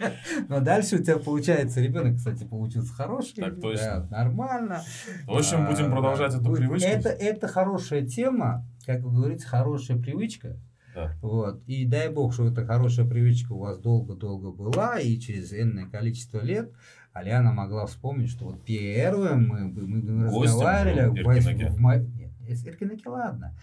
Но 0.49 0.59
дальше 0.59 0.97
у 0.97 1.03
тебя 1.03 1.17
получается, 1.17 1.79
ребенок, 1.81 2.17
кстати, 2.17 2.43
получился 2.43 2.93
хороший. 2.93 3.35
Так 3.35 3.61
точно. 3.61 4.07
да, 4.09 4.17
нормально. 4.17 4.81
В 5.25 5.37
общем, 5.37 5.65
будем 5.65 5.85
А, 5.87 5.91
продолжать 5.91 6.31
да, 6.31 6.37
эту 6.37 6.45
будет. 6.45 6.59
привычку. 6.59 6.89
Это, 6.89 7.09
это 7.09 7.47
хорошая 7.47 8.05
тема, 8.05 8.65
как 8.85 9.01
вы 9.01 9.11
говорите, 9.11 9.45
хорошая 9.47 9.97
привычка. 9.97 10.57
Да. 10.93 11.13
Вот. 11.21 11.61
И 11.67 11.85
дай 11.85 12.09
бог, 12.09 12.33
что 12.33 12.47
эта 12.47 12.65
хорошая 12.65 13.05
привычка 13.05 13.53
у 13.53 13.59
вас 13.59 13.77
долго-долго 13.79 14.51
была, 14.51 14.99
и 14.99 15.17
через 15.19 15.53
энное 15.53 15.87
количество 15.87 16.39
лет 16.39 16.71
Аляна 17.15 17.53
могла 17.53 17.85
вспомнить, 17.85 18.29
что 18.29 18.45
вот 18.45 18.65
первым 18.65 19.47
мы, 19.47 19.67
мы, 19.69 20.25
разговаривали 20.25 21.23
в 21.23 21.25
в 21.25 21.37
из 21.37 21.47
Эркинаки 22.47 23.07
ладно. 23.07 23.57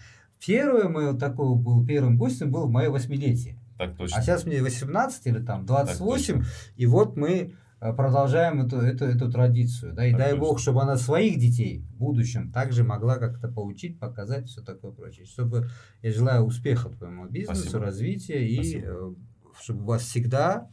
Первое 0.45 0.89
мое 0.89 1.13
такое 1.13 1.55
был 1.55 1.85
первым 1.85 2.17
гостем 2.17 2.51
был 2.51 2.67
в 2.67 2.71
мое 2.71 2.89
восьмилетие. 2.89 3.57
Так 3.77 3.95
точно. 3.95 4.17
А 4.17 4.21
сейчас 4.21 4.45
мне 4.45 4.61
18 4.61 5.25
или 5.27 5.39
там 5.39 5.65
28, 5.65 6.33
точно. 6.35 6.45
и 6.75 6.85
вот 6.85 7.15
мы 7.17 7.55
э, 7.79 7.93
продолжаем 7.93 8.61
эту, 8.65 8.77
эту, 8.77 9.05
эту 9.05 9.31
традицию. 9.31 9.93
Да, 9.93 10.05
и 10.05 10.11
Так 10.11 10.19
дай 10.19 10.29
точно. 10.31 10.45
бог, 10.45 10.59
чтобы 10.59 10.81
она 10.81 10.97
своих 10.97 11.39
детей 11.39 11.79
в 11.79 11.95
будущем 11.95 12.51
также 12.51 12.83
могла 12.83 13.17
как-то 13.17 13.47
поучить, 13.47 13.99
показать, 13.99 14.47
все 14.47 14.61
такое 14.61 14.91
прочее. 14.91 15.25
Чтобы 15.25 15.69
я 16.01 16.11
желаю 16.11 16.43
успеха 16.43 16.89
твоему 16.89 17.27
бизнесу, 17.27 17.61
Спасибо. 17.61 17.83
развития 17.85 18.47
и 18.47 18.55
Спасибо. 18.55 18.85
э, 18.87 19.13
чтобы 19.61 19.81
у 19.81 19.85
вас 19.85 20.01
всегда... 20.03 20.69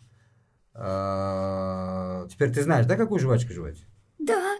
э, 0.75 2.27
теперь 2.31 2.53
ты 2.53 2.63
знаешь, 2.63 2.87
да, 2.87 2.97
какую 2.97 3.19
жвачку 3.21 3.53
жевать? 3.53 3.87
Да. 4.19 4.57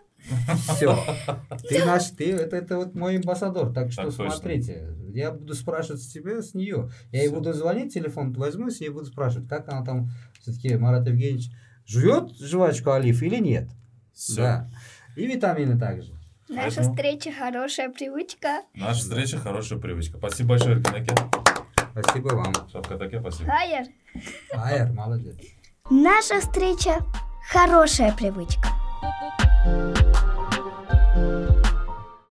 Все. 0.75 0.97
Ты 1.69 1.85
наш, 1.85 2.11
ты, 2.11 2.33
это, 2.33 2.57
это 2.57 2.77
вот 2.77 2.95
мой 2.95 3.17
амбассадор. 3.17 3.73
Так 3.73 3.93
что 3.93 4.03
Так 4.05 4.15
точно. 4.17 4.31
смотрите, 4.31 4.95
я 5.13 5.33
буду 5.33 5.55
спрашивать 5.55 6.03
с 6.03 6.07
тебя, 6.13 6.41
с 6.43 6.55
нее. 6.55 6.91
Я 7.13 7.21
ей 7.21 7.29
Всё. 7.29 7.37
буду 7.37 7.53
звонить, 7.53 7.93
телефон 7.95 8.33
возьму, 8.33 8.71
с 8.71 8.81
ней 8.81 8.89
буду 8.91 9.07
спрашивать, 9.07 9.49
как 9.49 9.69
она 9.73 9.85
там, 9.85 10.09
все-таки 10.41 10.77
Марат 10.77 11.07
Евгеньевич, 11.07 11.51
жует 11.87 12.37
жвачку 12.39 12.91
олив 12.93 13.23
или 13.23 13.37
нет. 13.37 13.69
Всё. 14.13 14.37
Да. 14.43 14.71
И 15.17 15.27
витамины 15.27 15.79
также. 15.79 16.13
Наша 16.49 16.77
Поэтому- 16.79 16.95
встреча 16.97 17.33
хорошая 17.33 17.91
привычка. 17.91 18.63
Наша 18.75 19.01
встреча 19.01 19.39
хорошая 19.39 19.79
привычка. 19.79 20.19
Спасибо 20.19 20.51
большое, 20.51 20.77
Эркинаке. 20.77 21.15
Спасибо 21.93 22.29
вам. 22.35 22.53
Шапкатаке, 22.71 23.21
спасибо. 23.21 23.51
Хайер. 23.51 23.87
Айер, 24.55 24.93
молодец. 24.93 25.37
Наша 25.91 26.41
встреча 26.41 26.99
хорошая 27.53 28.13
привычка. 28.17 28.69